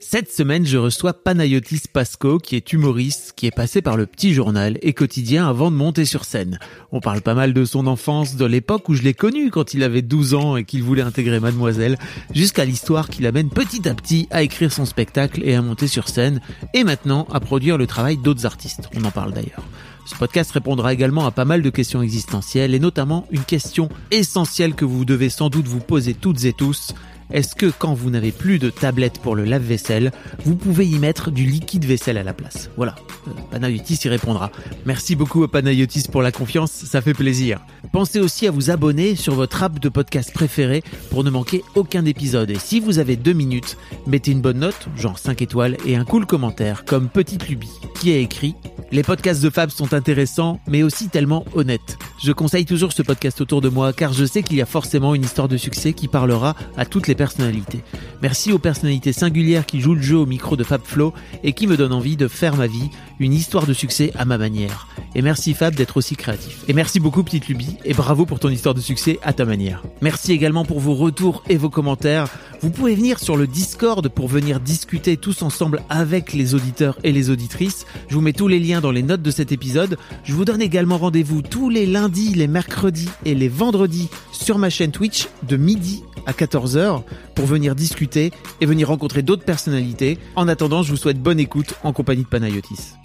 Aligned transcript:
Cette 0.00 0.30
semaine, 0.30 0.64
je 0.64 0.78
reçois 0.78 1.12
Panayotis 1.12 1.82
Pasco, 1.92 2.38
qui 2.38 2.54
est 2.54 2.72
humoriste, 2.72 3.32
qui 3.34 3.46
est 3.46 3.54
passé 3.54 3.82
par 3.82 3.96
le 3.96 4.06
petit 4.06 4.32
journal 4.32 4.78
et 4.80 4.92
quotidien 4.92 5.48
avant 5.48 5.72
de 5.72 5.76
monter 5.76 6.04
sur 6.04 6.24
scène. 6.24 6.60
On 6.92 7.00
parle 7.00 7.20
pas 7.20 7.34
mal 7.34 7.52
de 7.52 7.64
son 7.64 7.86
enfance, 7.88 8.36
de 8.36 8.44
l'époque 8.44 8.88
où 8.88 8.94
je 8.94 9.02
l'ai 9.02 9.12
connu 9.12 9.50
quand 9.50 9.74
il 9.74 9.82
avait 9.82 10.02
12 10.02 10.34
ans 10.34 10.56
et 10.56 10.64
qu'il 10.64 10.84
voulait 10.84 11.02
intégrer 11.02 11.40
Mademoiselle, 11.40 11.98
jusqu'à 12.32 12.64
l'histoire 12.64 13.08
qui 13.08 13.22
l'amène 13.22 13.50
petit 13.50 13.88
à 13.88 13.94
petit 13.94 14.28
à 14.30 14.42
écrire 14.42 14.72
son 14.72 14.84
spectacle 14.84 15.42
et 15.44 15.56
à 15.56 15.62
monter 15.62 15.88
sur 15.88 16.08
scène, 16.08 16.40
et 16.74 16.84
maintenant 16.84 17.26
à 17.32 17.40
produire 17.40 17.76
le 17.76 17.88
travail 17.88 18.16
d'autres 18.16 18.46
artistes. 18.46 18.88
On 18.96 19.04
en 19.04 19.10
parle 19.10 19.32
d'ailleurs. 19.32 19.64
Ce 20.06 20.14
podcast 20.14 20.52
répondra 20.52 20.92
également 20.92 21.26
à 21.26 21.32
pas 21.32 21.44
mal 21.44 21.60
de 21.60 21.70
questions 21.70 22.02
existentielles 22.02 22.74
et 22.74 22.78
notamment 22.78 23.26
une 23.30 23.44
question 23.44 23.88
essentielle 24.12 24.74
que 24.74 24.84
vous 24.84 25.04
devez 25.04 25.28
sans 25.28 25.50
doute 25.50 25.66
vous 25.66 25.80
poser 25.80 26.14
toutes 26.14 26.44
et 26.44 26.52
tous. 26.52 26.94
Est-ce 27.30 27.54
que 27.54 27.66
quand 27.66 27.92
vous 27.92 28.08
n'avez 28.10 28.32
plus 28.32 28.58
de 28.58 28.70
tablette 28.70 29.18
pour 29.18 29.36
le 29.36 29.44
lave-vaisselle, 29.44 30.12
vous 30.44 30.56
pouvez 30.56 30.86
y 30.86 30.98
mettre 30.98 31.30
du 31.30 31.44
liquide 31.44 31.84
vaisselle 31.84 32.16
à 32.16 32.22
la 32.22 32.32
place? 32.32 32.70
Voilà, 32.76 32.94
euh, 33.26 33.30
Panayotis 33.50 34.00
y 34.04 34.08
répondra. 34.08 34.50
Merci 34.86 35.14
beaucoup 35.14 35.42
à 35.42 35.50
Panayotis 35.50 36.04
pour 36.10 36.22
la 36.22 36.32
confiance, 36.32 36.70
ça 36.72 37.02
fait 37.02 37.12
plaisir. 37.12 37.60
Pensez 37.92 38.18
aussi 38.20 38.46
à 38.46 38.50
vous 38.50 38.70
abonner 38.70 39.14
sur 39.14 39.34
votre 39.34 39.62
app 39.62 39.78
de 39.78 39.88
podcast 39.90 40.32
préféré 40.32 40.82
pour 41.10 41.22
ne 41.22 41.30
manquer 41.30 41.62
aucun 41.74 42.06
épisode. 42.06 42.50
Et 42.50 42.58
si 42.58 42.80
vous 42.80 42.98
avez 42.98 43.16
deux 43.16 43.34
minutes, 43.34 43.76
mettez 44.06 44.30
une 44.30 44.40
bonne 44.40 44.60
note, 44.60 44.88
genre 44.96 45.18
5 45.18 45.42
étoiles, 45.42 45.76
et 45.84 45.96
un 45.96 46.04
cool 46.04 46.24
commentaire, 46.24 46.84
comme 46.86 47.08
Petite 47.08 47.48
Lubie, 47.48 47.68
qui 48.00 48.12
a 48.12 48.16
écrit 48.16 48.54
Les 48.90 49.02
podcasts 49.02 49.42
de 49.42 49.50
Fab 49.50 49.68
sont 49.68 49.92
intéressants, 49.92 50.60
mais 50.66 50.82
aussi 50.82 51.08
tellement 51.08 51.44
honnêtes. 51.54 51.98
Je 52.22 52.32
conseille 52.32 52.64
toujours 52.64 52.92
ce 52.92 53.02
podcast 53.02 53.40
autour 53.40 53.60
de 53.60 53.68
moi, 53.68 53.92
car 53.92 54.12
je 54.12 54.24
sais 54.24 54.42
qu'il 54.42 54.56
y 54.56 54.62
a 54.62 54.66
forcément 54.66 55.14
une 55.14 55.22
histoire 55.22 55.46
de 55.46 55.56
succès 55.56 55.92
qui 55.92 56.08
parlera 56.08 56.56
à 56.76 56.84
toutes 56.84 57.06
les 57.06 57.14
personnalités. 57.18 57.82
Merci 58.22 58.52
aux 58.52 58.58
personnalités 58.58 59.12
singulières 59.12 59.66
qui 59.66 59.80
jouent 59.80 59.96
le 59.96 60.00
jeu 60.00 60.16
au 60.16 60.24
micro 60.24 60.56
de 60.56 60.64
Fab 60.64 60.80
Flow 60.82 61.12
et 61.44 61.52
qui 61.52 61.66
me 61.66 61.76
donnent 61.76 61.92
envie 61.92 62.16
de 62.16 62.28
faire 62.28 62.56
ma 62.56 62.66
vie 62.66 62.88
une 63.20 63.32
histoire 63.32 63.66
de 63.66 63.72
succès 63.72 64.12
à 64.16 64.24
ma 64.24 64.38
manière. 64.38 64.86
Et 65.14 65.22
merci 65.22 65.54
Fab 65.54 65.74
d'être 65.74 65.96
aussi 65.96 66.16
créatif. 66.16 66.64
Et 66.68 66.72
merci 66.72 67.00
beaucoup 67.00 67.22
Petite 67.22 67.48
Lubie 67.48 67.76
et 67.84 67.94
bravo 67.94 68.26
pour 68.26 68.38
ton 68.38 68.48
histoire 68.48 68.74
de 68.74 68.80
succès 68.80 69.18
à 69.22 69.32
ta 69.32 69.44
manière. 69.44 69.82
Merci 70.00 70.32
également 70.32 70.64
pour 70.64 70.80
vos 70.80 70.94
retours 70.94 71.42
et 71.48 71.56
vos 71.56 71.70
commentaires. 71.70 72.28
Vous 72.60 72.70
pouvez 72.70 72.94
venir 72.94 73.18
sur 73.18 73.36
le 73.36 73.46
Discord 73.46 74.08
pour 74.08 74.28
venir 74.28 74.60
discuter 74.60 75.16
tous 75.16 75.42
ensemble 75.42 75.82
avec 75.88 76.32
les 76.32 76.54
auditeurs 76.54 76.98
et 77.04 77.12
les 77.12 77.30
auditrices. 77.30 77.86
Je 78.08 78.14
vous 78.14 78.20
mets 78.20 78.32
tous 78.32 78.48
les 78.48 78.60
liens 78.60 78.80
dans 78.80 78.90
les 78.90 79.02
notes 79.02 79.22
de 79.22 79.30
cet 79.30 79.52
épisode. 79.52 79.96
Je 80.24 80.34
vous 80.34 80.44
donne 80.44 80.62
également 80.62 80.98
rendez-vous 80.98 81.42
tous 81.42 81.70
les 81.70 81.86
lundis, 81.86 82.34
les 82.34 82.48
mercredis 82.48 83.08
et 83.24 83.34
les 83.34 83.48
vendredis 83.48 84.08
sur 84.32 84.58
ma 84.58 84.70
chaîne 84.70 84.92
Twitch 84.92 85.28
de 85.48 85.56
midi 85.56 86.02
à 86.26 86.32
14h 86.32 87.02
pour 87.34 87.46
venir 87.46 87.74
discuter 87.74 88.32
et 88.60 88.66
venir 88.66 88.88
rencontrer 88.88 89.22
d'autres 89.22 89.44
personnalités. 89.44 90.18
En 90.36 90.48
attendant, 90.48 90.82
je 90.82 90.90
vous 90.90 90.96
souhaite 90.96 91.20
bonne 91.20 91.40
écoute 91.40 91.74
en 91.84 91.92
compagnie 91.92 92.24
de 92.24 92.28
Panayotis. 92.28 92.98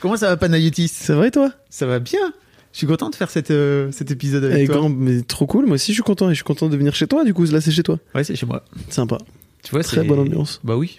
Comment 0.00 0.16
ça 0.16 0.28
va 0.28 0.36
Panayotis? 0.36 0.88
Ça 0.88 1.16
va 1.16 1.26
et 1.26 1.30
toi? 1.30 1.50
Ça 1.70 1.86
va 1.86 1.98
bien 1.98 2.32
je 2.72 2.78
suis 2.78 2.88
content 2.88 3.08
de 3.08 3.14
faire 3.14 3.30
cette, 3.30 3.52
euh, 3.52 3.92
cet 3.92 4.10
épisode 4.10 4.42
avec 4.42 4.62
Eh, 4.62 4.66
toi. 4.66 4.74
grand- 4.78 4.88
mais 4.88 5.22
trop 5.22 5.46
cool, 5.46 5.64
moi 5.66 5.76
aussi 5.76 5.92
je 5.92 5.94
suis 5.98 6.02
content 6.02 6.26
et 6.28 6.30
je 6.30 6.38
suis 6.38 6.42
content 6.44 6.68
de 6.68 6.76
venir 6.76 6.92
chez 6.92 7.06
toi 7.06 7.22
du 7.24 7.32
coup, 7.32 7.44
là 7.44 7.60
c'est 7.60 7.70
chez 7.70 7.84
toi. 7.84 8.00
Ouais, 8.16 8.24
c'est 8.24 8.34
chez 8.34 8.46
moi. 8.46 8.64
Sympa. 8.90 9.18
Tu 9.62 9.70
vois, 9.70 9.84
Très 9.84 10.02
bonne 10.02 10.18
ambiance. 10.18 10.60
Bah 10.64 10.76
oui, 10.76 10.98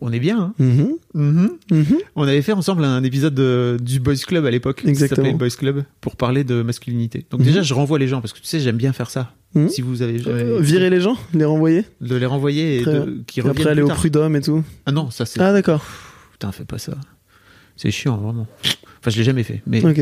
on- 0.00 0.12
est 0.12 0.18
bien. 0.18 0.40
Hein 0.40 0.52
Mhm, 1.14 1.50
mhm. 1.70 1.98
On 2.16 2.24
avait 2.24 2.42
fait 2.42 2.50
ensemble 2.50 2.82
un 2.82 3.04
épisode 3.04 3.34
de- 3.36 3.76
du 3.80 4.00
Boys 4.00 4.16
Club 4.26 4.44
à 4.46 4.50
l'époque. 4.50 4.82
qui 4.84 4.96
s'appelait 4.96 5.32
Boys 5.32 5.50
Club 5.50 5.84
pour 6.00 6.16
parler 6.16 6.42
de 6.42 6.62
masculinité. 6.62 7.24
Donc 7.30 7.42
déjà, 7.42 7.62
je 7.62 7.72
renvoie 7.72 8.00
les 8.00 8.08
gens 8.08 8.20
parce 8.20 8.32
que 8.32 8.40
tu 8.40 8.46
sais, 8.46 8.58
j'aime 8.58 8.76
bien 8.76 8.92
faire 8.92 9.08
ça. 9.08 9.32
Si 9.68 9.80
vous 9.80 10.02
avez 10.02 10.18
jamais 10.18 10.42
Euh, 10.42 10.58
virer 10.60 10.90
les 10.90 11.00
gens, 11.00 11.16
les 11.34 11.44
renvoyer 11.44 11.84
de 12.00 12.16
les 12.16 12.26
renvoyer 12.26 12.80
et 12.80 12.84
de, 12.84 13.22
qui 13.28 13.38
Et 13.38 13.42
reviennent 13.42 13.58
après 13.60 13.70
aller 13.70 13.82
au 13.82 13.86
prud'homme 13.88 14.34
et 14.34 14.40
tout. 14.40 14.64
Ah 14.86 14.90
non, 14.90 15.08
ça 15.12 15.24
c'est. 15.24 15.40
Ah 15.40 15.52
d'accord, 15.52 15.84
Putain, 16.32 16.50
fais 16.50 16.64
pas 16.64 16.78
ça. 16.78 16.94
C'est 17.76 17.90
chiant, 17.90 18.16
vraiment. 18.16 18.46
Enfin, 19.00 19.10
je 19.10 19.18
l'ai 19.18 19.24
jamais 19.24 19.42
fait. 19.42 19.62
Mais 19.66 19.84
ok, 19.84 20.00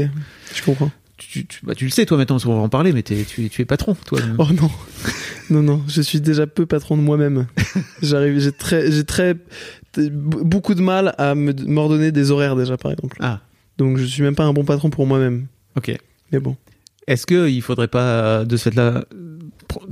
je 0.54 0.62
comprends. 0.62 0.90
tu, 1.16 1.46
tu- 1.46 1.60
bah, 1.64 1.74
tu 1.74 1.84
le 1.84 1.90
sais, 1.90 2.04
toi, 2.06 2.16
maintenant, 2.18 2.36
on 2.44 2.48
va 2.56 2.60
en 2.60 2.68
parler, 2.68 2.92
mais 2.92 3.02
tu, 3.02 3.14
es- 3.14 3.24
tu 3.48 3.62
es 3.62 3.64
patron, 3.64 3.94
toi. 4.06 4.18
Oh 4.38 4.46
non, 4.52 4.70
non, 5.50 5.62
non, 5.62 5.82
je 5.88 6.02
suis 6.02 6.20
déjà 6.20 6.46
peu 6.46 6.66
patron 6.66 6.96
de 6.96 7.02
moi-même. 7.02 7.46
J'arrive, 8.02 8.38
j'ai 8.38 8.52
très, 8.52 8.90
j'ai 8.92 9.04
très, 9.04 9.36
beaucoup 10.12 10.74
de 10.74 10.82
mal 10.82 11.14
à 11.18 11.34
m'ordonner 11.34 12.12
des 12.12 12.30
horaires 12.30 12.56
déjà 12.56 12.76
par 12.76 12.92
exemple. 12.92 13.16
Ah, 13.20 13.40
Donc 13.78 13.96
je 13.98 14.04
suis 14.04 14.22
même 14.22 14.34
pas 14.36 14.44
un 14.44 14.52
bon 14.52 14.64
patron 14.64 14.90
pour 14.90 15.06
moi-même. 15.06 15.46
ok. 15.76 15.96
Mais 16.32 16.38
bon. 16.38 16.56
Est-ce 17.08 17.26
qu'il 17.26 17.60
faudrait 17.62 17.88
pas, 17.88 18.04
euh, 18.04 18.44
de 18.44 18.56
ce 18.56 18.64
fait-là, 18.70 19.04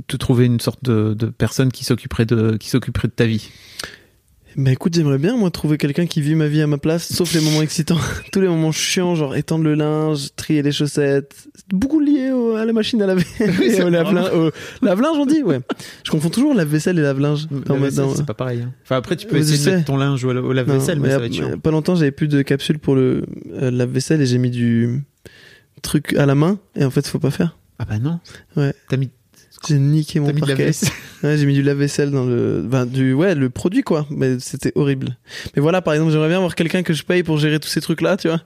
te 0.07 0.15
trouver 0.15 0.45
une 0.45 0.59
sorte 0.61 0.81
de, 0.83 1.13
de 1.13 1.25
personne 1.25 1.69
qui 1.71 1.83
s'occuperait 1.83 2.25
de, 2.25 2.55
qui 2.55 2.69
s'occuperait 2.69 3.09
de 3.09 3.13
ta 3.13 3.25
vie? 3.25 3.49
Bah 4.61 4.71
écoute, 4.71 4.93
j'aimerais 4.93 5.19
bien 5.19 5.37
moi 5.37 5.51
trouver 5.51 5.77
quelqu'un 5.77 6.05
qui 6.05 6.19
vit 6.21 6.35
ma 6.35 6.47
vie 6.47 6.61
à 6.61 6.67
ma 6.67 6.77
place, 6.77 7.13
sauf 7.13 7.33
les 7.33 7.39
moments 7.39 7.61
excitants. 7.61 7.97
Tous 8.33 8.41
les 8.41 8.49
moments 8.49 8.73
chiants, 8.73 9.15
genre 9.15 9.33
étendre 9.37 9.63
le 9.63 9.73
linge, 9.73 10.35
trier 10.35 10.61
les 10.61 10.73
chaussettes, 10.73 11.33
beaucoup 11.71 12.01
lié 12.01 12.31
au- 12.31 12.55
à 12.55 12.65
la 12.65 12.73
machine 12.73 13.01
à 13.01 13.07
laver 13.07 13.23
et 13.39 13.69
c'est 13.69 13.83
au 13.83 13.89
lave-linge. 13.89 14.31
on 14.33 15.25
dit, 15.25 15.43
ouais. 15.43 15.61
Je 16.03 16.11
confonds 16.11 16.29
toujours 16.29 16.53
lave-vaisselle 16.53 16.99
et 16.99 17.01
lave-linge. 17.01 17.47
La 17.67 17.89
c'est 18.13 18.25
pas 18.25 18.33
pareil. 18.33 18.63
hein. 18.63 18.73
Enfin, 18.83 18.97
après, 18.97 19.15
tu 19.15 19.27
peux 19.27 19.35
Oui, 19.35 19.41
essayer 19.43 19.65
de 19.71 19.75
mettre 19.77 19.85
ton 19.85 19.95
linge 19.95 20.25
au, 20.25 20.29
au 20.29 20.51
lave-vaisselle, 20.51 20.99
mais, 20.99 21.07
mais 21.07 21.13
ça 21.13 21.19
va 21.19 21.25
être 21.27 21.33
chiant. 21.33 21.57
pas 21.57 21.71
longtemps, 21.71 21.95
j'avais 21.95 22.11
plus 22.11 22.27
de 22.27 22.41
capsule 22.41 22.79
pour 22.79 22.95
le 22.95 23.23
euh, 23.53 23.71
lave-vaisselle 23.71 24.21
et 24.21 24.25
j'ai 24.25 24.39
mis 24.39 24.49
du 24.51 25.01
truc 25.83 26.13
à 26.17 26.25
la 26.25 26.35
main 26.35 26.59
et 26.75 26.83
en 26.83 26.89
fait, 26.91 27.07
faut 27.07 27.19
pas 27.19 27.31
faire. 27.31 27.57
Ah 27.79 27.85
bah 27.85 27.97
non. 27.97 28.19
Ouais. 28.57 28.73
T'as 28.89 28.97
mis, 28.97 29.09
J'ai 29.67 29.77
niqué 29.77 30.19
mon 30.19 30.33
parquet. 30.33 30.71
Ouais, 31.23 31.35
j'ai 31.37 31.45
mis 31.45 31.53
du 31.53 31.61
lave-vaisselle 31.63 32.11
dans 32.11 32.23
le, 32.25 32.61
ben, 32.65 32.85
du, 32.85 33.11
ouais, 33.13 33.35
le 33.35 33.49
produit, 33.49 33.83
quoi. 33.83 34.07
Mais 34.09 34.39
c'était 34.39 34.71
horrible. 34.75 35.17
Mais 35.55 35.61
voilà, 35.61 35.81
par 35.81 35.93
exemple, 35.93 36.11
j'aimerais 36.13 36.29
bien 36.29 36.37
avoir 36.37 36.55
quelqu'un 36.55 36.81
que 36.81 36.93
je 36.93 37.03
paye 37.03 37.23
pour 37.23 37.37
gérer 37.39 37.59
tous 37.59 37.67
ces 37.67 37.81
trucs-là, 37.81 38.15
tu 38.15 38.29
vois. 38.29 38.41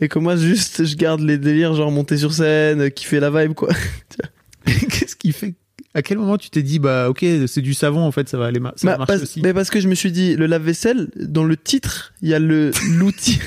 Et 0.00 0.06
que 0.08 0.18
moi, 0.20 0.36
juste, 0.36 0.84
je 0.84 0.94
garde 0.96 1.20
les 1.22 1.38
délires, 1.38 1.74
genre 1.74 1.90
monter 1.90 2.16
sur 2.16 2.32
scène, 2.32 2.82
euh, 2.82 2.88
kiffer 2.88 3.18
la 3.18 3.30
vibe, 3.30 3.54
quoi. 3.54 3.70
Qu'est-ce 4.64 5.16
qui 5.16 5.32
fait 5.32 5.54
À 5.92 6.02
quel 6.02 6.18
moment 6.18 6.38
tu 6.38 6.50
t'es 6.50 6.62
dit, 6.62 6.78
bah 6.78 7.08
ok, 7.10 7.24
c'est 7.48 7.60
du 7.60 7.74
savon, 7.74 8.00
en 8.02 8.12
fait, 8.12 8.28
ça 8.28 8.38
va 8.38 8.46
aller, 8.46 8.60
ma- 8.60 8.72
ça 8.76 8.86
va 8.86 8.92
Bah, 8.92 8.98
marcher 8.98 9.12
parce, 9.12 9.22
aussi 9.22 9.40
mais 9.42 9.52
parce 9.52 9.70
que 9.70 9.80
je 9.80 9.88
me 9.88 9.94
suis 9.96 10.12
dit, 10.12 10.36
le 10.36 10.46
lave-vaisselle, 10.46 11.08
dans 11.16 11.44
le 11.44 11.56
titre, 11.56 12.14
il 12.22 12.28
y 12.28 12.34
a 12.34 12.38
le, 12.38 12.70
l'outil 12.96 13.40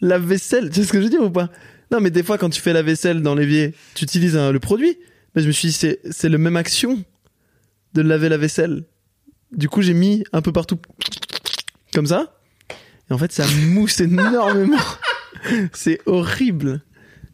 lave-vaisselle. 0.00 0.70
Tu 0.70 0.80
sais 0.80 0.86
ce 0.86 0.92
que 0.92 0.98
je 0.98 1.04
veux 1.04 1.10
dire 1.10 1.22
ou 1.22 1.30
pas? 1.30 1.50
Non, 1.90 2.00
mais 2.00 2.10
des 2.10 2.22
fois, 2.22 2.38
quand 2.38 2.50
tu 2.50 2.60
fais 2.60 2.72
la 2.72 2.82
vaisselle 2.82 3.22
dans 3.22 3.34
l'évier, 3.34 3.74
tu 3.94 4.04
utilises 4.04 4.36
un- 4.36 4.52
le 4.52 4.60
produit. 4.60 4.98
Mais 5.34 5.42
je 5.42 5.46
me 5.46 5.52
suis 5.52 5.68
dit, 5.68 5.74
c'est, 5.74 6.00
c'est 6.10 6.28
le 6.28 6.38
même 6.38 6.56
action 6.56 7.02
de 7.94 8.02
laver 8.02 8.28
la 8.28 8.36
vaisselle. 8.38 8.84
Du 9.52 9.68
coup, 9.68 9.82
j'ai 9.82 9.94
mis 9.94 10.24
un 10.32 10.42
peu 10.42 10.52
partout, 10.52 10.78
comme 11.94 12.06
ça. 12.06 12.34
Et 13.10 13.14
en 13.14 13.18
fait, 13.18 13.32
ça 13.32 13.44
mousse 13.68 14.00
énormément. 14.00 14.76
c'est 15.72 16.00
horrible. 16.06 16.82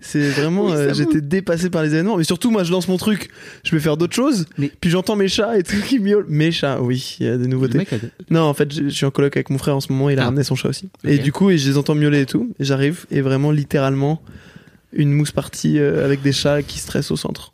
C'est 0.00 0.28
vraiment, 0.28 0.66
Oui, 0.66 0.72
euh, 0.74 0.92
j'étais 0.94 1.22
dépassé 1.22 1.70
par 1.70 1.82
les 1.82 1.94
événements. 1.94 2.18
Mais 2.18 2.24
surtout, 2.24 2.50
moi, 2.50 2.62
je 2.62 2.70
lance 2.70 2.88
mon 2.88 2.98
truc, 2.98 3.30
je 3.64 3.70
vais 3.74 3.80
faire 3.80 3.96
d'autres 3.96 4.14
choses. 4.14 4.44
Mais- 4.58 4.70
Puis 4.80 4.90
j'entends 4.90 5.16
mes 5.16 5.28
chats 5.28 5.58
et 5.58 5.62
tout 5.62 5.80
qui 5.88 5.98
miaulent. 5.98 6.26
Mes 6.28 6.52
chats, 6.52 6.80
oui, 6.82 7.16
il 7.20 7.26
y 7.26 7.28
a 7.30 7.38
des 7.38 7.46
nouveautés. 7.46 7.78
a- 7.80 7.96
Non, 8.30 8.42
en 8.42 8.52
fait, 8.52 8.70
je, 8.72 8.82
je 8.84 8.88
suis 8.90 9.06
en 9.06 9.10
coloc 9.10 9.34
avec 9.36 9.48
mon 9.48 9.56
frère 9.56 9.74
en 9.76 9.80
ce 9.80 9.90
moment. 9.90 10.10
Il 10.10 10.18
a 10.18 10.22
Ah. 10.22 10.24
ramené 10.26 10.44
son 10.44 10.56
chat 10.56 10.68
aussi. 10.68 10.90
Et 11.04 11.16
du 11.18 11.32
coup, 11.32 11.48
et 11.48 11.56
je 11.56 11.68
les 11.70 11.78
entends 11.78 11.94
miauler 11.94 12.20
et 12.20 12.26
tout. 12.26 12.52
Et 12.60 12.64
j'arrive 12.64 13.06
et 13.10 13.22
vraiment, 13.22 13.50
littéralement, 13.50 14.20
une 14.94 15.12
mousse 15.12 15.32
partie 15.32 15.78
euh, 15.78 16.04
avec 16.04 16.22
des 16.22 16.32
chats 16.32 16.62
qui 16.62 16.78
stressent 16.78 17.10
au 17.10 17.16
centre 17.16 17.52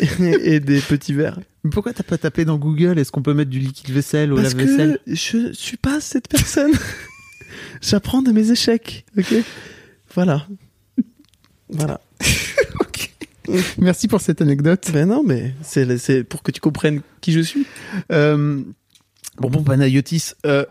et, 0.00 0.08
et 0.54 0.60
des 0.60 0.80
petits 0.80 1.12
verres. 1.14 1.38
Mais 1.62 1.70
pourquoi 1.70 1.92
t'as 1.92 2.02
pas 2.02 2.18
tapé 2.18 2.44
dans 2.44 2.58
Google 2.58 2.98
Est-ce 2.98 3.10
qu'on 3.12 3.22
peut 3.22 3.34
mettre 3.34 3.50
du 3.50 3.58
liquide 3.58 3.90
vaisselle 3.90 4.32
au 4.32 4.36
Parce 4.36 4.54
lave-vaisselle? 4.54 4.98
que 5.06 5.14
je 5.14 5.52
suis 5.52 5.76
pas 5.76 6.00
cette 6.00 6.28
personne. 6.28 6.72
J'apprends 7.80 8.22
de 8.22 8.32
mes 8.32 8.50
échecs, 8.50 9.04
ok? 9.16 9.34
Voilà. 10.14 10.46
Voilà. 11.70 12.00
Merci 13.78 14.08
pour 14.08 14.20
cette 14.20 14.40
anecdote. 14.40 14.90
Ben 14.92 15.08
non, 15.08 15.22
mais 15.24 15.54
c'est 15.62 15.98
c'est 15.98 16.24
pour 16.24 16.42
que 16.42 16.50
tu 16.50 16.60
comprennes 16.60 17.02
qui 17.20 17.32
je 17.32 17.40
suis. 17.40 17.66
Euh, 18.10 18.62
bon, 19.38 19.50
bon, 19.50 19.62
Panayotis, 19.62 20.32
euh, 20.46 20.64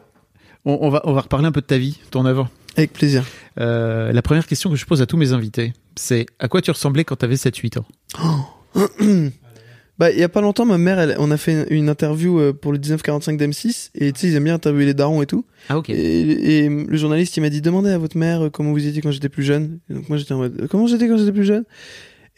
on, 0.66 0.80
on 0.82 0.90
va, 0.90 1.02
on 1.06 1.14
va 1.14 1.22
reparler 1.22 1.46
un 1.48 1.52
peu 1.52 1.62
de 1.62 1.66
ta 1.68 1.78
vie, 1.78 2.00
ton 2.10 2.26
avant. 2.26 2.50
Avec 2.76 2.94
plaisir. 2.94 3.26
Euh, 3.60 4.12
la 4.12 4.22
première 4.22 4.48
question 4.48 4.70
que 4.70 4.76
je 4.76 4.86
pose 4.86 5.02
à 5.02 5.06
tous 5.06 5.18
mes 5.18 5.34
invités, 5.34 5.74
c'est 5.96 6.26
à 6.40 6.48
quoi 6.48 6.62
tu 6.62 6.72
ressemblais 6.72 7.04
quand 7.04 7.16
t'avais 7.16 7.36
7-8 7.36 7.80
ans? 7.80 7.86
Bah, 10.00 10.10
il 10.10 10.18
y 10.18 10.24
a 10.24 10.30
pas 10.30 10.42
longtemps, 10.42 10.66
ma 10.66 10.80
mère, 10.80 10.98
elle, 10.98 11.16
on 11.20 11.30
a 11.30 11.38
fait 11.38 11.68
une 11.70 11.88
interview 11.88 12.40
euh, 12.40 12.52
pour 12.52 12.72
le 12.72 12.80
1945 12.80 13.40
d'M6 13.40 13.92
et 13.94 14.12
tu 14.12 14.22
sais, 14.22 14.28
ils 14.28 14.36
aiment 14.36 14.46
bien 14.46 14.56
interviewer 14.56 14.86
les 14.86 14.96
darons 14.96 15.22
et 15.22 15.28
tout. 15.28 15.46
Ah 15.70 15.78
ok. 15.78 15.92
Et, 15.92 16.66
et 16.66 16.68
le 16.70 16.98
journaliste, 16.98 17.38
il 17.38 17.42
m'a 17.42 17.52
dit 17.52 17.62
demandez 17.62 17.92
à 17.92 18.00
votre 18.00 18.18
mère 18.18 18.46
euh, 18.46 18.50
comment 18.50 18.72
vous 18.72 18.88
étiez 18.88 19.04
quand 19.04 19.12
j'étais 19.12 19.30
plus 19.30 19.44
jeune. 19.44 19.80
Et 19.92 19.94
donc 19.94 20.10
moi, 20.10 20.18
j'étais 20.18 20.34
en 20.34 20.40
mode 20.40 20.68
comment 20.68 20.88
j'étais 20.88 21.08
quand 21.08 21.18
j'étais 21.18 21.32
plus 21.32 21.46
jeune? 21.46 21.64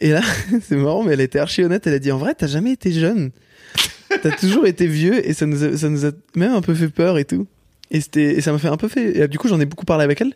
Et 0.00 0.10
là, 0.10 0.20
c'est 0.62 0.76
marrant, 0.76 1.02
mais 1.02 1.14
elle 1.14 1.22
était 1.22 1.38
archi 1.38 1.64
honnête. 1.64 1.86
Elle 1.86 1.94
a 1.94 1.98
dit 1.98 2.12
en 2.12 2.18
vrai, 2.18 2.34
t'as 2.34 2.46
jamais 2.46 2.72
été 2.72 2.92
jeune. 2.92 3.30
T'as 4.22 4.32
toujours 4.32 4.66
été 4.66 4.86
vieux 4.86 5.26
et 5.26 5.32
ça 5.32 5.46
nous 5.46 5.64
a, 5.64 5.76
ça 5.76 5.88
nous 5.88 6.04
a 6.04 6.10
même 6.34 6.52
un 6.52 6.60
peu 6.60 6.74
fait 6.74 6.88
peur 6.88 7.16
et 7.16 7.24
tout. 7.24 7.46
Et 7.90 8.00
c'était, 8.00 8.34
et 8.34 8.40
ça 8.40 8.52
m'a 8.52 8.58
fait 8.58 8.68
un 8.68 8.76
peu 8.76 8.88
fait. 8.88 9.18
Et 9.18 9.28
du 9.28 9.38
coup, 9.38 9.48
j'en 9.48 9.60
ai 9.60 9.66
beaucoup 9.66 9.84
parlé 9.84 10.04
avec 10.04 10.20
elle. 10.20 10.34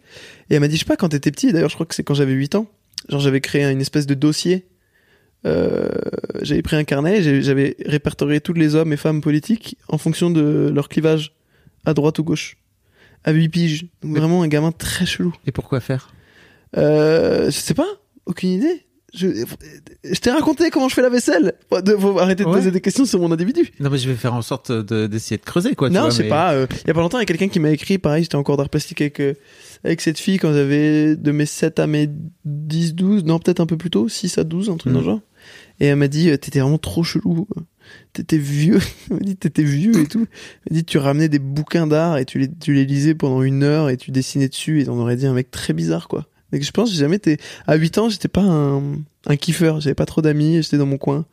Et 0.48 0.54
elle 0.54 0.60
m'a 0.60 0.68
dit, 0.68 0.76
je 0.76 0.80
sais 0.80 0.86
pas, 0.86 0.96
quand 0.96 1.08
t'étais 1.08 1.30
petit, 1.30 1.52
d'ailleurs, 1.52 1.68
je 1.68 1.74
crois 1.74 1.86
que 1.86 1.94
c'est 1.94 2.04
quand 2.04 2.14
j'avais 2.14 2.32
8 2.32 2.54
ans. 2.54 2.66
Genre, 3.08 3.20
j'avais 3.20 3.40
créé 3.40 3.64
une 3.64 3.80
espèce 3.80 4.06
de 4.06 4.14
dossier. 4.14 4.66
Euh, 5.46 5.88
j'avais 6.42 6.62
pris 6.62 6.76
un 6.76 6.84
carnet, 6.84 7.42
j'avais 7.42 7.76
répertorié 7.86 8.40
tous 8.40 8.52
les 8.52 8.74
hommes 8.74 8.92
et 8.92 8.98
femmes 8.98 9.22
politiques 9.22 9.78
en 9.88 9.96
fonction 9.96 10.30
de 10.30 10.70
leur 10.72 10.88
clivage, 10.88 11.34
à 11.86 11.94
droite 11.94 12.18
ou 12.18 12.24
gauche. 12.24 12.56
À 13.24 13.32
8 13.32 13.48
piges. 13.48 13.86
Donc, 14.02 14.16
vraiment 14.16 14.42
un 14.42 14.48
gamin 14.48 14.72
très 14.72 15.06
chelou. 15.06 15.34
Et 15.46 15.52
pourquoi 15.52 15.80
faire? 15.80 16.14
Euh, 16.76 17.46
je 17.46 17.50
sais 17.58 17.74
pas, 17.74 17.88
aucune 18.26 18.50
idée. 18.50 18.86
Je, 19.12 19.26
je 20.04 20.20
t'ai 20.20 20.30
raconté 20.30 20.70
comment 20.70 20.88
je 20.88 20.94
fais 20.94 21.02
la 21.02 21.08
vaisselle. 21.08 21.54
De- 21.84 21.96
faut 21.96 22.18
arrêter 22.18 22.44
de 22.44 22.48
Ouais. 22.48 22.54
poser 22.56 22.70
des 22.70 22.80
questions 22.80 23.04
sur 23.04 23.18
mon 23.20 23.32
individu. 23.32 23.70
Non 23.80 23.90
mais 23.90 23.98
je 23.98 24.08
vais 24.08 24.14
faire 24.14 24.34
en 24.34 24.42
sorte 24.42 24.70
de- 24.70 25.06
d'essayer 25.06 25.36
de 25.36 25.44
creuser 25.44 25.74
quoi. 25.74 25.88
tu 25.88 25.94
non, 25.94 26.02
vois, 26.02 26.10
je 26.10 26.16
sais 26.16 26.22
mais- 26.24 26.28
pas. 26.28 26.52
euh, 26.52 26.66
Il 26.84 26.88
y 26.88 26.90
a 26.90 26.94
pas 26.94 27.00
longtemps, 27.00 27.18
il 27.18 27.22
y 27.22 27.24
a 27.24 27.26
quelqu'un 27.26 27.48
qui 27.48 27.58
m'a 27.60 27.70
écrit, 27.70 27.98
pareil, 27.98 28.22
j'étais 28.22 28.36
encore 28.36 28.56
d'art 28.56 28.68
plastique 28.68 29.00
avec, 29.00 29.18
euh, 29.20 29.34
avec 29.84 30.00
cette 30.00 30.18
fille 30.18 30.38
quand 30.38 30.52
j'avais 30.52 31.16
de 31.16 31.32
mes 31.32 31.46
7 31.46 31.78
à 31.80 31.86
mes 31.86 32.08
10, 32.44 32.94
12, 32.94 33.24
non, 33.24 33.38
peut-être 33.38 33.60
un 33.60 33.66
peu 33.66 33.76
plus 33.76 33.90
tôt, 33.90 34.08
6 34.08 34.38
à 34.38 34.44
12, 34.44 34.70
un 34.70 34.76
truc 34.76 34.92
dans 34.92 35.00
le 35.00 35.04
genre. 35.04 35.20
Et 35.80 35.86
elle 35.86 35.96
m'a 35.96 36.08
dit, 36.08 36.28
euh, 36.30 36.36
t'étais 36.36 36.60
vraiment 36.60 36.78
trop 36.78 37.02
chelou. 37.02 37.48
T'étais 38.12 38.36
vieux. 38.38 38.78
Elle 39.10 39.16
m'a 39.16 39.22
dit, 39.22 39.36
t'étais 39.36 39.62
vieux 39.64 39.98
et 39.98 40.06
tout. 40.06 40.26
Elle 40.66 40.72
m'a 40.72 40.76
dit, 40.76 40.84
tu 40.84 40.98
ramenais 40.98 41.28
des 41.30 41.38
bouquins 41.38 41.86
d'art 41.86 42.18
et 42.18 42.24
tu 42.26 42.38
les, 42.38 42.48
tu 42.52 42.74
les 42.74 42.84
lisais 42.84 43.14
pendant 43.14 43.42
une 43.42 43.62
heure 43.62 43.88
et 43.88 43.96
tu 43.96 44.10
dessinais 44.10 44.48
dessus 44.48 44.82
et 44.82 44.88
on 44.88 44.98
aurait 45.00 45.16
dit 45.16 45.26
un 45.26 45.32
mec 45.32 45.50
très 45.50 45.72
bizarre, 45.72 46.06
quoi. 46.06 46.26
Donc 46.52 46.62
je 46.62 46.70
pense 46.70 46.88
que 46.88 46.94
j'ai 46.94 47.00
jamais 47.00 47.16
été, 47.16 47.38
à 47.66 47.76
8 47.76 47.98
ans, 47.98 48.08
j'étais 48.08 48.28
pas 48.28 48.42
un, 48.42 48.94
un 49.26 49.36
kiffeur. 49.36 49.80
J'avais 49.80 49.94
pas 49.94 50.06
trop 50.06 50.22
d'amis, 50.22 50.62
j'étais 50.62 50.78
dans 50.78 50.86
mon 50.86 50.98
coin. 50.98 51.26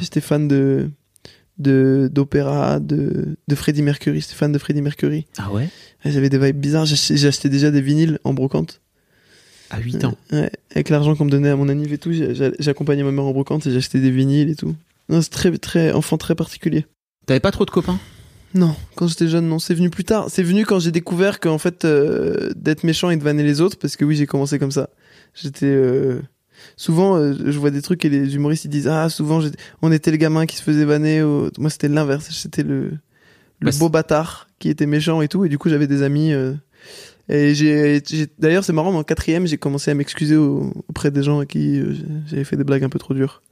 J'étais 0.00 0.20
fan 0.20 0.48
de, 0.48 0.90
d'opéra, 1.58 2.80
de, 2.80 3.36
de 3.46 3.54
Freddie 3.54 3.82
Mercury. 3.82 4.20
J'étais 4.20 4.34
fan 4.34 4.52
de 4.52 4.58
Freddie 4.58 4.82
Mercury. 4.82 5.26
Ah 5.38 5.52
ouais? 5.52 5.68
J'avais 6.04 6.28
des 6.28 6.38
vibes 6.38 6.56
bizarres. 6.58 6.84
Acheté 6.84 7.48
déjà 7.48 7.70
des 7.70 7.80
vinyles 7.80 8.18
en 8.24 8.34
brocante. 8.34 8.80
À 9.70 9.80
8 9.80 10.04
ans. 10.04 10.16
Ouais, 10.32 10.50
avec 10.70 10.90
l'argent 10.90 11.16
qu'on 11.16 11.24
me 11.24 11.30
donnait 11.30 11.50
à 11.50 11.56
mon 11.56 11.68
anniv 11.68 11.92
et 11.92 11.98
tout, 11.98 12.12
accompagné 12.66 13.02
ma 13.02 13.10
mère 13.10 13.24
en 13.24 13.32
brocante 13.32 13.66
et 13.66 13.76
acheté 13.76 14.00
des 14.00 14.10
vinyles 14.10 14.48
et 14.48 14.54
tout. 14.56 14.76
Non, 15.08 15.20
c'est 15.20 15.30
très, 15.30 15.56
très, 15.58 15.92
enfant 15.92 16.18
très 16.18 16.34
particulier. 16.34 16.86
T'avais 17.26 17.40
pas 17.40 17.50
trop 17.50 17.64
de 17.64 17.70
copains? 17.70 17.98
Non, 18.56 18.74
quand 18.94 19.06
j'étais 19.06 19.28
jeune, 19.28 19.48
non. 19.48 19.58
C'est 19.58 19.74
venu 19.74 19.90
plus 19.90 20.04
tard. 20.04 20.26
C'est 20.30 20.42
venu 20.42 20.64
quand 20.64 20.78
j'ai 20.80 20.90
découvert 20.90 21.40
qu'en 21.40 21.58
fait, 21.58 21.84
euh, 21.84 22.50
d'être 22.56 22.84
méchant 22.84 23.10
et 23.10 23.16
de 23.16 23.22
vanner 23.22 23.42
les 23.42 23.60
autres, 23.60 23.76
parce 23.78 23.96
que 23.96 24.04
oui, 24.04 24.16
j'ai 24.16 24.26
commencé 24.26 24.58
comme 24.58 24.70
ça. 24.70 24.88
J'étais. 25.34 25.66
euh, 25.66 26.20
Souvent, 26.76 27.16
euh, 27.16 27.34
je 27.44 27.58
vois 27.58 27.70
des 27.70 27.82
trucs 27.82 28.02
et 28.06 28.08
les 28.08 28.34
humoristes 28.34 28.64
ils 28.64 28.68
disent 28.70 28.88
Ah, 28.88 29.10
souvent, 29.10 29.40
j'étais- 29.42 29.58
on 29.82 29.92
était 29.92 30.10
le 30.10 30.16
gamin 30.16 30.46
qui 30.46 30.56
se 30.56 30.62
faisait 30.62 30.86
vanner. 30.86 31.22
au- 31.22 31.50
Moi, 31.58 31.68
c'était 31.68 31.88
l'inverse. 31.88 32.28
J'étais 32.42 32.62
le, 32.62 32.92
le 33.60 33.70
Bah, 33.70 33.70
beau 33.78 33.88
bâtard 33.90 34.48
qui 34.58 34.70
était 34.70 34.86
méchant 34.86 35.20
et 35.20 35.28
tout. 35.28 35.44
Et 35.44 35.50
du 35.50 35.58
coup, 35.58 35.68
j'avais 35.68 35.86
des 35.86 36.02
amis. 36.02 36.32
euh, 36.32 36.54
Et 37.28 37.54
j'ai. 37.54 38.00
j'ai- 38.08 38.28
D'ailleurs, 38.38 38.64
c'est 38.64 38.72
marrant, 38.72 38.90
mais 38.92 38.98
en 38.98 39.02
quatrième, 39.04 39.46
j'ai 39.46 39.58
commencé 39.58 39.90
à 39.90 39.94
m'excuser 39.94 40.36
au- 40.36 40.72
auprès 40.88 41.10
des 41.10 41.22
gens 41.22 41.40
à 41.40 41.46
qui 41.46 41.78
euh, 41.80 41.92
j'avais 42.26 42.44
fait 42.44 42.56
des 42.56 42.64
blagues 42.64 42.84
un 42.84 42.88
peu 42.88 42.98
trop 43.00 43.12
dures. 43.14 43.42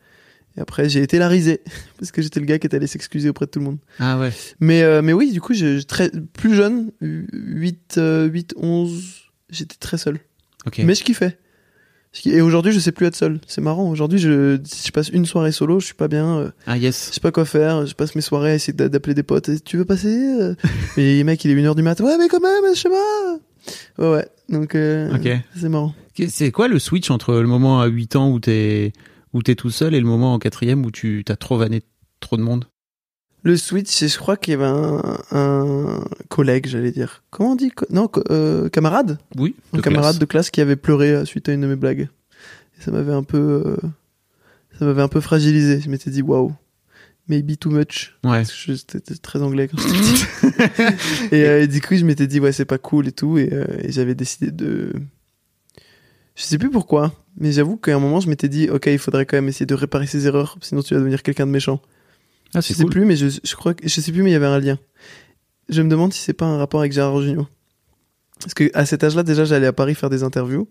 Et 0.56 0.60
après, 0.60 0.88
j'ai 0.88 1.02
été 1.02 1.18
la 1.18 1.28
risée, 1.28 1.62
parce 1.98 2.12
que 2.12 2.22
j'étais 2.22 2.40
le 2.40 2.46
gars 2.46 2.58
qui 2.58 2.66
était 2.66 2.76
allé 2.76 2.86
s'excuser 2.86 3.28
auprès 3.28 3.46
de 3.46 3.50
tout 3.50 3.58
le 3.58 3.64
monde. 3.64 3.78
Ah 3.98 4.18
ouais. 4.18 4.32
Mais, 4.60 4.82
euh, 4.82 5.02
mais 5.02 5.12
oui, 5.12 5.32
du 5.32 5.40
coup, 5.40 5.52
je, 5.54 5.78
je- 5.78 5.86
très, 5.86 6.10
plus 6.32 6.54
jeune, 6.54 6.92
8, 7.00 7.96
euh, 7.98 8.26
8, 8.26 8.54
11, 8.56 9.02
j'étais 9.50 9.76
très 9.78 9.98
seul. 9.98 10.18
Ok. 10.66 10.80
Mais 10.84 10.94
je 10.94 11.02
kiffais. 11.04 11.38
Et 12.26 12.40
aujourd'hui, 12.40 12.70
je 12.72 12.78
sais 12.78 12.92
plus 12.92 13.06
être 13.06 13.16
seul. 13.16 13.40
C'est 13.48 13.60
marrant. 13.60 13.90
Aujourd'hui, 13.90 14.20
je, 14.20 14.58
je 14.64 14.90
passe 14.92 15.08
une 15.08 15.26
soirée 15.26 15.50
solo, 15.50 15.80
je 15.80 15.86
suis 15.86 15.94
pas 15.96 16.06
bien. 16.06 16.38
euh, 16.38 16.50
Ah 16.68 16.76
yes. 16.78 17.08
je 17.08 17.14
sais 17.14 17.20
pas 17.20 17.32
quoi 17.32 17.44
faire. 17.44 17.86
Je 17.86 17.94
passe 17.96 18.14
mes 18.14 18.20
soirées 18.20 18.52
à 18.52 18.54
essayer 18.54 18.72
d'a- 18.72 18.88
d'appeler 18.88 19.14
des 19.14 19.24
potes. 19.24 19.48
Et, 19.48 19.58
tu 19.58 19.76
veux 19.76 19.84
passer 19.84 20.14
euh? 20.40 20.54
Mais 20.96 21.24
mec, 21.24 21.44
il 21.44 21.50
est 21.50 21.56
1h 21.60 21.74
du 21.74 21.82
matin. 21.82 22.04
Ouais, 22.04 22.16
mais 22.16 22.28
quand 22.28 22.38
même, 22.40 22.72
je 22.72 22.78
sais 22.80 22.88
pas. 22.88 23.38
Ouais, 23.98 24.14
ouais. 24.14 24.28
Donc, 24.48 24.76
euh, 24.76 25.12
Ok. 25.12 25.28
c'est 25.56 25.68
marrant. 25.68 25.92
C'est 26.28 26.52
quoi 26.52 26.68
le 26.68 26.78
switch 26.78 27.10
entre 27.10 27.34
le 27.34 27.48
moment 27.48 27.80
à 27.80 27.86
8 27.86 28.14
ans 28.14 28.30
où 28.30 28.38
t'es 28.38 28.92
où 29.34 29.42
t'es 29.42 29.56
tout 29.56 29.70
seul 29.70 29.94
et 29.94 30.00
le 30.00 30.06
moment 30.06 30.32
en 30.32 30.38
quatrième 30.38 30.86
où 30.86 30.90
tu 30.90 31.22
t'as 31.26 31.36
trop 31.36 31.58
vanné 31.58 31.82
trop 32.20 32.36
de 32.36 32.42
monde 32.42 32.66
Le 33.42 33.56
switch, 33.56 33.88
c'est, 33.90 34.08
je 34.08 34.16
crois 34.16 34.36
qu'il 34.36 34.52
y 34.52 34.54
avait 34.54 34.64
un, 34.64 35.18
un 35.32 36.04
collègue, 36.28 36.66
j'allais 36.66 36.92
dire. 36.92 37.22
Comment 37.30 37.52
on 37.52 37.56
dit? 37.56 37.72
Non, 37.90 38.08
euh, 38.30 38.68
camarade? 38.70 39.18
Oui. 39.36 39.56
un 39.74 39.80
camarade 39.80 40.18
de 40.18 40.24
classe 40.24 40.50
qui 40.50 40.60
avait 40.60 40.76
pleuré 40.76 41.10
euh, 41.10 41.24
suite 41.24 41.48
à 41.48 41.52
une 41.52 41.60
de 41.60 41.66
mes 41.66 41.76
blagues. 41.76 42.08
Et 42.78 42.82
ça 42.82 42.92
m'avait 42.92 43.12
un 43.12 43.24
peu, 43.24 43.62
euh, 43.66 43.76
ça 44.78 44.84
m'avait 44.86 45.02
un 45.02 45.08
peu 45.08 45.20
fragilisé. 45.20 45.80
Je 45.80 45.90
m'étais 45.90 46.10
dit 46.10 46.22
waouh, 46.22 46.54
maybe 47.28 47.58
too 47.58 47.70
much. 47.70 48.16
Ouais. 48.22 48.38
Parce 48.38 48.52
que 48.52 48.76
c'était 48.76 49.16
très 49.16 49.42
anglais 49.42 49.68
quand 49.68 49.78
j'étais 49.78 49.98
petit. 49.98 51.34
et, 51.34 51.44
euh, 51.44 51.62
et 51.62 51.66
du 51.66 51.80
coup, 51.80 51.96
je 51.96 52.04
m'étais 52.04 52.28
dit 52.28 52.38
ouais, 52.38 52.52
c'est 52.52 52.64
pas 52.64 52.78
cool 52.78 53.08
et 53.08 53.12
tout. 53.12 53.36
Et, 53.36 53.50
et 53.80 53.90
j'avais 53.90 54.14
décidé 54.14 54.52
de, 54.52 54.92
je 56.34 56.42
sais 56.42 56.58
plus 56.58 56.70
pourquoi, 56.70 57.12
mais 57.38 57.52
j'avoue 57.52 57.76
qu'à 57.76 57.94
un 57.94 57.98
moment, 57.98 58.20
je 58.20 58.28
m'étais 58.28 58.48
dit 58.48 58.68
ok, 58.70 58.86
il 58.86 58.98
faudrait 58.98 59.26
quand 59.26 59.36
même 59.36 59.48
essayer 59.48 59.66
de 59.66 59.74
réparer 59.74 60.06
ses 60.06 60.26
erreurs, 60.26 60.56
sinon 60.60 60.82
tu 60.82 60.94
vas 60.94 61.00
devenir 61.00 61.22
quelqu'un 61.22 61.46
de 61.46 61.52
méchant. 61.52 61.80
Ah 62.54 62.60
Je 62.60 62.72
sais 62.72 62.84
cool. 62.84 62.92
plus, 62.92 63.04
mais 63.04 63.16
je, 63.16 63.26
je 63.42 63.54
crois 63.56 63.74
que 63.74 63.88
je 63.88 64.00
sais 64.00 64.12
plus, 64.12 64.22
mais 64.22 64.30
il 64.30 64.34
y 64.34 64.36
avait 64.36 64.46
un 64.46 64.60
lien. 64.60 64.78
Je 65.68 65.82
me 65.82 65.88
demande 65.88 66.12
si 66.12 66.20
c'est 66.20 66.32
pas 66.34 66.46
un 66.46 66.58
rapport 66.58 66.80
avec 66.80 66.92
Gérard 66.92 67.20
Jugnot. 67.20 67.48
Parce 68.40 68.54
que 68.54 68.70
à 68.74 68.84
cet 68.86 69.02
âge-là, 69.02 69.22
déjà, 69.22 69.44
j'allais 69.44 69.66
à 69.66 69.72
Paris 69.72 69.94
faire 69.94 70.10
des 70.10 70.22
interviews. 70.22 70.68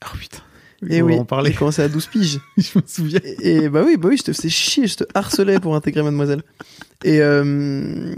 Ah 0.00 0.12
putain. 0.18 0.38
Et 0.88 1.02
On 1.02 1.06
oui, 1.06 1.16
j'ai 1.44 1.54
commencé 1.54 1.82
à 1.82 1.88
12 1.88 2.06
piges. 2.06 2.38
je 2.56 2.78
me 2.78 2.82
souviens. 2.86 3.20
Et, 3.24 3.56
et 3.56 3.68
bah 3.68 3.82
oui, 3.84 3.96
bah 3.96 4.08
oui, 4.08 4.16
je 4.16 4.22
te 4.22 4.32
faisais 4.32 4.48
chier, 4.48 4.86
je 4.86 4.96
te 4.96 5.04
harcelais 5.12 5.58
pour 5.58 5.74
intégrer 5.74 6.02
Mademoiselle. 6.02 6.42
Et 7.04 7.20
euh, 7.20 8.14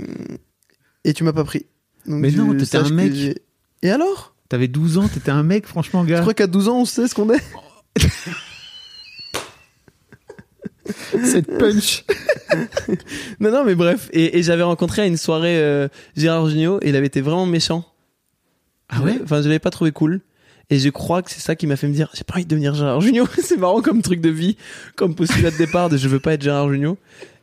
et 1.05 1.15
tu 1.15 1.25
m'as 1.25 1.33
pas 1.33 1.45
pris. 1.45 1.67
Donc 2.07 2.21
Mais 2.21 2.31
tu 2.31 2.37
non, 2.37 2.55
t'étais 2.55 2.77
un 2.77 2.91
mec. 2.91 3.41
Et 3.83 3.91
alors? 3.91 4.30
T'avais 4.51 4.69
12 4.69 4.99
ans, 4.99 5.09
t'étais 5.09 5.31
un 5.31 5.43
mec, 5.45 5.67
franchement, 5.67 6.03
Je 6.05 6.09
gars. 6.11 6.21
crois 6.21 6.35
qu'à 6.35 6.47
12 6.47 6.69
ans, 6.69 6.81
on 6.81 6.85
sait 6.85 7.09
ce 7.09 7.15
qu'on 7.15 7.31
est. 7.33 7.43
Cette 11.25 11.57
punch. 11.59 12.05
Non, 13.39 13.53
non, 13.53 13.65
mais 13.65 13.77
bref. 13.77 14.09
Et, 14.13 14.39
et 14.39 14.43
j'avais 14.43 14.65
rencontré 14.65 15.03
à 15.03 15.07
une 15.07 15.17
soirée 15.17 15.57
euh, 15.63 15.87
Gérard 16.17 16.49
Jugnot 16.51 16.81
et 16.83 16.89
il 16.89 16.97
avait 16.97 17.07
été 17.07 17.21
vraiment 17.21 17.47
méchant. 17.47 17.85
Ah 18.89 19.01
ouais? 19.03 19.21
Enfin, 19.23 19.41
je 19.41 19.47
l'avais 19.47 19.61
pas 19.61 19.71
trouvé 19.71 19.93
cool. 19.93 20.21
Et 20.69 20.81
je 20.81 20.89
crois 20.89 21.23
que 21.23 21.31
c'est 21.31 21.39
ça 21.41 21.55
qui 21.55 21.69
m'a 21.69 21.77
fait 21.77 21.87
me 21.87 21.93
dire, 21.95 22.11
j'ai 22.13 22.25
pas 22.25 22.35
envie 22.35 22.45
de 22.45 22.49
devenir 22.51 22.75
Gérard 22.75 23.01
Jugnot. 23.01 23.27
c'est 23.43 23.57
marrant 23.57 23.81
comme 23.83 24.03
truc 24.03 24.21
de 24.21 24.31
vie, 24.31 24.57
comme 24.97 25.15
postulat 25.15 25.53
de 25.53 25.57
départ 25.59 25.89
de 25.91 25.97
je 25.97 26.09
veux 26.09 26.19
pas 26.19 26.33
être 26.35 26.43
Gérard 26.43 26.69
Jugnot. 26.73 26.99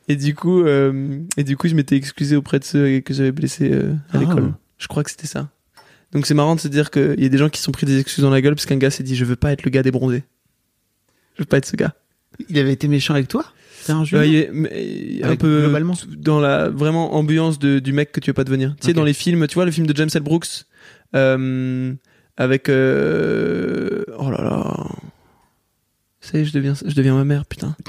Et 0.09 0.17
du 0.17 0.35
coup, 0.35 0.61
euh, 0.63 1.19
et 1.37 1.45
du 1.45 1.55
coup, 1.55 1.69
je 1.69 1.75
m'étais 1.75 1.95
excusé 1.95 2.35
auprès 2.35 2.59
de 2.59 2.65
ceux 2.65 2.99
que 2.99 3.13
j'avais 3.13 3.31
blessés 3.31 3.71
euh, 3.71 3.93
à 4.11 4.15
Ah. 4.15 4.17
l'école. 4.17 4.53
Je 4.77 4.87
crois 4.87 5.03
que 5.05 5.09
c'était 5.09 5.27
ça. 5.27 5.47
Donc 6.13 6.25
c'est 6.25 6.33
marrant 6.33 6.55
de 6.55 6.59
se 6.59 6.67
dire 6.67 6.89
qu'il 6.91 7.19
y 7.21 7.25
a 7.25 7.29
des 7.29 7.37
gens 7.37 7.49
qui 7.49 7.59
se 7.59 7.65
sont 7.65 7.71
pris 7.71 7.85
des 7.85 7.99
excuses 7.99 8.23
dans 8.23 8.29
la 8.29 8.41
gueule 8.41 8.55
parce 8.55 8.65
qu'un 8.65 8.77
gars 8.77 8.89
s'est 8.89 9.03
dit, 9.03 9.15
je 9.15 9.25
veux 9.25 9.35
pas 9.35 9.51
être 9.51 9.63
le 9.63 9.69
gars 9.71 9.83
des 9.83 9.91
bronzés. 9.91 10.23
Je 11.35 11.41
veux 11.43 11.45
pas 11.45 11.57
être 11.57 11.65
ce 11.65 11.75
gars. 11.75 11.93
Il 12.49 12.57
avait 12.59 12.73
été 12.73 12.87
méchant 12.87 13.13
avec 13.13 13.27
toi? 13.27 13.45
C'est 13.81 13.91
un 13.93 14.03
jeu 14.03 14.49
mais, 14.51 15.21
un 15.23 15.35
peu 15.35 15.61
globalement? 15.61 15.93
dans 16.17 16.39
la 16.39 16.69
vraiment 16.69 17.15
ambiance 17.15 17.57
de, 17.59 17.79
du 17.79 17.93
mec 17.93 18.11
que 18.11 18.19
tu 18.19 18.29
veux 18.29 18.33
pas 18.33 18.43
devenir. 18.43 18.75
Tu 18.81 18.87
sais 18.87 18.93
dans 18.93 19.03
les 19.03 19.13
films, 19.13 19.47
tu 19.47 19.55
vois 19.55 19.65
le 19.65 19.71
film 19.71 19.87
de 19.87 19.95
James 19.95 20.09
L. 20.13 20.21
Brooks 20.23 20.65
euh, 21.15 21.93
avec 22.37 22.69
euh, 22.69 24.03
oh 24.17 24.29
là 24.29 24.41
là 24.41 24.87
Ça 26.21 26.37
y 26.37 26.41
est, 26.41 26.45
je 26.45 26.53
deviens, 26.53 26.73
je 26.85 26.93
deviens 26.95 27.15
ma 27.15 27.23
mère, 27.23 27.45
putain. 27.45 27.75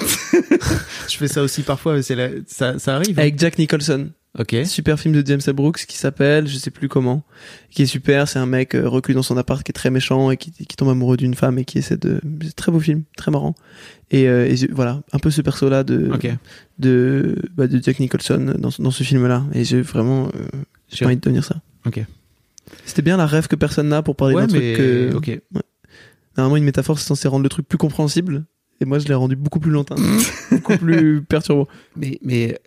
Je 1.09 1.17
fais 1.17 1.29
ça 1.29 1.43
aussi 1.43 1.63
parfois, 1.63 1.95
mais 1.95 2.03
c'est 2.03 2.15
la- 2.15 2.29
ça, 2.47 2.79
ça 2.79 2.97
arrive. 2.97 3.19
hein. 3.19 3.23
Avec 3.23 3.39
Jack 3.39 3.57
Nicholson. 3.59 4.11
Ok. 4.39 4.55
Super 4.67 4.99
film 5.01 5.15
de 5.15 5.27
James. 5.27 5.41
Brooks 5.55 5.85
qui 5.87 5.97
s'appelle, 5.99 6.47
je 6.47 6.57
sais 6.57 6.71
plus 6.71 6.89
comment, 6.89 7.25
qui 7.71 7.83
est 7.83 7.87
super. 7.87 8.29
C'est 8.29 8.39
un 8.39 8.47
mec 8.47 8.75
euh, 8.75 8.89
reclus 8.89 9.15
dans 9.15 9.23
son 9.23 9.37
appart 9.37 9.63
qui 9.63 9.71
est 9.71 9.73
très 9.73 9.91
méchant 9.91 10.31
et 10.31 10.37
qui, 10.37 10.53
qui 10.53 10.77
tombe 10.77 10.89
amoureux 10.91 11.17
d'une 11.17 11.35
femme 11.35 11.59
et 11.59 11.65
qui 11.65 11.79
essaie 11.79 11.97
de. 11.97 12.21
C'est 12.43 12.55
très 12.55 12.71
beau 12.71 12.79
film, 12.81 13.03
très 13.17 13.31
marrant. 13.31 13.55
Et, 14.11 14.29
euh, 14.29 14.47
et 14.47 14.55
voilà, 14.73 15.03
un 15.13 15.19
peu 15.19 15.31
ce 15.31 15.43
perso-là 15.43 15.83
de, 15.85 16.11
de, 16.79 17.37
bah, 17.57 17.67
de 17.67 17.83
Jack 17.83 17.99
Nicholson 18.01 18.55
dans, 18.59 18.71
ce- 18.71 18.81
dans 18.83 18.91
ce 18.91 19.03
film-là. 19.03 19.45
Et 19.53 19.65
j'ai 19.65 19.81
vraiment, 19.83 20.29
euh, 20.29 20.47
j'ai 20.89 21.05
envie 21.05 21.17
de 21.17 21.21
devenir 21.21 21.45
ça. 21.45 21.61
Ok. 21.87 22.01
C'était 22.85 23.03
bien 23.03 23.17
la 23.17 23.27
rêve 23.27 23.49
que 23.49 23.57
personne 23.57 23.89
n'a 23.89 24.03
pour 24.03 24.15
parler 24.17 24.35
Ouais, 24.35 24.47
d'un 24.47 24.53
mais 24.53 24.75
truc 24.75 24.87
que. 24.87 25.15
ok. 25.17 25.41
Normalement, 26.37 26.57
une 26.57 26.65
métaphore, 26.65 26.99
c'est 26.99 27.07
censé 27.07 27.27
rendre 27.27 27.43
le 27.43 27.49
truc 27.49 27.67
plus 27.67 27.79
compréhensible. 27.79 28.45
Et 28.81 28.85
moi, 28.85 29.01
je 29.01 29.09
l'ai 29.09 29.15
rendu 29.15 29.35
beaucoup 29.35 29.59
plus 29.59 29.73
lointain, 29.73 29.97
beaucoup 30.53 30.77
plus 30.79 31.23
perturbant. 31.23 31.67
Mais, 31.97 32.19
mais 32.23 32.59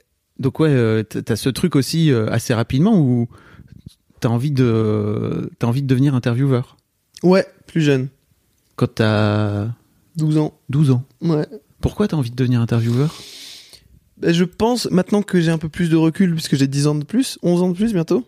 donc 0.41 0.59
ouais, 0.59 0.69
euh, 0.69 1.03
t'as 1.03 1.35
ce 1.35 1.49
truc 1.49 1.75
aussi 1.75 2.11
euh, 2.11 2.27
assez 2.29 2.53
rapidement 2.53 2.99
où 2.99 3.27
t'as 4.19 4.29
envie 4.29 4.51
de, 4.51 5.49
t'as 5.59 5.67
envie 5.67 5.81
de 5.81 5.87
devenir 5.87 6.13
intervieweur 6.15 6.77
Ouais, 7.23 7.45
plus 7.67 7.81
jeune, 7.81 8.09
quand 8.75 8.95
t'as 8.95 9.67
12 10.17 10.37
ans. 10.37 10.53
12 10.69 10.91
ans. 10.91 11.03
Ouais. 11.21 11.45
Pourquoi 11.79 12.07
t'as 12.07 12.17
envie 12.17 12.31
de 12.31 12.35
devenir 12.35 12.59
intervieweur? 12.61 13.15
Ben, 14.17 14.33
je 14.33 14.43
pense, 14.43 14.89
maintenant 14.91 15.21
que 15.23 15.39
j'ai 15.41 15.49
un 15.51 15.57
peu 15.57 15.69
plus 15.69 15.89
de 15.89 15.95
recul, 15.95 16.33
puisque 16.33 16.55
j'ai 16.55 16.67
10 16.67 16.87
ans 16.87 16.95
de 16.95 17.03
plus, 17.03 17.39
11 17.43 17.61
ans 17.63 17.69
de 17.69 17.75
plus 17.75 17.93
bientôt. 17.93 18.23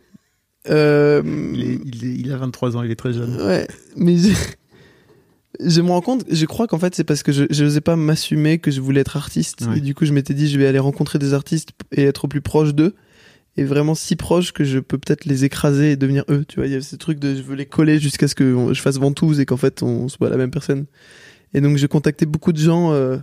Euh, 0.69 1.21
il, 1.53 1.61
est- 1.61 1.79
il 1.85 2.05
est- 2.05 2.15
il 2.19 2.31
a 2.31 2.37
23 2.37 2.77
ans, 2.77 2.83
il 2.83 2.89
est 2.91 2.95
très 2.95 3.13
jeune. 3.13 3.35
Ouais, 3.41 3.67
mais 3.97 4.15
je, 5.59 5.69
je 5.69 5.81
me 5.81 5.89
rends 5.89 6.01
compte, 6.01 6.25
je 6.29 6.45
crois 6.45 6.67
qu'en 6.67 6.79
fait 6.79 6.95
c'est 6.95 7.03
parce 7.03 7.23
que 7.23 7.31
je 7.31 7.63
n'osais 7.63 7.81
pas 7.81 7.95
m'assumer 7.95 8.59
que 8.59 8.71
je 8.71 8.81
voulais 8.81 9.01
être 9.01 9.17
artiste. 9.17 9.65
Ouais. 9.67 9.77
Et 9.77 9.81
du 9.81 9.95
coup 9.95 10.05
je 10.05 10.13
m'étais 10.13 10.33
dit 10.33 10.49
je 10.49 10.57
vais 10.57 10.67
aller 10.67 10.79
rencontrer 10.79 11.19
des 11.19 11.33
artistes 11.33 11.69
et 11.91 12.03
être 12.03 12.25
au 12.25 12.27
plus 12.27 12.41
proche 12.41 12.73
d'eux. 12.73 12.95
Et 13.55 13.63
vraiment 13.65 13.93
si 13.93 14.15
proche 14.15 14.51
que 14.51 14.63
je 14.63 14.79
peux 14.79 14.97
peut-être 14.97 15.25
les 15.25 15.45
écraser 15.45 15.91
et 15.91 15.95
devenir 15.95 16.23
eux. 16.27 16.43
Tu 16.47 16.55
vois, 16.55 16.65
il 16.65 16.73
y 16.73 16.75
a 16.75 16.81
ce 16.81 16.95
truc 16.95 17.19
de 17.19 17.35
je 17.35 17.41
veux 17.43 17.55
les 17.55 17.67
coller 17.67 17.99
jusqu'à 17.99 18.27
ce 18.27 18.33
que 18.33 18.73
je 18.73 18.81
fasse 18.81 18.97
ventouse 18.97 19.39
et 19.39 19.45
qu'en 19.45 19.57
fait 19.57 19.83
on 19.83 20.07
soit 20.07 20.29
la 20.29 20.37
même 20.37 20.51
personne. 20.51 20.85
Et 21.53 21.61
donc 21.61 21.77
j'ai 21.77 21.87
contacté 21.87 22.25
beaucoup 22.25 22.51
de 22.51 22.57
gens 22.57 22.93
euh, 22.93 23.17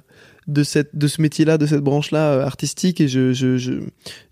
de 0.50 0.64
cette 0.64 0.97
de 0.97 1.07
ce 1.07 1.23
métier-là, 1.23 1.59
de 1.59 1.66
cette 1.66 1.80
branche-là 1.80 2.33
euh, 2.33 2.45
artistique 2.45 3.00
et 3.00 3.09
je, 3.09 3.33
je 3.33 3.57
je 3.57 3.73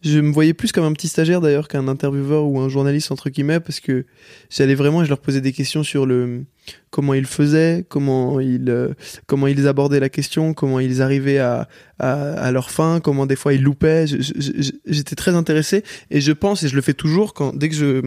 je 0.02 0.18
me 0.18 0.32
voyais 0.32 0.52
plus 0.52 0.72
comme 0.72 0.84
un 0.84 0.92
petit 0.92 1.08
stagiaire 1.08 1.40
d'ailleurs 1.40 1.68
qu'un 1.68 1.86
intervieweur 1.88 2.44
ou 2.44 2.58
un 2.58 2.68
journaliste 2.68 3.12
entre 3.12 3.30
guillemets 3.30 3.60
parce 3.60 3.80
que 3.80 4.04
j'allais 4.50 4.74
vraiment 4.74 5.04
je 5.04 5.08
leur 5.08 5.18
posais 5.18 5.40
des 5.40 5.52
questions 5.52 5.82
sur 5.82 6.06
le 6.06 6.44
comment 6.90 7.14
ils 7.14 7.26
faisaient, 7.26 7.86
comment 7.88 8.40
ils 8.40 8.68
euh, 8.68 8.94
comment 9.26 9.46
ils 9.46 9.66
abordaient 9.68 10.00
la 10.00 10.08
question, 10.08 10.54
comment 10.54 10.80
ils 10.80 11.00
arrivaient 11.00 11.38
à 11.38 11.68
à, 11.98 12.32
à 12.32 12.50
leur 12.50 12.70
fin, 12.70 13.00
comment 13.00 13.26
des 13.26 13.36
fois 13.36 13.54
ils 13.54 13.62
loupaient. 13.62 14.06
J'étais 14.06 15.16
très 15.16 15.34
intéressé 15.34 15.84
et 16.10 16.20
je 16.20 16.32
pense 16.32 16.62
et 16.64 16.68
je 16.68 16.74
le 16.74 16.82
fais 16.82 16.94
toujours 16.94 17.32
quand 17.32 17.56
dès 17.56 17.68
que 17.68 17.76
je 17.76 18.02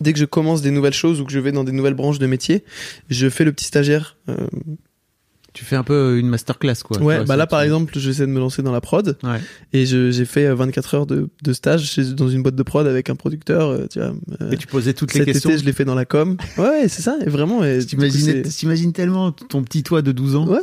dès 0.00 0.12
que 0.12 0.18
je 0.18 0.24
commence 0.26 0.60
des 0.60 0.70
nouvelles 0.70 0.92
choses 0.92 1.20
ou 1.20 1.24
que 1.24 1.32
je 1.32 1.38
vais 1.38 1.52
dans 1.52 1.64
des 1.64 1.72
nouvelles 1.72 1.94
branches 1.94 2.18
de 2.18 2.26
métier, 2.26 2.64
je 3.08 3.28
fais 3.30 3.44
le 3.44 3.52
petit 3.52 3.66
stagiaire. 3.66 4.16
Euh, 4.28 4.46
Tu 5.54 5.64
fais 5.66 5.76
un 5.76 5.82
peu 5.84 6.18
une 6.18 6.28
masterclass 6.28 6.76
quoi. 6.82 6.96
ouais, 7.02 7.16
vois, 7.16 7.24
bah 7.26 7.36
là 7.36 7.46
par 7.46 7.60
exemple, 7.60 7.92
j'essaie 7.98 8.22
de 8.26 8.32
me 8.32 8.38
lancer 8.38 8.62
dans 8.62 8.72
la 8.72 8.80
prod 8.80 9.18
Ouais. 9.22 9.38
et 9.74 9.84
je- 9.84 10.10
j'ai 10.10 10.24
fait 10.24 10.46
euh, 10.46 10.54
24 10.54 10.94
heures 10.94 11.06
de, 11.06 11.28
de 11.42 11.52
stage 11.52 11.84
chez, 11.90 12.04
dans 12.14 12.28
une 12.30 12.42
boîte 12.42 12.54
de 12.56 12.62
prod 12.62 12.86
avec 12.86 13.10
un 13.10 13.16
producteur. 13.16 13.68
euh, 13.68 13.86
tu 13.90 13.98
vois, 13.98 14.14
euh, 14.40 14.50
Et 14.50 14.56
tu 14.56 14.66
posais 14.66 14.94
toutes 14.94 15.12
les 15.12 15.20
cet 15.20 15.26
questions. 15.32 15.50
été, 15.50 15.58
je 15.58 15.64
l'ai 15.66 15.72
fait 15.72 15.84
dans 15.84 15.94
la 15.94 16.06
com. 16.06 16.36
Ouais, 16.58 16.88
c'est 16.88 17.02
ça. 17.02 17.18
Et 17.26 17.28
vraiment, 17.28 17.62
et 17.64 17.80
T'imagines 17.84 18.92
tellement 18.92 19.32
ton 19.32 19.62
petit 19.62 19.82
toi 19.82 20.00
de 20.02 20.12
12 20.12 20.36
ans. 20.36 20.46
Ouais. 20.48 20.60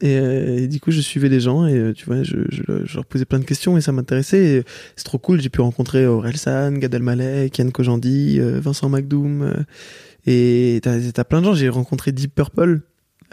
Et, 0.00 0.16
euh, 0.16 0.56
et 0.60 0.68
du 0.68 0.80
coup, 0.80 0.90
je 0.90 1.02
suivais 1.02 1.28
les 1.28 1.40
gens 1.40 1.66
et 1.66 1.74
euh, 1.76 1.92
tu 1.92 2.06
vois, 2.06 2.22
je, 2.22 2.36
je, 2.48 2.62
je 2.86 2.94
leur 2.94 3.04
posais 3.04 3.26
plein 3.26 3.38
de 3.38 3.44
questions 3.44 3.76
et 3.76 3.82
ça 3.82 3.92
m'intéressait. 3.92 4.64
C'est 4.96 5.04
trop 5.04 5.18
cool. 5.18 5.42
J'ai 5.42 5.50
pu 5.50 5.60
rencontrer 5.60 6.06
Aurel 6.06 6.38
San, 6.38 6.78
Gad 6.78 6.94
Elmaleh, 6.94 7.50
Kian 7.50 7.68
Kojandi, 7.70 8.38
euh, 8.40 8.58
Vincent 8.60 8.88
McDoom. 8.88 9.42
euh, 9.42 9.52
et 10.26 10.80
t'as 10.82 10.98
t'as 11.12 11.24
plein 11.24 11.40
de 11.40 11.44
gens. 11.46 11.54
J'ai 11.54 11.68
rencontré 11.68 12.12
Deep 12.12 12.34
Purple. 12.34 12.80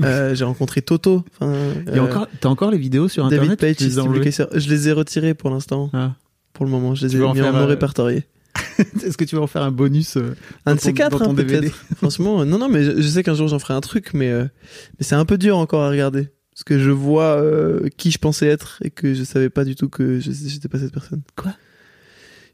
Euh, 0.03 0.35
j'ai 0.35 0.43
rencontré 0.45 0.81
Toto. 0.81 1.23
Enfin, 1.39 1.53
Il 1.87 1.95
y 1.95 1.99
a 1.99 2.01
euh, 2.03 2.05
encore, 2.05 2.27
t'as 2.39 2.49
encore 2.49 2.71
les 2.71 2.77
vidéos 2.77 3.07
sur 3.07 3.23
David 3.29 3.51
internet 3.51 3.59
Page, 3.59 3.75
Tu 3.77 3.83
les 3.83 3.89
as 3.89 3.91
Steve 3.93 4.05
enlevées 4.05 4.25
Lukather. 4.25 4.59
Je 4.59 4.69
les 4.69 4.87
ai 4.89 4.91
retirés 4.91 5.33
pour 5.33 5.49
l'instant. 5.49 5.89
Ah. 5.93 6.15
Pour 6.53 6.65
le 6.65 6.71
moment, 6.71 6.95
je 6.95 7.05
les 7.05 7.11
Tu 7.11 7.17
ai 7.19 7.23
en 7.23 7.33
mis 7.33 7.41
en 7.41 7.43
faire, 7.45 7.53
non 7.53 7.59
euh, 7.59 7.65
répertoriés. 7.65 8.23
Est-ce 9.03 9.17
que 9.17 9.23
tu 9.25 9.35
vas 9.35 9.41
en 9.43 9.47
faire 9.47 9.61
un 9.63 9.71
bonus 9.71 10.17
euh, 10.17 10.35
Un 10.65 10.71
dans 10.71 10.75
de 10.75 10.81
ces 10.81 10.89
ton- 10.89 10.95
quatre, 10.95 11.19
dans 11.19 11.25
ton 11.25 11.31
hein, 11.31 11.33
DVD. 11.35 11.59
peut-être. 11.69 11.85
Franchement, 11.97 12.41
euh, 12.41 12.45
non, 12.45 12.57
non, 12.57 12.67
mais 12.69 12.83
je, 12.83 12.99
je 13.01 13.07
sais 13.07 13.23
qu'un 13.23 13.33
jour 13.35 13.47
j'en 13.47 13.59
ferai 13.59 13.73
un 13.73 13.81
truc, 13.81 14.13
mais, 14.13 14.29
euh, 14.31 14.43
mais 14.97 15.05
c'est 15.05 15.15
un 15.15 15.25
peu 15.25 15.37
dur 15.37 15.57
encore 15.57 15.83
à 15.83 15.89
regarder. 15.89 16.29
Parce 16.51 16.63
que 16.63 16.79
je 16.79 16.89
vois 16.89 17.41
euh, 17.41 17.87
qui 17.95 18.11
je 18.11 18.17
pensais 18.17 18.47
être 18.47 18.79
et 18.83 18.89
que 18.89 19.13
je 19.13 19.23
savais 19.23 19.49
pas 19.49 19.63
du 19.63 19.75
tout 19.75 19.87
que 19.87 20.19
je- 20.19 20.31
j'étais 20.31 20.67
pas 20.67 20.79
cette 20.79 20.91
personne. 20.91 21.21
Quoi? 21.37 21.53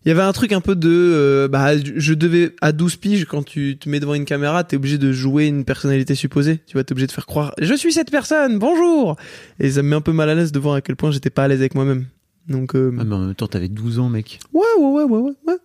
Il 0.06 0.10
y 0.10 0.12
avait 0.12 0.22
un 0.22 0.32
truc 0.34 0.52
un 0.52 0.62
peu 0.62 0.76
de... 0.76 0.88
euh, 0.90 1.48
bah, 1.48 1.76
je 1.78 2.14
devais... 2.14 2.54
À 2.62 2.72
12 2.72 2.96
piges, 2.98 3.26
quand 3.26 3.44
tu 3.44 3.78
te 3.80 3.90
mets 3.90 4.00
devant 4.00 4.14
une 4.14 4.26
caméra, 4.26 4.64
t'es 4.64 4.76
obligé 4.76 4.98
de 5.00 5.12
jouer 5.12 5.48
une 5.48 5.66
personnalité 5.66 6.14
supposée. 6.14 6.60
Tu 6.68 6.74
vois, 6.74 6.84
t'es 6.84 6.92
obligé 6.94 7.08
de 7.08 7.12
faire 7.12 7.26
croire 7.26 7.54
«Je 7.60 7.74
suis 7.74 7.92
cette 7.92 8.12
personne, 8.12 8.60
bonjour!» 8.60 9.16
Et 9.60 9.72
ça 9.72 9.82
me 9.82 9.90
met 9.90 9.96
un 9.96 10.02
peu 10.02 10.12
mal 10.14 10.30
à 10.30 10.36
l'aise 10.36 10.52
de 10.52 10.60
voir 10.60 10.76
à 10.76 10.82
quel 10.82 10.96
point 10.96 11.10
j'étais 11.12 11.32
pas 11.32 11.46
à 11.46 11.48
l'aise 11.48 11.60
avec 11.60 11.74
moi-même. 11.74 12.06
Donc, 12.48 12.76
euh, 12.76 12.96
Ah, 13.00 13.04
mais 13.04 13.16
en 13.16 13.20
même 13.26 13.36
temps, 13.36 13.48
t'avais 13.48 13.68
12 13.70 13.98
ans, 13.98 14.10
mec. 14.10 14.40
ouais, 14.54 14.62
ouais, 14.78 14.86
ouais, 14.86 15.04
ouais, 15.06 15.20
ouais, 15.22 15.32
ouais. 15.48 15.56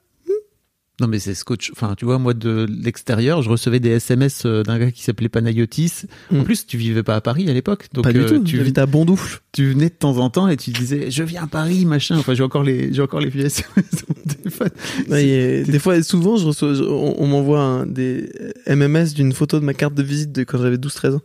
Non, 1.01 1.07
mais 1.09 1.19
c'est 1.19 1.35
scotch. 1.35 1.71
Enfin, 1.73 1.95
tu 1.97 2.05
vois, 2.05 2.19
moi, 2.19 2.35
de 2.35 2.67
l'extérieur, 2.69 3.41
je 3.43 3.49
recevais 3.51 3.81
des 3.81 3.89
SMS 3.91 4.45
euh, 4.45 4.63
d'un 4.63 4.79
gars 4.79 4.91
qui 4.91 5.03
s'appelait 5.03 5.29
Panayotis. 5.31 6.03
En 6.31 6.37
Mm. 6.41 6.45
plus, 6.45 6.67
tu 6.67 6.77
vivais 6.77 7.03
pas 7.03 7.17
à 7.17 7.21
Paris 7.21 7.49
à 7.49 7.55
l'époque. 7.55 7.89
Donc, 7.95 8.05
pas 8.05 8.13
du 8.13 8.21
euh, 8.21 8.29
tout, 8.29 8.45
tu, 8.45 8.57
j'habite 8.59 8.77
à 8.79 8.87
Bondoufle. 8.87 9.41
tu 9.53 9.71
venais 9.71 9.89
de 9.89 9.95
temps 9.95 10.19
en 10.19 10.29
temps 10.31 10.47
et 10.49 10.57
tu 10.57 10.71
disais, 10.71 11.11
je 11.11 11.23
viens 11.23 11.45
à 11.45 11.47
Paris, 11.47 11.85
machin. 11.87 12.19
Enfin, 12.19 12.35
j'ai 12.35 12.43
encore 12.43 12.63
les, 12.63 12.93
j'ai 12.93 13.01
encore 13.03 13.21
les 13.21 13.31
vieux 13.31 13.47
SMS 13.47 13.67
sur 13.97 14.07
mon 14.09 14.33
téléphone. 14.35 14.71
Ouais, 15.09 15.27
et 15.27 15.63
des 15.65 15.79
fois, 15.79 16.03
souvent, 16.03 16.37
je 16.37 16.47
reçois, 16.47 16.75
je- 16.75 16.83
on, 16.83 17.21
on 17.23 17.27
m'envoie 17.27 17.85
des 17.87 18.31
MMS 18.67 19.15
d'une 19.15 19.33
photo 19.33 19.59
de 19.59 19.65
ma 19.65 19.75
carte 19.75 19.95
de 19.95 20.03
visite 20.03 20.33
de 20.33 20.45
quand 20.45 20.59
j'avais 20.59 20.77
12-13 20.77 21.15
ans. 21.17 21.23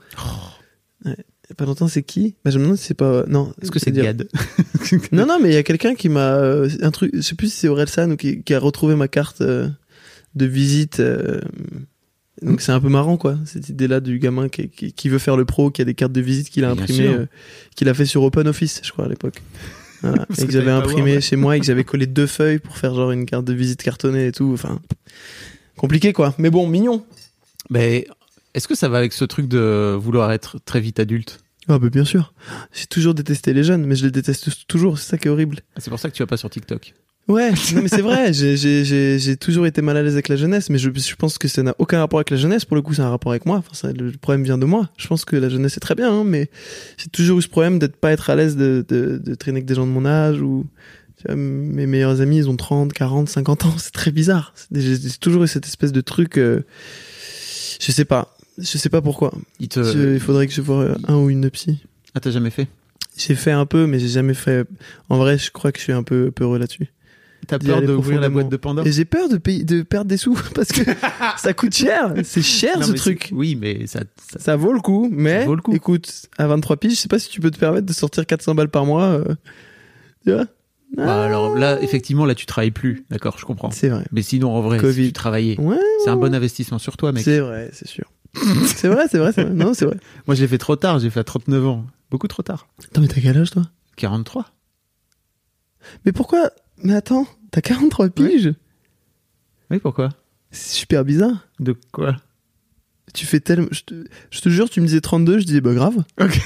Ouais. 1.05 1.15
Longtemps, 1.59 1.87
c'est 1.87 2.03
qui? 2.03 2.35
Bah, 2.43 2.51
Je 2.51 2.57
me 2.59 2.63
demande 2.63 2.77
si 2.77 2.85
c'est 2.85 2.93
pas. 2.93 3.23
Non. 3.27 3.53
Est-ce 3.61 3.71
que 3.71 3.79
c'est 3.79 3.91
Gad? 3.91 4.27
Non, 5.11 5.25
non, 5.25 5.39
mais 5.41 5.49
il 5.49 5.53
y 5.53 5.57
a 5.57 5.63
quelqu'un 5.63 5.95
qui 5.95 6.09
m'a. 6.09 6.35
euh, 6.35 6.69
un 6.81 6.91
truc, 6.91 7.11
je 7.13 7.21
sais 7.21 7.33
plus 7.35 7.47
si 7.51 7.57
c'est 7.61 7.67
Orelsan 7.67 8.11
ou 8.11 8.15
qui, 8.17 8.43
qui 8.43 8.53
a 8.53 8.59
retrouvé 8.59 8.95
ma 8.95 9.07
carte 9.07 9.41
euh, 9.41 9.67
de 10.35 10.45
visite. 10.45 10.99
euh, 10.99 11.41
donc 12.41 12.61
c'est 12.61 12.71
un 12.73 12.79
peu 12.81 12.89
marrant, 12.89 13.17
quoi, 13.17 13.37
cette 13.45 13.69
idée-là 13.69 13.99
du 14.01 14.19
gamin 14.19 14.49
qui, 14.49 14.69
qui, 14.69 14.91
qui 14.93 15.09
veut 15.09 15.17
faire 15.19 15.37
le 15.37 15.45
pro, 15.45 15.71
qui 15.71 15.81
a 15.81 15.85
des 15.85 15.93
cartes 15.95 16.11
de 16.11 16.21
visite 16.21 16.49
qu'il 16.49 16.65
a 16.65 16.69
imprimées, 16.71 17.07
euh, 17.07 17.25
qu'il 17.75 17.87
a 17.89 17.93
fait 17.93 18.05
sur 18.05 18.21
Open 18.23 18.47
Office, 18.47 18.81
je 18.83 18.91
crois, 18.91 19.05
à 19.05 19.07
l'époque. 19.09 19.41
Voilà. 20.01 20.27
Et 20.37 20.45
que 20.45 20.51
j'avais 20.51 20.69
imprimé 20.71 21.19
chez 21.21 21.35
moi 21.35 21.57
et 21.57 21.59
que 21.59 21.65
j'avais 21.65 21.83
collé 21.85 22.05
deux 22.05 22.27
feuilles 22.27 22.59
pour 22.59 22.77
faire 22.77 22.93
genre 22.93 23.11
une 23.11 23.25
carte 23.25 23.45
de 23.45 23.53
visite 23.53 23.81
cartonnée 23.81 24.27
et 24.27 24.31
tout. 24.31 24.51
Enfin, 24.53 24.79
compliqué, 25.77 26.13
quoi. 26.13 26.35
Mais 26.37 26.51
bon, 26.51 26.67
mignon. 26.67 27.03
Mais 27.71 28.05
est-ce 28.53 28.67
que 28.67 28.75
ça 28.75 28.87
va 28.87 28.99
avec 28.99 29.13
ce 29.13 29.25
truc 29.25 29.47
de 29.47 29.95
vouloir 29.99 30.31
être 30.31 30.57
très 30.63 30.79
vite 30.79 30.99
adulte? 30.99 31.39
Ah, 31.67 31.79
bah 31.79 31.89
bien 31.89 32.05
sûr. 32.05 32.33
J'ai 32.73 32.85
toujours 32.85 33.13
détesté 33.15 33.53
les 33.53 33.63
jeunes, 33.63 33.85
mais 33.85 33.95
je 33.95 34.05
les 34.05 34.11
déteste 34.11 34.67
toujours. 34.67 34.99
C'est 34.99 35.09
ça 35.11 35.17
qui 35.17 35.27
est 35.27 35.31
horrible. 35.31 35.59
Ah, 35.75 35.79
C'est 35.79 35.89
pour 35.89 35.99
ça 35.99 36.09
que 36.09 36.15
tu 36.15 36.21
vas 36.21 36.27
pas 36.27 36.37
sur 36.37 36.49
TikTok. 36.49 36.93
Ouais, 37.27 37.49
non 37.73 37.81
mais 37.81 37.87
c'est 37.87 38.03
vrai, 38.03 38.33
j'ai- 38.33 38.55
j'ai 38.55 38.85
j'ai- 38.85 39.17
j'ai 39.17 39.35
toujours 39.35 39.65
été 39.65 39.81
mal 39.81 39.97
à 39.97 40.03
l'aise 40.03 40.13
avec 40.13 40.27
la 40.27 40.35
jeunesse, 40.35 40.69
mais 40.69 40.77
je, 40.77 40.91
je 40.93 41.15
pense 41.15 41.39
que 41.39 41.47
ça 41.47 41.63
n'a 41.63 41.73
aucun 41.79 41.97
rapport 41.97 42.19
avec 42.19 42.29
la 42.29 42.37
jeunesse, 42.37 42.65
pour 42.65 42.75
le 42.75 42.83
coup 42.83 42.93
c'est 42.93 43.01
un 43.01 43.09
rapport 43.09 43.31
avec 43.31 43.47
moi, 43.47 43.57
enfin, 43.57 43.73
ça- 43.73 43.91
le 43.91 44.11
problème 44.11 44.43
vient 44.43 44.59
de 44.59 44.65
moi, 44.65 44.91
je 44.95 45.07
pense 45.07 45.25
que 45.25 45.35
la 45.35 45.49
jeunesse 45.49 45.75
est 45.75 45.79
très 45.79 45.95
bien, 45.95 46.11
hein, 46.13 46.23
mais 46.23 46.51
j'ai 46.97 47.07
toujours 47.09 47.39
eu 47.39 47.41
ce 47.41 47.47
problème 47.47 47.79
d'être 47.79 47.95
pas 47.95 48.11
être 48.11 48.29
à 48.29 48.35
l'aise 48.35 48.55
de, 48.55 48.85
de, 48.87 49.17
de 49.17 49.33
traîner 49.33 49.57
avec 49.57 49.65
des 49.65 49.73
gens 49.73 49.87
de 49.87 49.91
mon 49.91 50.05
âge, 50.05 50.39
ou 50.39 50.67
tu 51.17 51.23
vois, 51.25 51.35
mes 51.35 51.87
meilleurs 51.87 52.21
amis 52.21 52.37
ils 52.37 52.47
ont 52.47 52.57
30, 52.57 52.93
40, 52.93 53.27
50 53.27 53.65
ans, 53.65 53.73
c'est 53.79 53.91
très 53.91 54.11
bizarre, 54.11 54.53
j'ai 54.71 54.95
toujours 55.19 55.45
eu 55.45 55.47
cette 55.47 55.65
espèce 55.65 55.91
de 55.91 56.01
truc, 56.01 56.37
euh, 56.37 56.61
je 57.81 57.91
sais 57.91 58.05
pas, 58.05 58.34
je 58.57 58.77
sais 58.77 58.89
pas 58.89 59.01
pourquoi, 59.01 59.33
Il 59.59 59.67
te... 59.69 59.83
Je- 59.83 60.13
il 60.15 60.19
faudrait 60.19 60.47
que 60.47 60.53
je 60.53 60.61
voie 60.61 60.95
un 61.07 61.15
ou 61.15 61.29
une 61.29 61.49
psy. 61.49 61.79
Ah, 62.13 62.19
t'as 62.19 62.31
jamais 62.31 62.49
fait? 62.49 62.67
J'ai 63.17 63.35
fait 63.35 63.51
un 63.51 63.65
peu, 63.65 63.87
mais 63.87 63.99
j'ai 63.99 64.07
jamais 64.09 64.33
fait, 64.33 64.67
en 65.09 65.17
vrai 65.17 65.37
je 65.37 65.49
crois 65.51 65.71
que 65.71 65.77
je 65.79 65.83
suis 65.83 65.93
un 65.93 66.03
peu 66.03 66.31
peureux 66.31 66.59
là-dessus. 66.59 66.87
T'as 67.47 67.59
peur 67.59 67.81
d'ouvrir 67.83 68.19
la 68.19 68.29
boîte 68.29 68.49
de 68.49 68.57
Pandore? 68.57 68.87
Et 68.87 68.91
j'ai 68.91 69.05
peur 69.05 69.29
de, 69.29 69.37
payer, 69.37 69.63
de 69.63 69.83
perdre 69.83 70.07
des 70.09 70.17
sous 70.17 70.33
parce 70.55 70.71
que 70.71 70.81
ça 71.37 71.53
coûte 71.53 71.75
cher. 71.75 72.13
C'est 72.23 72.41
cher 72.41 72.79
Non, 72.79 72.87
ce 72.87 72.93
truc. 72.93 73.29
Oui, 73.31 73.55
mais 73.55 73.85
ça, 73.87 73.99
ça- 74.31 74.39
Ça 74.39 74.55
vaut 74.55 74.73
le 74.73 74.79
coup, 74.81 75.09
mais 75.11 75.45
vaut 75.45 75.55
le 75.55 75.61
coup. 75.61 75.73
écoute, 75.73 76.27
à 76.37 76.47
23 76.47 76.77
piges, 76.77 76.93
je 76.93 76.97
sais 76.97 77.07
pas 77.07 77.19
si 77.19 77.29
tu 77.29 77.39
peux 77.41 77.51
te 77.51 77.59
permettre 77.59 77.85
de 77.85 77.93
sortir 77.93 78.25
400 78.25 78.55
balles 78.55 78.69
par 78.69 78.85
mois. 78.85 79.03
euh, 79.05 79.35
tu 80.25 80.31
vois? 80.33 80.45
Bah, 80.97 81.23
alors 81.25 81.55
là, 81.55 81.79
effectivement, 81.81 82.25
là, 82.25 82.33
tu 82.35 82.45
travailles 82.45 82.71
plus. 82.71 83.05
D'accord, 83.11 83.37
je 83.37 83.45
comprends. 83.45 83.69
C'est 83.71 83.89
vrai. 83.89 84.05
Mais 84.11 84.21
sinon, 84.23 84.51
en 84.55 84.61
vrai, 84.61 84.79
Covid. 84.79 85.01
si 85.03 85.07
tu 85.09 85.13
travaillais, 85.13 85.59
Ouais, 85.59 85.75
c'est 86.03 86.09
un 86.09 86.15
bon 86.17 86.33
investissement 86.33 86.79
sur 86.79 86.97
toi, 86.97 87.11
mec. 87.11 87.23
c'est 87.23 87.39
vrai, 87.39 87.69
c'est 87.73 87.87
sûr. 87.87 88.05
c'est 88.65 88.87
vrai, 88.87 89.07
c'est 89.09 89.17
vrai, 89.17 89.31
c'est 89.33 89.43
vrai. 89.43 89.53
Non, 89.53 89.73
c'est 89.73 89.85
vrai. 89.85 89.97
Moi, 90.27 90.35
je 90.35 90.41
l'ai 90.41 90.47
fait 90.47 90.57
trop 90.57 90.75
tard. 90.75 90.99
J'ai 90.99 91.09
fait 91.09 91.19
à 91.19 91.23
39 91.23 91.65
ans. 91.67 91.85
Beaucoup 92.11 92.27
trop 92.27 92.43
tard. 92.43 92.67
Attends, 92.83 93.01
mais 93.01 93.07
t'as 93.07 93.21
quel 93.21 93.37
âge 93.37 93.51
toi? 93.51 93.63
43. 93.95 94.45
Mais 96.05 96.11
pourquoi? 96.11 96.51
Mais 96.83 96.93
attends, 96.95 97.27
t'as 97.51 97.61
43 97.61 98.09
piges? 98.09 98.53
Oui, 99.71 99.79
pourquoi? 99.79 100.09
C'est 100.51 100.75
super 100.75 101.05
bizarre. 101.05 101.47
De 101.59 101.75
quoi? 101.91 102.17
Tu 103.13 103.25
fais 103.25 103.39
tellement. 103.39 103.67
Je 103.71 103.81
te, 103.81 104.05
je 104.29 104.41
te 104.41 104.49
jure, 104.49 104.69
tu 104.69 104.81
me 104.81 104.87
disais 104.87 105.01
32, 105.01 105.39
je 105.39 105.45
disais 105.45 105.61
bah 105.61 105.73
grave. 105.73 106.03
Ok. 106.19 106.39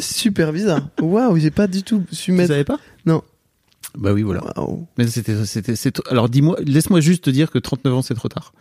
Super 0.00 0.52
bizarre. 0.52 0.88
Waouh, 1.00 1.38
j'ai 1.38 1.52
pas 1.52 1.68
du 1.68 1.84
tout 1.84 2.04
su 2.10 2.24
tu 2.24 2.32
mettre. 2.32 2.48
savais 2.48 2.64
pas? 2.64 2.80
Non. 3.06 3.22
Bah 3.96 4.12
oui, 4.12 4.22
voilà. 4.22 4.42
Mais 4.98 5.06
c'était, 5.06 5.44
c'était, 5.44 5.76
c'est, 5.76 6.00
alors 6.08 6.28
dis-moi, 6.28 6.56
laisse-moi 6.64 7.00
juste 7.00 7.24
te 7.24 7.30
dire 7.30 7.50
que 7.50 7.58
39 7.58 7.94
ans 7.94 8.02
c'est 8.02 8.14
trop 8.14 8.28
tard. 8.28 8.52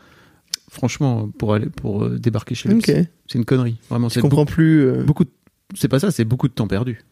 Franchement, 0.73 1.29
pour 1.37 1.53
aller, 1.53 1.67
pour 1.67 2.03
euh, 2.03 2.17
débarquer 2.17 2.55
chez 2.55 2.67
lui, 2.67 2.81
c'est, 2.83 3.07
une 3.35 3.45
connerie. 3.45 3.77
Vraiment, 3.89 4.09
Je 4.09 4.15
c'est 4.15 4.21
comprends 4.21 4.45
plus. 4.45 4.81
euh, 4.87 5.03
beaucoup, 5.03 5.25
c'est 5.75 5.87
pas 5.87 5.99
ça, 5.99 6.09
c'est 6.09 6.25
beaucoup 6.25 6.47
de 6.47 6.53
temps 6.53 6.67
perdu. 6.67 7.03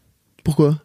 Pourquoi? 0.43 0.81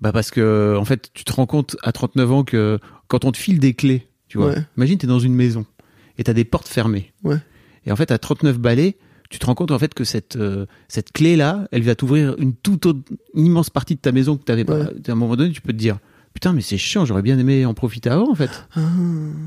Bah 0.00 0.10
parce 0.10 0.32
que 0.32 0.74
en 0.76 0.84
fait, 0.84 1.10
tu 1.14 1.22
te 1.22 1.32
rends 1.32 1.46
compte 1.46 1.76
à 1.84 1.92
39 1.92 2.32
ans 2.32 2.42
que 2.42 2.80
quand 3.06 3.24
on 3.24 3.30
te 3.30 3.38
file 3.38 3.60
des 3.60 3.72
clés, 3.74 4.08
tu 4.26 4.38
vois, 4.38 4.48
Ouais. 4.48 4.66
imagine 4.76 4.98
t'es 4.98 5.06
dans 5.06 5.20
une 5.20 5.34
maison 5.34 5.64
et 6.18 6.24
t'as 6.24 6.32
des 6.32 6.44
portes 6.44 6.66
fermées. 6.66 7.12
Ouais. 7.22 7.36
Et 7.86 7.92
en 7.92 7.96
fait, 7.96 8.10
à 8.10 8.18
39 8.18 8.58
balais, 8.58 8.96
tu 9.30 9.38
te 9.38 9.46
rends 9.46 9.54
compte 9.54 9.70
en 9.70 9.78
fait 9.78 9.94
que 9.94 10.02
cette 10.02 10.34
euh, 10.34 10.66
cette 10.88 11.12
clé 11.12 11.36
là, 11.36 11.68
elle 11.70 11.82
va 11.82 11.94
t'ouvrir 11.94 12.34
une 12.38 12.52
toute 12.54 12.84
autre 12.86 12.98
une 13.34 13.46
immense 13.46 13.70
partie 13.70 13.94
de 13.94 14.00
ta 14.00 14.10
maison 14.10 14.36
que 14.36 14.42
t'avais 14.42 14.64
pas. 14.64 14.80
Ouais. 14.80 14.90
À 15.08 15.12
un 15.12 15.14
moment 15.14 15.36
donné, 15.36 15.52
tu 15.52 15.60
peux 15.60 15.72
te 15.72 15.78
dire 15.78 15.98
putain, 16.34 16.52
mais 16.52 16.62
c'est 16.62 16.78
chiant, 16.78 17.04
j'aurais 17.04 17.22
bien 17.22 17.38
aimé 17.38 17.64
en 17.64 17.74
profiter 17.74 18.10
avant 18.10 18.28
en 18.28 18.34
fait 18.34 18.66
Ah. 18.74 18.80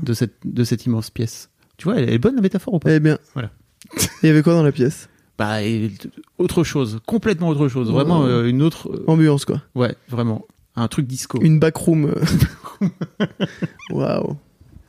de 0.02 0.14
cette 0.14 0.36
de 0.46 0.64
cette 0.64 0.86
immense 0.86 1.10
pièce. 1.10 1.50
Tu 1.76 1.84
vois, 1.84 1.96
elle 1.96 2.10
est 2.10 2.18
bonne 2.18 2.36
la 2.36 2.42
métaphore 2.42 2.74
ou 2.74 2.78
pas? 2.78 2.92
Eh 2.92 3.00
bien. 3.00 3.18
Voilà. 3.34 3.50
Il 4.22 4.26
y 4.26 4.30
avait 4.30 4.42
quoi 4.42 4.54
dans 4.54 4.62
la 4.62 4.72
pièce? 4.72 5.08
Bah 5.38 5.62
et- 5.62 5.90
autre 6.38 6.64
chose, 6.64 6.98
complètement 7.04 7.48
autre 7.48 7.68
chose, 7.68 7.90
vraiment 7.90 8.22
Ouais. 8.22 8.30
euh, 8.30 8.48
une 8.48 8.62
autre. 8.62 8.88
euh, 8.90 9.04
Ambiance 9.06 9.44
quoi. 9.44 9.60
ouais, 9.74 9.94
vraiment 10.08 10.46
un 10.76 10.88
truc 10.88 11.06
disco. 11.06 11.38
Une 11.42 11.58
backroom. 11.58 12.06
euh. 12.06 12.86
Waouh. 13.90 14.36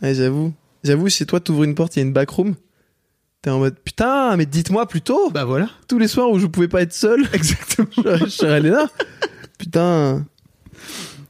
Ouais, 0.01 0.13
j'avoue. 0.13 0.53
J'avoue, 0.83 1.09
chez 1.09 1.25
toi, 1.25 1.39
t'ouvres 1.39 1.63
une 1.63 1.75
porte, 1.75 1.95
il 1.95 1.99
y 1.99 2.03
a 2.03 2.05
une 2.05 2.13
backroom. 2.13 2.55
T'es 3.41 3.49
en 3.49 3.59
mode 3.59 3.77
putain, 3.79 4.35
mais 4.37 4.45
dites-moi 4.45 4.87
plus 4.87 5.01
tôt. 5.01 5.29
Bah 5.31 5.45
voilà. 5.45 5.69
Tous 5.87 5.99
les 5.99 6.07
soirs 6.07 6.29
où 6.31 6.39
je 6.39 6.47
pouvais 6.47 6.67
pas 6.67 6.81
être 6.81 6.93
seul, 6.93 7.27
Exactement. 7.33 7.87
je 7.97 8.25
je 8.25 8.29
serais 8.29 8.53
allé 8.53 8.69
là. 8.69 8.87
Putain. 9.57 10.25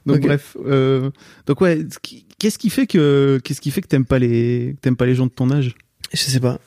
Donc 0.06 0.16
Ok. 0.18 0.22
bref, 0.22 0.56
euh, 0.64 1.10
donc 1.46 1.60
ouais, 1.60 1.84
ce 1.92 1.98
qui- 1.98 2.24
qu'est-ce 2.38 2.58
qui 2.58 2.70
fait 2.70 2.86
que 2.86 3.40
qu'est-ce 3.44 3.60
qui 3.60 3.70
fait 3.70 3.80
que 3.82 3.88
t'aimes 3.88 4.06
pas 4.06 4.18
les 4.18 4.74
que 4.76 4.80
t'aimes 4.80 4.96
pas 4.96 5.06
les 5.06 5.14
gens 5.14 5.26
de 5.26 5.32
ton 5.32 5.50
âge? 5.50 5.74
Je 6.12 6.18
sais 6.18 6.40
pas. 6.40 6.58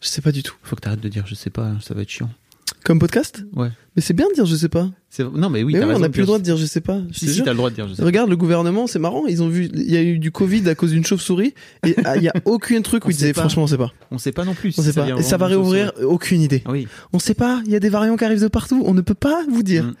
Je 0.00 0.08
sais 0.08 0.22
pas 0.22 0.32
du 0.32 0.42
tout. 0.42 0.54
Faut 0.62 0.76
que 0.76 0.80
t'arrêtes 0.80 1.00
de 1.00 1.08
dire 1.08 1.26
je 1.26 1.34
sais 1.34 1.50
pas, 1.50 1.72
ça 1.80 1.94
va 1.94 2.02
être 2.02 2.10
chiant. 2.10 2.30
Comme 2.84 2.98
podcast? 2.98 3.44
Ouais. 3.54 3.70
Mais 3.96 4.02
c'est 4.02 4.14
bien 4.14 4.26
de 4.28 4.34
dire 4.34 4.46
je 4.46 4.54
sais 4.54 4.68
pas. 4.68 4.90
C'est 5.10 5.24
non 5.24 5.50
mais 5.50 5.62
oui, 5.62 5.72
mais 5.72 5.80
oui, 5.80 5.84
on 5.84 5.88
raison 5.88 6.00
n'a 6.00 6.08
plus 6.10 6.20
le 6.20 6.26
droit 6.26 6.38
de 6.38 6.44
dire 6.44 6.56
je 6.56 6.66
sais 6.66 6.80
pas. 6.80 7.00
Je 7.10 7.18
Si 7.18 7.28
si, 7.28 7.42
t'as 7.42 7.50
le 7.50 7.56
droit 7.56 7.70
de 7.70 7.74
dire 7.74 7.88
je 7.88 7.94
sais. 7.94 8.02
pas. 8.02 8.06
Regarde 8.06 8.30
le 8.30 8.36
gouvernement, 8.36 8.86
c'est 8.86 8.98
marrant, 8.98 9.26
ils 9.26 9.42
ont 9.42 9.48
vu, 9.48 9.68
il 9.74 9.90
y 9.90 9.96
a 9.96 10.02
eu 10.02 10.18
du 10.18 10.30
Covid 10.30 10.68
à 10.68 10.74
cause 10.74 10.92
d'une 10.92 11.04
chauve-souris 11.04 11.54
et 11.86 11.96
ah, 12.04 12.16
il 12.16 12.22
y 12.22 12.28
a 12.28 12.32
aucun 12.44 12.80
truc 12.82 13.06
où 13.06 13.10
ils 13.10 13.14
disaient 13.14 13.32
pas. 13.32 13.40
franchement 13.40 13.64
on 13.64 13.66
sait 13.66 13.78
pas. 13.78 13.92
On 14.10 14.18
sait 14.18 14.32
pas 14.32 14.44
non 14.44 14.54
plus. 14.54 14.74
On 14.78 14.82
si 14.82 14.92
sait 14.92 14.92
pas. 14.92 15.08
Et 15.08 15.22
ça 15.22 15.36
va 15.38 15.46
réouvrir, 15.46 15.92
aucune 16.02 16.40
idée. 16.40 16.62
Oui. 16.68 16.86
On 17.12 17.18
sait 17.18 17.34
pas, 17.34 17.62
il 17.66 17.72
y 17.72 17.76
a 17.76 17.80
des 17.80 17.88
variants 17.88 18.16
qui 18.16 18.24
arrivent 18.24 18.40
de 18.42 18.48
partout, 18.48 18.82
on 18.86 18.94
ne 18.94 19.00
peut 19.00 19.14
pas 19.14 19.44
vous 19.50 19.62
dire. 19.62 19.84
Mm. 19.84 19.94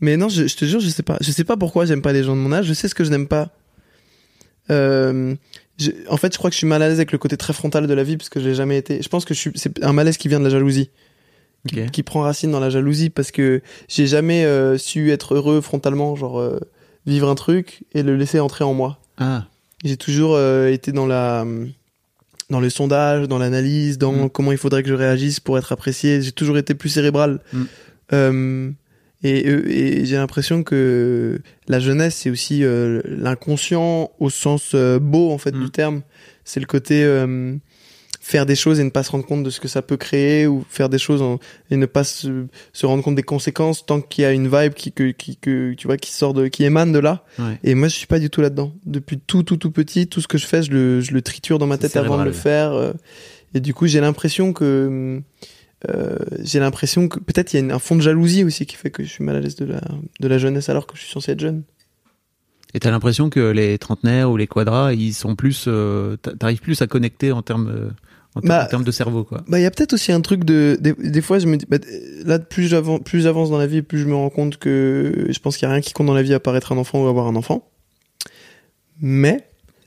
Mais 0.00 0.16
non, 0.16 0.28
je, 0.28 0.46
je 0.46 0.56
te 0.56 0.64
jure, 0.64 0.80
je 0.80 0.88
sais 0.88 1.02
pas. 1.02 1.16
Je 1.20 1.30
sais 1.30 1.44
pas 1.44 1.56
pourquoi 1.56 1.86
j'aime 1.86 2.02
pas 2.02 2.12
les 2.12 2.22
gens 2.24 2.36
de 2.36 2.40
mon 2.40 2.52
âge, 2.52 2.66
je 2.66 2.74
sais 2.74 2.88
ce 2.88 2.94
que 2.94 3.04
je 3.04 3.10
n'aime 3.10 3.26
pas. 3.28 3.50
Euh, 4.70 5.34
en 6.08 6.16
fait, 6.16 6.32
je 6.32 6.38
crois 6.38 6.50
que 6.50 6.54
je 6.54 6.58
suis 6.58 6.66
mal 6.66 6.82
à 6.82 6.88
l'aise 6.88 6.98
avec 6.98 7.12
le 7.12 7.18
côté 7.18 7.36
très 7.36 7.52
frontal 7.52 7.86
de 7.86 7.94
la 7.94 8.02
vie 8.04 8.16
parce 8.16 8.28
que 8.28 8.40
je 8.40 8.48
l'ai 8.48 8.54
jamais 8.54 8.78
été. 8.78 9.02
Je 9.02 9.08
pense 9.08 9.24
que 9.24 9.34
suis, 9.34 9.50
c'est 9.54 9.82
un 9.84 9.92
malaise 9.92 10.16
qui 10.16 10.28
vient 10.28 10.38
de 10.38 10.44
la 10.44 10.50
jalousie, 10.50 10.90
qui, 11.92 12.02
prend 12.02 12.20
racine 12.20 12.50
dans 12.50 12.60
la 12.60 12.70
jalousie 12.70 13.10
parce 13.10 13.30
que 13.30 13.62
j'ai 13.88 14.06
jamais 14.06 14.44
euh, 14.44 14.78
su 14.78 15.10
être 15.10 15.34
heureux 15.34 15.60
frontalement, 15.60 16.14
genre 16.16 16.40
euh, 16.40 16.58
vivre 17.06 17.28
un 17.28 17.34
truc 17.34 17.84
et 17.92 18.02
le 18.02 18.16
laisser 18.16 18.40
entrer 18.40 18.64
en 18.64 18.74
moi. 18.74 18.98
Ah. 19.18 19.46
J'ai 19.84 19.96
toujours 19.96 20.34
euh, 20.36 20.68
été 20.68 20.92
dans 20.92 21.06
la 21.06 21.44
dans 22.50 22.60
le 22.60 22.68
sondage, 22.68 23.28
dans 23.28 23.38
l'analyse, 23.38 23.96
dans 23.96 24.12
Mm. 24.12 24.30
comment 24.30 24.52
il 24.52 24.58
faudrait 24.58 24.82
que 24.82 24.88
je 24.88 24.94
réagisse 24.94 25.40
pour 25.40 25.56
être 25.56 25.72
apprécié. 25.72 26.20
J'ai 26.20 26.32
toujours 26.32 26.58
été 26.58 26.74
plus 26.74 26.90
cérébral. 26.90 27.40
Mm. 27.52 28.72
Et 29.24 29.48
euh, 29.48 29.62
et 29.68 30.04
j'ai 30.04 30.16
l'impression 30.16 30.62
que 30.62 31.40
la 31.68 31.78
jeunesse, 31.80 32.16
c'est 32.16 32.30
aussi 32.30 32.64
euh, 32.64 33.00
l'inconscient 33.06 34.10
au 34.18 34.30
sens 34.30 34.72
euh, 34.74 34.98
beau 34.98 35.30
en 35.30 35.38
fait 35.38 35.54
Mm. 35.54 35.62
du 35.64 35.70
terme. 35.70 36.02
C'est 36.44 36.60
le 36.60 36.66
côté 36.66 37.04
euh, 37.04 37.54
faire 38.20 38.46
des 38.46 38.54
choses 38.56 38.78
et 38.80 38.84
ne 38.84 38.90
pas 38.90 39.02
se 39.02 39.10
rendre 39.10 39.24
compte 39.26 39.42
de 39.42 39.50
ce 39.50 39.58
que 39.60 39.68
ça 39.68 39.82
peut 39.82 39.96
créer 39.96 40.46
ou 40.46 40.64
faire 40.68 40.88
des 40.88 40.98
choses 40.98 41.22
en- 41.22 41.38
et 41.70 41.76
ne 41.76 41.86
pas 41.86 42.04
se, 42.04 42.46
se 42.72 42.86
rendre 42.86 43.02
compte 43.02 43.14
des 43.16 43.22
conséquences 43.24 43.84
tant 43.86 44.00
qu'il 44.00 44.22
y 44.22 44.24
a 44.24 44.32
une 44.32 44.48
vibe 44.48 44.74
qui 44.74 44.92
que, 44.92 45.10
qui 45.12 45.36
que 45.36 45.72
tu 45.74 45.86
vois 45.86 45.96
qui 45.96 46.12
sort 46.12 46.32
de 46.34 46.48
qui 46.48 46.64
émane 46.64 46.92
de 46.92 46.98
là. 47.00 47.24
Ouais. 47.38 47.58
Et 47.64 47.74
moi, 47.74 47.88
je 47.88 47.94
suis 47.94 48.06
pas 48.06 48.18
du 48.20 48.28
tout 48.30 48.40
là-dedans. 48.40 48.72
Depuis 48.86 49.18
tout, 49.18 49.42
tout, 49.44 49.56
tout 49.56 49.70
petit, 49.70 50.06
tout 50.08 50.20
ce 50.20 50.28
que 50.28 50.38
je 50.38 50.46
fais, 50.46 50.62
je 50.62 50.70
le, 50.72 51.00
je 51.00 51.12
le 51.12 51.22
triture 51.22 51.58
dans 51.58 51.66
ma 51.66 51.78
tête 51.78 51.96
avant 51.96 52.18
de 52.18 52.24
le 52.24 52.32
faire. 52.32 52.72
euh, 52.72 52.92
Et 53.54 53.60
du 53.60 53.74
coup, 53.74 53.86
j'ai 53.86 54.00
l'impression 54.00 54.52
que, 54.52 55.20
euh, 55.88 56.16
j'ai 56.42 56.58
l'impression 56.60 57.08
que 57.08 57.18
peut-être 57.18 57.52
il 57.52 57.56
y 57.56 57.60
a 57.60 57.62
une- 57.64 57.72
un 57.72 57.78
fond 57.78 57.96
de 57.96 58.00
jalousie 58.02 58.44
aussi 58.44 58.66
qui 58.66 58.76
fait 58.76 58.90
que 58.90 59.02
je 59.02 59.08
suis 59.08 59.24
mal 59.24 59.36
à 59.36 59.40
l'aise 59.40 59.56
de 59.56 59.64
la, 59.64 59.80
de 60.20 60.28
la 60.28 60.38
jeunesse 60.38 60.68
alors 60.68 60.86
que 60.86 60.96
je 60.96 61.02
suis 61.02 61.10
censé 61.12 61.32
être 61.32 61.40
jeune. 61.40 61.62
Et 62.74 62.80
t'as 62.80 62.90
l'impression 62.90 63.28
que 63.30 63.50
les 63.50 63.78
trentenaires 63.78 64.30
ou 64.30 64.36
les 64.36 64.46
quadras, 64.46 64.92
ils 64.94 65.12
sont 65.12 65.36
plus, 65.36 65.64
euh, 65.68 66.16
t'a- 66.16 66.34
t'arrives 66.34 66.60
plus 66.60 66.80
à 66.80 66.86
connecter 66.86 67.30
en 67.32 67.42
termes, 67.42 67.68
euh, 67.68 67.90
en, 68.34 68.40
ter- 68.40 68.48
Bah, 68.48 68.64
en 68.64 68.68
termes 68.68 68.84
de 68.84 68.90
cerveau, 68.90 69.24
quoi. 69.24 69.44
Bah, 69.46 69.58
il 69.58 69.62
y 69.62 69.66
a 69.66 69.70
peut-être 69.70 69.92
aussi 69.92 70.10
un 70.10 70.22
truc 70.22 70.44
de, 70.44 70.78
des, 70.80 70.94
des 70.94 71.20
fois, 71.20 71.38
je 71.38 71.46
me 71.46 71.56
dis, 71.58 71.66
bah, 71.68 71.76
là, 72.24 72.38
plus 72.38 72.68
j'avance, 72.68 73.00
plus 73.04 73.20
j'avance 73.20 73.50
dans 73.50 73.58
la 73.58 73.66
vie, 73.66 73.82
plus 73.82 73.98
je 73.98 74.06
me 74.06 74.14
rends 74.14 74.30
compte 74.30 74.56
que 74.56 75.26
je 75.28 75.38
pense 75.38 75.58
qu'il 75.58 75.66
y 75.66 75.70
a 75.70 75.72
rien 75.72 75.82
qui 75.82 75.92
compte 75.92 76.06
dans 76.06 76.14
la 76.14 76.22
vie 76.22 76.32
à 76.32 76.40
part 76.40 76.56
être 76.56 76.72
un 76.72 76.78
enfant 76.78 77.02
ou 77.04 77.08
avoir 77.08 77.26
un 77.26 77.36
enfant. 77.36 77.68
Mais, 79.00 79.46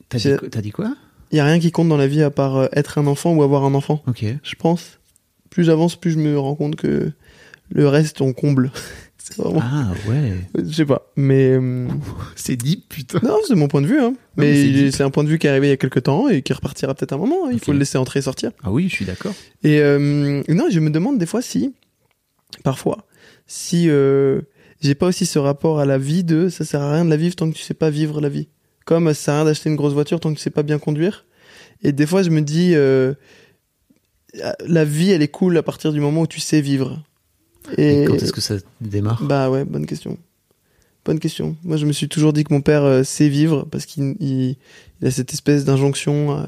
T'as 0.09 0.17
dit, 0.19 0.29
dit 0.61 0.71
quoi? 0.71 0.95
Il 1.31 1.37
y 1.37 1.39
a 1.39 1.45
rien 1.45 1.59
qui 1.59 1.71
compte 1.71 1.89
dans 1.89 1.97
la 1.97 2.07
vie 2.07 2.21
à 2.21 2.29
part 2.29 2.55
euh, 2.57 2.67
être 2.73 2.97
un 2.99 3.07
enfant 3.07 3.33
ou 3.33 3.41
avoir 3.43 3.63
un 3.63 3.73
enfant. 3.73 4.03
Ok. 4.07 4.23
je 4.43 4.55
pense. 4.55 4.99
Plus 5.55 5.63
j'avance, 5.63 5.95
plus 5.95 6.11
je 6.11 6.17
me 6.19 6.37
rends 6.37 6.55
compte 6.55 6.75
que 6.75 7.13
le 7.69 7.87
reste, 7.87 8.19
on 8.19 8.33
comble. 8.33 8.71
vraiment. 9.37 9.61
Ah 9.63 9.91
ouais. 10.09 10.33
Je 10.55 10.69
sais 10.73 10.85
pas. 10.85 11.11
Mais. 11.15 11.51
euh, 11.57 11.87
C'est 12.35 12.57
deep, 12.57 12.89
putain. 12.89 13.19
non, 13.23 13.37
c'est 13.47 13.55
mon 13.55 13.69
point 13.69 13.81
de 13.81 13.87
vue. 13.87 13.99
Hein. 14.01 14.15
mais 14.35 14.51
mais 14.53 14.91
c'est 14.91 15.03
un 15.03 15.09
point 15.09 15.23
de 15.23 15.29
vue 15.29 15.39
qui 15.39 15.47
est 15.47 15.49
arrivé 15.49 15.67
il 15.67 15.69
y 15.69 15.73
a 15.73 15.77
quelques 15.77 16.03
temps 16.03 16.27
et 16.27 16.41
qui 16.41 16.51
repartira 16.51 16.93
peut-être 16.93 17.13
un 17.13 17.17
moment. 17.17 17.47
hein. 17.47 17.51
Il 17.53 17.59
faut 17.61 17.71
le 17.71 17.79
laisser 17.79 17.97
entrer 17.97 18.19
et 18.19 18.21
sortir. 18.23 18.51
Ah 18.63 18.71
oui, 18.71 18.89
je 18.89 18.95
suis 18.95 19.05
d'accord. 19.05 19.33
Et 19.63 19.79
euh, 19.79 20.43
non, 20.49 20.65
je 20.69 20.79
me 20.81 20.89
demande 20.89 21.17
des 21.17 21.25
fois 21.25 21.41
si. 21.41 21.73
Parfois. 22.63 23.05
Si. 23.47 23.85
euh, 23.89 24.41
j'ai 24.81 24.93
pas 24.93 25.07
aussi 25.07 25.25
ce 25.25 25.39
rapport 25.39 25.79
à 25.79 25.85
la 25.85 25.97
vie 25.97 26.25
de 26.25 26.49
ça 26.49 26.65
sert 26.65 26.81
à 26.81 26.93
rien 26.93 27.05
de 27.05 27.09
la 27.09 27.15
vivre 27.17 27.35
tant 27.35 27.49
que 27.49 27.55
tu 27.55 27.63
sais 27.63 27.73
pas 27.73 27.89
vivre 27.89 28.19
la 28.21 28.29
vie. 28.29 28.49
Comme 28.85 29.07
ça 29.07 29.13
sert 29.15 29.33
à 29.33 29.37
rien 29.37 29.45
d'acheter 29.45 29.69
une 29.69 29.77
grosse 29.77 29.93
voiture 29.93 30.19
tant 30.19 30.31
que 30.31 30.37
tu 30.37 30.43
sais 30.43 30.49
pas 30.51 30.63
bien 30.63 30.77
conduire. 30.79 31.25
Et 31.81 31.91
des 31.93 32.05
fois, 32.05 32.21
je 32.23 32.29
me 32.29 32.41
dis, 32.41 32.73
euh, 32.75 33.13
la 34.65 34.85
vie, 34.85 35.11
elle 35.11 35.21
est 35.21 35.27
cool 35.29 35.57
à 35.57 35.63
partir 35.63 35.91
du 35.93 35.99
moment 35.99 36.21
où 36.21 36.27
tu 36.27 36.39
sais 36.39 36.61
vivre. 36.61 37.01
Et, 37.77 38.03
Et, 38.03 38.05
quand 38.05 38.15
est-ce 38.15 38.31
que 38.33 38.41
ça 38.41 38.55
démarre? 38.81 39.23
Bah 39.23 39.49
ouais, 39.49 39.65
bonne 39.65 39.85
question. 39.85 40.17
Bonne 41.03 41.19
question. 41.19 41.55
Moi, 41.63 41.77
je 41.77 41.85
me 41.85 41.91
suis 41.93 42.07
toujours 42.09 42.33
dit 42.33 42.43
que 42.43 42.53
mon 42.53 42.61
père 42.61 42.83
euh, 42.83 43.03
sait 43.03 43.29
vivre 43.29 43.67
parce 43.69 43.85
qu'il 43.85 44.15
il, 44.19 44.55
il 45.01 45.07
a 45.07 45.11
cette 45.11 45.33
espèce 45.33 45.63
d'injonction 45.65 46.31
à, 46.31 46.47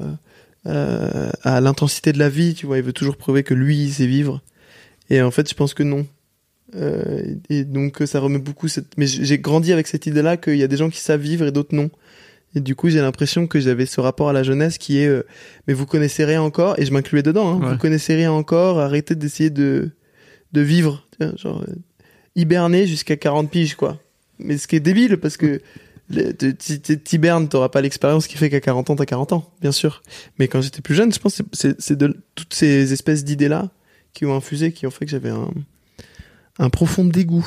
à- 0.64 1.56
à 1.56 1.60
l'intensité 1.60 2.12
de 2.12 2.18
la 2.18 2.28
vie. 2.28 2.54
Tu 2.54 2.66
vois, 2.66 2.78
il 2.78 2.82
veut 2.84 2.92
toujours 2.92 3.16
prouver 3.16 3.42
que 3.42 3.54
lui, 3.54 3.76
il 3.84 3.92
sait 3.92 4.06
vivre. 4.06 4.42
Et 5.10 5.22
en 5.22 5.30
fait, 5.30 5.48
je 5.48 5.54
pense 5.54 5.74
que 5.74 5.82
non. 5.82 6.06
Euh, 6.76 7.34
et 7.48 7.64
donc, 7.64 8.02
ça 8.06 8.20
remet 8.20 8.38
beaucoup 8.38 8.68
cette. 8.68 8.96
Mais 8.98 9.06
j'ai 9.06 9.24
j'ai 9.24 9.38
grandi 9.38 9.72
avec 9.72 9.86
cette 9.86 10.06
idée-là 10.06 10.36
qu'il 10.36 10.56
y 10.56 10.62
a 10.62 10.68
des 10.68 10.76
gens 10.76 10.90
qui 10.90 11.00
savent 11.00 11.20
vivre 11.20 11.46
et 11.46 11.52
d'autres 11.52 11.74
non. 11.74 11.90
Et 12.54 12.60
du 12.60 12.74
coup, 12.74 12.88
j'ai 12.88 13.00
l'impression 13.00 13.46
que 13.46 13.60
j'avais 13.60 13.84
ce 13.86 14.00
rapport 14.00 14.28
à 14.30 14.32
la 14.32 14.42
jeunesse 14.42 14.78
qui 14.78 14.98
est, 14.98 15.06
euh, 15.06 15.22
mais 15.66 15.74
vous 15.74 15.86
connaissez 15.86 16.24
rien 16.24 16.40
encore, 16.42 16.78
et 16.78 16.86
je 16.86 16.92
m'incluais 16.92 17.22
dedans. 17.22 17.48
Hein, 17.56 17.60
Ouais. 17.62 17.72
Vous 17.72 17.78
connaissez 17.78 18.14
rien 18.14 18.32
encore, 18.32 18.78
arrêtez 18.80 19.14
d'essayer 19.14 19.50
de 19.50 19.90
de 20.52 20.60
vivre, 20.62 21.06
vois, 21.20 21.36
genre 21.36 21.62
euh, 21.68 21.74
hiberner 22.34 22.86
jusqu'à 22.86 23.16
40 23.16 23.50
piges, 23.50 23.74
quoi. 23.74 24.00
Mais 24.38 24.56
ce 24.56 24.66
qui 24.66 24.76
est 24.76 24.80
débile, 24.80 25.18
parce 25.18 25.36
que 25.36 25.60
t'hibernes, 27.04 27.48
t'auras 27.48 27.68
pas 27.68 27.82
l'expérience 27.82 28.26
qui 28.26 28.38
fait 28.38 28.48
qu'à 28.48 28.60
40 28.60 28.90
ans, 28.90 28.96
t'as 28.96 29.04
40 29.04 29.32
ans, 29.34 29.50
bien 29.60 29.72
sûr. 29.72 30.02
Mais 30.38 30.48
quand 30.48 30.62
j'étais 30.62 30.80
plus 30.80 30.94
jeune, 30.94 31.12
je 31.12 31.18
pense 31.18 31.36
que 31.36 31.42
c'est 31.52 31.96
de 31.96 32.16
toutes 32.34 32.54
ces 32.54 32.92
espèces 32.94 33.24
d'idées-là 33.24 33.70
qui 34.14 34.24
ont 34.24 34.34
infusé, 34.34 34.72
qui 34.72 34.86
ont 34.86 34.90
fait 34.90 35.04
que 35.04 35.10
j'avais 35.10 35.28
un, 35.28 35.50
un 36.58 36.70
profond 36.70 37.04
dégoût. 37.04 37.46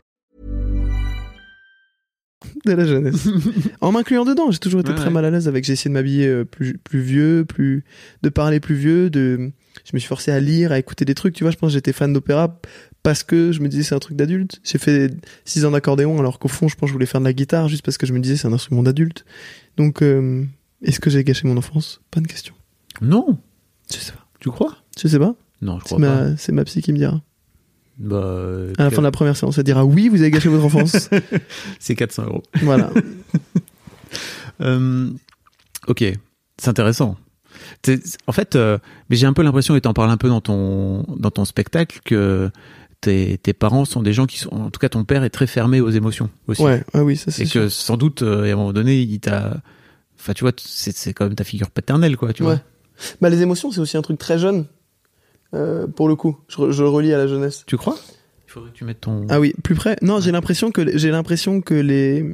de 2.65 2.71
la 2.73 2.85
jeunesse. 2.85 3.27
en 3.81 3.91
m'incluant 3.91 4.25
dedans, 4.25 4.51
j'ai 4.51 4.59
toujours 4.59 4.81
été 4.81 4.89
Ouais, 4.89 4.95
très 4.95 5.05
ouais. 5.07 5.11
mal 5.11 5.25
à 5.25 5.31
l'aise 5.31 5.47
avec. 5.47 5.63
J'ai 5.65 5.73
essayé 5.73 5.89
de 5.89 5.93
m'habiller 5.93 6.27
euh, 6.27 6.43
plus, 6.45 6.77
plus 6.77 7.01
vieux, 7.01 7.45
plus 7.45 7.83
de 8.23 8.29
parler 8.29 8.59
plus 8.59 8.75
vieux. 8.75 9.09
De, 9.09 9.51
je 9.85 9.91
me 9.93 9.99
suis 9.99 10.07
forcé 10.07 10.31
à 10.31 10.39
lire, 10.39 10.71
à 10.71 10.79
écouter 10.79 11.05
des 11.05 11.15
trucs. 11.15 11.33
Tu 11.35 11.43
vois, 11.43 11.51
je 11.51 11.57
pense 11.57 11.69
que 11.69 11.73
j'étais 11.73 11.93
fan 11.93 12.11
d'opéra 12.13 12.59
parce 13.03 13.23
que 13.23 13.51
je 13.51 13.61
me 13.61 13.67
disais 13.67 13.83
c'est 13.83 13.95
un 13.95 13.99
truc 13.99 14.15
d'adulte. 14.17 14.59
J'ai 14.63 14.77
fait 14.77 15.11
6 15.45 15.65
ans 15.65 15.71
d'accordéon 15.71 16.19
alors 16.19 16.39
qu'au 16.39 16.47
fond, 16.47 16.67
je 16.67 16.75
pense 16.75 16.87
que 16.87 16.89
je 16.89 16.93
voulais 16.93 17.05
faire 17.05 17.21
de 17.21 17.25
la 17.25 17.33
guitare 17.33 17.67
juste 17.67 17.83
parce 17.85 17.97
que 17.97 18.05
je 18.05 18.13
me 18.13 18.19
disais 18.19 18.37
c'est 18.37 18.47
un 18.47 18.53
instrument 18.53 18.83
d'adulte. 18.83 19.25
Donc, 19.77 20.01
euh, 20.01 20.43
est-ce 20.83 20.99
que 20.99 21.09
j'ai 21.09 21.23
gâché 21.23 21.47
mon 21.47 21.57
enfance? 21.57 22.01
Bonne 22.13 22.27
question. 22.27 22.53
Non, 23.01 23.37
Je 23.91 23.97
sais 23.97 24.11
pas. 24.11 24.27
tu 24.39 24.49
crois? 24.49 24.77
Je 25.01 25.07
sais 25.07 25.19
pas. 25.19 25.35
Non, 25.61 25.77
je 25.79 25.83
crois 25.85 25.99
pas. 25.99 26.35
c'est 26.37 26.51
ma 26.51 26.63
psy 26.65 26.81
qui 26.81 26.91
me 26.91 26.97
dira. 26.97 27.21
Bah, 27.97 28.43
À 28.77 28.83
la 28.85 28.89
fin 28.91 28.97
de 28.97 29.03
la 29.03 29.11
première 29.11 29.35
séance, 29.37 29.57
elle 29.57 29.63
dira 29.63 29.85
oui, 29.85 30.09
vous 30.09 30.21
avez 30.21 30.31
gâché 30.31 30.49
votre 30.49 30.65
enfance. 30.65 31.09
c'est 31.79 31.95
400 31.95 32.23
euros. 32.25 32.43
voilà. 32.63 32.89
Euh, 34.61 35.09
ok, 35.87 36.03
c'est 36.57 36.67
intéressant. 36.69 37.17
En 38.27 38.31
fait, 38.31 38.55
euh, 38.55 38.77
mais 39.09 39.15
j'ai 39.15 39.25
un 39.25 39.33
peu 39.33 39.41
l'impression, 39.41 39.75
et 39.75 39.81
t'en 39.81 39.93
parles 39.93 40.11
un 40.11 40.17
peu 40.17 40.27
dans 40.29 40.41
ton 40.41 41.03
dans 41.17 41.31
ton 41.31 41.45
spectacle, 41.45 41.99
que 42.05 42.51
tes, 42.99 43.37
tes 43.39 43.53
parents 43.53 43.85
sont 43.85 44.03
des 44.03 44.13
gens 44.13 44.25
qui 44.27 44.37
sont, 44.37 44.49
en 44.51 44.69
tout 44.69 44.79
cas, 44.79 44.89
ton 44.89 45.03
père 45.03 45.23
est 45.23 45.29
très 45.31 45.47
fermé 45.47 45.79
aux 45.81 45.89
émotions 45.89 46.29
aussi, 46.47 46.61
Ouais, 46.61 46.83
ah 46.93 47.03
oui, 47.03 47.15
ça 47.17 47.31
c'est 47.31 47.43
et 47.43 47.45
sûr. 47.45 47.63
que 47.63 47.69
sans 47.69 47.97
doute, 47.97 48.21
euh, 48.21 48.43
à 48.49 48.53
un 48.53 48.55
moment 48.55 48.73
donné, 48.73 48.99
il 49.01 49.19
t'a, 49.19 49.61
enfin, 50.19 50.33
tu 50.33 50.43
vois, 50.43 50.51
c'est 50.57 50.95
c'est 50.95 51.13
quand 51.13 51.25
même 51.25 51.35
ta 51.35 51.43
figure 51.43 51.71
paternelle, 51.71 52.17
quoi, 52.17 52.33
tu 52.33 52.43
Ouais. 52.43 52.55
vois. 52.55 52.61
Bah, 53.21 53.29
les 53.31 53.41
émotions, 53.41 53.71
c'est 53.71 53.79
aussi 53.79 53.97
un 53.97 54.03
truc 54.03 54.19
très 54.19 54.37
jeune, 54.37 54.65
euh, 55.53 55.87
pour 55.87 56.07
le 56.07 56.15
coup. 56.15 56.37
Je, 56.47 56.71
je 56.71 56.83
le 56.83 56.89
relie 56.89 57.13
à 57.13 57.17
la 57.17 57.27
jeunesse. 57.27 57.63
Tu 57.67 57.77
crois? 57.77 57.97
Il 58.47 58.51
faudrait 58.51 58.71
que 58.71 58.75
tu 58.75 58.83
mettes 58.83 59.01
ton. 59.01 59.25
Ah 59.29 59.39
oui, 59.39 59.53
plus 59.63 59.75
près. 59.75 59.95
Non, 60.01 60.19
j'ai 60.19 60.31
l'impression 60.31 60.71
que 60.71 60.81
les- 60.81 60.97
j'ai 60.99 61.09
l'impression 61.11 61.61
que 61.61 61.73
les 61.73 62.25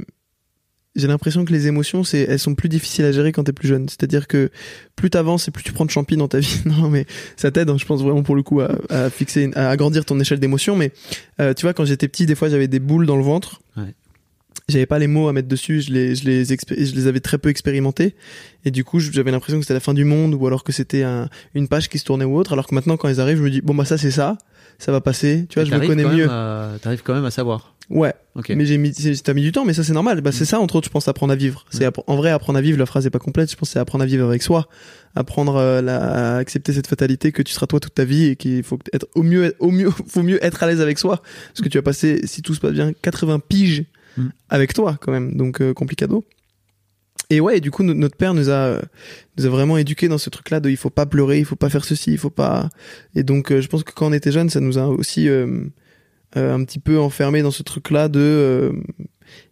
j'ai 0.96 1.06
l'impression 1.08 1.46
que 1.46 1.54
les 1.54 1.68
émotions, 1.68 2.04
c'est 2.04 2.22
elles 2.22 2.40
sont 2.40 2.56
plus 2.56 2.70
difficiles 2.70 3.06
à 3.06 3.12
gérer 3.12 3.32
quand 3.32 3.44
t'es 3.44 3.54
plus 3.54 3.68
jeune. 3.68 3.88
C'est-à-dire 3.88 4.28
que 4.28 4.50
plus 4.96 5.12
t'avances 5.12 5.48
et 5.48 5.52
plus 5.52 5.64
tu 5.64 5.72
prends 5.72 5.86
de 5.86 5.92
champi 5.92 6.18
dans 6.18 6.28
ta 6.28 6.40
vie. 6.40 6.60
Non, 6.66 6.90
mais 6.90 7.06
ça 7.36 7.52
t'aide. 7.52 7.70
hein, 7.70 7.78
je 7.78 7.86
pense 7.86 8.02
vraiment 8.02 8.24
pour 8.24 8.36
le 8.36 8.42
coup 8.42 8.62
à, 8.62 8.72
à 8.90 9.12
fixer, 9.12 9.52
à 9.54 9.70
agrandir 9.70 10.06
ton 10.06 10.20
échelle 10.20 10.40
d'émotions. 10.40 10.76
Mais 10.76 10.92
euh, 11.40 11.54
tu 11.54 11.68
vois, 11.68 11.74
quand 11.76 11.86
j'étais 11.86 12.08
petit, 12.08 12.26
des 12.26 12.34
fois 12.34 12.50
j'avais 12.50 12.68
des 12.68 12.80
boules 12.80 13.06
dans 13.06 13.16
le 13.16 13.22
ventre. 13.22 13.62
Ouais. 13.78 13.94
J'avais 14.70 14.86
pas 14.86 15.00
les 15.00 15.08
mots 15.08 15.30
à 15.30 15.34
mettre 15.34 15.48
dessus. 15.48 15.80
Je 15.82 15.92
les 15.94 16.16
je 16.16 16.26
les 16.26 16.44
je 16.44 16.96
les 16.96 17.08
avais 17.08 17.22
très 17.22 17.38
peu 17.38 17.48
expérimentés. 17.50 18.16
Et 18.66 18.72
du 18.72 18.84
coup, 18.84 19.00
j'avais 19.00 19.32
l'impression 19.32 19.58
que 19.60 19.64
c'était 19.64 19.74
la 19.74 19.80
fin 19.80 19.94
du 19.94 20.04
monde 20.04 20.34
ou 20.34 20.46
alors 20.46 20.64
que 20.66 20.74
c'était 20.74 21.04
un, 21.04 21.30
une 21.56 21.70
page 21.70 21.88
qui 21.88 22.00
se 22.00 22.04
tournait 22.04 22.26
ou 22.26 22.36
autre. 22.38 22.52
Alors 22.52 22.68
que 22.68 22.76
maintenant, 22.76 22.98
quand 22.98 23.08
ils 23.08 23.22
arrivent, 23.22 23.38
je 23.38 23.44
me 23.44 23.50
dis 23.50 23.62
bon 23.62 23.74
bah 23.74 23.86
ça 23.86 23.98
c'est 23.98 24.12
ça, 24.12 24.38
ça 24.78 24.92
va 24.92 25.00
passer. 25.00 25.46
Tu 25.50 25.56
vois, 25.56 25.64
je 25.64 25.72
me 25.72 25.80
connais 25.88 26.04
mieux. 26.18 26.28
T'arrives 26.82 27.02
quand 27.02 27.14
même 27.14 27.24
à 27.24 27.32
savoir. 27.32 27.76
Ouais. 27.90 28.14
Ok. 28.36 28.50
Mais 28.50 28.66
j'ai 28.66 28.78
mis, 28.78 28.92
t'as 28.92 29.34
mis 29.34 29.42
du 29.42 29.54
temps, 29.54 29.64
mais 29.64 29.72
ça 29.74 29.82
c'est 29.86 29.94
normal. 29.94 30.20
Bah, 30.20 30.34
c'est 30.34 30.44
ça, 30.44 30.60
entre 30.60 30.76
autres, 30.76 30.88
je 30.88 30.92
pense, 30.92 31.08
apprendre 31.08 31.32
à 31.32 31.38
vivre. 31.38 31.64
C'est 31.70 31.86
appre- 31.86 32.04
en 32.08 32.18
vrai, 32.18 32.32
apprendre 32.32 32.60
à 32.60 32.62
vivre, 32.62 32.78
la 32.78 32.86
phrase 32.86 33.06
est 33.06 33.10
pas 33.10 33.20
complète. 33.20 33.50
Je 33.50 33.56
pense 33.56 33.70
c'est 33.70 33.80
apprendre 33.80 34.04
à 34.04 34.08
vivre 34.08 34.28
avec 34.28 34.44
soi. 34.44 34.68
Apprendre 35.16 35.56
euh, 35.56 35.82
la- 35.82 36.36
à 36.36 36.38
accepter 36.40 36.74
cette 36.74 36.88
fatalité 36.88 37.32
que 37.32 37.42
tu 37.42 37.54
seras 37.54 37.68
toi 37.68 37.80
toute 37.80 37.94
ta 37.96 38.04
vie 38.04 38.26
et 38.26 38.36
qu'il 38.36 38.62
faut 38.64 38.78
être 38.92 39.08
au 39.16 39.24
mieux, 39.24 39.56
au 39.60 39.72
mieux, 39.72 39.90
faut 40.10 40.24
mieux 40.24 40.44
être 40.44 40.62
à 40.62 40.68
l'aise 40.68 40.82
avec 40.82 41.00
soi. 41.00 41.22
Parce 41.54 41.62
que 41.64 41.70
tu 41.70 41.78
vas 41.78 41.82
passer, 41.84 42.20
si 42.26 42.42
tout 42.42 42.54
se 42.54 42.60
passe 42.60 42.74
bien, 42.74 42.92
80 43.02 43.40
piges 43.48 43.86
Mm. 44.18 44.28
avec 44.50 44.74
toi, 44.74 44.98
quand 45.00 45.12
même. 45.12 45.36
Donc, 45.36 45.62
euh, 45.62 45.74
complicado. 45.74 46.26
Et 47.30 47.42
ouais, 47.42 47.58
et 47.58 47.62
du 47.62 47.72
coup, 47.72 47.84
no- 47.84 47.94
notre 47.94 48.16
père 48.16 48.34
nous 48.34 48.50
a, 48.50 48.80
nous 49.38 49.46
a 49.46 49.50
vraiment 49.50 49.78
éduqués 49.78 50.08
dans 50.08 50.18
ce 50.18 50.30
truc-là 50.30 50.60
de 50.60 50.70
il 50.70 50.78
faut 50.78 50.90
pas 50.90 51.06
pleurer, 51.06 51.40
il 51.40 51.46
faut 51.46 51.56
pas 51.58 51.70
faire 51.70 51.84
ceci, 51.84 52.12
il 52.12 52.18
faut 52.18 52.30
pas. 52.30 52.70
Et 53.16 53.24
donc, 53.24 53.52
euh, 53.52 53.60
je 53.62 53.68
pense 53.68 53.84
que 53.84 53.92
quand 53.92 54.08
on 54.08 54.14
était 54.14 54.32
jeune, 54.32 54.50
ça 54.50 54.60
nous 54.62 54.78
a 54.78 54.88
aussi 54.88 55.28
euh, 55.28 55.66
un 56.36 56.64
petit 56.64 56.80
peu 56.80 57.00
enfermé 57.00 57.42
dans 57.42 57.52
ce 57.52 57.64
truc-là 57.64 58.10
de 58.10 58.20
euh, 58.20 58.72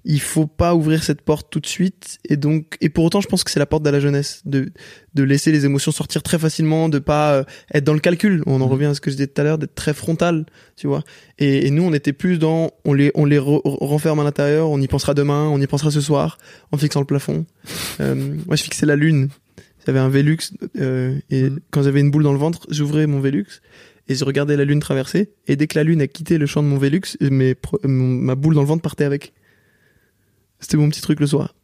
il 0.06 0.22
faut 0.22 0.48
pas 0.48 0.74
ouvrir 0.74 1.04
cette 1.04 1.22
porte 1.22 1.48
tout 1.50 1.60
de 1.60 1.66
suite. 1.68 2.18
Et 2.30 2.38
donc, 2.38 2.78
et 2.80 2.88
pour 2.90 3.04
autant, 3.04 3.20
je 3.22 3.28
pense 3.28 3.44
que 3.44 3.52
c'est 3.52 3.60
la 3.60 3.66
porte 3.66 3.84
de 3.84 3.90
la 3.90 4.00
jeunesse 4.00 4.42
de 4.46 4.72
de 5.14 5.24
laisser 5.24 5.52
les 5.52 5.66
émotions 5.66 5.92
sortir 5.92 6.22
très 6.24 6.38
facilement, 6.40 6.88
de 6.90 7.00
pas 7.00 7.34
euh, 7.36 7.44
être 7.74 7.84
dans 7.84 7.94
le 7.94 8.00
calcul. 8.00 8.42
On 8.46 8.56
en 8.62 8.66
Mhm. 8.66 8.72
revient 8.72 8.86
à 8.86 8.94
ce 8.94 9.02
que 9.02 9.10
je 9.12 9.16
disais 9.16 9.28
tout 9.28 9.42
à 9.42 9.44
l'heure, 9.44 9.58
d'être 9.58 9.76
très 9.76 9.94
frontal, 9.94 10.46
tu 10.78 10.88
vois. 10.88 11.04
Et, 11.40 11.68
et 11.68 11.72
nous, 11.72 11.84
on 11.84 11.94
était 11.94 12.14
plus 12.14 12.38
dans 12.40 12.72
on 12.86 12.94
les 12.94 13.12
on 13.16 13.26
les 13.26 13.38
re- 13.40 13.62
renferme 13.64 14.20
à 14.20 14.24
l'intérieur, 14.24 14.70
on 14.70 14.80
y 14.80 14.88
pensera 14.88 15.14
demain, 15.14 15.48
on 15.50 15.60
y 15.60 15.68
pensera 15.68 15.92
ce 15.92 16.02
soir, 16.02 16.38
en 16.72 16.78
fixant 16.78 17.00
le 17.02 17.06
plafond. 17.08 17.46
Euh, 18.02 18.16
moi, 18.46 18.56
je 18.56 18.64
fixais 18.64 18.86
la 18.86 18.96
lune. 18.96 19.30
J'avais 19.86 20.00
un 20.00 20.10
Velux 20.10 20.38
euh, 20.80 21.18
et 21.30 21.44
Mhm. 21.50 21.60
quand 21.72 21.84
j'avais 21.84 22.00
une 22.00 22.12
boule 22.12 22.24
dans 22.24 22.34
le 22.34 22.40
ventre, 22.40 22.66
j'ouvrais 22.70 23.08
mon 23.08 23.20
Velux 23.20 23.46
et 24.08 24.16
je 24.16 24.24
regardais 24.26 24.56
la 24.58 24.66
lune 24.66 24.80
traverser. 24.80 25.32
Et 25.48 25.56
dès 25.56 25.68
que 25.68 25.78
la 25.78 25.84
lune 25.84 26.02
a 26.02 26.08
quitté 26.08 26.38
le 26.38 26.46
champ 26.46 26.62
de 26.64 26.68
mon 26.68 26.78
Velux, 26.78 27.02
mes, 27.22 27.56
ma 27.84 28.36
boule 28.36 28.56
dans 28.56 28.62
le 28.62 28.68
ventre 28.68 28.82
partait 28.82 29.04
avec. 29.06 29.34
C'était 30.60 30.78
mon 30.78 30.90
petit 30.90 31.02
truc 31.02 31.20
le 31.20 31.28
soir. 31.28 31.56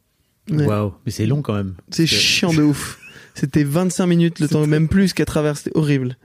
Ouais. 0.50 0.66
Waouh, 0.66 0.94
mais 1.06 1.12
c'est 1.12 1.26
long 1.26 1.42
quand 1.42 1.54
même. 1.54 1.76
C'est 1.92 2.06
chiant 2.08 2.54
de 2.54 2.62
ouf. 2.64 2.98
C'était 3.34 3.64
25 3.64 4.08
minutes 4.08 4.40
le 4.42 4.50
temps, 4.50 4.68
même 4.68 4.90
plus 4.90 5.14
qu'à 5.14 5.24
travers. 5.24 5.56
C'était 5.56 5.72
horrible. 5.78 6.18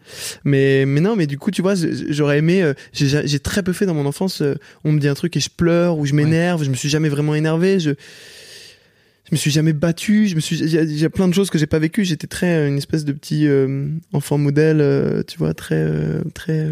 Mais, 0.43 0.85
mais 0.87 1.01
non, 1.01 1.15
mais 1.15 1.29
du 1.29 1.39
coup, 1.39 1.53
tu 1.53 1.63
vois, 1.63 1.75
j'aurais 2.09 2.39
aimé. 2.39 2.63
euh, 2.65 2.75
J'ai 2.93 3.27
j'ai 3.29 3.39
très 3.39 3.63
peu 3.63 3.73
fait 3.73 3.87
dans 3.87 3.95
mon 3.95 4.07
enfance. 4.07 4.43
euh, 4.43 4.57
On 4.83 4.91
me 4.91 4.99
dit 4.99 5.07
un 5.07 5.15
truc 5.15 5.37
et 5.37 5.41
je 5.41 5.49
pleure 5.49 5.99
ou 5.99 6.05
je 6.07 6.15
m'énerve. 6.15 6.65
Je 6.65 6.71
me 6.71 6.75
suis 6.75 6.89
jamais 6.89 7.09
vraiment 7.09 7.37
énervé. 7.37 7.79
Je, 7.79 7.91
je 9.29 9.35
me 9.35 9.37
suis 9.37 9.51
jamais 9.51 9.73
battu. 9.73 10.27
Je 10.29 10.35
me 10.37 10.41
suis. 10.41 10.59
Il 10.59 10.69
y, 10.71 10.79
a- 10.79 10.83
il 10.83 10.99
y 10.99 11.05
a 11.05 11.11
plein 11.11 11.29
de 11.29 11.35
choses 11.35 11.51
que 11.51 11.59
j'ai 11.59 11.67
pas 11.67 11.79
vécues. 11.79 12.05
J'étais 12.05 12.27
très 12.27 12.55
euh, 12.57 12.69
une 12.69 12.79
espèce 12.79 13.05
de 13.05 13.13
petit 13.13 13.47
euh, 13.47 13.89
enfant 14.13 14.39
modèle. 14.39 14.81
euh, 14.81 15.23
tu 15.27 15.39
vois, 15.39 15.55
très 15.55 15.77
euh, 15.77 16.23
très 16.35 16.69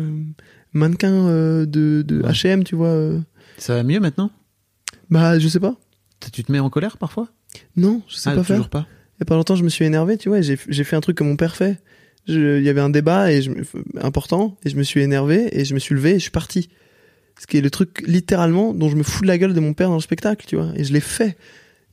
mannequin 0.72 1.28
de, 1.66 1.66
de 2.06 2.22
Ouais. 2.22 2.30
H&M. 2.30 2.64
Tu 2.64 2.74
vois. 2.76 3.10
Ça 3.58 3.74
va 3.74 3.82
mieux 3.82 4.00
maintenant? 4.00 4.30
Bah, 5.10 5.38
je 5.38 5.48
sais 5.48 5.60
pas. 5.60 5.76
Tu 6.32 6.42
te 6.42 6.50
mets 6.50 6.58
en 6.58 6.70
colère 6.70 6.96
parfois? 6.96 7.28
Non, 7.76 8.02
je 8.08 8.16
sais 8.16 8.30
Ah, 8.30 8.34
pas 8.36 8.42
faire. 8.44 8.68
pas. 8.68 8.86
Il 9.16 9.20
y 9.20 9.22
a 9.22 9.26
pas 9.26 9.36
longtemps, 9.36 9.54
je 9.54 9.62
me 9.62 9.68
suis 9.68 9.84
énervé, 9.84 10.16
tu 10.16 10.28
vois, 10.28 10.40
j'ai 10.40 10.58
j'ai 10.68 10.82
fait 10.82 10.96
un 10.96 11.00
truc 11.00 11.16
que 11.18 11.22
mon 11.22 11.36
père 11.36 11.54
fait. 11.54 11.78
Il 12.26 12.62
y 12.62 12.68
avait 12.68 12.80
un 12.80 12.88
débat 12.90 13.30
et 13.30 13.42
je, 13.42 13.50
important 14.00 14.56
et 14.64 14.70
je 14.70 14.76
me 14.76 14.82
suis 14.82 15.02
énervé 15.02 15.48
et 15.52 15.64
je 15.64 15.74
me 15.74 15.78
suis 15.78 15.94
levé 15.94 16.12
et 16.12 16.14
je 16.14 16.20
suis 16.20 16.30
parti. 16.30 16.68
Ce 17.38 17.46
qui 17.46 17.58
est 17.58 17.60
le 17.60 17.70
truc 17.70 18.02
littéralement 18.06 18.72
dont 18.74 18.88
je 18.88 18.96
me 18.96 19.02
fous 19.02 19.22
de 19.22 19.26
la 19.28 19.36
gueule 19.38 19.52
de 19.54 19.60
mon 19.60 19.74
père 19.74 19.88
dans 19.88 19.94
le 19.96 20.00
spectacle, 20.00 20.46
tu 20.48 20.56
vois. 20.56 20.72
Et 20.76 20.84
je 20.84 20.92
l'ai 20.92 21.00
fait. 21.00 21.36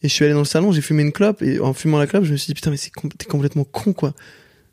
Et 0.04 0.08
je 0.08 0.14
suis 0.14 0.26
allé 0.26 0.34
dans 0.34 0.40
le 0.40 0.46
salon, 0.46 0.72
j'ai 0.72 0.82
fumé 0.82 1.04
une 1.04 1.12
clope 1.12 1.42
et 1.42 1.60
en 1.60 1.74
fumant 1.74 2.00
la 2.00 2.08
clope, 2.08 2.24
je 2.24 2.32
me 2.32 2.38
suis 2.38 2.48
dit 2.48 2.54
putain 2.56 2.72
mais 2.72 2.78
c'est 2.78 2.90
com- 2.92 3.10
t'es 3.16 3.26
complètement 3.26 3.64
con 3.64 3.94
quoi. 3.94 4.14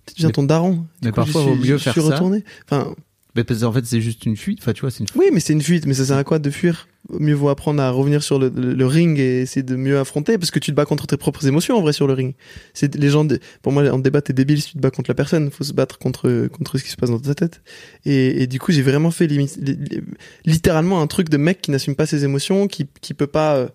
Tu 0.06 0.14
deviens 0.14 0.30
ton 0.30 0.42
daron. 0.42 0.86
mais 1.02 1.10
coup, 1.10 1.16
parfois, 1.16 1.42
je 1.42 1.46
suis- 1.48 1.56
vaut 1.56 1.62
mieux 1.64 1.76
je 1.76 1.82
faire 1.82 1.92
suis 1.92 2.00
ça. 2.02 2.08
retourné. 2.14 2.42
Enfin, 2.64 2.94
Mais 3.34 3.44
parce 3.44 3.60
qu'en 3.60 3.72
fait, 3.72 3.84
c'est 3.84 4.00
juste 4.00 4.24
une 4.24 4.36
fuite. 4.38 4.58
Enfin, 4.62 4.72
tu 4.72 4.80
vois, 4.80 4.90
c'est 4.90 5.00
une 5.00 5.08
fuite. 5.08 5.20
oui, 5.20 5.26
mais 5.32 5.38
c'est 5.40 5.52
une 5.52 5.60
fuite. 5.60 5.84
Mais 5.86 5.92
ça 5.92 6.06
sert 6.06 6.16
à 6.16 6.24
quoi 6.24 6.38
de 6.38 6.48
fuir? 6.50 6.88
Mieux 7.10 7.34
vaut 7.34 7.50
apprendre 7.50 7.80
à 7.82 7.90
revenir 7.90 8.22
sur 8.22 8.38
le, 8.38 8.48
le- 8.54 8.72
le 8.74 8.86
ring 8.86 9.18
et 9.18 9.42
essayer 9.42 9.62
de 9.62 9.76
mieux 9.76 9.98
affronter, 9.98 10.38
parce 10.38 10.50
que 10.50 10.58
tu 10.58 10.70
te 10.70 10.76
bats 10.76 10.86
contre 10.86 11.06
tes 11.06 11.16
propres 11.18 11.46
émotions 11.46 11.76
en 11.76 11.82
vrai 11.82 11.92
sur 11.92 12.06
le 12.06 12.14
ring. 12.14 12.34
C'est 12.72 12.94
les 12.96 13.10
gens. 13.10 13.24
de- 13.26 13.38
Pour 13.62 13.72
moi, 13.72 13.86
en 13.90 13.98
débat, 13.98 14.22
t'es 14.22 14.32
débile 14.32 14.60
si 14.62 14.68
tu 14.70 14.74
te 14.74 14.78
bats 14.80 14.90
contre 14.90 15.10
la 15.10 15.14
personne. 15.14 15.50
Faut 15.50 15.62
se 15.62 15.74
battre 15.74 15.98
contre 15.98 16.48
contre 16.48 16.78
ce 16.78 16.84
qui 16.84 16.90
se 16.90 16.96
passe 16.96 17.10
dans 17.10 17.20
ta 17.20 17.34
tête. 17.34 17.60
Et, 18.06 18.42
et 18.42 18.46
du 18.46 18.58
coup, 18.58 18.72
j'ai 18.72 18.82
vraiment 18.82 19.10
fait 19.10 19.26
limi- 19.26 19.58
li- 19.60 19.76
li- 19.76 20.00
littéralement 20.46 21.00
un 21.02 21.06
truc 21.06 21.28
de 21.28 21.36
mec 21.36 21.60
qui 21.60 21.70
n'assume 21.70 21.94
pas 21.96 22.06
ses 22.06 22.24
émotions, 22.24 22.66
qui 22.66 22.86
qui 23.02 23.12
peut 23.12 23.26
pas. 23.26 23.56
euh, 23.56 23.68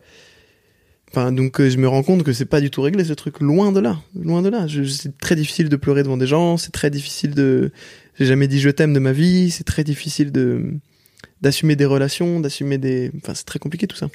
Donc 1.13 1.61
euh, 1.61 1.69
je 1.69 1.77
me 1.77 1.87
rends 1.87 2.03
compte 2.03 2.23
que 2.23 2.33
c'est 2.33 2.45
pas 2.45 2.59
du 2.59 2.71
tout 2.71 2.81
réglé 2.81 3.03
ce 3.03 3.13
truc. 3.13 3.39
Loin 3.39 3.71
de 3.71 3.79
là, 3.79 3.99
loin 4.19 4.41
de 4.41 4.49
là. 4.49 4.65
C'est 4.87 5.17
très 5.17 5.35
difficile 5.35 5.69
de 5.69 5.75
pleurer 5.75 6.03
devant 6.03 6.17
des 6.17 6.27
gens. 6.27 6.57
C'est 6.57 6.71
très 6.71 6.89
difficile 6.89 7.35
de. 7.35 7.71
J'ai 8.19 8.25
jamais 8.25 8.47
dit 8.47 8.59
je 8.59 8.69
t'aime 8.69 8.93
de 8.93 8.99
ma 8.99 9.11
vie. 9.11 9.51
C'est 9.51 9.63
très 9.63 9.83
difficile 9.83 10.31
de 10.31 10.73
d'assumer 11.41 11.75
des 11.75 11.85
relations, 11.85 12.39
d'assumer 12.39 12.77
des. 12.77 13.11
Enfin, 13.17 13.33
c'est 13.35 13.45
très 13.45 13.59
compliqué 13.59 13.85
tout 13.85 13.95
ça. 13.95 14.09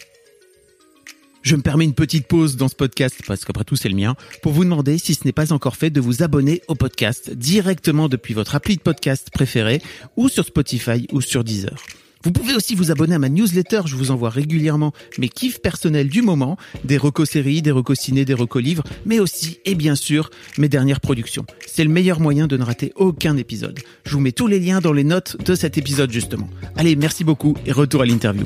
Je 1.42 1.54
me 1.54 1.62
permets 1.62 1.84
une 1.84 1.94
petite 1.94 2.26
pause 2.26 2.56
dans 2.56 2.68
ce 2.68 2.74
podcast, 2.74 3.14
parce 3.26 3.44
qu'après 3.44 3.64
tout 3.64 3.76
c'est 3.76 3.88
le 3.88 3.94
mien, 3.94 4.16
pour 4.42 4.52
vous 4.52 4.64
demander, 4.64 4.98
si 4.98 5.14
ce 5.14 5.24
n'est 5.24 5.32
pas 5.32 5.52
encore 5.52 5.76
fait, 5.76 5.90
de 5.90 6.00
vous 6.00 6.22
abonner 6.22 6.62
au 6.66 6.74
podcast 6.74 7.30
directement 7.30 8.08
depuis 8.08 8.34
votre 8.34 8.56
appli 8.56 8.76
de 8.76 8.82
podcast 8.82 9.30
préféré, 9.32 9.80
ou 10.16 10.28
sur 10.28 10.44
Spotify 10.44 11.06
ou 11.12 11.20
sur 11.20 11.44
Deezer. 11.44 11.76
Vous 12.24 12.33
pouvez 12.33 12.54
aussi 12.54 12.74
vous 12.74 12.90
abonner 12.90 13.14
à 13.14 13.18
ma 13.18 13.28
newsletter, 13.28 13.83
je 13.87 13.94
vous 13.94 14.11
envoie 14.11 14.28
régulièrement 14.31 14.92
mes 15.18 15.28
kiffs 15.28 15.61
personnels 15.61 16.09
du 16.09 16.20
moment, 16.22 16.57
des 16.85 16.96
recos 16.96 17.31
séries, 17.31 17.62
des 17.62 17.70
recos 17.70 17.98
ciné, 17.98 18.24
des 18.24 18.35
recos 18.35 18.62
livres, 18.62 18.83
mais 19.07 19.20
aussi, 19.20 19.59
et 19.64 19.74
bien 19.76 19.94
sûr, 19.94 20.31
mes 20.59 20.68
dernières 20.68 21.00
productions. 21.00 21.46
C'est 21.66 21.85
le 21.85 21.90
meilleur 21.90 22.18
moyen 22.20 22.46
de 22.48 22.57
ne 22.57 22.64
rater 22.64 22.92
aucun 22.96 23.37
épisode. 23.37 23.78
Je 24.04 24.12
vous 24.12 24.20
mets 24.20 24.33
tous 24.33 24.48
les 24.48 24.59
liens 24.59 24.81
dans 24.81 24.92
les 24.92 25.04
notes 25.04 25.37
de 25.44 25.54
cet 25.54 25.78
épisode 25.78 26.11
justement. 26.11 26.50
Allez, 26.76 26.96
merci 26.96 27.22
beaucoup 27.22 27.54
et 27.66 27.72
retour 27.72 28.02
à 28.02 28.07
l'interview. 28.07 28.44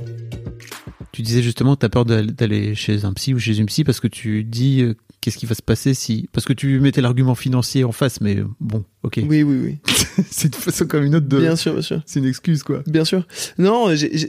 Tu 1.13 1.23
disais 1.23 1.43
justement, 1.43 1.77
tu 1.77 1.85
as 1.85 1.89
peur 1.89 2.05
d'aller- 2.05 2.33
d'aller 2.33 2.75
chez 2.75 3.05
un 3.05 3.13
psy 3.13 3.35
ou 3.35 3.39
chez 3.39 3.59
une 3.59 3.67
psy 3.67 3.85
parce 3.85 4.01
que 4.01 4.09
tu 4.09 4.45
dis 4.45 4.81
euh, 4.83 4.95
qu'est-ce 5.23 5.39
qui 5.39 5.47
va 5.47 5.55
se 5.55 5.63
passer 5.63 5.95
si. 5.95 6.29
Parce 6.33 6.45
que 6.45 6.53
tu 6.53 6.79
mettais 6.81 7.01
l'argument 7.01 7.35
financier 7.35 7.85
en 7.85 7.93
face, 7.93 8.21
mais 8.21 8.37
euh, 8.37 8.47
bon, 8.61 8.85
ok. 9.05 9.21
Oui, 9.27 9.43
oui, 9.43 9.57
oui. 9.65 9.79
c'est 10.31 10.49
une 10.55 10.61
façon 10.61 10.87
comme 10.87 11.05
une 11.05 11.15
autre 11.15 11.27
de. 11.29 11.39
Bien 11.41 11.57
sûr, 11.57 11.73
bien 11.73 11.81
sûr. 11.83 12.03
C'est 12.05 12.19
une 12.21 12.27
excuse, 12.27 12.63
quoi. 12.63 12.83
Bien 12.87 13.07
sûr. 13.07 13.27
Non, 13.57 13.89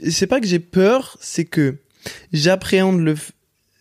c'est 0.10 0.27
pas 0.27 0.39
que 0.39 0.47
j'ai 0.47 0.60
peur, 0.60 1.17
c'est 1.19 1.43
que 1.45 1.75
j'appréhende 2.32 3.01
le. 3.01 3.15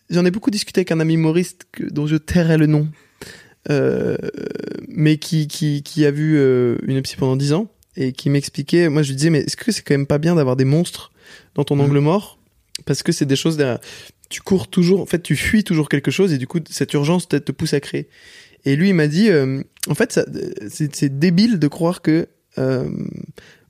J'en 0.09 0.25
ai 0.25 0.31
beaucoup 0.31 0.51
discuté 0.51 0.79
avec 0.79 0.91
un 0.91 0.99
ami 0.99 1.13
humoriste 1.13 1.65
que, 1.71 1.83
dont 1.85 2.05
je 2.07 2.17
tairai 2.17 2.57
le 2.57 2.65
nom, 2.65 2.89
euh, 3.69 4.17
mais 4.89 5.17
qui, 5.17 5.47
qui, 5.47 5.81
qui 5.83 6.05
a 6.05 6.11
vu 6.11 6.35
euh, 6.37 6.75
une 6.85 7.01
psy 7.01 7.15
pendant 7.15 7.35
10 7.37 7.53
ans 7.53 7.71
et 7.95 8.11
qui 8.11 8.29
m'expliquait. 8.29 8.89
Moi, 8.89 9.03
je 9.03 9.09
lui 9.09 9.15
disais, 9.15 9.29
mais 9.29 9.39
est-ce 9.39 9.55
que 9.55 9.71
c'est 9.71 9.81
quand 9.81 9.93
même 9.93 10.07
pas 10.07 10.17
bien 10.17 10.35
d'avoir 10.35 10.55
des 10.55 10.65
monstres 10.65 11.11
dans 11.55 11.63
ton 11.63 11.75
Mhm. 11.75 11.81
angle 11.83 11.99
mort? 11.99 12.37
Parce 12.85 13.03
que 13.03 13.11
c'est 13.11 13.25
des 13.25 13.35
choses 13.35 13.55
derrière. 13.55 13.79
Tu 14.33 14.41
cours 14.41 14.67
toujours, 14.67 14.99
en 15.01 15.05
fait, 15.05 15.21
tu 15.21 15.35
fuis 15.35 15.63
toujours 15.63 15.87
quelque 15.89 16.09
chose 16.09 16.33
et 16.33 16.39
du 16.39 16.47
coup, 16.47 16.59
cette 16.69 16.91
urgence 16.93 17.27
te, 17.27 17.35
te 17.37 17.51
pousse 17.51 17.73
à 17.75 17.79
créer. 17.79 18.09
Et 18.65 18.75
lui, 18.75 18.89
il 18.89 18.95
m'a 18.95 19.07
dit, 19.07 19.29
euh, 19.29 19.61
en 19.87 19.93
fait, 19.93 20.11
ça- 20.11 20.25
c'est 20.69 21.19
débile 21.19 21.59
de 21.59 21.67
croire 21.67 22.01
que 22.01 22.27
euh, 22.57 22.89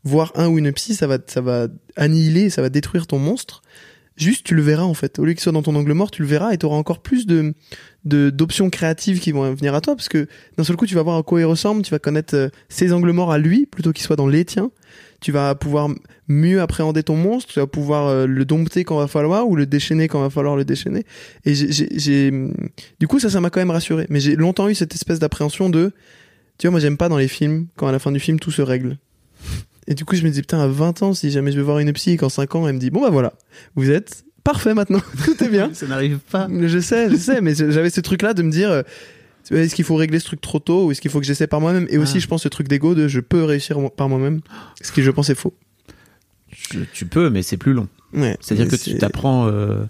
voir 0.05 0.31
un 0.35 0.47
ou 0.47 0.57
une 0.57 0.71
psy, 0.71 0.95
ça 0.95 1.05
va, 1.07 1.17
ça 1.27 1.41
va 1.41 1.67
annihiler, 1.97 2.49
ça 2.49 2.61
va 2.61 2.69
détruire 2.69 3.07
ton 3.07 3.19
monstre. 3.19 3.61
Juste, 4.15 4.45
tu 4.45 4.53
le 4.55 4.61
verras 4.61 4.83
en 4.83 4.93
fait. 4.93 5.17
Au 5.19 5.25
lieu 5.25 5.33
qu'il 5.33 5.41
soit 5.41 5.51
dans 5.51 5.63
ton 5.63 5.75
angle 5.75 5.91
mort, 5.93 6.11
tu 6.11 6.21
le 6.21 6.27
verras 6.27 6.53
et 6.53 6.57
tu 6.57 6.65
auras 6.67 6.77
encore 6.77 7.01
plus 7.01 7.25
de 7.25 7.53
d'options 8.05 8.69
créatives 8.69 9.19
qui 9.19 9.31
vont 9.31 9.53
venir 9.55 9.73
à 9.73 9.81
toi 9.81 9.95
parce 9.95 10.07
que 10.09 10.27
d'un 10.57 10.63
seul 10.63 10.75
coup, 10.75 10.85
tu 10.85 10.93
vas 10.95 11.01
voir 11.03 11.17
à 11.17 11.23
quoi 11.23 11.39
il 11.41 11.45
ressemble, 11.45 11.81
tu 11.81 11.89
vas 11.91 11.99
connaître 11.99 12.35
euh, 12.35 12.49
ses 12.69 12.93
angles 12.93 13.11
morts 13.11 13.31
à 13.31 13.37
lui 13.39 13.65
plutôt 13.65 13.91
qu'il 13.91 14.05
soit 14.05 14.15
dans 14.15 14.27
les 14.27 14.45
tiens. 14.45 14.69
Tu 15.23 15.31
vas 15.31 15.55
pouvoir 15.55 15.87
mieux 16.27 16.61
appréhender 16.61 17.01
ton 17.01 17.15
monstre, 17.15 17.53
tu 17.53 17.59
vas 17.59 17.65
pouvoir 17.67 18.07
euh, 18.07 18.25
le 18.27 18.43
dompter 18.43 18.83
quand 18.83 18.97
va 18.97 19.07
falloir 19.07 19.47
ou 19.47 19.55
le 19.55 19.65
déchaîner 19.65 20.07
quand 20.09 20.19
va 20.21 20.29
falloir 20.29 20.55
le 20.57 20.65
déchaîner. 20.65 21.05
Et 21.45 21.55
j'ai- 21.55 21.71
j'ai- 21.97 22.31
du 22.99 23.07
coup, 23.07 23.19
ça, 23.19 23.29
ça 23.29 23.39
m'a 23.39 23.49
quand 23.49 23.61
même 23.61 23.71
rassuré. 23.71 24.05
Mais 24.09 24.19
j'ai 24.19 24.35
longtemps 24.35 24.67
eu 24.67 24.75
cette 24.75 24.93
espèce 24.93 25.19
d'appréhension 25.19 25.69
de, 25.69 25.91
tu 26.57 26.67
vois, 26.67 26.71
moi, 26.71 26.79
j'aime 26.81 26.97
pas 26.97 27.07
dans 27.07 27.17
les 27.17 27.29
films 27.29 27.67
quand 27.77 27.87
à 27.87 27.91
la 27.93 27.99
fin 27.99 28.11
du 28.11 28.19
film 28.19 28.37
tout 28.39 28.51
se 28.51 28.61
règle. 28.61 28.97
Et 29.87 29.95
du 29.95 30.05
coup, 30.05 30.15
je 30.15 30.23
me 30.23 30.29
dis, 30.29 30.41
putain, 30.41 30.59
à 30.59 30.67
20 30.67 31.01
ans, 31.03 31.13
si 31.13 31.31
jamais 31.31 31.51
je 31.51 31.57
vais 31.57 31.63
voir 31.63 31.79
une 31.79 31.91
psy 31.93 32.11
et 32.11 32.17
qu'en 32.17 32.29
5 32.29 32.55
ans, 32.55 32.67
elle 32.67 32.75
me 32.75 32.79
dit, 32.79 32.89
bon, 32.89 33.01
bah 33.01 33.09
voilà, 33.09 33.33
vous 33.75 33.89
êtes 33.91 34.23
parfait 34.43 34.73
maintenant, 34.73 35.01
tout 35.25 35.41
est 35.43 35.49
bien. 35.49 35.69
Ça 35.73 35.87
n'arrive 35.87 36.19
pas. 36.31 36.47
Je 36.51 36.79
sais, 36.79 37.09
je 37.09 37.15
sais, 37.15 37.39
mais 37.39 37.53
j'avais 37.55 37.89
ce 37.89 38.01
truc-là 38.01 38.33
de 38.33 38.43
me 38.43 38.51
dire, 38.51 38.71
euh, 38.71 38.81
est-ce 39.51 39.75
qu'il 39.75 39.85
faut 39.85 39.95
régler 39.95 40.19
ce 40.19 40.25
truc 40.25 40.41
trop 40.41 40.59
tôt 40.59 40.85
ou 40.87 40.91
est-ce 40.91 41.01
qu'il 41.01 41.11
faut 41.11 41.19
que 41.19 41.25
j'essaie 41.25 41.47
par 41.47 41.59
moi-même? 41.61 41.87
Et 41.89 41.97
aussi, 41.97 42.17
Ah. 42.17 42.19
je 42.19 42.27
pense, 42.27 42.43
ce 42.43 42.49
truc 42.49 42.67
d'ego 42.67 42.95
de 42.95 43.07
je 43.07 43.19
peux 43.19 43.43
réussir 43.43 43.77
par 43.91 44.09
moi-même, 44.09 44.41
ce 44.81 44.91
qui, 44.91 45.01
je 45.03 45.11
pense, 45.11 45.29
est 45.29 45.35
faux. 45.35 45.53
Tu, 46.69 46.87
tu 46.93 47.05
peux, 47.05 47.29
mais 47.29 47.41
c'est 47.41 47.57
plus 47.57 47.73
long. 47.73 47.87
Ouais. 48.13 48.37
C'est-à-dire 48.41 48.67
que 48.67 48.75
tu 48.75 48.97
t'apprends. 48.97 49.47
euh, 49.47 49.83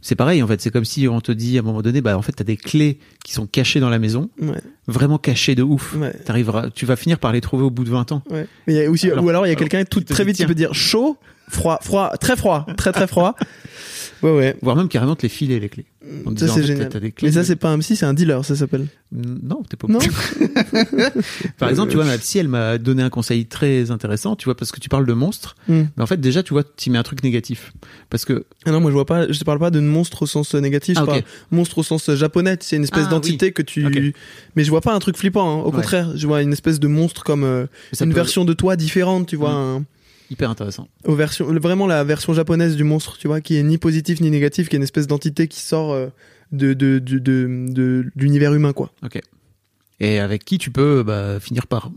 C'est 0.00 0.16
pareil, 0.16 0.42
en 0.42 0.46
fait. 0.46 0.60
C'est 0.60 0.70
comme 0.70 0.84
si 0.84 1.08
on 1.08 1.20
te 1.22 1.32
dit 1.32 1.56
à 1.56 1.60
un 1.60 1.64
moment 1.64 1.80
donné, 1.80 2.02
bah 2.02 2.16
en 2.18 2.20
fait, 2.22 2.32
t'as 2.32 2.44
des 2.44 2.58
clés 2.58 2.98
qui 3.24 3.32
sont 3.32 3.46
cachées 3.46 3.80
dans 3.80 3.88
la 3.88 3.98
maison, 3.98 4.28
Ouais, 4.38 4.60
vraiment 4.86 5.16
cachées 5.16 5.54
de 5.54 5.62
ouf. 5.62 5.94
ouais. 5.96 6.12
T'arriveras, 6.26 6.68
tu 6.70 6.84
vas 6.84 6.96
finir 6.96 7.18
par 7.18 7.32
les 7.32 7.40
trouver 7.40 7.64
au 7.64 7.70
bout 7.70 7.84
de 7.84 7.90
20 7.90 8.12
ans. 8.12 8.22
Ouais. 8.30 8.46
Mais 8.66 8.74
il 8.74 8.76
y 8.76 8.84
a 8.84 8.90
aussi, 8.90 9.10
Alors- 9.10 9.24
ou 9.24 9.28
alors 9.30 9.46
il 9.46 9.48
y 9.48 9.52
a 9.52 9.56
quelqu'un 9.56 9.82
tout 9.84 10.02
très 10.02 10.24
vite 10.24 10.36
qui 10.36 10.44
peut 10.44 10.54
dire 10.54 10.74
chaud, 10.74 11.16
froid, 11.48 11.78
froid, 11.82 12.10
très 12.20 12.36
froid, 12.36 12.66
très 12.76 12.92
très 12.92 13.06
froid. 13.06 13.34
Ouais 14.22 14.30
ouais. 14.36 14.56
Voire 14.62 14.76
même 14.76 14.88
carrément 14.88 15.16
te 15.16 15.22
les 15.22 15.28
filer, 15.28 15.58
les 15.60 15.68
clés. 15.68 15.86
En 16.26 16.36
Ça 16.36 16.48
c'est 16.48 16.62
génial. 16.64 16.88
clés 16.90 17.12
Mais 17.22 17.32
ça 17.32 17.44
c'est 17.44 17.56
pas 17.56 17.70
un 17.70 17.78
psy, 17.78 17.96
c'est 17.96 18.04
un 18.06 18.12
dealer, 18.14 18.44
ça 18.44 18.54
s'appelle. 18.56 18.86
Non, 19.12 19.62
t'es 19.68 19.76
pas 19.76 19.86
Non. 19.88 19.98
Par 21.58 21.68
exemple, 21.68 21.90
tu 21.90 21.96
vois, 21.96 22.04
ma 22.04 22.18
psy, 22.18 22.38
elle 22.38 22.48
m'a 22.48 22.78
donné 22.78 23.02
un 23.02 23.10
conseil 23.10 23.46
très 23.46 23.90
intéressant, 23.90 24.36
tu 24.36 24.44
vois, 24.46 24.56
parce 24.56 24.72
que 24.72 24.80
tu 24.80 24.88
parles 24.88 25.06
de 25.06 25.12
monstres. 25.12 25.54
Hmm. 25.68 25.84
Mais 25.96 26.02
en 26.02 26.06
fait, 26.06 26.20
déjà, 26.20 26.42
tu 26.42 26.52
vois, 26.52 26.62
tu 26.64 26.90
mets 26.90 26.98
un 26.98 27.02
truc 27.02 27.22
négatif. 27.22 27.72
Parce 28.10 28.24
que, 28.24 28.44
Ah 28.66 28.70
non, 28.72 28.80
moi 28.80 28.90
je 28.90 28.94
vois 28.94 29.06
pas, 29.06 29.30
je 29.30 29.38
te 29.38 29.44
parle 29.44 29.58
pas 29.58 29.70
de 29.70 29.80
monstre 29.80 30.22
au 30.22 30.26
sens 30.26 30.54
négatif, 30.54 30.96
Ah, 30.98 31.00
je 31.00 31.04
ok. 31.04 31.10
parle 31.10 31.22
monstre 31.50 31.78
au 31.78 31.82
sens 31.82 32.12
japonais, 32.14 32.56
c'est 32.60 32.76
une 32.76 32.84
espèce 32.84 33.04
Ah, 33.06 33.10
d'entité 33.10 33.52
que 33.52 33.62
tu. 33.62 34.12
Mais 34.56 34.64
je 34.64 34.70
vois 34.70 34.80
pas 34.80 34.94
un 34.94 34.98
truc 34.98 35.16
flippant, 35.16 35.48
hein. 35.60 35.62
au 35.62 35.66
Ouais. 35.68 35.76
contraire, 35.76 36.10
je 36.16 36.26
vois 36.26 36.42
une 36.42 36.52
espèce 36.52 36.80
de 36.80 36.88
monstre 36.88 37.24
comme 37.24 37.44
euh, 37.44 37.66
une 38.00 38.08
peut- 38.10 38.14
version 38.14 38.44
de 38.44 38.52
toi 38.52 38.76
différente, 38.76 39.26
tu 39.28 39.36
vois. 39.36 39.52
Mm. 39.52 39.54
un- 39.78 39.84
hyper 40.30 40.50
intéressant. 40.50 40.88
aux 41.04 41.14
versions, 41.14 41.46
vraiment 41.46 41.86
la 41.86 42.04
version 42.04 42.32
japonaise 42.34 42.76
du 42.76 42.84
monstre, 42.84 43.16
tu 43.18 43.26
vois, 43.28 43.40
qui 43.40 43.56
est 43.56 43.62
ni 43.62 43.78
positif 43.78 44.20
ni 44.20 44.30
négatif, 44.30 44.68
qui 44.68 44.76
est 44.76 44.78
une 44.78 44.82
espèce 44.82 45.06
d'entité 45.06 45.48
qui 45.48 45.60
sort 45.60 45.92
euh, 45.92 46.08
de, 46.52 46.72
de, 46.74 46.98
de, 46.98 47.18
de, 47.18 48.06
l'univers 48.16 48.54
humain, 48.54 48.72
quoi. 48.72 48.92
Ok. 49.04 49.20
Et 50.00 50.18
avec 50.18 50.44
qui 50.44 50.58
tu 50.58 50.70
peux, 50.70 51.02
bah, 51.02 51.38
finir 51.40 51.66
par, 51.66 51.90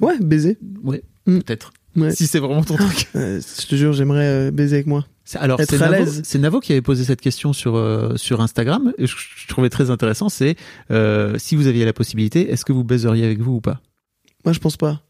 Ouais, 0.00 0.18
baiser. 0.20 0.58
ouais, 0.82 1.02
Hmm. 1.26 1.38
peut-être. 1.38 1.72
Ouais. 1.96 2.10
Si 2.14 2.26
c'est 2.26 2.38
vraiment 2.40 2.62
ton 2.64 2.76
truc. 2.76 3.08
Euh, 3.16 3.40
je 3.60 3.66
te 3.66 3.76
jure, 3.76 3.92
j'aimerais 3.92 4.26
euh, 4.26 4.50
baiser 4.50 4.74
avec 4.76 4.86
moi. 4.86 5.06
Alors, 5.36 5.58
c'est 5.62 6.38
Navo, 6.38 6.60
qui 6.60 6.72
avait 6.72 6.82
posé 6.82 7.04
cette 7.04 7.20
question 7.20 7.52
sur 7.52 7.76
euh, 7.76 8.16
sur 8.16 8.40
Instagram. 8.40 8.92
Et 8.98 9.06
je, 9.06 9.14
je 9.36 9.46
trouvais 9.48 9.70
très 9.70 9.90
intéressant. 9.90 10.28
C'est 10.28 10.56
si 11.38 11.56
vous 11.56 11.66
aviez 11.68 11.84
la 11.84 11.92
possibilité, 11.92 12.50
est-ce 12.50 12.64
que 12.64 12.72
vous 12.72 12.84
baiseriez 12.84 13.24
avec 13.24 13.40
vous 13.40 13.52
ou 13.52 13.60
pas? 13.60 13.80
Moi, 14.44 14.52
je 14.52 14.58
pense 14.58 14.76
pas. 14.76 15.00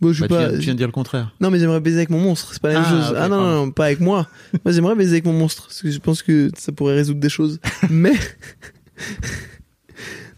Bon, 0.00 0.12
je 0.12 0.20
Bah, 0.22 0.28
tu, 0.28 0.34
pas. 0.34 0.48
viens, 0.48 0.58
tu 0.58 0.64
viens 0.64 0.72
de 0.74 0.78
dire 0.78 0.86
le 0.86 0.92
contraire. 0.92 1.34
Non, 1.40 1.50
mais 1.50 1.58
j'aimerais 1.58 1.80
baiser 1.80 1.96
avec 1.98 2.10
mon 2.10 2.20
monstre. 2.20 2.50
C'est 2.52 2.62
pas 2.62 2.68
la 2.68 2.74
même 2.80 2.84
Ah, 2.86 2.90
chose. 2.90 3.14
ah 3.18 3.28
non, 3.28 3.36
non, 3.36 3.42
pardon. 3.42 3.66
non, 3.66 3.70
pas 3.70 3.84
avec 3.86 4.00
moi. 4.00 4.26
moi, 4.64 4.72
j'aimerais 4.72 4.94
baiser 4.94 5.12
avec 5.12 5.24
mon 5.26 5.32
monstre. 5.34 5.66
Parce 5.66 5.82
que 5.82 5.90
je 5.90 5.98
pense 5.98 6.22
que 6.22 6.50
ça 6.56 6.72
pourrait 6.72 6.94
résoudre 6.94 7.20
des 7.20 7.28
choses. 7.28 7.60
mais. 7.90 8.14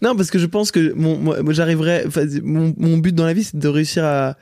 non, 0.01 0.15
parce 0.15 0.31
que 0.31 0.39
je 0.39 0.45
pense 0.45 0.71
que 0.71 0.93
mon, 0.93 1.17
moi, 1.17 1.53
j'arriverais. 1.53 2.03
enfin, 2.07 2.25
mon, 2.43 2.73
mon 2.77 2.97
but 2.97 3.15
dans 3.15 3.25
la 3.25 3.33
vie, 3.33 3.43
c'est 3.45 3.57
de 3.57 3.67
réussir 3.67 4.03
à. 4.03 4.35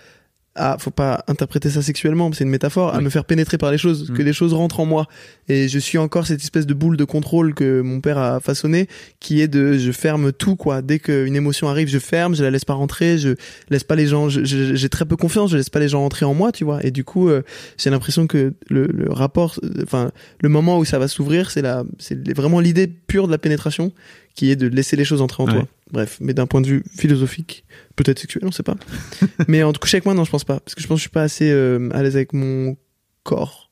À 0.55 0.77
faut 0.77 0.91
pas 0.91 1.23
interpréter 1.27 1.69
ça 1.69 1.81
sexuellement, 1.81 2.29
c'est 2.33 2.43
une 2.43 2.49
métaphore, 2.49 2.93
à 2.93 2.99
me 2.99 3.09
faire 3.09 3.23
pénétrer 3.23 3.57
par 3.57 3.71
les 3.71 3.77
choses, 3.77 4.09
Mm. 4.09 4.13
que 4.17 4.21
les 4.21 4.33
choses 4.33 4.53
rentrent 4.53 4.81
en 4.81 4.85
moi. 4.85 5.07
Et 5.47 5.69
je 5.69 5.79
suis 5.79 5.97
encore 5.97 6.27
cette 6.27 6.41
espèce 6.41 6.65
de 6.65 6.73
boule 6.73 6.97
de 6.97 7.05
contrôle 7.05 7.53
que 7.53 7.79
mon 7.79 8.01
père 8.01 8.17
a 8.17 8.39
façonné, 8.41 8.87
qui 9.21 9.39
est 9.41 9.47
de 9.47 9.77
je 9.77 9.91
ferme 9.93 10.33
tout, 10.33 10.57
quoi. 10.57 10.81
Dès 10.81 10.99
qu'une 10.99 11.35
émotion 11.37 11.69
arrive, 11.69 11.87
je 11.87 11.99
ferme, 11.99 12.35
je 12.35 12.43
la 12.43 12.51
laisse 12.51 12.65
pas 12.65 12.73
rentrer, 12.73 13.17
je 13.17 13.35
laisse 13.69 13.85
pas 13.85 13.95
les 13.95 14.07
gens, 14.07 14.27
j'ai 14.29 14.89
très 14.89 15.05
peu 15.05 15.15
confiance, 15.15 15.51
je 15.51 15.57
laisse 15.57 15.69
pas 15.69 15.79
les 15.79 15.87
gens 15.87 16.03
entrer 16.03 16.25
en 16.25 16.33
moi, 16.33 16.51
tu 16.51 16.65
vois. 16.65 16.83
Et 16.85 16.91
du 16.91 17.03
coup, 17.05 17.29
euh, 17.29 17.43
j'ai 17.77 17.89
l'impression 17.89 18.27
que 18.27 18.53
le, 18.69 18.87
le 18.87 19.09
rapport, 19.11 19.55
euh, 19.63 19.83
enfin, 19.83 20.11
le 20.41 20.49
moment 20.49 20.77
où 20.79 20.83
ça 20.85 20.99
va 20.99 21.07
s'ouvrir, 21.07 21.49
c'est 21.49 21.61
la, 21.61 21.83
c'est 21.97 22.29
vraiment 22.35 22.59
l'idée 22.59 22.87
pure 22.87 23.27
de 23.27 23.31
la 23.31 23.37
pénétration, 23.37 23.93
qui 24.35 24.51
est 24.51 24.55
de 24.57 24.67
laisser 24.67 24.95
les 24.97 25.05
choses 25.05 25.21
entrer 25.21 25.43
en 25.43 25.45
Ouais. 25.47 25.53
toi. 25.53 25.67
Bref, 25.91 26.17
mais 26.21 26.33
d'un 26.33 26.47
point 26.47 26.61
de 26.61 26.67
vue 26.67 26.83
philosophique, 26.95 27.65
peut-être 27.95 28.19
sexuel, 28.19 28.43
on 28.45 28.51
sait 28.51 28.63
pas. 28.63 28.75
mais 29.47 29.61
en 29.63 29.73
tout 29.73 29.79
cas, 29.79 29.89
avec 29.91 30.05
moi, 30.05 30.13
non, 30.13 30.23
je 30.23 30.31
pense 30.31 30.45
pas, 30.45 30.59
parce 30.61 30.73
que 30.75 30.81
je 30.81 30.87
pense 30.87 30.95
que 30.95 30.99
je 30.99 31.03
suis 31.03 31.09
pas 31.09 31.23
assez 31.23 31.49
euh, 31.51 31.89
à 31.93 32.01
l'aise 32.01 32.15
avec 32.15 32.31
mon 32.33 32.77
corps. 33.23 33.69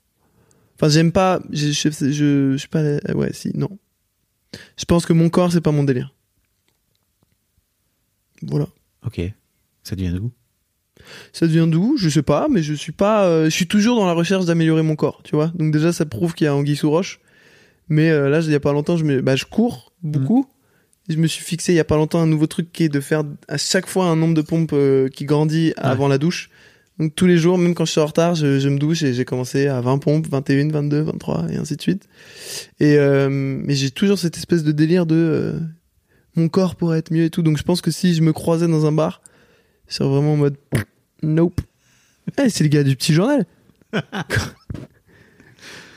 Enfin, 0.75 0.89
j'aime 0.89 1.11
pas, 1.11 1.39
je, 1.51 1.71
je, 1.71 1.89
je, 1.89 2.11
je 2.53 2.57
suis 2.57 2.67
pas, 2.67 2.81
à- 2.81 3.13
ouais, 3.15 3.31
si, 3.33 3.51
non. 3.55 3.77
Je 4.77 4.85
pense 4.85 5.05
que 5.05 5.13
mon 5.13 5.29
corps, 5.29 5.51
c'est 5.51 5.61
pas 5.61 5.71
mon 5.71 5.83
délire. 5.83 6.13
Voilà. 8.41 8.67
Ok. 9.05 9.21
Ça 9.83 9.95
devient 9.95 10.13
d'où? 10.15 10.31
Ça 11.33 11.47
devient 11.47 11.67
d'où? 11.69 11.97
Je 11.97 12.09
sais 12.09 12.21
pas, 12.21 12.47
mais 12.49 12.61
je 12.63 12.73
suis 12.73 12.91
pas. 12.91 13.25
euh, 13.25 13.45
je 13.45 13.49
suis 13.49 13.67
toujours 13.67 13.95
dans 13.97 14.05
la 14.05 14.13
recherche 14.13 14.45
d'améliorer 14.45 14.81
mon 14.83 14.95
corps, 14.95 15.21
tu 15.23 15.35
vois. 15.35 15.47
Donc 15.55 15.71
déjà, 15.71 15.91
ça 15.93 16.05
prouve 16.05 16.33
qu'il 16.33 16.45
y 16.45 16.47
a 16.47 16.55
anguille 16.55 16.75
sous 16.75 16.89
roche. 16.89 17.19
Mais 17.87 18.09
euh, 18.09 18.29
là, 18.29 18.41
il 18.41 18.51
y 18.51 18.55
a 18.55 18.59
pas 18.59 18.73
longtemps, 18.73 18.97
je 18.97 19.03
me, 19.05 19.21
bah, 19.21 19.35
je 19.35 19.45
cours 19.45 19.93
beaucoup. 20.03 20.47
Et 20.49 20.58
Je 21.09 21.17
me 21.17 21.27
suis 21.27 21.43
fixé 21.43 21.73
il 21.73 21.75
y 21.75 21.79
a 21.79 21.85
pas 21.85 21.97
longtemps 21.97 22.21
un 22.21 22.27
nouveau 22.27 22.47
truc 22.47 22.71
qui 22.71 22.83
est 22.83 22.89
de 22.89 22.99
faire 22.99 23.23
à 23.47 23.57
chaque 23.57 23.87
fois 23.87 24.05
un 24.05 24.15
nombre 24.15 24.35
de 24.35 24.41
pompes 24.41 24.73
euh, 24.73 25.09
qui 25.09 25.25
grandit 25.25 25.73
avant 25.75 26.07
la 26.07 26.19
douche. 26.19 26.49
Donc 26.99 27.15
tous 27.15 27.25
les 27.25 27.37
jours, 27.37 27.57
même 27.57 27.73
quand 27.73 27.85
je 27.85 27.91
suis 27.91 28.01
en 28.01 28.05
retard, 28.05 28.35
je, 28.35 28.59
je 28.59 28.69
me 28.69 28.77
douche 28.77 29.01
et 29.03 29.13
j'ai 29.13 29.25
commencé 29.25 29.67
à 29.67 29.81
20 29.81 29.97
pompes, 29.99 30.27
21, 30.27 30.69
22, 30.69 31.01
23 31.01 31.47
et 31.49 31.55
ainsi 31.55 31.75
de 31.77 31.81
suite. 31.81 32.07
Et 32.79 32.97
euh, 32.97 33.29
mais 33.29 33.73
j'ai 33.73 33.89
toujours 33.89 34.19
cette 34.19 34.37
espèce 34.37 34.63
de 34.63 34.71
délire 34.71 35.05
de 35.05 35.15
euh, 35.15 35.59
mon 36.35 36.49
corps 36.49 36.75
pourrait 36.75 36.99
être 36.99 37.11
mieux 37.11 37.23
et 37.23 37.29
tout. 37.29 37.41
Donc 37.41 37.57
je 37.57 37.63
pense 37.63 37.81
que 37.81 37.89
si 37.89 38.13
je 38.13 38.21
me 38.21 38.33
croisais 38.33 38.67
dans 38.67 38.85
un 38.85 38.91
bar, 38.91 39.21
je 39.87 39.95
serais 39.95 40.09
vraiment 40.09 40.33
en 40.33 40.37
mode 40.37 40.57
nope. 41.23 41.61
Eh, 42.37 42.49
c'est 42.49 42.63
le 42.63 42.69
gars 42.69 42.83
du 42.83 42.95
petit 42.95 43.13
journal. 43.13 43.45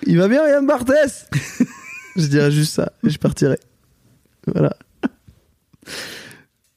Il 0.07 0.16
va 0.16 0.29
bien, 0.29 0.46
Yann 0.48 0.66
Barthès 0.66 1.29
Je 2.16 2.27
dirais 2.27 2.51
juste 2.51 2.75
ça 2.75 2.92
et 3.05 3.11
je 3.11 3.18
partirais. 3.18 3.61
Voilà. 4.46 4.77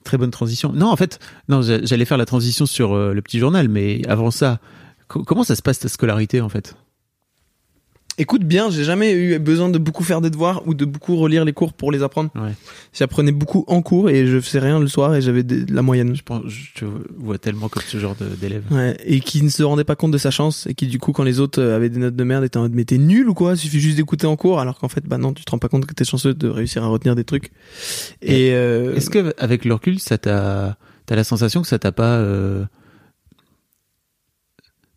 Très 0.03 0.17
bonne 0.17 0.31
transition. 0.31 0.71
Non, 0.71 0.87
en 0.91 0.95
fait, 0.95 1.19
non, 1.49 1.61
j'a- 1.61 1.83
j'allais 1.83 2.05
faire 2.05 2.17
la 2.17 2.25
transition 2.25 2.65
sur 2.65 2.93
euh, 2.93 3.13
le 3.13 3.21
petit 3.21 3.39
journal, 3.39 3.67
mais 3.69 4.01
avant 4.07 4.29
ça, 4.31 4.59
co- 5.07 5.23
comment 5.23 5.43
ça 5.43 5.55
se 5.55 5.61
passe 5.63 5.79
ta 5.79 5.89
scolarité 5.89 6.41
en 6.41 6.49
fait? 6.49 6.75
Écoute 8.17 8.43
bien, 8.43 8.69
j'ai 8.69 8.85
jamais 8.85 9.11
eu 9.11 9.39
besoin 9.39 9.67
de 9.67 9.77
beaucoup 9.77 10.03
faire 10.03 10.21
des 10.21 10.29
devoirs 10.29 10.65
ou 10.65 10.73
de 10.73 10.85
beaucoup 10.85 11.17
relire 11.17 11.43
les 11.43 11.51
cours 11.51 11.73
pour 11.73 11.91
les 11.91 12.01
apprendre. 12.01 12.29
Ouais. 12.35 12.53
J'apprenais 12.93 13.33
beaucoup 13.33 13.65
en 13.67 13.81
cours 13.81 14.09
et 14.09 14.25
je 14.25 14.39
faisais 14.39 14.59
rien 14.59 14.79
le 14.79 14.87
soir 14.87 15.15
et 15.15 15.21
j'avais 15.21 15.43
de 15.43 15.73
la 15.73 15.81
moyenne. 15.81 16.15
Je 16.15 16.23
pense, 16.23 16.43
je 16.47 16.85
vois 17.17 17.37
tellement 17.37 17.67
comme 17.67 17.83
ce 17.85 17.97
genre 17.97 18.15
d'élève. 18.39 18.63
Ouais, 18.71 18.95
et 19.03 19.19
qui 19.19 19.43
ne 19.43 19.49
se 19.49 19.63
rendait 19.63 19.83
pas 19.83 19.97
compte 19.97 20.11
de 20.11 20.17
sa 20.17 20.31
chance 20.31 20.65
et 20.67 20.75
qui 20.75 20.87
du 20.87 20.97
coup 20.97 21.11
quand 21.11 21.23
les 21.23 21.41
autres 21.41 21.61
euh, 21.61 21.75
avaient 21.75 21.89
des 21.89 21.99
notes 21.99 22.15
de 22.15 22.23
merde 22.23 22.45
étaient 22.45 22.55
en 22.55 22.61
mode 22.61 22.73
mais 22.73 22.85
t'es 22.85 22.97
nul 22.97 23.27
ou 23.27 23.33
quoi? 23.33 23.51
Il 23.53 23.57
suffit 23.57 23.81
juste 23.81 23.97
d'écouter 23.97 24.27
en 24.27 24.37
cours 24.37 24.61
alors 24.61 24.79
qu'en 24.79 24.87
fait 24.87 25.05
bah 25.05 25.17
non 25.17 25.33
tu 25.33 25.43
te 25.43 25.51
rends 25.51 25.59
pas 25.59 25.67
compte 25.67 25.85
que 25.85 25.93
t'es 25.93 26.05
chanceux 26.05 26.33
de 26.33 26.47
réussir 26.47 26.85
à 26.85 26.87
retenir 26.87 27.15
des 27.15 27.25
trucs. 27.25 27.51
Et 28.21 28.51
euh, 28.53 28.95
Est-ce 28.95 29.09
que 29.09 29.33
avec 29.37 29.65
le 29.65 29.73
recul, 29.73 29.99
ça 29.99 30.17
t'a, 30.17 30.77
t'as 31.05 31.15
la 31.17 31.25
sensation 31.25 31.61
que 31.61 31.67
ça 31.67 31.79
t'a 31.79 31.91
pas, 31.91 32.15
euh, 32.15 32.63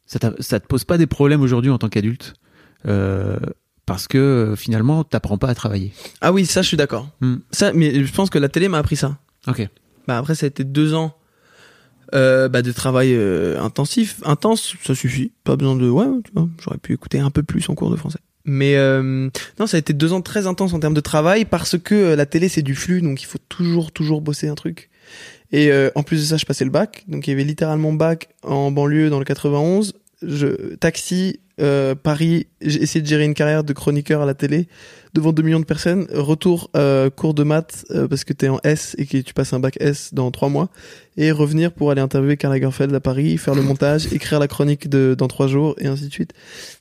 ça, 0.06 0.18
ça 0.38 0.60
te 0.60 0.66
pose 0.68 0.84
pas 0.84 0.98
des 0.98 1.08
problèmes 1.08 1.42
aujourd'hui 1.42 1.72
en 1.72 1.78
tant 1.78 1.88
qu'adulte? 1.88 2.34
Parce 3.86 4.08
que 4.08 4.54
finalement, 4.56 5.04
t'apprends 5.04 5.38
pas 5.38 5.48
à 5.48 5.54
travailler. 5.54 5.92
ah 6.20 6.32
oui 6.32 6.46
ça 6.46 6.62
je 6.62 6.68
suis 6.68 6.76
d'accord. 6.76 7.08
Hmm. 7.20 7.36
Ça 7.50 7.72
mais 7.72 8.04
je 8.04 8.12
pense 8.12 8.30
que 8.30 8.38
la 8.38 8.48
télé 8.48 8.68
m'a 8.68 8.78
appris 8.78 8.96
ça. 8.96 9.18
Ok. 9.46 9.66
Bah 10.06 10.18
après 10.18 10.34
ça 10.34 10.46
a 10.46 10.48
été 10.48 10.64
deux 10.64 10.94
ans 10.94 11.14
euh, 12.14 12.48
bah, 12.48 12.62
de 12.62 12.72
travail 12.72 13.12
euh, 13.14 13.60
intensif, 13.60 14.20
intense, 14.24 14.74
ça 14.82 14.94
suffit. 14.94 15.32
Pas 15.44 15.56
besoin 15.56 15.76
de 15.76 15.88
ouais, 15.88 16.06
tu 16.24 16.32
vois, 16.34 16.48
j'aurais 16.62 16.78
pu 16.78 16.94
écouter 16.94 17.18
un 17.18 17.30
peu 17.30 17.42
plus 17.42 17.68
en 17.68 17.74
cours 17.74 17.90
de 17.90 17.96
français. 17.96 18.20
Mais 18.44 18.76
euh, 18.76 19.28
non, 19.58 19.66
ça 19.66 19.76
a 19.76 19.80
été 19.80 19.92
deux 19.92 20.14
ans 20.14 20.22
très 20.22 20.46
intenses 20.46 20.72
en 20.72 20.80
termes 20.80 20.94
de 20.94 21.00
travail 21.00 21.44
parce 21.44 21.76
que 21.76 22.14
la 22.14 22.24
télé 22.24 22.48
c'est 22.48 22.62
du 22.62 22.74
flux, 22.74 23.02
donc 23.02 23.20
il 23.20 23.26
faut 23.26 23.38
toujours 23.48 23.92
toujours 23.92 24.22
bosser 24.22 24.48
un 24.48 24.54
truc. 24.54 24.90
Et 25.50 25.70
en 25.94 26.02
plus 26.02 26.20
de 26.20 26.24
ça, 26.26 26.36
je 26.36 26.44
passais 26.44 26.66
le 26.66 26.70
bac, 26.70 27.04
donc 27.08 27.26
il 27.26 27.30
y 27.30 27.32
avait 27.32 27.44
littéralement 27.44 27.94
bac 27.94 28.28
en 28.42 28.70
banlieue 28.70 29.08
dans 29.08 29.18
le 29.18 29.24
91, 29.24 29.94
je, 30.22 30.74
taxi, 30.76 31.40
euh, 31.60 31.94
Paris, 31.94 32.46
j'ai 32.60 32.82
essayé 32.82 33.02
de 33.02 33.06
gérer 33.06 33.24
une 33.24 33.34
carrière 33.34 33.64
de 33.64 33.72
chroniqueur 33.72 34.22
à 34.22 34.26
la 34.26 34.34
télé 34.34 34.68
devant 35.14 35.32
2 35.32 35.42
millions 35.42 35.60
de 35.60 35.64
personnes. 35.64 36.06
Retour, 36.12 36.70
euh, 36.76 37.10
cours 37.10 37.34
de 37.34 37.42
maths 37.42 37.84
euh, 37.90 38.08
parce 38.08 38.24
que 38.24 38.32
t'es 38.32 38.48
en 38.48 38.60
S 38.64 38.94
et 38.98 39.06
que 39.06 39.18
tu 39.18 39.34
passes 39.34 39.52
un 39.52 39.60
bac 39.60 39.76
S 39.80 40.14
dans 40.14 40.30
3 40.30 40.48
mois. 40.48 40.70
Et 41.16 41.30
revenir 41.32 41.72
pour 41.72 41.90
aller 41.90 42.00
interviewer 42.00 42.36
Karl 42.36 42.54
Lagerfeld 42.54 42.94
à 42.94 43.00
Paris, 43.00 43.38
faire 43.38 43.54
le 43.54 43.62
montage, 43.62 44.06
écrire 44.12 44.38
la 44.38 44.48
chronique 44.48 44.88
de, 44.88 45.14
dans 45.18 45.28
3 45.28 45.46
jours 45.46 45.74
et 45.78 45.86
ainsi 45.86 46.06
de 46.08 46.12
suite. 46.12 46.32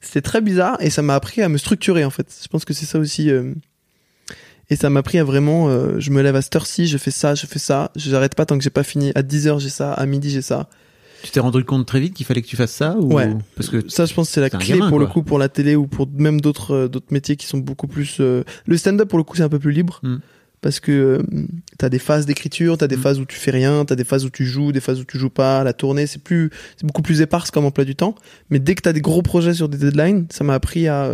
C'était 0.01 0.21
très 0.21 0.41
bizarre 0.41 0.77
et 0.79 0.89
ça 0.89 1.01
m'a 1.01 1.15
appris 1.15 1.41
à 1.41 1.49
me 1.49 1.57
structurer 1.57 2.05
en 2.05 2.11
fait. 2.11 2.27
Je 2.41 2.47
pense 2.47 2.65
que 2.65 2.73
c'est 2.73 2.85
ça 2.85 2.99
aussi. 2.99 3.29
euh, 3.29 3.53
et 4.69 4.75
ça 4.75 4.89
m'a 4.89 4.99
appris 4.99 5.17
à 5.17 5.23
vraiment, 5.23 5.69
euh, 5.69 5.99
je 5.99 6.11
me 6.11 6.21
lève 6.21 6.35
à 6.35 6.41
cette 6.41 6.55
heure-ci, 6.55 6.87
je 6.87 6.97
fais 6.97 7.11
ça, 7.11 7.35
je 7.35 7.45
fais 7.45 7.59
ça, 7.59 7.91
j'arrête 7.95 8.35
pas 8.35 8.45
tant 8.45 8.57
que 8.57 8.63
j'ai 8.63 8.69
pas 8.69 8.83
fini. 8.83 9.11
À 9.15 9.21
10h 9.21 9.59
j'ai 9.59 9.69
ça, 9.69 9.93
à 9.93 10.05
midi 10.05 10.29
j'ai 10.29 10.41
ça. 10.41 10.69
Tu 11.27 11.33
t'es 11.33 11.41
rendu 11.41 11.61
compte 11.65 11.85
très 11.85 11.99
vite 11.99 12.13
qu'il 12.13 12.25
fallait 12.25 12.41
que 12.41 12.47
tu 12.47 12.55
fasses 12.55 12.71
ça 12.71 12.95
ou... 12.97 13.13
Ouais. 13.13 13.29
Parce 13.57 13.67
que 13.69 13.89
Ça, 13.89 14.05
je 14.05 14.13
pense, 14.13 14.29
c'est 14.29 14.39
la 14.39 14.49
clé 14.49 14.75
gamin, 14.75 14.87
pour 14.87 14.97
le 14.97 15.07
coup 15.07 15.23
pour 15.23 15.37
la 15.39 15.49
télé 15.49 15.75
ou 15.75 15.85
pour 15.85 16.07
même 16.17 16.39
d'autres 16.39 16.71
euh, 16.73 16.87
d'autres 16.87 17.11
métiers 17.11 17.35
qui 17.35 17.45
sont 17.47 17.57
beaucoup 17.57 17.87
plus. 17.87 18.17
euh, 18.21 18.43
Le 18.65 18.77
stand-up 18.77 19.09
pour 19.09 19.17
le 19.19 19.25
coup, 19.25 19.35
c'est 19.35 19.43
un 19.43 19.49
peu 19.49 19.59
plus 19.59 19.73
libre 19.73 19.99
Mm. 20.03 20.15
parce 20.61 20.79
que 20.79 20.91
euh, 20.93 21.23
t'as 21.77 21.89
des 21.89 21.99
phases 21.99 22.25
d'écriture, 22.25 22.77
t'as 22.77 22.87
des 22.87 22.95
Mm. 22.95 23.01
phases 23.01 23.19
où 23.19 23.25
tu 23.25 23.35
fais 23.35 23.51
rien, 23.51 23.83
t'as 23.83 23.95
des 23.95 24.05
phases 24.05 24.23
où 24.23 24.29
tu 24.29 24.45
joues, 24.45 24.71
des 24.71 24.79
phases 24.79 25.01
où 25.01 25.03
tu 25.03 25.17
joues 25.17 25.29
pas. 25.29 25.65
La 25.65 25.73
tournée, 25.73 26.07
c'est 26.07 26.23
plus, 26.23 26.49
c'est 26.77 26.85
beaucoup 26.85 27.01
plus 27.01 27.19
éparse 27.19 27.51
comme 27.51 27.65
emploi 27.65 27.83
du 27.83 27.95
temps. 27.97 28.15
Mais 28.49 28.59
dès 28.59 28.75
que 28.75 28.81
t'as 28.83 28.93
des 28.93 29.01
gros 29.01 29.21
projets 29.21 29.53
sur 29.53 29.67
des 29.67 29.77
deadlines, 29.77 30.27
ça 30.29 30.45
m'a 30.45 30.53
appris 30.53 30.87
à 30.87 31.11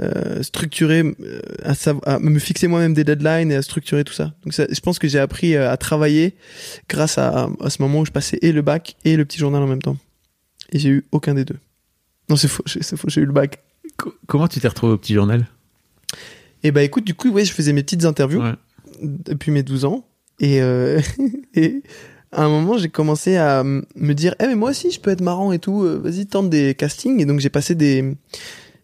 euh, 0.00 0.42
structurer, 0.42 1.02
euh, 1.20 1.40
à, 1.64 1.72
à 2.14 2.18
me 2.18 2.38
fixer 2.38 2.68
moi-même 2.68 2.92
des 2.94 3.04
deadlines 3.04 3.50
et 3.50 3.56
à 3.56 3.62
structurer 3.62 4.04
tout 4.04 4.12
ça. 4.12 4.34
Donc 4.44 4.52
ça, 4.52 4.66
je 4.70 4.80
pense 4.80 4.98
que 4.98 5.08
j'ai 5.08 5.18
appris 5.18 5.54
euh, 5.54 5.70
à 5.70 5.76
travailler 5.76 6.34
grâce 6.88 7.16
à, 7.18 7.48
à 7.60 7.70
ce 7.70 7.80
moment 7.82 8.00
où 8.00 8.06
je 8.06 8.10
passais 8.12 8.38
et 8.42 8.52
le 8.52 8.62
bac 8.62 8.96
et 9.04 9.16
le 9.16 9.24
petit 9.24 9.38
journal 9.38 9.62
en 9.62 9.66
même 9.66 9.82
temps. 9.82 9.96
Et 10.72 10.78
j'ai 10.78 10.90
eu 10.90 11.04
aucun 11.12 11.34
des 11.34 11.44
deux. 11.44 11.56
Non, 12.28 12.36
c'est 12.36 12.48
faux, 12.48 12.62
c'est 12.66 12.96
faux, 12.96 13.08
j'ai 13.08 13.20
eu 13.22 13.26
le 13.26 13.32
bac. 13.32 13.58
co- 13.96 14.14
comment 14.26 14.48
tu 14.48 14.60
t'es 14.60 14.68
retrouvé 14.68 14.92
au 14.92 14.98
petit 14.98 15.14
journal? 15.14 15.46
Et 16.62 16.70
bah 16.72 16.82
écoute, 16.82 17.04
du 17.04 17.14
coup, 17.14 17.30
ouais, 17.30 17.44
je 17.44 17.52
faisais 17.52 17.72
mes 17.72 17.82
petites 17.82 18.04
interviews 18.04 18.42
Ouais. 18.42 18.54
depuis 19.02 19.50
mes 19.52 19.62
12 19.62 19.84
ans. 19.84 20.06
Et, 20.40 20.60
euh, 20.60 21.00
et 21.54 21.82
à 22.32 22.42
un 22.44 22.48
moment, 22.48 22.76
j'ai 22.76 22.88
commencé 22.88 23.36
à 23.36 23.62
me 23.64 24.12
dire, 24.14 24.34
eh 24.40 24.46
mais 24.46 24.56
moi 24.56 24.70
aussi, 24.70 24.90
je 24.90 25.00
peux 25.00 25.10
être 25.10 25.20
marrant 25.20 25.52
et 25.52 25.58
tout. 25.58 25.84
euh, 25.84 25.98
Vas-y, 26.02 26.26
tente 26.26 26.50
des 26.50 26.74
castings. 26.74 27.20
Et 27.20 27.24
donc 27.24 27.40
j'ai 27.40 27.50
passé 27.50 27.74
des, 27.74 28.14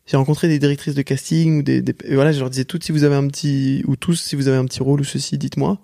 j'ai 0.06 0.16
rencontré 0.16 0.48
des 0.48 0.58
directrices 0.58 0.94
de 0.94 1.02
casting 1.02 1.60
ou 1.60 1.62
des, 1.62 1.80
des- 1.82 1.94
voilà, 2.14 2.32
je 2.32 2.40
leur 2.40 2.50
disais 2.50 2.64
toutes 2.64 2.84
si 2.84 2.92
vous 2.92 3.04
avez 3.04 3.14
un 3.14 3.26
petit 3.28 3.82
ou 3.86 3.96
tous 3.96 4.16
si 4.20 4.36
vous 4.36 4.48
avez 4.48 4.56
un 4.56 4.64
petit 4.64 4.82
rôle 4.82 5.00
ou 5.00 5.04
ceci, 5.04 5.38
dites-moi. 5.38 5.78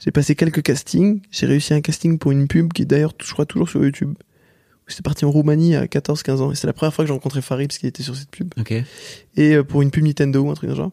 J'ai 0.00 0.10
passé 0.10 0.34
quelques 0.34 0.62
castings. 0.62 1.20
J'ai 1.30 1.46
réussi 1.46 1.72
un 1.74 1.80
casting 1.80 2.18
pour 2.18 2.32
une 2.32 2.48
pub 2.48 2.72
qui 2.72 2.82
est 2.82 2.86
d'ailleurs, 2.86 3.12
je 3.22 3.32
crois, 3.32 3.46
toujours 3.46 3.68
sur 3.68 3.82
YouTube. 3.82 4.14
J'étais 4.86 5.02
parti 5.02 5.24
en 5.24 5.30
Roumanie 5.30 5.76
à 5.76 5.86
14-15 5.86 6.30
ans 6.42 6.52
et 6.52 6.54
c'est 6.56 6.66
la 6.66 6.72
première 6.74 6.92
fois 6.92 7.04
que 7.04 7.06
j'ai 7.08 7.12
rencontré 7.14 7.40
Farid 7.40 7.68
parce 7.68 7.78
qu'il 7.78 7.88
était 7.88 8.02
sur 8.02 8.14
cette 8.16 8.28
pub 8.30 8.52
Ok. 8.58 8.72
et 8.72 8.84
euh, 9.54 9.62
pour 9.64 9.80
une 9.80 9.90
pub 9.90 10.04
Nintendo 10.04 10.42
ou 10.42 10.50
un 10.50 10.54
truc 10.54 10.68
le 10.70 10.76
genre. 10.76 10.90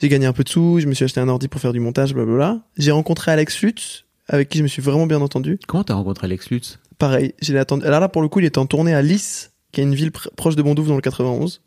J'ai 0.00 0.08
gagné 0.08 0.26
un 0.26 0.32
peu 0.32 0.44
de 0.44 0.48
sous, 0.48 0.78
je 0.80 0.86
me 0.86 0.94
suis 0.94 1.04
acheté 1.04 1.20
un 1.20 1.28
ordi 1.28 1.48
pour 1.48 1.60
faire 1.60 1.72
du 1.72 1.80
montage, 1.80 2.14
blablabla. 2.14 2.60
J'ai 2.78 2.92
rencontré 2.92 3.32
Alex 3.32 3.60
Lutz, 3.62 4.04
avec 4.28 4.48
qui 4.48 4.58
je 4.58 4.62
me 4.62 4.68
suis 4.68 4.80
vraiment 4.80 5.06
bien 5.06 5.20
entendu. 5.20 5.58
Comment 5.66 5.82
t'as 5.84 5.94
rencontré 5.94 6.26
Alex 6.26 6.50
Lutz? 6.50 6.78
Pareil, 6.98 7.34
je 7.42 7.52
l'ai 7.52 7.58
attendu. 7.58 7.84
Alors 7.84 8.00
là, 8.00 8.08
pour 8.08 8.22
le 8.22 8.28
coup, 8.28 8.38
il 8.40 8.46
était 8.46 8.58
en 8.58 8.66
tournée 8.66 8.94
à 8.94 9.02
Lys, 9.02 9.49
qui 9.72 9.80
est 9.80 9.84
une 9.84 9.94
ville 9.94 10.10
pr- 10.10 10.28
proche 10.36 10.56
de 10.56 10.62
Bondouf 10.62 10.86
dans 10.88 10.96
le 10.96 11.00
91. 11.00 11.60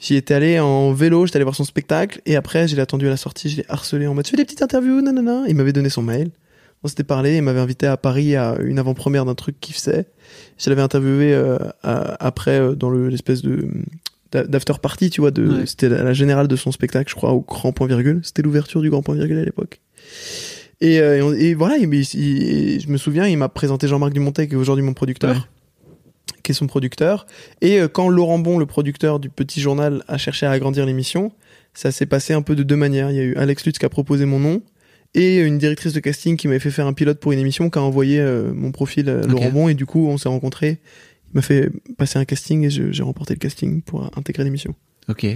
J'y 0.00 0.16
étais 0.16 0.34
allé 0.34 0.58
en 0.60 0.92
vélo, 0.92 1.26
j'étais 1.26 1.36
allé 1.36 1.44
voir 1.44 1.54
son 1.54 1.64
spectacle, 1.64 2.20
et 2.24 2.34
après, 2.36 2.66
je 2.68 2.74
l'ai 2.74 2.80
attendu 2.82 3.06
à 3.06 3.10
la 3.10 3.16
sortie, 3.18 3.50
je 3.50 3.58
l'ai 3.58 3.64
harcelé 3.68 4.06
en 4.06 4.14
mode, 4.14 4.24
tu 4.24 4.30
fais 4.30 4.36
des 4.38 4.44
petites 4.44 4.62
interviews, 4.62 5.02
nanana. 5.02 5.44
Il 5.48 5.54
m'avait 5.56 5.72
donné 5.74 5.90
son 5.90 6.02
mail. 6.02 6.30
On 6.82 6.88
s'était 6.88 7.04
parlé, 7.04 7.36
il 7.36 7.42
m'avait 7.42 7.60
invité 7.60 7.86
à 7.86 7.98
Paris 7.98 8.34
à 8.36 8.56
une 8.62 8.78
avant-première 8.78 9.26
d'un 9.26 9.34
truc 9.34 9.60
qu'il 9.60 9.74
faisait. 9.74 10.06
Je 10.58 10.70
l'avais 10.70 10.80
interviewé 10.80 11.34
euh, 11.34 11.58
à- 11.82 12.16
après 12.26 12.58
euh, 12.58 12.74
dans 12.74 12.88
le- 12.88 13.08
l'espèce 13.10 13.42
de 13.42 13.68
d'a- 14.32 14.44
d'after 14.44 14.72
party, 14.80 15.10
tu 15.10 15.20
vois, 15.20 15.30
de 15.30 15.46
Ouais. 15.46 15.66
c'était 15.66 15.90
la, 15.90 16.02
la 16.02 16.12
générale 16.14 16.48
de 16.48 16.56
son 16.56 16.72
spectacle, 16.72 17.10
je 17.10 17.14
crois, 17.16 17.32
au 17.32 17.40
Grand 17.42 17.72
Point 17.72 17.86
Virgule. 17.88 18.20
C'était 18.22 18.40
l'ouverture 18.40 18.80
du 18.80 18.88
Grand 18.88 19.02
Point 19.02 19.16
Virgule 19.16 19.36
à 19.38 19.44
l'époque. 19.44 19.80
Et, 20.80 21.00
euh, 21.00 21.34
et, 21.38 21.52
voilà, 21.52 21.76
il- 21.76 21.92
il- 21.92 22.80
je 22.80 22.88
me 22.88 22.96
souviens, 22.96 23.26
il 23.26 23.36
m'a 23.36 23.50
présenté 23.50 23.86
Jean-Marc 23.86 24.14
Dumontet, 24.14 24.48
qui 24.48 24.54
est 24.54 24.56
aujourd'hui 24.56 24.84
mon 24.84 24.94
producteur, 24.94 25.34
Ouais. 25.36 25.42
Qui 26.50 26.56
est 26.56 26.58
son 26.58 26.66
producteur. 26.66 27.26
Et 27.60 27.80
euh, 27.80 27.86
quand 27.88 28.08
Laurent 28.08 28.38
Bon, 28.40 28.58
le 28.58 28.66
producteur 28.66 29.20
du 29.20 29.30
Petit 29.30 29.60
Journal, 29.60 30.02
a 30.08 30.18
cherché 30.18 30.46
à 30.46 30.50
agrandir 30.50 30.84
l'émission, 30.84 31.32
ça 31.74 31.92
s'est 31.92 32.06
passé 32.06 32.32
un 32.34 32.42
peu 32.42 32.56
de 32.56 32.62
deux 32.64 32.76
manières. 32.76 33.10
Il 33.10 33.16
y 33.16 33.20
a 33.20 33.22
eu 33.24 33.36
Alex 33.36 33.64
Lutz 33.66 33.78
qui 33.78 33.86
a 33.86 33.88
proposé 33.88 34.24
mon 34.24 34.40
nom 34.40 34.62
et 35.14 35.38
une 35.38 35.58
directrice 35.58 35.92
de 35.92 36.00
casting 36.00 36.36
qui 36.36 36.48
m'avait 36.48 36.58
fait 36.60 36.70
faire 36.70 36.86
un 36.86 36.92
pilote 36.92 37.20
pour 37.20 37.32
une 37.32 37.38
émission 37.38 37.70
qui 37.70 37.78
a 37.78 37.82
envoyé 37.82 38.20
euh, 38.20 38.52
mon 38.52 38.72
profil 38.72 39.08
à 39.08 39.20
Laurent. 39.26 39.50
Bon 39.50 39.68
et 39.68 39.74
du 39.74 39.86
coup 39.86 40.06
on 40.08 40.18
s'est 40.18 40.28
rencontrés. 40.28 40.78
Il 41.32 41.36
m'a 41.36 41.42
fait 41.42 41.70
passer 41.96 42.18
un 42.18 42.24
casting 42.24 42.64
et 42.64 42.70
j'ai 42.70 43.02
remporté 43.02 43.34
le 43.34 43.38
casting 43.38 43.82
pour 43.82 44.10
intégrer 44.16 44.42
l'émission. 44.44 44.74
Ok. 45.08 45.26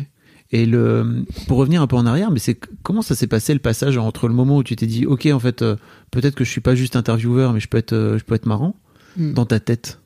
Et 0.51 0.67
le, 0.67 1.25
pour 1.49 1.59
revenir 1.59 1.81
un 1.83 1.87
peu 1.87 1.97
en 1.97 2.07
arrière, 2.07 2.31
mais 2.31 2.39
c'est 2.39 2.59
comment 2.83 3.03
ça 3.03 3.15
s'est 3.15 3.27
passé 3.29 3.53
le 3.55 3.61
passage 3.61 3.97
entre 3.97 4.29
le 4.29 4.35
moment 4.35 4.57
où 4.59 4.63
tu 4.63 4.77
t'es 4.77 4.87
dit, 4.87 5.07
ok, 5.07 5.27
en 5.27 5.39
fait, 5.41 5.63
euh, 5.63 5.77
peut-être 6.11 6.35
que 6.35 6.45
je 6.45 6.51
suis 6.51 6.61
pas 6.61 6.75
juste 6.75 6.97
intervieweur, 6.97 7.53
mais 7.53 7.61
je 7.61 7.69
peux 7.69 7.79
être, 7.79 7.93
euh, 7.95 8.19
je 8.19 8.25
peux 8.25 8.35
être 8.35 8.47
marrant 8.47 8.77
Hmm. 9.17 9.33
dans 9.33 9.47
ta 9.47 9.61
tête? 9.61 10.01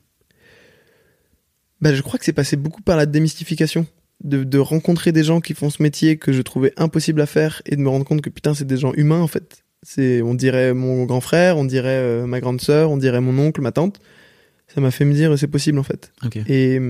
Bah, 1.80 1.94
je 1.94 2.02
crois 2.02 2.18
que 2.18 2.24
c'est 2.24 2.32
passé 2.32 2.56
beaucoup 2.56 2.82
par 2.82 2.96
la 2.96 3.06
démystification. 3.06 3.86
De, 4.24 4.42
de 4.42 4.58
rencontrer 4.58 5.12
des 5.12 5.22
gens 5.22 5.40
qui 5.40 5.54
font 5.54 5.70
ce 5.70 5.80
métier 5.80 6.16
que 6.16 6.32
je 6.32 6.42
trouvais 6.42 6.72
impossible 6.76 7.20
à 7.20 7.26
faire 7.26 7.62
et 7.66 7.76
de 7.76 7.80
me 7.80 7.88
rendre 7.88 8.04
compte 8.04 8.20
que 8.20 8.30
putain, 8.30 8.52
c'est 8.52 8.66
des 8.66 8.76
gens 8.76 8.92
humains 8.94 9.20
en 9.20 9.28
fait. 9.28 9.62
C'est, 9.84 10.22
on 10.22 10.34
dirait 10.34 10.74
mon 10.74 11.04
grand 11.04 11.20
frère, 11.20 11.56
on 11.56 11.64
dirait 11.64 12.00
euh, 12.00 12.26
ma 12.26 12.40
grande 12.40 12.60
sœur, 12.60 12.90
on 12.90 12.96
dirait 12.96 13.20
mon 13.20 13.38
oncle, 13.38 13.60
ma 13.60 13.70
tante. 13.70 14.00
Ça 14.66 14.80
m'a 14.80 14.90
fait 14.90 15.04
me 15.04 15.14
dire 15.14 15.38
c'est 15.38 15.46
possible 15.46 15.78
en 15.78 15.84
fait. 15.84 16.12
Ok. 16.24 16.36
Et, 16.48 16.80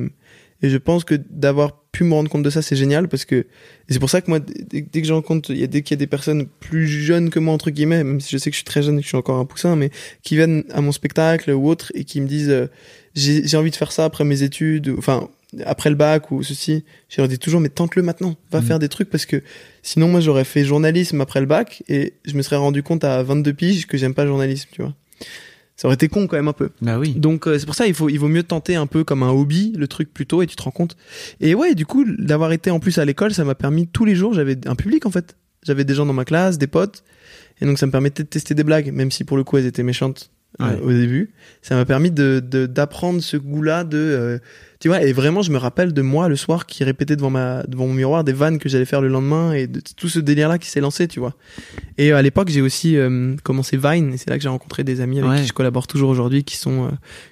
et 0.62 0.70
je 0.70 0.76
pense 0.76 1.04
que 1.04 1.14
d'avoir 1.30 1.82
pu 1.92 2.04
me 2.04 2.14
rendre 2.14 2.28
compte 2.30 2.42
de 2.42 2.50
ça, 2.50 2.62
c'est 2.62 2.76
génial 2.76 3.08
parce 3.08 3.24
que 3.24 3.46
c'est 3.88 3.98
pour 3.98 4.10
ça 4.10 4.20
que 4.20 4.28
moi, 4.30 4.40
dès, 4.40 4.82
dès 4.82 5.00
que 5.02 5.06
je 5.06 5.12
rencontre, 5.12 5.50
il 5.50 5.58
y 5.58 5.64
a 5.64 5.66
dès 5.66 5.82
qu'il 5.82 5.94
y 5.94 5.98
a 5.98 6.00
des 6.00 6.06
personnes 6.06 6.46
plus 6.60 6.86
jeunes 6.86 7.30
que 7.30 7.38
moi 7.38 7.54
entre 7.54 7.70
guillemets, 7.70 8.04
même 8.04 8.20
si 8.20 8.30
je 8.30 8.38
sais 8.38 8.50
que 8.50 8.54
je 8.54 8.58
suis 8.58 8.64
très 8.64 8.82
jeune 8.82 8.96
et 8.96 8.98
que 9.00 9.04
je 9.04 9.08
suis 9.08 9.16
encore 9.16 9.38
un 9.38 9.44
poussin, 9.44 9.76
mais 9.76 9.90
qui 10.22 10.36
viennent 10.36 10.64
à 10.72 10.80
mon 10.80 10.92
spectacle 10.92 11.50
ou 11.50 11.68
autre 11.68 11.90
et 11.94 12.04
qui 12.04 12.20
me 12.20 12.26
disent 12.26 12.50
euh, 12.50 12.66
j'ai 13.14 13.56
envie 13.56 13.70
de 13.70 13.76
faire 13.76 13.92
ça 13.92 14.04
après 14.04 14.24
mes 14.24 14.42
études, 14.42 14.94
enfin 14.98 15.28
après 15.64 15.88
le 15.90 15.96
bac 15.96 16.30
ou 16.30 16.42
ceci, 16.42 16.84
je 17.08 17.20
leur 17.20 17.26
dis 17.28 17.38
toujours 17.38 17.60
mais 17.60 17.70
tente-le 17.70 18.02
maintenant, 18.02 18.36
va 18.52 18.60
Mhm. 18.60 18.66
faire 18.66 18.78
des 18.78 18.88
trucs 18.90 19.08
parce 19.10 19.24
que 19.26 19.42
sinon 19.82 20.08
moi 20.08 20.20
j'aurais 20.20 20.44
fait 20.44 20.64
journalisme 20.64 21.20
après 21.22 21.40
le 21.40 21.46
bac 21.46 21.82
et 21.88 22.14
je 22.26 22.34
me 22.34 22.42
serais 22.42 22.56
rendu 22.56 22.82
compte 22.82 23.02
à 23.04 23.22
22 23.22 23.54
piges 23.54 23.86
que 23.86 23.96
j'aime 23.96 24.12
pas 24.14 24.24
le 24.24 24.28
journalisme, 24.30 24.68
tu 24.72 24.82
vois. 24.82 24.94
Ça 25.80 25.86
aurait 25.88 25.94
été 25.94 26.08
con 26.08 26.26
quand 26.26 26.36
même 26.36 26.48
un 26.48 26.52
peu. 26.52 26.70
Bah 26.82 26.98
oui. 26.98 27.14
Donc 27.14 27.46
euh, 27.46 27.56
c'est 27.58 27.64
pour 27.64 27.74
ça 27.76 27.86
il 27.86 27.94
faut 27.94 28.08
il 28.08 28.18
vaut 28.18 28.26
mieux 28.28 28.42
tenter 28.42 28.74
un 28.74 28.86
peu 28.88 29.04
comme 29.04 29.22
un 29.22 29.30
hobby 29.30 29.72
le 29.78 29.86
truc 29.86 30.12
plus 30.12 30.26
tôt 30.26 30.42
et 30.42 30.46
tu 30.48 30.56
te 30.56 30.62
rends 30.62 30.72
compte. 30.72 30.96
Et 31.40 31.54
ouais, 31.54 31.74
du 31.76 31.86
coup 31.86 32.04
d'avoir 32.04 32.50
été 32.52 32.70
en 32.70 32.80
plus 32.80 32.98
à 32.98 33.04
l'école, 33.04 33.32
ça 33.32 33.44
m'a 33.44 33.54
permis 33.54 33.86
tous 33.86 34.04
les 34.04 34.16
jours, 34.16 34.34
j'avais 34.34 34.58
un 34.66 34.74
public 34.74 35.06
en 35.06 35.10
fait. 35.12 35.36
J'avais 35.62 35.84
des 35.84 35.94
gens 35.94 36.04
dans 36.04 36.12
ma 36.12 36.24
classe, 36.24 36.58
des 36.58 36.66
potes 36.66 37.04
et 37.60 37.64
donc 37.66 37.78
ça 37.78 37.86
me 37.86 37.92
permettait 37.92 38.24
de 38.24 38.28
tester 38.28 38.54
des 38.54 38.64
blagues 38.64 38.92
même 38.92 39.10
si 39.12 39.22
pour 39.24 39.36
le 39.36 39.44
coup 39.44 39.56
elles 39.56 39.66
étaient 39.66 39.82
méchantes 39.84 40.30
euh, 40.60 40.80
au 40.82 40.90
début. 40.90 41.30
Ça 41.62 41.76
m'a 41.76 41.84
permis 41.84 42.10
de 42.10 42.40
de- 42.44 42.66
d'apprendre 42.66 43.20
ce 43.22 43.36
goût-là 43.36 43.84
de 43.84 43.98
euh, 43.98 44.38
tu 44.80 44.88
vois 44.88 45.02
et 45.02 45.12
vraiment 45.12 45.42
je 45.42 45.50
me 45.50 45.58
rappelle 45.58 45.92
de 45.92 46.02
moi 46.02 46.28
le 46.28 46.36
soir 46.36 46.66
qui 46.66 46.84
répétait 46.84 47.16
devant 47.16 47.30
ma 47.30 47.64
devant 47.64 47.86
mon 47.88 47.94
miroir 47.94 48.22
des 48.22 48.32
vannes 48.32 48.58
que 48.58 48.68
j'allais 48.68 48.84
faire 48.84 49.00
le 49.00 49.08
lendemain 49.08 49.52
et 49.52 49.66
de 49.66 49.80
tout 49.96 50.08
ce 50.08 50.20
délire 50.20 50.48
là 50.48 50.58
qui 50.58 50.68
s'est 50.68 50.80
lancé, 50.80 51.08
tu 51.08 51.18
vois. 51.18 51.34
Et 51.98 52.12
euh, 52.12 52.16
à 52.16 52.22
l'époque, 52.22 52.48
j'ai 52.48 52.60
aussi 52.62 52.96
euh, 52.96 53.34
commencé 53.42 53.76
Vine 53.76 54.12
et 54.12 54.16
c'est 54.18 54.30
là 54.30 54.36
que 54.36 54.42
j'ai 54.42 54.48
rencontré 54.48 54.84
des 54.84 55.00
amis 55.00 55.18
avec 55.18 55.30
Ouais. 55.30 55.40
qui 55.40 55.46
je 55.48 55.52
collabore 55.52 55.86
toujours 55.88 56.10
aujourd'hui 56.10 56.44
qui 56.44 56.56
sont 56.56 56.86
euh, 56.86 56.90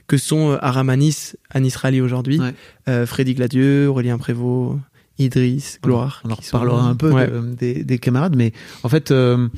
que 0.09 0.17
sont 0.17 0.51
euh, 0.53 0.57
Aram 0.61 0.89
Anis, 0.91 1.37
Rally 1.53 2.01
aujourd'hui, 2.01 2.41
Ouais. 2.41 2.55
euh, 2.89 3.07
Freddy 3.07 3.35
Gladieux, 3.35 3.87
Aurélien 3.89 4.19
Prévost, 4.19 4.79
Idriss, 5.19 5.79
Gloire. 5.83 6.23
On 6.25 6.31
sont- 6.31 6.37
reparlera 6.59 6.83
un 6.83 6.97
peu 6.97 7.11
Ouais. 7.13 7.29
de- 7.29 7.55
des, 7.55 7.85
des 7.85 7.99
camarades, 7.99 8.35
mais 8.37 8.53
en 8.83 8.89
fait, 8.89 9.13
euh, 9.13 9.49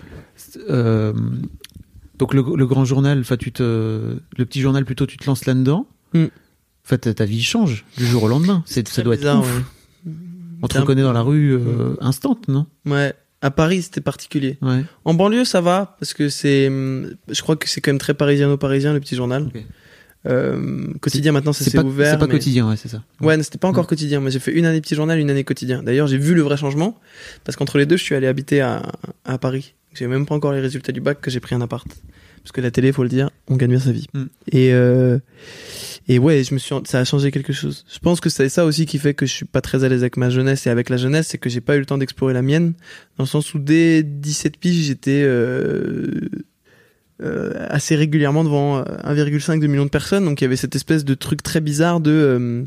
euh, 0.68 1.12
donc 2.18 2.34
le, 2.34 2.44
le 2.54 2.66
grand 2.66 2.84
journal, 2.84 3.20
enfin 3.20 3.36
tu 3.36 3.50
te, 3.52 3.62
le 4.36 4.44
petit 4.44 4.60
journal 4.60 4.84
plutôt, 4.84 5.06
tu 5.06 5.16
te 5.16 5.24
lances 5.26 5.46
là-dedans. 5.46 5.86
Mm. 6.14 6.24
En 6.88 6.96
fait, 6.96 7.14
ta 7.14 7.26
vie 7.26 7.42
change 7.42 7.84
du 7.98 8.06
jour 8.06 8.22
au 8.22 8.28
lendemain. 8.28 8.62
C'est, 8.64 8.88
ça 8.88 9.02
doit 9.02 9.14
être 9.14 9.38
ouf. 9.38 9.44
ouais. 10.06 10.12
On 10.62 10.68
te 10.68 10.78
un- 10.78 10.80
reconnaît 10.80 11.02
dans 11.02 11.12
la 11.12 11.20
rue 11.20 11.52
euh, 11.52 11.96
instant, 12.00 12.38
non? 12.48 12.66
Ouais. 12.86 13.12
À 13.42 13.50
Paris, 13.50 13.82
c'était 13.82 14.00
particulier. 14.00 14.56
Ouais. 14.62 14.84
En 15.04 15.12
banlieue, 15.12 15.44
ça 15.44 15.60
va 15.60 15.96
parce 16.00 16.14
que 16.14 16.30
c'est, 16.30 16.66
hum, 16.68 17.14
je 17.28 17.42
crois 17.42 17.56
que 17.56 17.68
c'est 17.68 17.82
quand 17.82 17.90
même 17.90 17.98
très 17.98 18.14
parisiano-parisien 18.14 18.94
le 18.94 19.00
petit 19.00 19.16
journal. 19.16 19.50
Euh, 20.26 20.86
quotidien 21.02 21.30
maintenant, 21.32 21.52
ça 21.52 21.62
s'est 21.62 21.70
pas, 21.76 21.84
ouvert. 21.84 22.12
c'est 22.12 22.18
pas 22.18 22.26
mais- 22.26 22.32
quotidien, 22.32 22.68
ouais, 22.68 22.76
c'est 22.76 22.88
ça. 22.88 23.02
Ouais, 23.20 23.40
c'était 23.42 23.58
pas 23.58 23.68
encore 23.68 23.86
quotidien. 23.86 24.20
Moi, 24.20 24.30
j'ai 24.30 24.38
fait 24.40 24.52
une 24.52 24.64
année 24.64 24.80
petit 24.80 24.94
journal, 24.94 25.18
une 25.20 25.30
année 25.30 25.44
quotidien. 25.44 25.82
D'ailleurs, 25.82 26.06
j'ai 26.08 26.18
vu 26.18 26.34
le 26.34 26.40
vrai 26.42 26.56
changement 26.56 26.98
parce 27.44 27.54
qu'entre 27.56 27.76
les 27.78 27.84
deux, 27.86 27.98
je 27.98 28.02
suis 28.02 28.14
allé 28.14 28.26
habiter 28.26 28.62
à, 28.62 28.82
à 29.26 29.36
Paris. 29.38 29.74
J'ai 29.92 30.06
même 30.06 30.24
pas 30.26 30.34
encore 30.34 30.52
les 30.52 30.60
résultats 30.60 30.92
du 30.92 31.00
bac 31.02 31.20
que 31.20 31.30
j'ai 31.30 31.40
pris 31.40 31.54
un 31.54 31.60
appart. 31.60 31.86
Parce 32.42 32.52
que 32.52 32.60
la 32.60 32.70
télé, 32.70 32.92
faut 32.92 33.02
le 33.02 33.08
dire, 33.08 33.30
on 33.48 33.56
gagne 33.56 33.70
bien 33.70 33.80
sa 33.80 33.92
vie. 33.92 34.06
Mm. 34.14 34.24
Et 34.52 34.72
euh, 34.72 35.18
et 36.10 36.18
ouais, 36.18 36.42
je 36.42 36.54
me 36.54 36.58
suis, 36.58 36.74
ça 36.84 37.00
a 37.00 37.04
changé 37.04 37.30
quelque 37.30 37.52
chose. 37.52 37.84
Je 37.92 37.98
pense 37.98 38.20
que 38.20 38.30
c'est 38.30 38.48
ça 38.48 38.64
aussi 38.64 38.86
qui 38.86 38.98
fait 38.98 39.12
que 39.12 39.26
je 39.26 39.32
suis 39.32 39.44
pas 39.44 39.60
très 39.60 39.84
à 39.84 39.88
l'aise 39.90 40.00
avec 40.00 40.16
ma 40.16 40.30
jeunesse 40.30 40.66
et 40.66 40.70
avec 40.70 40.88
la 40.88 40.96
jeunesse, 40.96 41.28
c'est 41.28 41.38
que 41.38 41.50
j'ai 41.50 41.60
pas 41.60 41.76
eu 41.76 41.80
le 41.80 41.86
temps 41.86 41.98
d'explorer 41.98 42.32
la 42.32 42.40
mienne, 42.40 42.72
dans 43.18 43.24
le 43.24 43.28
sens 43.28 43.52
où 43.52 43.58
dès 43.58 44.02
17 44.02 44.56
piges, 44.56 44.86
j'étais 44.86 45.22
euh, 45.22 46.30
euh, 47.22 47.52
assez 47.68 47.94
régulièrement 47.94 48.42
devant 48.42 48.78
euh, 48.78 48.84
1,5 49.04 49.60
million 49.66 49.84
de 49.84 49.90
personnes. 49.90 50.24
Donc 50.24 50.40
il 50.40 50.44
y 50.44 50.46
avait 50.46 50.56
cette 50.56 50.74
espèce 50.74 51.04
de 51.04 51.12
truc 51.12 51.42
très 51.42 51.60
bizarre 51.60 52.00
de 52.00 52.64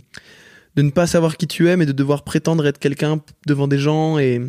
de 0.77 0.81
ne 0.83 0.89
pas 0.89 1.05
savoir 1.05 1.35
qui 1.35 1.47
tu 1.47 1.67
es, 1.67 1.75
mais 1.75 1.85
de 1.85 1.91
devoir 1.91 2.23
prétendre 2.23 2.65
être 2.65 2.79
quelqu'un 2.79 3.21
devant 3.45 3.67
des 3.67 3.77
gens 3.77 4.19
et 4.19 4.39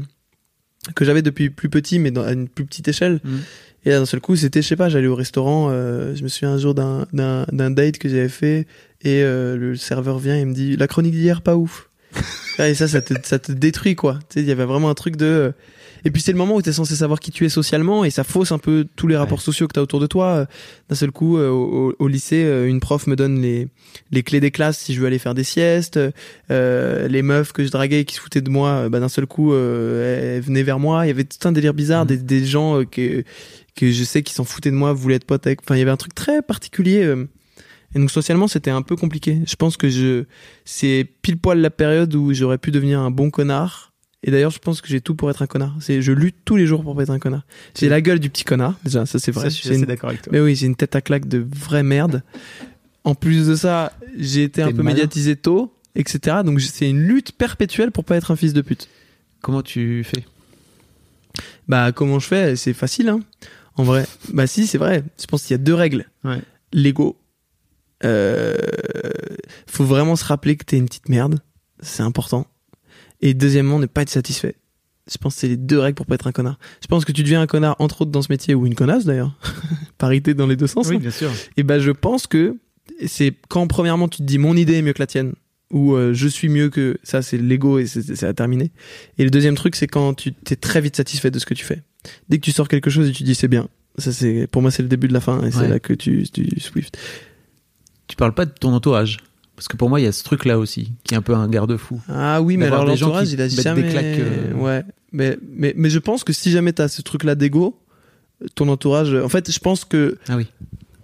que 0.94 1.04
j'avais 1.04 1.22
depuis 1.22 1.50
plus 1.50 1.68
petit, 1.68 1.98
mais 1.98 2.10
dans, 2.10 2.22
à 2.22 2.32
une 2.32 2.48
plus 2.48 2.64
petite 2.64 2.86
échelle. 2.88 3.20
Mhm. 3.24 3.40
Et 3.84 3.90
là, 3.90 3.98
d'un 3.98 4.06
seul 4.06 4.20
coup, 4.20 4.36
c'était, 4.36 4.62
je 4.62 4.68
sais 4.68 4.76
pas, 4.76 4.88
j'allais 4.88 5.08
au 5.08 5.14
restaurant. 5.16 5.68
euh, 5.70 6.14
je 6.14 6.22
me 6.22 6.28
souviens 6.28 6.52
un 6.54 6.58
jour 6.58 6.74
d'un 6.74 7.06
d'un 7.12 7.46
d'un 7.50 7.70
date 7.70 7.98
que 7.98 8.08
j'avais 8.08 8.28
fait 8.28 8.66
et 9.02 9.22
euh, 9.22 9.56
le 9.56 9.74
serveur 9.76 10.18
vient 10.18 10.36
et 10.36 10.44
me 10.44 10.54
dit 10.54 10.76
la 10.76 10.86
chronique 10.86 11.12
d'hier 11.14 11.42
pas 11.42 11.56
ouf. 11.56 11.88
et 12.60 12.74
ça, 12.74 12.86
ça 12.86 13.00
te 13.00 13.14
ça 13.24 13.38
te 13.38 13.50
détruit 13.52 13.96
quoi. 13.96 14.14
Tu 14.28 14.34
sais, 14.34 14.40
il 14.40 14.46
y 14.46 14.52
avait 14.52 14.66
vraiment 14.66 14.88
un 14.90 14.94
truc 14.94 15.16
de 15.16 15.26
euh, 15.26 15.50
et 16.04 16.10
puis 16.10 16.20
c'est 16.20 16.32
le 16.32 16.38
moment 16.38 16.56
où 16.56 16.62
tu 16.62 16.68
es 16.68 16.72
censé 16.72 16.96
savoir 16.96 17.20
qui 17.20 17.30
tu 17.30 17.44
es 17.44 17.48
socialement 17.48 18.04
et 18.04 18.10
ça 18.10 18.24
fausse 18.24 18.50
un 18.50 18.58
peu 18.58 18.86
tous 18.96 19.06
les 19.06 19.16
rapports 19.16 19.40
sociaux 19.40 19.68
que 19.68 19.72
tu 19.72 19.78
as 19.78 19.82
autour 19.84 20.00
de 20.00 20.08
toi. 20.08 20.26
Euh, 20.26 20.46
D'un 20.88 20.96
seul 20.96 21.12
coup, 21.12 21.38
euh, 21.38 21.48
au, 21.48 21.94
au 21.96 22.08
lycée, 22.08 22.42
une 22.66 22.80
prof 22.80 23.06
me 23.06 23.14
donne 23.14 23.40
les, 23.40 23.68
les 24.10 24.24
clés 24.24 24.40
des 24.40 24.50
classes 24.50 24.78
si 24.78 24.94
je 24.94 25.00
veux 25.00 25.06
aller 25.06 25.20
faire 25.20 25.34
des 25.34 25.44
siestes. 25.44 26.00
Euh, 26.50 27.06
les 27.06 27.22
meufs 27.22 27.52
que 27.52 27.64
je 27.64 27.70
draguais 27.70 28.00
et 28.00 28.04
qui 28.04 28.16
se 28.16 28.20
foutaient 28.20 28.40
de 28.40 28.50
moi, 28.50 28.88
bah, 28.88 28.98
d'un 28.98 29.08
seul 29.08 29.26
coup, 29.26 29.52
euh, 29.52 30.36
elles 30.38 30.42
venaient 30.42 30.64
vers 30.64 30.80
moi. 30.80 31.04
Il 31.04 31.08
y 31.08 31.12
avait 31.12 31.22
tout 31.22 31.46
un 31.46 31.52
délire 31.52 31.72
bizarre, 31.72 32.04
des, 32.04 32.16
des 32.16 32.44
gens 32.44 32.80
euh, 32.80 32.84
que, 32.84 33.22
que 33.74 33.90
je 33.90 34.04
sais 34.04 34.22
qui 34.22 34.32
s'en 34.34 34.44
foutaient 34.44 34.70
de 34.70 34.76
moi, 34.76 34.92
voulaient 34.92 35.16
être 35.16 35.24
potes 35.24 35.46
avec. 35.46 35.60
Enfin, 35.62 35.76
il 35.76 35.78
y 35.78 35.82
avait 35.82 35.90
un 35.90 35.96
truc 35.96 36.14
très 36.14 36.42
particulier. 36.42 37.02
euh. 37.04 37.26
Et 37.94 37.98
donc 37.98 38.10
socialement, 38.10 38.48
c'était 38.48 38.70
un 38.70 38.80
peu 38.82 38.96
compliqué. 38.96 39.40
Je 39.46 39.54
pense 39.56 39.76
que 39.76 39.88
je, 39.90 40.24
c'est 40.64 41.06
pile 41.20 41.36
poil 41.36 41.58
la 41.60 41.68
période 41.70 42.14
où 42.14 42.32
j'aurais 42.32 42.56
pu 42.58 42.70
devenir 42.70 43.00
un 43.00 43.10
bon 43.10 43.30
connard. 43.30 43.92
Et 44.22 44.30
d'ailleurs, 44.30 44.50
je 44.52 44.60
pense 44.60 44.80
que 44.80 44.88
j'ai 44.88 45.00
tout 45.00 45.14
pour 45.14 45.30
être 45.30 45.42
un 45.42 45.46
connard. 45.46 45.76
C'est, 45.80 46.00
je 46.00 46.12
lutte 46.12 46.36
tous 46.44 46.56
les 46.56 46.66
jours 46.66 46.82
pour 46.84 46.94
pas 46.96 47.02
être 47.02 47.10
un 47.10 47.18
connard. 47.18 47.42
J'ai 47.78 47.88
la 47.88 48.00
gueule 48.00 48.18
du 48.20 48.30
petit 48.30 48.44
connard. 48.44 48.78
Déjà, 48.84 49.04
ça 49.04 49.18
c'est 49.18 49.32
vrai. 49.32 49.44
Ça, 49.44 49.48
je 49.50 49.54
suis 49.68 49.74
une- 49.74 49.84
d'accord 49.84 50.10
avec 50.10 50.22
toi. 50.22 50.30
mais 50.32 50.40
oui, 50.40 50.54
j'ai 50.54 50.66
une 50.66 50.76
tête 50.76 50.94
à 50.96 51.00
claque 51.02 51.26
de 51.28 51.44
vraie 51.54 51.82
merde. 51.82 52.22
En 53.04 53.14
plus 53.14 53.48
de 53.48 53.56
ça, 53.56 53.92
j'ai 54.16 54.44
été 54.44 54.62
un 54.62 54.70
peu 54.70 54.82
malin. 54.82 54.90
médiatisé 54.94 55.34
tôt, 55.36 55.74
etc. 55.96 56.36
Donc 56.44 56.60
c'est 56.60 56.88
une 56.88 57.02
lutte 57.02 57.32
perpétuelle 57.32 57.90
pour 57.90 58.04
pas 58.04 58.16
être 58.16 58.30
un 58.30 58.36
fils 58.36 58.52
de 58.52 58.60
pute. 58.62 58.88
Comment 59.42 59.60
tu 59.62 60.04
fais? 60.04 60.24
Bah 61.68 61.92
comment 61.92 62.18
je 62.18 62.26
fais? 62.26 62.56
C'est 62.56 62.72
facile, 62.74 63.08
hein. 63.08 63.20
En 63.76 63.84
vrai. 63.84 64.06
Bah 64.32 64.46
si, 64.46 64.66
c'est 64.66 64.78
vrai. 64.78 65.02
Je 65.20 65.26
pense 65.26 65.42
qu'il 65.42 65.52
y 65.52 65.54
a 65.54 65.58
deux 65.62 65.74
règles. 65.74 66.06
Ouais. 66.24 66.40
L'ego. 66.72 67.16
Euh, 68.04 68.54
faut 69.66 69.84
vraiment 69.84 70.16
se 70.16 70.24
rappeler 70.24 70.56
que 70.56 70.64
t'es 70.64 70.76
une 70.78 70.86
petite 70.86 71.08
merde. 71.08 71.40
C'est 71.80 72.02
important. 72.02 72.46
Et 73.20 73.34
deuxièmement, 73.34 73.78
ne 73.78 73.86
pas 73.86 74.02
être 74.02 74.10
satisfait. 74.10 74.56
Je 75.10 75.16
pense 75.18 75.34
que 75.34 75.40
c'est 75.40 75.48
les 75.48 75.56
deux 75.56 75.78
règles 75.78 75.96
pour 75.96 76.06
pas 76.06 76.14
être 76.14 76.26
un 76.26 76.32
connard. 76.32 76.58
Je 76.80 76.86
pense 76.86 77.04
que 77.04 77.12
tu 77.12 77.22
deviens 77.22 77.40
un 77.40 77.46
connard 77.46 77.76
entre 77.80 78.02
autres 78.02 78.10
dans 78.12 78.22
ce 78.22 78.30
métier 78.30 78.54
ou 78.54 78.66
une 78.66 78.74
connasse 78.74 79.04
d'ailleurs. 79.04 79.36
Parité 79.98 80.34
dans 80.34 80.46
les 80.46 80.56
deux 80.56 80.66
sens. 80.68 80.86
hein. 80.86 80.90
Oui, 80.90 80.98
bien 80.98 81.10
sûr. 81.10 81.30
Et 81.56 81.62
ben 81.64 81.80
je 81.80 81.90
pense 81.90 82.26
que 82.28 82.56
c'est 83.06 83.34
quand 83.48 83.66
premièrement 83.66 84.08
tu 84.08 84.18
te 84.18 84.22
dis 84.22 84.38
mon 84.38 84.56
idée 84.56 84.74
est 84.74 84.82
mieux 84.82 84.92
que 84.92 85.00
la 85.02 85.06
tienne 85.08 85.32
ou 85.72 85.94
euh, 85.94 86.12
je 86.14 86.28
suis 86.28 86.48
mieux 86.48 86.68
que 86.68 86.98
ça 87.02 87.20
c'est 87.22 87.38
l'ego 87.38 87.78
et 87.80 87.86
c'est 87.86 88.14
c'est 88.14 88.26
à 88.26 88.32
terminer. 88.34 88.70
Et 89.18 89.24
le 89.24 89.30
deuxième 89.30 89.56
truc 89.56 89.74
c'est 89.74 89.88
quand 89.88 90.14
tu 90.14 90.32
t'es 90.32 90.56
très 90.56 90.80
vite 90.80 90.94
satisfait 90.96 91.30
de 91.32 91.38
ce 91.40 91.46
que 91.46 91.54
tu 91.54 91.64
fais. 91.64 91.82
Dès 92.28 92.38
que 92.38 92.44
tu 92.44 92.52
sors 92.52 92.68
quelque 92.68 92.90
chose 92.90 93.08
et 93.08 93.12
tu 93.12 93.22
dis 93.22 93.34
c'est 93.34 93.48
bien. 93.48 93.68
Ça 93.98 94.12
c'est 94.12 94.46
pour 94.50 94.62
moi 94.62 94.70
c'est 94.70 94.82
le 94.82 94.88
début 94.88 95.08
de 95.08 95.12
la 95.12 95.20
fin 95.20 95.42
et 95.44 95.50
c'est 95.50 95.68
là 95.68 95.78
que 95.78 95.92
tu 95.92 96.24
tu 96.32 96.60
Swift. 96.60 96.96
Tu 98.08 98.16
parles 98.16 98.34
pas 98.34 98.44
de 98.46 98.52
ton 98.58 98.72
entourage. 98.72 99.18
Parce 99.54 99.68
que 99.68 99.76
pour 99.76 99.88
moi, 99.90 100.00
il 100.00 100.04
y 100.04 100.06
a 100.06 100.12
ce 100.12 100.24
truc-là 100.24 100.58
aussi, 100.58 100.92
qui 101.04 101.14
est 101.14 101.16
un 101.16 101.22
peu 101.22 101.34
un 101.34 101.46
garde-fou. 101.46 102.00
Ah 102.08 102.40
oui 102.42 102.56
mais 102.56 102.66
alors 102.66 102.84
l'entourage 102.86 103.30
il 103.30 103.40
a 103.40 103.48
jamais 103.48 103.82
des 103.82 103.88
claques, 103.90 104.04
euh. 104.18 104.54
ouais 104.54 104.82
mais 105.12 105.38
mais 105.46 105.74
mais 105.76 105.90
je 105.90 105.98
pense 105.98 106.24
que 106.24 106.32
si 106.32 106.50
jamais 106.50 106.72
t'as 106.72 106.88
ce 106.88 107.02
truc 107.02 107.22
là 107.22 107.34
d'ego 107.34 107.78
ton 108.54 108.68
entourage 108.68 109.14
en 109.14 109.28
fait 109.28 109.52
je 109.52 109.58
pense 109.60 109.84
que 109.84 110.18
Ah 110.26 110.36
oui. 110.36 110.46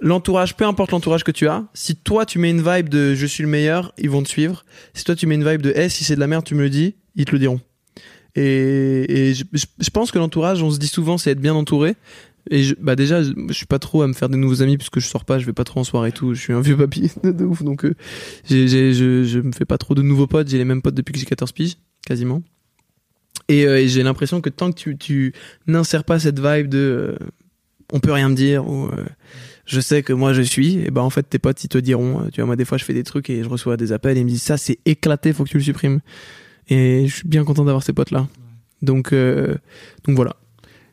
l'entourage, 0.00 0.56
peu 0.56 0.64
importe 0.64 0.90
l'entourage 0.90 1.24
que 1.24 1.30
tu 1.30 1.46
as, 1.46 1.66
si 1.74 1.94
toi 1.94 2.24
tu 2.26 2.38
mets 2.38 2.50
une 2.50 2.62
vibe 2.62 2.88
de 2.88 3.14
je 3.14 3.26
suis 3.26 3.42
le 3.44 3.48
meilleur, 3.50 3.92
ils 3.98 4.10
vont 4.10 4.22
te 4.22 4.28
suivre. 4.28 4.64
Si 4.94 5.04
toi 5.04 5.14
tu 5.14 5.26
mets 5.26 5.34
une 5.36 5.48
vibe 5.48 5.60
de 5.62 5.72
eh, 5.76 5.88
si 5.90 6.02
c'est 6.02 6.14
de 6.16 6.20
la 6.20 6.26
merde, 6.26 6.44
tu 6.44 6.54
me 6.54 6.62
le 6.62 6.70
dis, 6.70 6.94
ils 7.16 7.26
te 7.26 7.32
le 7.32 7.38
diront. 7.38 7.60
Et, 8.34 9.34
je, 9.34 9.90
pense 9.90 10.10
que 10.10 10.18
l'entourage, 10.18 10.62
on 10.62 10.70
se 10.70 10.78
dit 10.78 10.86
souvent, 10.86 11.18
c'est 11.18 11.30
être 11.30 11.40
bien 11.40 11.54
entouré. 11.54 11.96
Et 12.50 12.62
je, 12.62 12.74
bah 12.80 12.96
déjà, 12.96 13.22
je, 13.22 13.32
suis 13.50 13.66
pas 13.66 13.78
trop 13.78 14.02
à 14.02 14.08
me 14.08 14.12
faire 14.12 14.28
des 14.28 14.38
nouveaux 14.38 14.62
amis 14.62 14.78
puisque 14.78 15.00
je 15.00 15.06
sors 15.06 15.24
pas, 15.24 15.38
je 15.38 15.44
vais 15.44 15.52
pas 15.52 15.64
trop 15.64 15.80
en 15.80 15.84
soirée 15.84 16.10
et 16.10 16.12
tout. 16.12 16.34
Je 16.34 16.40
suis 16.40 16.52
un 16.52 16.60
vieux 16.60 16.76
papy 16.76 17.10
de, 17.22 17.44
ouf, 17.44 17.62
donc 17.62 17.84
euh, 17.84 17.94
je, 18.48 19.40
me 19.40 19.52
fais 19.52 19.64
pas 19.64 19.78
trop 19.78 19.94
de 19.94 20.02
nouveaux 20.02 20.26
potes. 20.26 20.48
J'ai 20.48 20.58
les 20.58 20.64
mêmes 20.64 20.82
potes 20.82 20.94
depuis 20.94 21.12
que 21.12 21.18
j'ai 21.18 21.26
14 21.26 21.52
piges, 21.52 21.76
quasiment. 22.06 22.42
Et, 23.48 23.66
euh, 23.66 23.80
et 23.80 23.88
j'ai 23.88 24.02
l'impression 24.02 24.40
que 24.40 24.50
tant 24.50 24.72
que 24.72 24.90
tu, 24.92 25.32
n'insères 25.66 26.04
pas 26.04 26.18
cette 26.18 26.38
vibe 26.38 26.68
de 26.68 26.78
euh, 26.78 27.26
on 27.92 28.00
peut 28.00 28.12
rien 28.12 28.28
me 28.28 28.34
dire 28.34 28.68
ou 28.68 28.90
je 29.64 29.80
sais 29.80 30.02
que 30.02 30.12
moi 30.12 30.34
je 30.34 30.42
suis, 30.42 30.78
et 30.78 30.90
ben 30.90 31.00
en 31.00 31.08
fait 31.08 31.22
tes 31.22 31.38
potes 31.38 31.64
ils 31.64 31.68
te 31.68 31.78
diront, 31.78 32.28
tu 32.30 32.40
vois 32.40 32.46
moi 32.46 32.56
des 32.56 32.66
fois 32.66 32.76
je 32.76 32.84
fais 32.84 32.92
des 32.92 33.02
trucs 33.02 33.30
et 33.30 33.42
je 33.42 33.48
reçois 33.48 33.78
des 33.78 33.92
appels 33.92 34.18
et 34.18 34.20
ils 34.20 34.24
me 34.24 34.28
disent 34.30 34.42
ça 34.42 34.58
c'est 34.58 34.78
éclaté, 34.84 35.32
faut 35.32 35.44
que 35.44 35.48
tu 35.48 35.56
le 35.56 35.62
supprimes. 35.62 36.00
Et 36.68 37.06
je 37.06 37.14
suis 37.16 37.28
bien 37.28 37.44
content 37.44 37.64
d'avoir 37.64 37.82
ces 37.82 37.92
potes 37.92 38.10
là. 38.10 38.26
Donc 38.82 39.12
euh, 39.12 39.54
donc 40.06 40.16
voilà. 40.16 40.36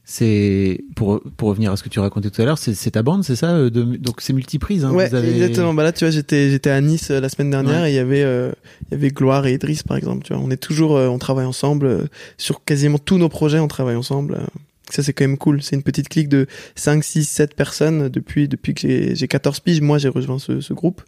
C'est 0.07 0.84
pour 0.95 1.19
pour 1.36 1.49
revenir 1.49 1.71
à 1.71 1.78
ce 1.78 1.84
que 1.84 1.89
tu 1.89 1.99
racontais 1.99 2.30
tout 2.30 2.39
à 2.41 2.45
l'heure, 2.45 2.59
c'est 2.59 2.76
c'est 2.76 2.91
ta 2.91 3.01
bande, 3.01 3.23
c'est 3.23 3.36
ça 3.36 3.55
euh, 3.55 3.69
de, 3.71 3.84
Donc 3.84 4.21
c'est 4.21 4.34
multiprise. 4.34 4.86
Hein, 4.86 4.91
ouais, 4.93 5.09
vous 5.09 5.15
avez- 5.15 5.32
exactement. 5.34 5.73
Bah 5.73 5.82
là 5.84 5.91
tu 5.91 6.05
vois 6.05 6.11
j'étais 6.11 6.51
j'étais 6.51 6.69
à 6.69 6.80
Nice 6.80 7.09
euh, 7.09 7.19
la 7.19 7.28
semaine 7.28 7.49
dernière 7.49 7.82
Ouais. 7.82 7.89
et 7.89 7.93
il 7.93 7.95
y 7.95 7.99
avait 7.99 8.21
euh, 8.21 8.51
il 8.88 8.91
y 8.91 8.95
avait 8.95 9.09
Gloire 9.09 9.47
et 9.47 9.53
Idriss 9.55 9.82
par 9.82 9.97
exemple, 9.97 10.23
tu 10.23 10.34
vois. 10.34 10.41
On 10.43 10.51
est 10.51 10.57
toujours 10.57 10.95
euh, 10.95 11.07
on 11.07 11.17
travaille 11.17 11.47
ensemble 11.47 11.88
euh, 11.88 12.03
sur 12.38 12.63
quasiment 12.63 12.99
tous 12.99 13.17
nos 13.17 13.30
projets, 13.30 13.57
on 13.59 13.67
travaille 13.67 13.95
ensemble. 13.95 14.36
euh. 14.36 14.45
Ça 14.91 15.01
c'est 15.01 15.13
quand 15.13 15.23
même 15.23 15.39
cool, 15.39 15.63
c'est 15.63 15.76
une 15.76 15.82
petite 15.82 16.09
clique 16.09 16.30
de 16.30 16.45
5 16.76 17.03
6 17.03 17.26
7 17.28 17.55
personnes 17.55 18.07
depuis 18.09 18.47
depuis 18.47 18.76
que 18.76 18.82
j'ai 18.82 19.15
j'ai 19.15 19.28
14 19.28 19.59
piges, 19.61 19.82
moi 19.82 19.97
j'ai 19.97 20.09
rejoint 20.09 20.38
ce, 20.38 20.61
ce 20.61 20.73
groupe. 20.73 21.01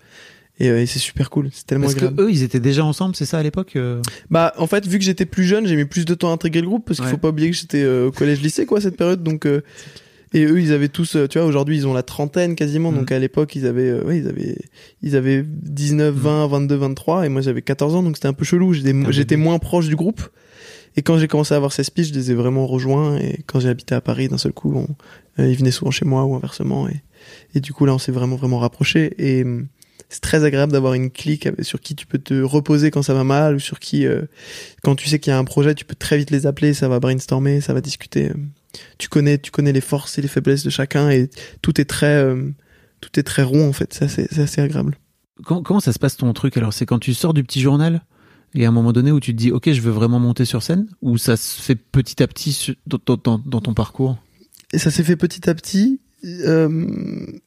Et, 0.60 0.70
euh, 0.70 0.82
et 0.82 0.86
c'est 0.88 1.00
super 1.00 1.30
cool, 1.30 1.50
c'est 1.54 1.66
tellement 1.68 1.84
Parce 1.86 1.94
que 1.96 2.06
agréable. 2.06 2.22
eux, 2.24 2.32
ils 2.32 2.42
étaient 2.44 2.60
déjà 2.60 2.84
ensemble, 2.84 3.16
c'est 3.16 3.26
ça 3.26 3.38
à 3.38 3.44
l'époque 3.44 3.76
euh 3.76 4.02
Bah 4.32 4.54
en 4.58 4.66
fait 4.68 4.88
vu 4.88 4.98
que 4.98 5.04
j'étais 5.06 5.26
plus 5.28 5.44
jeune 5.44 5.68
j'ai 5.68 5.76
mis 5.76 5.86
plus 5.86 6.06
de 6.06 6.14
temps 6.16 6.30
à 6.32 6.34
intégrer 6.34 6.62
le 6.62 6.68
groupe 6.68 6.86
parce 6.86 6.98
qu'il 6.98 7.06
Ouais. 7.06 7.12
faut 7.12 7.18
pas 7.18 7.30
oublier 7.30 7.52
que 7.52 7.56
j'étais 7.56 7.84
euh, 7.84 8.08
au 8.08 8.12
collège 8.12 8.42
lycée 8.42 8.66
quoi 8.66 8.82
cette 8.82 8.98
période 8.98 9.22
donc 9.22 9.46
euh, 9.46 9.62
et 10.34 10.44
eux 10.46 10.60
ils 10.60 10.74
avaient 10.74 10.90
tous 10.90 11.16
tu 11.30 11.38
vois 11.38 11.48
aujourd'hui 11.48 11.78
ils 11.78 11.86
ont 11.88 11.94
la 11.94 12.02
trentaine 12.04 12.56
quasiment 12.56 12.92
donc 12.92 13.12
à 13.12 13.20
l'époque 13.20 13.56
ils 13.56 13.66
avaient 13.68 13.90
euh, 13.90 14.04
ouais 14.04 14.18
ils 14.18 14.28
avaient 14.28 14.58
ils 15.04 15.16
avaient 15.16 15.44
19 15.46 16.14
20 16.16 16.48
22 16.48 16.76
23 16.76 17.26
et 17.26 17.30
moi 17.30 17.42
j'avais 17.42 17.62
14 17.62 17.94
ans 17.96 18.02
donc 18.04 18.18
c'était 18.18 18.28
un 18.28 18.34
peu 18.34 18.44
chelou. 18.44 18.74
J'étais 18.74 19.38
moins 19.38 19.60
proche 19.60 19.88
du 19.88 19.96
groupe. 19.96 20.22
Et 20.96 21.04
quand 21.04 21.20
j'ai 21.20 21.28
commencé 21.28 21.54
à 21.54 21.58
avoir 21.58 21.72
16 21.72 21.92
piges 21.92 22.08
je 22.10 22.14
les 22.16 22.32
ai 22.32 22.34
vraiment 22.34 22.66
rejoints 22.66 23.18
et 23.20 23.44
quand 23.46 23.60
j'ai 23.60 23.70
habité 23.70 23.94
à 23.94 24.02
Paris 24.02 24.28
d'un 24.30 24.40
seul 24.40 24.52
coup 24.54 24.74
on, 24.76 24.88
euh, 25.42 25.48
ils 25.48 25.56
venaient 25.56 25.70
souvent 25.72 25.92
chez 25.92 26.06
moi 26.06 26.26
ou 26.26 26.34
inversement 26.36 26.90
et 26.90 26.96
et 27.54 27.60
du 27.60 27.72
coup 27.72 27.86
là 27.86 27.94
on 27.94 28.00
s'est 28.00 28.12
vraiment 28.12 28.36
vraiment 28.36 28.58
rapprochés 28.60 29.14
et 29.20 29.46
c'est 30.10 30.22
très 30.22 30.44
agréable 30.44 30.72
d'avoir 30.72 30.94
une 30.94 31.12
clique 31.12 31.50
sur 31.62 31.80
qui 31.82 31.96
tu 31.96 32.06
peux 32.06 32.18
te 32.18 32.42
reposer 32.42 32.92
quand 32.92 33.02
ça 33.02 33.14
va 33.14 33.24
mal 33.24 33.56
ou 33.56 33.60
sur 33.60 33.80
qui 33.80 34.06
euh, 34.06 34.22
quand 34.84 34.96
tu 34.96 35.08
sais 35.10 35.20
qu'il 35.20 35.32
y 35.32 35.34
a 35.34 35.38
un 35.38 35.44
projet 35.44 35.76
tu 35.76 35.84
peux 35.86 35.96
très 35.96 36.18
vite 36.18 36.32
les 36.32 36.46
appeler 36.46 36.74
ça 36.74 36.88
va 36.88 37.00
brainstormer 37.00 37.60
ça 37.62 37.74
va 37.74 37.82
discuter 37.82 38.32
tu 38.98 39.10
connais 39.10 39.38
tu 39.38 39.52
connais 39.52 39.74
les 39.74 39.82
forces 39.82 40.18
et 40.18 40.22
les 40.22 40.28
faiblesses 40.28 40.64
de 40.64 40.70
chacun 40.70 41.10
et 41.10 41.30
tout 41.62 41.82
est 41.82 41.86
très 41.86 42.16
euh, 42.16 42.50
tout 43.02 43.20
est 43.20 43.24
très 43.24 43.44
rond 43.44 43.68
en 43.68 43.74
fait. 43.74 43.94
Ça 43.94 44.08
c'est 44.08 44.40
assez 44.40 44.62
agréable. 44.62 44.98
Comment, 45.44 45.62
comment 45.62 45.80
ça 45.80 45.94
se 45.94 46.00
passe 46.00 46.18
ton 46.18 46.32
truc? 46.34 46.58
Alors 46.58 46.74
c'est 46.74 46.86
quand 46.86 47.00
tu 47.00 47.14
sors 47.14 47.34
du 47.34 47.44
petit 47.44 47.62
journal 47.62 48.02
et 48.56 48.66
à 48.66 48.70
un 48.70 48.72
moment 48.72 48.94
donné 48.94 49.12
où 49.12 49.20
tu 49.20 49.34
te 49.34 49.38
dis 49.38 49.52
ok 49.52 49.72
je 49.72 49.82
veux 49.82 49.92
vraiment 49.92 50.20
monter 50.20 50.46
sur 50.46 50.64
scène 50.64 50.88
ou 51.02 51.18
ça 51.18 51.38
se 51.38 51.62
fait 51.62 51.76
petit 51.76 52.24
à 52.24 52.28
petit 52.28 52.76
dans- 52.88 53.38
dans 53.38 53.62
ton 53.62 53.74
parcours? 53.74 54.18
Et 54.74 54.80
ça 54.80 54.90
s'est 54.92 55.04
fait 55.04 55.16
petit 55.16 55.50
à 55.50 55.54
petit 55.56 56.00
euh, 56.26 56.68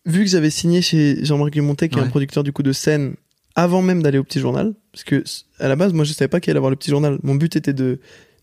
vu 0.07 0.25
que 0.25 0.31
j'avais 0.31 0.51
signé 0.51 0.83
chez 0.83 1.25
Jean-Marc 1.25 1.51
Dumontet 1.53 1.89
qui 1.89 1.99
est 1.99 2.03
un 2.03 2.07
producteur 2.09 2.45
du 2.45 2.53
coup 2.53 2.63
de 2.63 2.73
scène 2.73 3.15
avant 3.57 3.83
même 3.83 4.03
d'aller 4.03 4.19
au 4.19 4.25
petit 4.25 4.39
journal 4.41 4.75
parce 4.93 5.05
que 5.05 5.25
à 5.59 5.69
la 5.69 5.77
base 5.77 5.93
moi 5.93 6.05
je 6.05 6.13
savais 6.13 6.29
pas 6.29 6.41
qu'il 6.41 6.51
allait 6.53 6.59
avoir 6.59 6.71
le 6.71 6.77
petit 6.77 6.91
journal 6.91 7.19
mon 7.23 7.35
but 7.35 7.57
était 7.57 7.73
de 7.73 7.99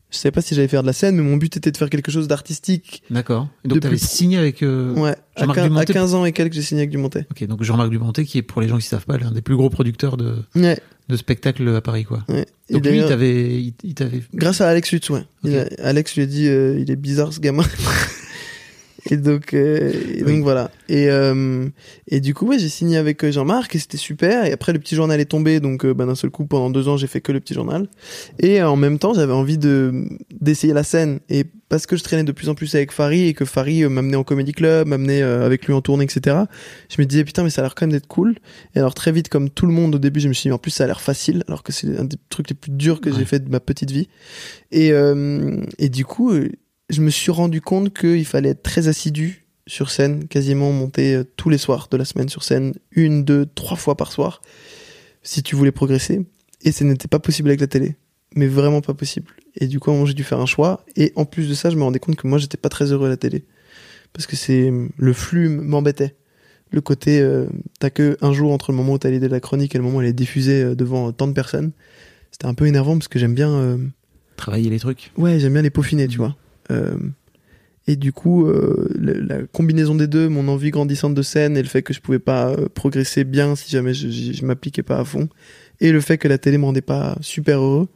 je 0.09 0.17
savais 0.17 0.31
pas 0.31 0.41
si 0.41 0.55
j'allais 0.55 0.67
faire 0.67 0.81
de 0.81 0.87
la 0.87 0.93
scène 0.93 1.15
mais 1.15 1.21
mon 1.21 1.37
but 1.37 1.55
était 1.57 1.71
de 1.71 1.77
faire 1.77 1.89
quelque 1.89 2.11
chose 2.11 2.27
d'artistique 2.27 3.03
D'accord. 3.09 3.47
Donc 3.65 3.79
t'avais 3.79 3.97
signé 3.97 4.37
avec 4.37 4.63
euh, 4.63 4.93
ouais 4.95 5.15
à, 5.35 5.41
Jean-Marc 5.41 5.55
15, 5.55 5.65
à 5.65 5.67
Dumontet 5.69 5.93
15 5.93 6.13
ans 6.13 6.25
et 6.25 6.31
quelques 6.33 6.53
j'ai 6.53 6.61
signé 6.61 6.81
avec 6.81 6.91
Dumontet 6.91 7.25
Ok, 7.31 7.45
donc 7.47 7.63
Jean-Marc 7.63 7.89
Dumontet 7.89 8.25
qui 8.25 8.37
est 8.37 8.41
pour 8.43 8.61
les 8.61 8.67
gens 8.67 8.77
qui 8.77 8.87
savent 8.87 9.05
pas 9.05 9.17
l'un 9.17 9.31
des 9.31 9.41
plus 9.41 9.55
gros 9.55 9.69
producteurs 9.69 10.17
de, 10.17 10.35
ouais, 10.55 10.79
de 11.07 11.15
spectacles 11.15 11.67
à 11.75 11.81
Paris 11.81 12.03
quoi. 12.03 12.23
ouais. 12.27 12.45
Donc 12.69 12.85
lui 12.85 12.97
il 12.99 13.05
t'avait 13.05 13.61
il, 13.61 13.73
Grâce 14.33 14.59
à 14.59 14.67
Alex 14.67 14.91
Lutz, 14.91 15.09
ouais. 15.09 15.23
Il 15.43 15.57
a- 15.57 15.67
Alex 15.81 16.15
lui 16.15 16.23
a 16.23 16.25
dit, 16.25 16.47
euh, 16.47 16.77
il 16.79 16.91
est 16.91 16.97
bizarre 16.97 17.31
ce 17.31 17.39
gamin. 17.39 17.63
et 19.09 19.17
donc, 19.17 19.53
euh, 19.53 19.91
et 20.13 20.19
donc 20.19 20.27
Oui. 20.27 20.39
voilà. 20.41 20.71
Et 20.89 21.09
euh, 21.09 21.67
et 22.07 22.19
du 22.21 22.33
coup, 22.33 22.45
ouais, 22.47 22.59
j'ai 22.59 22.69
signé 22.69 22.97
avec 22.97 23.23
euh, 23.23 23.31
Jean-Marc 23.31 23.75
et 23.75 23.79
c'était 23.79 23.97
super. 23.97 24.45
Et 24.45 24.51
après, 24.51 24.73
le 24.73 24.79
petit 24.79 24.95
journal 24.95 25.19
est 25.19 25.25
tombé, 25.25 25.59
donc 25.59 25.85
euh, 25.85 25.93
bah, 25.93 26.05
d'un 26.05 26.15
seul 26.15 26.29
coup, 26.29 26.45
pendant 26.45 26.69
deux 26.69 26.87
ans, 26.87 26.97
j'ai 26.97 27.07
fait 27.07 27.21
que 27.21 27.31
le 27.31 27.39
petit 27.39 27.53
journal. 27.53 27.87
Et 28.39 28.61
euh, 28.61 28.69
en 28.69 28.75
même 28.75 28.99
temps, 28.99 29.13
j'avais 29.13 29.33
envie 29.33 29.57
de 29.57 30.05
d'essayer 30.41 30.73
la 30.73 30.83
scène. 30.83 31.19
Et 31.29 31.45
parce 31.69 31.85
que 31.85 31.97
je 31.97 32.03
traînais 32.03 32.23
de 32.23 32.31
plus 32.31 32.47
en 32.47 32.55
plus 32.55 32.73
avec 32.75 32.93
Farid 32.93 33.27
et 33.27 33.33
que 33.33 33.43
Farid 33.43 33.83
euh, 33.83 33.89
m'amenait 33.89 34.15
en 34.15 34.23
comédie 34.23 34.53
club, 34.53 34.87
m'amenait 34.87 35.21
avec 35.21 35.65
lui 35.67 35.73
en 35.73 35.81
tournée, 35.81 36.05
etc. 36.05 36.37
Je 36.89 37.01
me 37.01 37.05
disais 37.05 37.23
putain, 37.25 37.43
mais 37.43 37.49
ça 37.49 37.61
a 37.61 37.63
l'air 37.65 37.75
quand 37.75 37.85
même 37.85 37.91
d'être 37.93 38.07
cool. 38.07 38.35
Et 38.75 38.79
alors 38.79 38.93
très 38.93 39.11
vite, 39.11 39.27
comme 39.29 39.49
tout 39.49 39.65
le 39.65 39.73
monde 39.73 39.95
au 39.95 39.99
début, 39.99 40.19
je 40.21 40.27
me 40.29 40.33
suis 40.33 40.49
dit 40.49 40.53
en 40.53 40.57
plus 40.57 40.71
ça 40.71 40.85
a 40.85 40.87
l'air 40.87 41.01
facile, 41.01 41.43
alors 41.47 41.63
que 41.63 41.71
c'est 41.73 41.97
un 41.97 42.05
des 42.05 42.17
trucs 42.29 42.49
les 42.49 42.55
plus 42.55 42.71
durs 42.71 43.01
que 43.01 43.09
Ouais. 43.09 43.15
j'ai 43.19 43.25
fait 43.25 43.39
de 43.43 43.49
ma 43.49 43.59
petite 43.59 43.91
vie. 43.91 44.07
Et, 44.71 44.91
euh, 44.93 45.61
et 45.77 45.89
du 45.89 46.05
coup, 46.05 46.31
je 46.89 47.01
me 47.01 47.09
suis 47.09 47.31
rendu 47.31 47.61
compte 47.61 47.93
qu'il 47.93 48.25
fallait 48.25 48.49
être 48.49 48.63
très 48.63 48.87
assidu 48.87 49.45
sur 49.67 49.89
scène, 49.89 50.27
quasiment 50.27 50.71
monter 50.71 51.15
euh, 51.15 51.23
tous 51.35 51.49
les 51.49 51.57
soirs 51.57 51.87
de 51.91 51.97
la 51.97 52.05
semaine 52.05 52.29
sur 52.29 52.43
scène, 52.43 52.73
une, 52.91 53.23
deux, 53.25 53.45
trois 53.45 53.75
fois 53.75 53.97
par 53.97 54.11
soir, 54.11 54.41
si 55.23 55.43
tu 55.43 55.55
voulais 55.55 55.71
progresser. 55.71 56.25
Et 56.63 56.71
ce 56.71 56.83
n'était 56.83 57.09
pas 57.09 57.19
possible 57.19 57.49
avec 57.49 57.59
la 57.59 57.67
télé. 57.67 57.95
Mais 58.35 58.47
vraiment 58.47 58.81
pas 58.81 58.93
possible. 58.93 59.31
Et 59.55 59.67
du 59.67 59.79
coup, 59.79 59.91
j'ai 60.05 60.13
dû 60.13 60.23
faire 60.23 60.39
un 60.39 60.45
choix. 60.45 60.85
Et 60.95 61.11
en 61.15 61.25
plus 61.25 61.49
de 61.49 61.53
ça, 61.53 61.69
je 61.69 61.75
me 61.75 61.83
rendais 61.83 61.99
compte 61.99 62.15
que 62.15 62.27
moi, 62.27 62.37
j'étais 62.37 62.57
pas 62.57 62.69
très 62.69 62.91
heureux 62.91 63.07
à 63.07 63.09
la 63.09 63.17
télé. 63.17 63.45
Parce 64.13 64.25
que 64.25 64.35
c'est, 64.35 64.71
le 64.97 65.13
flux 65.13 65.49
m'embêtait. 65.49 66.15
Le 66.71 66.81
côté, 66.81 67.21
euh, 67.21 67.47
t'as 67.79 67.89
que 67.89 68.17
un 68.21 68.33
jour 68.33 68.51
entre 68.51 68.71
le 68.71 68.77
moment 68.77 68.93
où 68.93 68.97
t'as 68.97 69.09
l'idée 69.09 69.27
de 69.27 69.33
la 69.33 69.39
chronique 69.39 69.73
et 69.75 69.77
le 69.77 69.83
moment 69.83 69.97
où 69.97 70.01
elle 70.01 70.07
est 70.07 70.13
diffusée 70.13 70.63
euh, 70.63 70.75
devant 70.75 71.11
tant 71.11 71.27
de 71.27 71.33
personnes. 71.33 71.71
C'était 72.31 72.45
un 72.45 72.53
peu 72.53 72.65
énervant 72.65 72.97
parce 72.97 73.07
que 73.07 73.19
j'aime 73.19 73.33
bien, 73.33 73.51
euh, 73.51 73.77
Travailler 74.35 74.69
les 74.69 74.79
trucs. 74.79 75.11
Ouais, 75.17 75.39
j'aime 75.39 75.53
bien 75.53 75.63
les 75.63 75.71
peaufiner, 75.71 76.07
tu 76.07 76.17
vois. 76.17 76.35
Euh, 76.71 76.97
et 77.87 77.95
du 77.95 78.11
coup, 78.11 78.45
euh, 78.47 78.89
la 78.99 79.43
combinaison 79.43 79.95
des 79.95 80.07
deux, 80.07 80.27
mon 80.27 80.47
envie 80.49 80.71
grandissante 80.71 81.13
de 81.15 81.21
scène 81.21 81.55
et 81.55 81.61
le 81.61 81.67
fait 81.69 81.81
que 81.83 81.93
je 81.93 82.01
pouvais 82.01 82.19
pas 82.19 82.49
euh, 82.49 82.67
progresser 82.73 83.23
bien 83.23 83.55
si 83.55 83.71
jamais 83.71 83.93
je, 83.93 84.09
je, 84.09 84.33
je 84.33 84.45
m'appliquais 84.45 84.83
pas 84.83 84.99
à 84.99 85.05
fond, 85.05 85.29
et 85.79 85.91
le 85.91 86.01
fait 86.01 86.17
que 86.17 86.27
la 86.27 86.37
télé 86.37 86.57
me 86.57 86.65
rendait 86.65 86.81
pas 86.81 87.17
super 87.21 87.59
heureux, 87.59 87.87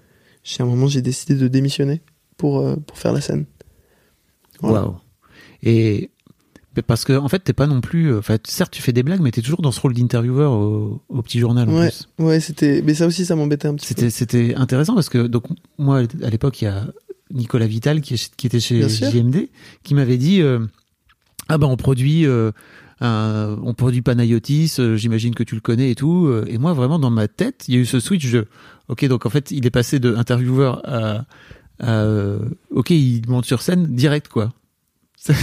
j'ai 0.43 0.63
un 0.63 0.65
moment 0.65 0.88
j'ai 0.88 1.01
décidé 1.01 1.36
de 1.36 1.47
démissionner 1.47 2.01
pour 2.38 2.63
pour 2.86 2.97
faire 2.97 3.11
la 3.13 3.22
scène. 3.22 3.45
Voilà. 4.61 4.84
Waouh. 4.86 4.95
Et 5.63 6.09
parce 6.88 7.03
que 7.03 7.13
en 7.13 7.28
fait, 7.28 7.39
t'es 7.39 7.51
pas 7.53 7.67
non 7.67 7.82
plus. 7.82 8.15
Enfin, 8.15 8.38
certes, 8.47 8.72
tu 8.72 8.82
fais 8.82 8.93
des 8.93 9.03
blagues, 9.03 9.19
mais 9.19 9.32
t'es 9.32 9.41
toujours 9.41 9.61
dans 9.61 9.72
ce 9.74 9.82
rôle 9.82 9.93
d'intervieweur 9.93 10.53
au, 10.53 11.01
au 11.09 11.22
petit 11.22 11.39
journal. 11.39 11.67
En 11.69 11.78
Ouais, 11.78 11.89
plus. 11.89 12.07
ouais, 12.26 12.39
c'était, 12.39 12.82
mais 12.82 12.93
ça 12.93 13.07
aussi, 13.07 13.26
ça 13.26 13.36
m'embêtait 13.36 13.67
un 13.67 13.76
petit 13.76 13.93
peu. 13.93 13.99
C'était 14.09 14.09
c'était 14.09 14.55
intéressant 14.55 14.93
parce 14.95 15.09
que 15.09 15.28
donc 15.28 15.43
moi 15.78 16.01
à 16.24 16.30
l'époque 16.30 16.61
il 16.61 16.65
y 16.65 16.67
a 16.69 16.88
Nicolas 17.34 17.67
Vital 17.67 18.01
qui, 18.01 18.15
qui 18.38 18.47
était 18.47 18.59
chez. 18.59 18.82
JMD 19.11 19.49
qui 19.84 19.93
m'avait 19.95 20.17
dit 20.17 20.41
euh, 20.41 20.59
ah 21.49 21.57
ben 21.57 21.67
on 21.67 21.77
produit 21.77 22.25
euh, 22.25 22.51
un- 23.01 23.57
on 23.63 23.73
produit 23.73 24.01
Panayotis 24.01 24.75
euh, 24.79 24.95
j'imagine 24.95 25.34
que 25.36 25.43
tu 25.43 25.55
le 25.55 25.61
connais 25.61 25.91
et 25.91 25.95
tout 25.95 26.27
euh, 26.27 26.45
et 26.47 26.57
moi 26.57 26.73
vraiment 26.73 26.99
dans 26.99 27.09
ma 27.09 27.27
tête 27.27 27.65
il 27.67 27.73
y 27.75 27.77
a 27.77 27.82
eu 27.82 27.86
ce 27.86 27.99
switch 27.99 28.32
de 28.32 28.47
ok 28.89 29.05
donc 29.07 29.25
en 29.25 29.29
fait 29.29 29.51
il 29.51 29.65
est 29.65 29.71
passé 29.71 29.99
de 29.99 30.15
intervieweur 30.15 30.82
à, 30.88 31.25
à, 31.79 31.89
euh, 31.89 32.39
ok 32.69 32.91
il 32.91 33.23
monte 33.27 33.45
sur 33.45 33.61
scène 33.61 33.88
direct 33.95 34.27
quoi 34.27 34.53
ça 35.17 35.34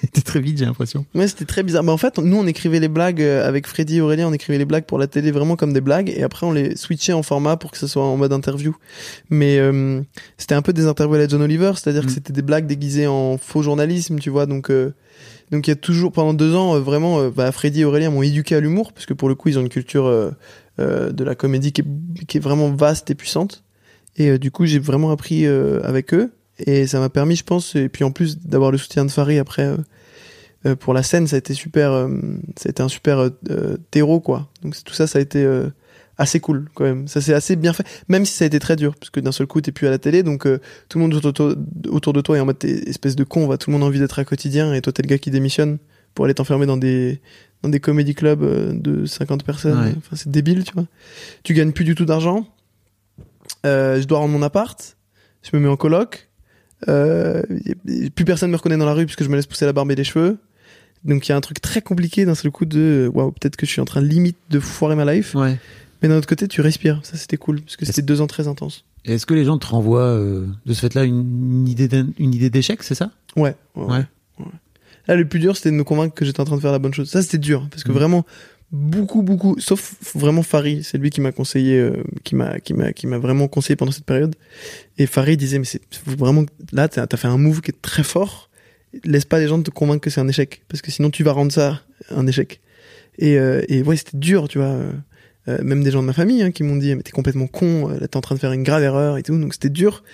été 0.04 0.22
très 0.22 0.40
vite 0.40 0.58
j'ai 0.58 0.64
l'impression 0.64 1.06
Ouais, 1.14 1.28
c'était 1.28 1.44
très 1.44 1.62
bizarre. 1.62 1.84
Mais 1.84 1.92
en 1.92 1.96
fait, 1.96 2.18
nous, 2.18 2.36
on 2.36 2.46
écrivait 2.46 2.80
les 2.80 2.88
blagues 2.88 3.22
euh, 3.22 3.46
avec 3.46 3.66
Freddy 3.66 3.98
et 3.98 4.00
Aurélien, 4.00 4.28
on 4.28 4.32
écrivait 4.32 4.58
les 4.58 4.64
blagues 4.64 4.84
pour 4.84 4.98
la 4.98 5.06
télé 5.06 5.30
vraiment 5.30 5.56
comme 5.56 5.72
des 5.72 5.80
blagues, 5.80 6.12
et 6.14 6.22
après, 6.22 6.46
on 6.46 6.52
les 6.52 6.76
switchait 6.76 7.12
en 7.12 7.22
format 7.22 7.56
pour 7.56 7.70
que 7.70 7.78
ce 7.78 7.86
soit 7.86 8.04
en 8.04 8.16
mode 8.16 8.32
interview. 8.32 8.76
Mais 9.30 9.58
euh, 9.58 10.00
c'était 10.36 10.54
un 10.54 10.62
peu 10.62 10.72
des 10.72 10.86
interviews 10.86 11.14
à 11.14 11.18
la 11.18 11.28
John 11.28 11.42
Oliver, 11.42 11.72
c'est-à-dire 11.76 12.00
Mm. 12.02 12.06
que 12.06 12.12
c'était 12.12 12.32
des 12.32 12.42
blagues 12.42 12.66
déguisées 12.66 13.06
en 13.06 13.38
faux 13.38 13.62
journalisme, 13.62 14.18
tu 14.18 14.30
vois. 14.30 14.46
Donc, 14.46 14.70
euh, 14.70 14.94
donc 15.50 15.66
il 15.66 15.70
y 15.70 15.72
a 15.72 15.76
toujours 15.76 16.12
pendant 16.12 16.34
deux 16.34 16.54
ans, 16.54 16.76
euh, 16.76 16.80
vraiment, 16.80 17.20
euh, 17.20 17.30
bah, 17.30 17.50
Freddy 17.52 17.82
et 17.82 17.84
Aurélien 17.84 18.10
m'ont 18.10 18.22
éduqué 18.22 18.54
à 18.54 18.60
l'humour, 18.60 18.92
parce 18.92 19.06
que 19.06 19.14
pour 19.14 19.28
le 19.28 19.34
coup, 19.34 19.48
ils 19.48 19.58
ont 19.58 19.62
une 19.62 19.68
culture 19.68 20.06
euh, 20.06 20.30
de 20.78 21.24
la 21.24 21.34
comédie 21.34 21.72
qui 21.72 21.82
est, 21.82 22.24
qui 22.26 22.38
est 22.38 22.40
vraiment 22.40 22.70
vaste 22.70 23.10
et 23.10 23.14
puissante. 23.14 23.64
Et 24.16 24.38
du 24.38 24.50
coup, 24.50 24.66
j'ai 24.66 24.78
vraiment 24.78 25.10
appris 25.10 25.46
avec 25.46 26.14
eux. 26.14 26.32
Et 26.66 26.86
ça 26.86 26.98
m'a 27.00 27.08
permis, 27.08 27.36
je 27.36 27.44
pense, 27.44 27.74
et 27.76 27.88
puis 27.88 28.04
en 28.04 28.10
plus 28.12 28.38
d'avoir 28.38 28.70
le 28.70 28.78
soutien 28.78 29.04
de 29.04 29.10
Farid 29.10 29.38
après 29.38 29.62
euh, 29.64 29.76
euh, 30.66 30.76
pour 30.76 30.92
la 30.94 31.02
scène, 31.02 31.26
ça 31.26 31.36
a 31.36 31.38
été 31.38 31.54
super, 31.54 31.90
euh, 31.92 32.08
ça 32.56 32.68
a 32.68 32.70
été 32.70 32.82
un 32.82 32.88
super 32.88 33.18
euh, 33.18 33.30
euh, 33.50 33.76
terreau 33.90 34.20
quoi. 34.20 34.48
Donc 34.62 34.74
c'est- 34.74 34.84
tout 34.84 34.92
ça, 34.94 35.06
ça 35.06 35.18
a 35.18 35.22
été 35.22 35.42
euh, 35.42 35.68
assez 36.18 36.38
cool 36.40 36.68
quand 36.74 36.84
même. 36.84 37.08
Ça 37.08 37.20
s'est 37.22 37.32
assez 37.32 37.56
bien 37.56 37.72
fait, 37.72 37.86
même 38.08 38.26
si 38.26 38.34
ça 38.34 38.44
a 38.44 38.46
été 38.46 38.58
très 38.58 38.76
dur, 38.76 38.94
parce 38.96 39.08
que 39.10 39.20
d'un 39.20 39.32
seul 39.32 39.46
coup 39.46 39.60
t'es 39.62 39.72
plus 39.72 39.86
à 39.86 39.90
la 39.90 39.98
télé, 39.98 40.22
donc 40.22 40.46
euh, 40.46 40.58
tout 40.90 40.98
le 40.98 41.04
monde 41.06 41.14
autour, 41.24 41.54
autour 41.88 42.12
de 42.12 42.20
toi 42.20 42.36
est 42.36 42.40
en 42.40 42.46
mode 42.46 42.58
t'es 42.58 42.88
espèce 42.88 43.16
de 43.16 43.24
con, 43.24 43.46
va 43.46 43.56
tout 43.56 43.70
le 43.70 43.72
monde 43.74 43.84
a 43.84 43.86
envie 43.86 43.98
d'être 44.00 44.18
à 44.18 44.24
quotidien, 44.24 44.74
et 44.74 44.82
toi 44.82 44.92
t'es 44.92 45.02
le 45.02 45.08
gars 45.08 45.18
qui 45.18 45.30
démissionne 45.30 45.78
pour 46.14 46.24
aller 46.26 46.34
t'enfermer 46.34 46.66
dans 46.66 46.76
des 46.76 47.20
dans 47.62 47.68
des 47.68 47.80
comédie 47.80 48.14
clubs 48.14 48.42
de 48.80 49.04
50 49.06 49.44
personnes. 49.44 49.78
Ouais. 49.84 49.94
Enfin 49.98 50.16
c'est 50.16 50.30
débile, 50.30 50.64
tu 50.64 50.72
vois. 50.74 50.86
Tu 51.42 51.52
gagnes 51.54 51.72
plus 51.72 51.84
du 51.84 51.94
tout 51.94 52.04
d'argent. 52.06 52.46
Euh, 53.66 54.00
je 54.00 54.06
dois 54.06 54.18
rendre 54.18 54.32
mon 54.32 54.42
appart. 54.42 54.96
Je 55.42 55.56
me 55.56 55.60
mets 55.62 55.68
en 55.68 55.76
coloc. 55.76 56.29
Euh, 56.88 57.42
plus 58.14 58.24
personne 58.24 58.50
me 58.50 58.56
reconnaît 58.56 58.76
dans 58.78 58.86
la 58.86 58.94
rue 58.94 59.04
puisque 59.06 59.22
je 59.22 59.28
me 59.28 59.36
laisse 59.36 59.46
pousser 59.46 59.66
la 59.66 59.72
barbe 59.72 59.90
et 59.90 59.94
les 59.96 60.04
cheveux. 60.04 60.38
Donc 61.04 61.26
il 61.26 61.30
y 61.30 61.32
a 61.32 61.36
un 61.36 61.40
truc 61.40 61.60
très 61.60 61.80
compliqué 61.82 62.24
d'un 62.24 62.34
seul 62.34 62.50
coup 62.50 62.64
de 62.66 63.10
waouh 63.14 63.32
peut-être 63.32 63.56
que 63.56 63.66
je 63.66 63.70
suis 63.70 63.80
en 63.80 63.84
train 63.86 64.00
limite 64.00 64.36
de 64.50 64.60
foirer 64.60 64.96
ma 64.96 65.10
life. 65.12 65.34
ouais 65.34 65.58
Mais 66.02 66.08
d'un 66.08 66.16
autre 66.16 66.26
côté 66.28 66.46
tu 66.48 66.60
respires. 66.60 67.00
Ça 67.02 67.16
c'était 67.16 67.36
cool 67.36 67.60
parce 67.62 67.76
que 67.76 67.84
c'était 67.84 68.02
deux 68.02 68.20
ans 68.20 68.26
très 68.26 68.48
intenses. 68.48 68.84
Et 69.04 69.14
est-ce 69.14 69.24
que 69.26 69.34
les 69.34 69.44
gens 69.46 69.56
te 69.58 69.66
renvoient 69.66 70.00
euh, 70.02 70.46
de 70.66 70.72
ce 70.74 70.80
fait 70.80 70.94
là 70.94 71.04
une 71.04 71.66
idée 71.68 71.88
d'un- 71.88 72.08
une 72.18 72.34
idée 72.34 72.50
d'échec 72.50 72.82
c'est 72.82 72.94
ça? 72.94 73.10
Ouais. 73.36 73.54
ouais, 73.76 73.84
ouais. 73.86 74.04
Ouais. 74.38 74.44
Là 75.08 75.16
le 75.16 75.26
plus 75.26 75.38
dur 75.40 75.56
c'était 75.56 75.70
de 75.70 75.76
me 75.76 75.84
convaincre 75.84 76.14
que 76.14 76.24
j'étais 76.26 76.40
en 76.40 76.44
train 76.44 76.56
de 76.56 76.60
faire 76.60 76.72
la 76.72 76.78
bonne 76.78 76.92
chose. 76.94 77.08
Ça 77.08 77.22
c'était 77.22 77.38
dur 77.38 77.66
parce 77.70 77.82
que 77.84 77.92
Mm. 77.92 77.94
vraiment 77.94 78.26
beaucoup 78.72 79.22
beaucoup 79.22 79.58
sauf 79.58 79.94
vraiment 80.14 80.42
Farid 80.42 80.84
c'est 80.84 80.96
lui 80.96 81.10
qui 81.10 81.20
m'a 81.20 81.32
conseillé 81.32 81.78
euh, 81.78 82.04
qui 82.22 82.36
m'a 82.36 82.60
qui 82.60 82.72
m'a 82.72 82.92
qui 82.92 83.08
m'a 83.08 83.18
vraiment 83.18 83.48
conseillé 83.48 83.76
pendant 83.76 83.92
cette 83.92 84.04
période. 84.04 84.34
Et 84.98 85.06
Farid 85.06 85.38
disait 85.38 85.58
mais 85.58 85.64
c'est 85.64 85.82
vraiment 86.06 86.44
là 86.72 86.88
t'as 86.88 87.06
as 87.10 87.16
fait 87.16 87.28
un 87.28 87.38
move 87.38 87.60
qui 87.60 87.70
est 87.70 87.82
très 87.82 88.02
fort. 88.02 88.50
Laisse 89.04 89.24
pas 89.24 89.38
les 89.38 89.48
gens 89.48 89.60
te 89.62 89.70
convaincre 89.70 90.02
que 90.02 90.10
c'est 90.10 90.20
un 90.20 90.28
échec 90.28 90.62
parce 90.68 90.82
que 90.82 90.90
sinon 90.90 91.10
tu 91.10 91.22
vas 91.24 91.32
rendre 91.32 91.52
ça 91.52 91.82
un 92.10 92.26
échec. 92.26 92.60
Et 93.18 93.38
euh, 93.38 93.62
et 93.68 93.82
ouais 93.82 93.96
c'était 93.96 94.18
dur 94.18 94.48
tu 94.48 94.58
vois. 94.58 94.68
Euh, 94.68 94.92
même 95.62 95.82
des 95.82 95.90
gens 95.90 96.02
de 96.02 96.06
ma 96.06 96.12
famille 96.12 96.42
hein, 96.42 96.50
qui 96.50 96.62
m'ont 96.62 96.76
dit 96.76 96.94
mais 96.94 97.02
t'es 97.02 97.12
complètement 97.12 97.46
con 97.46 97.88
euh, 97.88 97.98
là 97.98 98.08
t'es 98.08 98.16
en 98.18 98.20
train 98.20 98.34
de 98.34 98.40
faire 98.40 98.52
une 98.52 98.62
grave 98.62 98.82
erreur 98.82 99.16
et 99.16 99.22
tout. 99.22 99.38
Donc 99.38 99.54
c'était 99.54 99.70
dur 99.70 100.04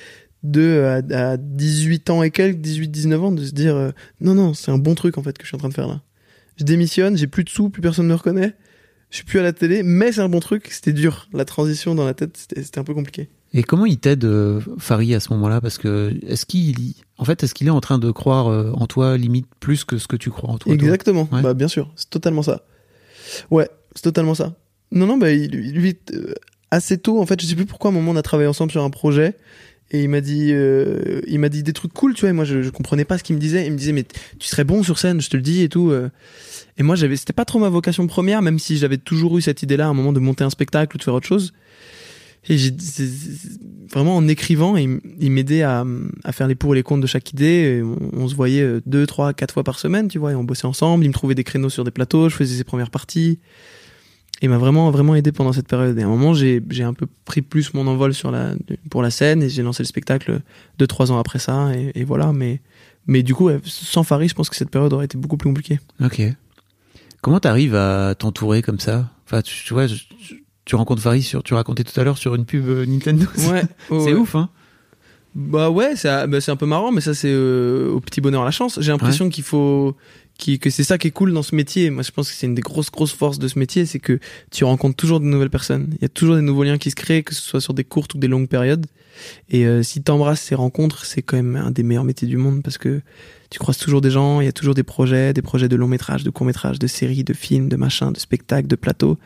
de 0.42 0.60
euh, 0.60 1.02
à, 1.10 1.32
à 1.32 1.36
18 1.36 2.10
ans 2.10 2.22
et 2.22 2.30
quelques 2.30 2.58
18 2.58 2.88
19 2.88 3.24
ans 3.24 3.32
de 3.32 3.44
se 3.44 3.52
dire 3.52 3.76
euh, 3.76 3.90
non 4.20 4.34
non 4.34 4.54
c'est 4.54 4.70
un 4.70 4.78
bon 4.78 4.94
truc 4.94 5.18
en 5.18 5.22
fait 5.22 5.36
que 5.36 5.44
je 5.44 5.48
suis 5.48 5.56
en 5.56 5.58
train 5.58 5.68
de 5.68 5.74
faire 5.74 5.88
là 5.88 6.00
je 6.56 6.64
démissionne, 6.64 7.16
j'ai 7.16 7.26
plus 7.26 7.44
de 7.44 7.48
sous, 7.50 7.70
plus 7.70 7.82
personne 7.82 8.06
me 8.06 8.14
reconnaît. 8.14 8.54
Je 9.10 9.16
suis 9.16 9.24
plus 9.24 9.38
à 9.38 9.42
la 9.42 9.52
télé, 9.52 9.82
mais 9.84 10.10
c'est 10.12 10.20
un 10.20 10.28
bon 10.28 10.40
truc. 10.40 10.68
C'était 10.72 10.92
dur. 10.92 11.28
La 11.32 11.44
transition 11.44 11.94
dans 11.94 12.04
la 12.04 12.12
tête, 12.14 12.36
c'était 12.36 12.78
un 12.78 12.84
peu 12.84 12.92
compliqué. 12.92 13.28
Et 13.54 13.62
comment 13.62 13.86
il 13.86 13.98
t'aide, 13.98 14.24
euh, 14.24 14.60
Farid, 14.78 15.14
à 15.14 15.20
ce 15.20 15.32
moment-là? 15.34 15.60
Parce 15.60 15.78
que 15.78 16.12
est-ce 16.26 16.44
qu'il, 16.44 16.74
en 17.16 17.24
fait, 17.24 17.42
est-ce 17.44 17.54
qu'il 17.54 17.68
est 17.68 17.70
en 17.70 17.80
train 17.80 17.98
de 17.98 18.10
croire 18.10 18.48
euh, 18.48 18.72
en 18.72 18.86
toi 18.88 19.16
limite 19.16 19.46
plus 19.60 19.84
que 19.84 19.98
ce 19.98 20.08
que 20.08 20.16
tu 20.16 20.30
crois 20.30 20.50
en 20.50 20.58
toi 20.58 20.74
toi? 20.76 20.84
Exactement. 20.84 21.28
Ouais. 21.32 21.40
Bah 21.40 21.54
bien 21.54 21.68
sûr, 21.68 21.90
c'est 21.94 22.10
totalement 22.10 22.42
ça. 22.42 22.64
Ouais, 23.50 23.68
c'est 23.94 24.02
totalement 24.02 24.34
ça. 24.34 24.56
Non 24.90 25.06
non, 25.06 25.16
bah 25.18 25.30
il- 25.32 25.50
lui 25.50 25.96
euh, 26.12 26.34
assez 26.72 26.98
tôt 26.98 27.20
en 27.20 27.26
fait, 27.26 27.40
je 27.40 27.46
sais 27.46 27.54
plus 27.54 27.64
pourquoi 27.66 27.90
à 27.90 27.92
un 27.92 27.96
moment 27.96 28.10
on 28.12 28.16
a 28.16 28.22
travaillé 28.22 28.48
ensemble 28.48 28.72
sur 28.72 28.82
un 28.82 28.90
projet 28.90 29.36
et 29.90 30.02
il 30.02 30.08
m'a 30.08 30.20
dit 30.20 30.50
euh, 30.52 31.20
il 31.26 31.38
m'a 31.38 31.48
dit 31.48 31.62
des 31.62 31.72
trucs 31.72 31.92
cool, 31.92 32.14
tu 32.14 32.22
vois, 32.22 32.30
et 32.30 32.32
moi 32.32 32.44
je, 32.44 32.62
je 32.62 32.70
comprenais 32.70 33.04
pas 33.04 33.18
ce 33.18 33.22
qu'il 33.22 33.36
me 33.36 33.40
disait, 33.40 33.66
il 33.66 33.72
me 33.72 33.78
disait 33.78 33.92
mais 33.92 34.04
tu 34.38 34.48
serais 34.48 34.64
bon 34.64 34.82
sur 34.82 34.98
scène, 34.98 35.20
je 35.20 35.30
te 35.30 35.36
le 35.36 35.42
dis 35.42 35.62
et 35.62 35.68
tout 35.68 35.90
euh. 35.90 36.10
Et 36.78 36.82
moi 36.82 36.96
j'avais 36.96 37.16
c'était 37.16 37.32
pas 37.32 37.44
trop 37.44 37.58
ma 37.58 37.68
vocation 37.68 38.06
première 38.06 38.42
même 38.42 38.58
si 38.58 38.76
j'avais 38.76 38.98
toujours 38.98 39.38
eu 39.38 39.42
cette 39.42 39.62
idée-là 39.62 39.86
à 39.86 39.88
un 39.88 39.94
moment 39.94 40.12
de 40.12 40.20
monter 40.20 40.44
un 40.44 40.50
spectacle 40.50 40.96
ou 40.96 40.98
de 40.98 41.04
faire 41.04 41.14
autre 41.14 41.28
chose. 41.28 41.52
Et 42.48 42.58
j'ai 42.58 42.72
vraiment 43.90 44.16
en 44.16 44.28
écrivant, 44.28 44.76
il, 44.76 45.00
il 45.18 45.32
m'aidait 45.32 45.62
à, 45.62 45.84
à 46.22 46.32
faire 46.32 46.46
les 46.46 46.54
pour 46.54 46.74
et 46.74 46.76
les 46.76 46.82
contre 46.84 47.02
de 47.02 47.06
chaque 47.08 47.32
idée. 47.32 47.82
On, 47.84 48.22
on 48.22 48.28
se 48.28 48.36
voyait 48.36 48.62
euh, 48.62 48.80
deux, 48.86 49.04
trois, 49.04 49.32
quatre 49.32 49.52
fois 49.52 49.64
par 49.64 49.80
semaine, 49.80 50.06
tu 50.06 50.18
vois, 50.18 50.30
et 50.30 50.34
on 50.36 50.44
bossait 50.44 50.66
ensemble. 50.66 51.04
Il 51.04 51.08
me 51.08 51.12
trouvait 51.12 51.34
des 51.34 51.42
créneaux 51.42 51.70
sur 51.70 51.82
des 51.82 51.90
plateaux, 51.90 52.28
je 52.28 52.36
faisais 52.36 52.56
ses 52.56 52.62
premières 52.62 52.90
parties. 52.90 53.40
Et 54.42 54.46
il 54.46 54.48
m'a 54.50 54.58
vraiment, 54.58 54.90
vraiment 54.90 55.14
aidé 55.14 55.32
pendant 55.32 55.52
cette 55.52 55.66
période. 55.66 55.98
Et 55.98 56.02
à 56.02 56.06
un 56.06 56.08
moment, 56.10 56.34
j'ai, 56.34 56.62
j'ai 56.70 56.82
un 56.84 56.92
peu 56.92 57.06
pris 57.24 57.40
plus 57.42 57.72
mon 57.72 57.86
envol 57.86 58.12
sur 58.12 58.30
la, 58.30 58.50
pour 58.90 59.02
la 59.02 59.10
scène 59.10 59.42
et 59.42 59.48
j'ai 59.48 59.62
lancé 59.62 59.82
le 59.82 59.86
spectacle 59.86 60.40
deux, 60.78 60.86
trois 60.86 61.10
ans 61.10 61.18
après 61.18 61.38
ça. 61.38 61.74
Et, 61.74 61.92
et 62.00 62.04
voilà. 62.04 62.32
Mais, 62.34 62.60
mais 63.06 63.22
du 63.22 63.34
coup, 63.34 63.48
sans 63.64 64.02
Farid, 64.02 64.28
je 64.28 64.34
pense 64.34 64.50
que 64.50 64.56
cette 64.56 64.70
période 64.70 64.92
aurait 64.92 65.06
été 65.06 65.16
beaucoup 65.16 65.36
plus 65.38 65.48
compliquée. 65.48 65.80
Ok. 66.04 66.20
Comment 67.22 67.40
t'arrives 67.40 67.74
à 67.74 68.14
t'entourer 68.14 68.60
comme 68.62 68.78
ça? 68.78 69.08
Enfin, 69.26 69.40
tu, 69.42 69.64
tu 69.64 69.72
vois, 69.72 69.86
je- 69.86 70.04
tu, 70.66 70.76
rencontres 70.76 71.00
Farid 71.02 71.22
sur, 71.22 71.42
tu 71.42 71.54
racontais 71.54 71.82
tout 71.84 71.98
à 71.98 72.04
l'heure 72.04 72.18
sur 72.18 72.34
une 72.34 72.44
pub 72.44 72.68
euh, 72.68 72.84
Nintendo. 72.86 73.24
Ouais. 73.50 73.62
c'est 73.88 74.12
ouf, 74.14 74.34
hein 74.34 74.50
Bah 75.34 75.70
ouais, 75.70 75.96
c'est 75.96 76.26
bah 76.28 76.40
c'est 76.40 76.50
un 76.50 76.56
peu 76.56 76.66
marrant, 76.66 76.92
mais 76.92 77.00
ça 77.00 77.14
c'est 77.14 77.32
euh, 77.32 77.90
au 77.90 78.00
petit 78.00 78.20
bonheur 78.20 78.44
la 78.44 78.50
chance. 78.50 78.78
J'ai 78.80 78.92
l'impression 78.92 79.28
qu'il 79.30 79.44
faut 79.44 79.96
qui 80.38 80.58
que 80.58 80.70
c'est 80.70 80.84
ça 80.84 80.98
qui 80.98 81.08
est 81.08 81.12
cool 81.12 81.32
dans 81.32 81.42
ce 81.42 81.54
métier. 81.54 81.90
Moi, 81.90 82.02
je 82.02 82.10
pense 82.10 82.30
que 82.30 82.36
c'est 82.36 82.46
une 82.46 82.54
des 82.54 82.62
grosses 82.62 82.90
grosses 82.90 83.12
forces 83.12 83.38
de 83.38 83.48
ce 83.48 83.58
métier, 83.58 83.86
c'est 83.86 83.98
que 83.98 84.18
tu 84.50 84.64
rencontres 84.64 84.96
toujours 84.96 85.20
de 85.20 85.24
nouvelles 85.26 85.50
personnes. 85.50 85.88
Il 85.92 86.02
y 86.02 86.04
a 86.04 86.08
toujours 86.08 86.36
des 86.36 86.42
nouveaux 86.42 86.64
liens 86.64 86.78
qui 86.78 86.90
se 86.90 86.96
créent, 86.96 87.22
que 87.22 87.34
ce 87.34 87.42
soit 87.42 87.60
sur 87.60 87.74
des 87.74 87.84
courtes 87.84 88.14
ou 88.14 88.18
des 88.18 88.28
longues 88.28 88.48
périodes. 88.48 88.86
Et 89.48 89.66
euh, 89.66 89.82
si 89.82 90.02
t'embrasses 90.02 90.42
ces 90.42 90.54
rencontres, 90.54 91.06
c'est 91.06 91.22
quand 91.22 91.36
même 91.36 91.56
un 91.56 91.70
des 91.70 91.82
meilleurs 91.82 92.04
métiers 92.04 92.28
du 92.28 92.36
monde 92.36 92.62
parce 92.62 92.78
que 92.78 93.00
tu 93.50 93.58
croises 93.58 93.78
toujours 93.78 94.00
des 94.00 94.10
gens, 94.10 94.40
il 94.40 94.44
y 94.44 94.48
a 94.48 94.52
toujours 94.52 94.74
des 94.74 94.82
projets, 94.82 95.32
des 95.32 95.42
projets 95.42 95.68
de 95.68 95.76
long 95.76 95.88
métrage, 95.88 96.24
de 96.24 96.30
court 96.30 96.46
métrage, 96.46 96.78
de 96.78 96.86
séries, 96.86 97.24
de 97.24 97.32
films, 97.32 97.68
de 97.68 97.76
machins, 97.76 98.12
de 98.12 98.18
spectacles, 98.18 98.68
de 98.68 98.76
plateaux. 98.76 99.18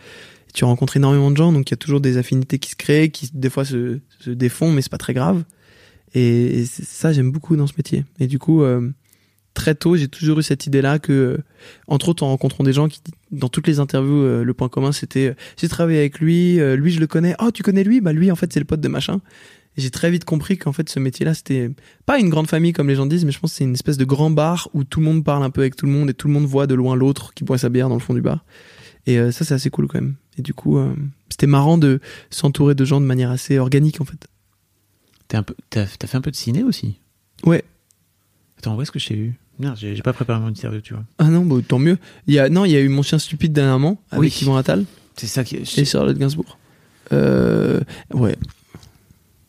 Tu 0.53 0.65
rencontres 0.65 0.97
énormément 0.97 1.31
de 1.31 1.37
gens, 1.37 1.53
donc 1.53 1.71
il 1.71 1.73
y 1.73 1.75
a 1.75 1.79
toujours 1.79 2.01
des 2.01 2.17
affinités 2.17 2.59
qui 2.59 2.71
se 2.71 2.77
créent, 2.77 3.11
qui 3.11 3.31
des 3.33 3.51
fois 3.51 3.65
se, 3.65 4.01
se 4.19 4.31
défont, 4.31 4.73
mais 4.73 4.83
c'est 4.83 4.91
pas 4.91 4.99
très 4.99 5.15
grave. 5.15 5.45
Et, 6.15 6.61
et 6.61 6.67
ça, 6.67 7.13
j'aime 7.13 7.31
beaucoup 7.31 7.57
dans 7.57 7.69
ce 7.69 7.75
métier. 7.77 8.05
Et 8.19 8.27
du 8.27 8.39
coup, 8.39 8.63
euh, 8.63 8.91
très 9.61 9.75
tôt, 9.75 9.95
j'ai 9.95 10.09
toujours 10.09 10.39
eu 10.39 10.43
cette 10.43 10.67
idée-là 10.67 10.99
que, 10.99 11.13
euh, 11.13 11.39
entre 11.87 12.09
autres, 12.09 12.23
en 12.23 12.29
rencontrant 12.29 12.65
des 12.65 12.73
gens 12.73 12.89
qui, 12.89 13.01
dans 13.31 13.51
toutes 13.51 13.67
les 13.67 13.79
interviews, 13.79 14.23
euh, 14.23 14.43
le 14.43 14.55
point 14.55 14.71
commun, 14.71 14.91
c'était 14.91 15.29
euh, 15.29 15.35
j'ai 15.59 15.69
travaillé 15.69 15.99
avec 15.99 16.19
lui, 16.19 16.59
euh, 16.59 16.77
lui 16.77 16.91
je 16.91 16.99
le 16.99 17.07
connais. 17.07 17.35
Oh, 17.41 17.51
tu 17.51 17.63
connais 17.63 17.85
lui? 17.85 18.01
Bah 18.01 18.15
lui, 18.15 18.31
en 18.31 18.37
fait, 18.37 18.51
c'est 18.51 18.59
le 18.59 18.65
pote 18.65 18.81
de 18.81 18.89
machin. 18.89 19.21
Et 19.77 19.83
j'ai 19.83 19.91
très 19.91 20.11
vite 20.11 20.25
compris 20.25 20.57
qu'en 20.57 20.73
fait, 20.73 20.89
ce 20.89 20.99
métier-là, 20.99 21.35
c'était 21.35 21.71
pas 22.07 22.19
une 22.19 22.31
grande 22.31 22.49
famille 22.49 22.73
comme 22.73 22.89
les 22.89 22.95
gens 22.95 23.05
disent, 23.05 23.27
mais 23.27 23.33
je 23.33 23.39
pense 23.39 23.51
que 23.53 23.59
c'est 23.59 23.65
une 23.65 23.75
espèce 23.75 23.99
de 23.99 24.07
grand 24.07 24.31
bar 24.31 24.71
où 24.73 24.83
tout 24.83 25.01
le 25.01 25.05
monde 25.05 25.23
parle 25.23 25.43
un 25.43 25.51
peu 25.51 25.61
avec 25.61 25.77
tout 25.77 25.85
le 25.85 25.93
monde 25.93 26.09
et 26.09 26.15
tout 26.15 26.27
le 26.27 26.33
monde 26.33 26.47
voit 26.47 26.67
de 26.67 26.75
loin 26.75 26.97
l'autre 26.97 27.35
qui 27.35 27.45
boit 27.45 27.59
sa 27.59 27.69
bière 27.69 27.91
dans 27.91 27.97
le 27.97 28.01
fond 28.01 28.15
du 28.15 28.23
bar. 28.23 28.47
Et 29.07 29.17
ça, 29.31 29.45
c'est 29.45 29.55
assez 29.55 29.71
cool 29.71 29.89
quand 29.89 30.01
même. 30.01 30.17
Et 30.39 30.43
du 30.43 30.55
coup, 30.55 30.79
c'était 31.29 31.47
marrant 31.47 31.79
de 31.79 32.01
s'entourer 32.31 32.75
de 32.75 32.85
gens 32.85 33.01
de 33.01 33.07
manière 33.07 33.31
assez 33.31 33.59
organique 33.59 34.01
en 34.01 34.05
fait. 34.05 34.27
Un 35.33 35.43
peu, 35.45 35.55
t'as, 35.71 35.87
t'as 35.87 36.07
fait 36.09 36.17
un 36.17 36.21
peu 36.21 36.33
de 36.33 36.37
ciné 36.37 36.65
aussi? 36.65 36.99
Ouais. 37.45 37.63
Attends, 38.59 38.77
où 38.77 38.83
est-ce 38.83 38.91
que 38.91 38.99
j'ai 38.99 39.17
eu 39.17 39.39
Merde, 39.61 39.77
j'ai, 39.79 40.01
pas 40.01 40.15
préparé 40.15 40.41
mon 40.41 40.49
interview, 40.49 40.81
tu 40.81 40.95
vois. 40.95 41.05
Ah 41.19 41.25
non, 41.25 41.45
bah, 41.45 41.57
tant 41.67 41.79
mieux. 41.79 41.99
Il 42.27 42.33
y 42.35 42.39
a, 42.39 42.49
non, 42.49 42.65
il 42.65 42.71
y 42.71 42.77
a 42.77 42.81
eu 42.81 42.89
Mon 42.89 43.03
chien 43.03 43.19
stupide 43.19 43.53
dernièrement 43.53 44.03
avec 44.11 44.33
Oui. 44.33 44.39
Yvon 44.43 44.57
Attal 44.57 44.87
C'est 45.17 45.27
ça 45.27 45.45
qui. 45.45 45.57
et 45.57 45.85
Charlotte 45.85 46.17
Gainsbourg. 46.17 46.59
Euh, 47.13 47.81
ouais. 48.15 48.37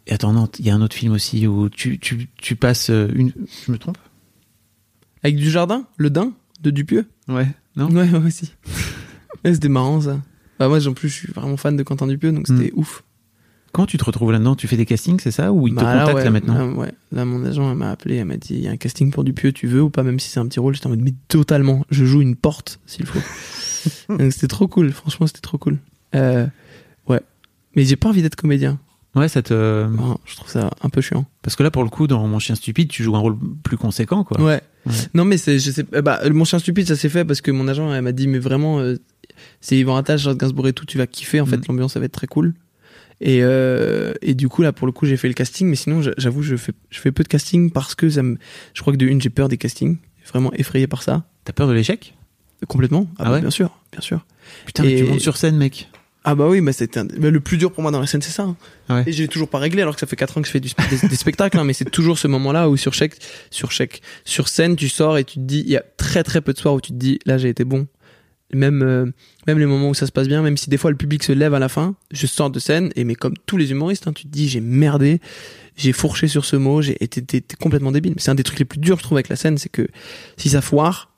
Et 0.08 0.14
attends, 0.14 0.34
non, 0.34 0.50
il 0.60 0.66
y 0.66 0.70
a 0.70 0.76
un 0.76 0.82
autre 0.82 0.96
film 0.96 1.14
aussi 1.14 1.48
où 1.48 1.70
tu, 1.70 1.98
tu, 1.98 2.28
tu 2.36 2.56
passes 2.58 2.90
euh, 2.90 3.08
une. 3.16 3.32
Je 3.66 3.72
me 3.72 3.78
trompe? 3.78 3.98
Avec 5.24 5.38
du 5.38 5.50
jardin, 5.50 5.86
le 5.96 6.10
daim 6.10 6.34
de 6.62 6.72
Dupieux? 6.72 7.06
Ouais. 7.30 7.48
Non? 7.78 7.90
Ouais, 7.90 8.10
ouais, 8.10 8.26
aussi. 8.26 8.52
ouais, 9.46 9.54
c'était 9.54 9.70
marrant 9.70 10.02
ça. 10.02 10.20
Bah, 10.60 10.68
moi, 10.68 10.86
en 10.86 10.94
plus, 10.94 11.08
je 11.08 11.14
suis 11.14 11.32
vraiment 11.32 11.56
fan 11.56 11.78
de 11.78 11.84
Quentin 11.84 12.08
Dupieux, 12.08 12.34
donc 12.34 12.48
c'était 12.48 12.74
ouf. 12.76 13.04
Quand 13.74 13.86
tu 13.86 13.98
te 13.98 14.04
retrouves 14.04 14.32
là-dedans, 14.32 14.56
tu 14.56 14.68
fais 14.68 14.78
des 14.78 14.86
castings, 14.86 15.20
c'est 15.22 15.32
ça 15.32 15.52
Ou 15.54 15.68
ils 15.68 15.76
te 15.76 15.80
Bah, 15.80 16.00
contactent 16.00 16.16
ouais, 16.18 16.24
là 16.26 16.32
maintenant 16.32 16.54
Là, 16.56 16.66
ouais. 16.68 16.92
Là, 17.12 17.26
mon 17.26 17.44
agent 17.46 17.74
m'a 17.76 17.92
appelé, 17.92 18.16
elle 18.18 18.26
m'a 18.26 18.38
dit 18.38 18.56
il 18.56 18.62
y 18.64 18.68
a 18.68 18.72
un 18.72 18.78
casting 18.78 19.12
pour 19.12 19.24
Dupieux, 19.24 19.52
tu 19.54 19.68
veux 19.68 19.82
ou 19.82 19.90
pas, 19.90 20.04
même 20.04 20.20
si 20.20 20.30
c'est 20.30 20.40
un 20.40 20.48
petit 20.48 20.60
rôle. 20.60 20.74
J'étais 20.76 20.88
en 20.88 20.92
mode 20.92 21.02
mais 21.02 21.14
totalement, 21.28 21.86
je 21.90 22.04
joue 22.06 22.22
une 22.22 22.36
porte 22.36 22.80
s'il 22.86 23.06
faut. 23.06 23.20
Donc 24.10 24.32
c'était 24.34 24.48
trop 24.48 24.68
cool, 24.68 24.92
franchement, 24.92 25.28
c'était 25.28 25.42
trop 25.42 25.58
cool. 25.58 25.78
Euh, 26.16 26.46
ouais. 27.08 27.22
Mais 27.76 27.86
j'ai 27.86 27.96
pas 27.96 28.10
envie 28.10 28.22
d'être 28.22 28.36
comédien. 28.36 28.78
Ouais, 29.16 29.28
ça 29.28 29.42
te. 29.42 29.54
Vraiment, 29.54 30.20
je 30.26 30.36
trouve 30.38 30.50
ça 30.50 30.70
un 30.82 30.90
peu 30.90 31.02
chiant. 31.02 31.26
Parce 31.42 31.56
que 31.58 31.64
là, 31.64 31.72
pour 31.72 31.84
le 31.84 31.90
coup, 31.90 32.08
dans 32.08 32.26
Mon 32.28 32.40
chien 32.40 32.56
stupide, 32.56 32.88
tu 32.90 33.04
joues 33.04 33.16
un 33.16 33.20
rôle 33.20 33.38
plus 33.64 33.76
conséquent, 33.78 34.24
quoi. 34.24 34.40
Ouais. 34.40 34.62
Ouais. 34.86 34.94
Non, 35.14 35.26
mais 35.26 35.38
c'est, 35.38 35.60
je 35.60 35.70
sais, 35.70 35.86
euh, 35.94 36.02
bah, 36.02 36.22
mon 36.30 36.46
chien 36.46 36.60
stupide, 36.60 36.88
ça 36.88 36.96
s'est 36.96 37.10
fait 37.10 37.26
parce 37.26 37.42
que 37.42 37.52
mon 37.52 37.68
agent, 37.68 37.94
elle 37.94 38.02
m'a 38.04 38.14
dit, 38.14 38.28
mais 38.28 38.40
vraiment, 38.40 38.80
euh, 38.80 38.96
c'est 39.60 39.78
Yvan 39.78 39.98
Attal, 39.98 40.18
Charles 40.18 40.38
Gainsbourg 40.38 40.68
et 40.70 40.74
tout, 40.74 40.86
tu 40.86 40.98
vas 40.98 41.08
kiffer. 41.08 41.42
En 41.42 41.46
fait, 41.46 41.58
Mm. 41.58 41.64
l'ambiance, 41.68 41.94
ça 41.94 42.00
va 42.00 42.06
être 42.06 42.14
très 42.14 42.28
cool. 42.28 42.54
Et, 43.24 43.40
euh, 43.44 44.14
et 44.24 44.34
du 44.34 44.50
coup, 44.50 44.64
là, 44.64 44.74
pour 44.74 44.88
le 44.88 44.92
coup, 44.94 45.06
j'ai 45.06 45.16
fait 45.16 45.28
le 45.28 45.34
casting, 45.36 45.68
mais 45.68 45.76
sinon, 45.76 46.02
j'a- 46.02 46.14
j'avoue, 46.18 46.42
je 46.42 46.56
fais, 46.56 46.74
je 46.90 47.00
fais 47.00 47.12
peu 47.12 47.22
de 47.24 47.28
casting 47.28 47.70
parce 47.72 47.94
que 47.96 48.10
ça 48.10 48.24
me, 48.24 48.38
je 48.74 48.82
crois 48.82 48.92
que 48.94 48.98
de 48.98 49.06
une, 49.06 49.22
j'ai 49.22 49.30
peur 49.30 49.48
des 49.48 49.58
castings. 49.58 49.98
Vraiment 50.28 50.52
effrayé 50.54 50.88
par 50.88 51.04
ça. 51.04 51.24
T'as 51.46 51.54
peur 51.54 51.68
de 51.68 51.74
l'échec? 51.74 52.16
Complètement. 52.68 53.08
Ah, 53.12 53.16
Ah 53.20 53.24
bah, 53.26 53.32
ouais? 53.36 53.42
bien 53.42 53.50
sûr, 53.52 53.78
bien 53.92 54.02
sûr. 54.02 54.26
Putain, 54.66 54.84
mais 54.84 54.96
tu 54.96 55.04
montes 55.04 55.20
sur 55.20 55.38
scène, 55.38 55.56
mec. 55.58 55.90
Ah 56.24 56.36
bah 56.36 56.48
oui, 56.48 56.62
bah 56.62 56.72
c'était 56.72 57.00
un- 57.00 57.08
le 57.08 57.40
plus 57.40 57.58
dur 57.58 57.72
pour 57.72 57.82
moi 57.82 57.90
dans 57.92 58.00
la 58.00 58.06
scène, 58.06 58.22
c'est 58.22 58.32
ça. 58.32 58.44
hein. 58.44 58.56
Ouais. 58.92 59.04
Et 59.08 59.12
j'ai 59.12 59.28
toujours 59.28 59.50
pas 59.50 59.58
réglé 59.58 59.82
alors 59.82 59.96
que 59.96 60.00
ça 60.00 60.06
fait 60.06 60.16
4 60.16 60.38
ans 60.38 60.42
que 60.42 60.48
je 60.48 60.52
fais 60.52 60.60
du, 60.60 60.68
spe- 60.70 60.88
des, 61.02 61.08
des 61.08 61.16
spectacles, 61.16 61.58
hein, 61.58 61.64
mais 61.64 61.74
c'est 61.74 61.90
toujours 61.90 62.20
ce 62.20 62.28
moment-là 62.28 62.70
où 62.70 62.78
sur 62.78 62.94
chaque, 62.94 63.16
sur 63.50 63.72
chaque, 63.72 64.02
sur 64.24 64.48
scène, 64.48 64.76
tu 64.76 64.88
sors 64.88 65.18
et 65.18 65.24
tu 65.24 65.36
te 65.40 65.44
dis, 65.44 65.62
il 65.66 65.72
y 65.72 65.78
a 65.78 65.84
très 65.98 66.24
très 66.24 66.42
peu 66.42 66.54
de 66.54 66.60
soirs 66.60 66.76
où 66.76 66.82
tu 66.82 66.92
te 66.92 66.98
dis, 66.98 67.18
là 67.26 67.40
j'ai 67.40 67.50
été 67.50 67.64
bon. 67.64 67.88
Même, 68.54 68.82
euh, 68.84 69.06
même 69.48 69.60
les 69.60 69.66
moments 69.66 69.90
où 69.90 69.94
ça 69.94 70.06
se 70.06 70.12
passe 70.12 70.28
bien, 70.28 70.42
même 70.42 70.58
si 70.58 70.70
des 70.70 70.78
fois 70.78 70.92
le 70.92 70.98
public 70.98 71.24
se 71.24 71.32
lève 71.32 71.54
à 71.54 71.60
la 71.60 71.70
fin, 71.70 71.96
je 72.12 72.28
sors 72.28 72.50
de 72.50 72.60
scène 72.60 72.92
et 72.96 73.04
mais 73.04 73.16
comme 73.16 73.36
tous 73.46 73.58
les 73.58 73.72
humoristes, 73.72 74.08
hein, 74.08 74.14
tu 74.14 74.24
te 74.24 74.28
dis, 74.30 74.50
j'ai 74.50 74.62
merdé, 74.62 75.22
j'ai 75.78 75.94
fourché 75.94 76.28
sur 76.28 76.46
ce 76.46 76.56
mot, 76.56 76.82
j'ai 76.82 77.02
été 77.04 77.42
complètement 77.60 77.92
débile. 77.92 78.14
C'est 78.18 78.32
un 78.32 78.36
des 78.36 78.44
trucs 78.44 78.60
les 78.60 78.66
plus 78.66 78.80
durs, 78.80 78.98
je 78.98 79.04
trouve, 79.04 79.18
avec 79.18 79.30
la 79.30 79.36
scène, 79.36 79.58
c'est 79.58 79.70
que 79.70 79.88
si 80.38 80.50
ça 80.50 80.62
foire, 80.62 81.14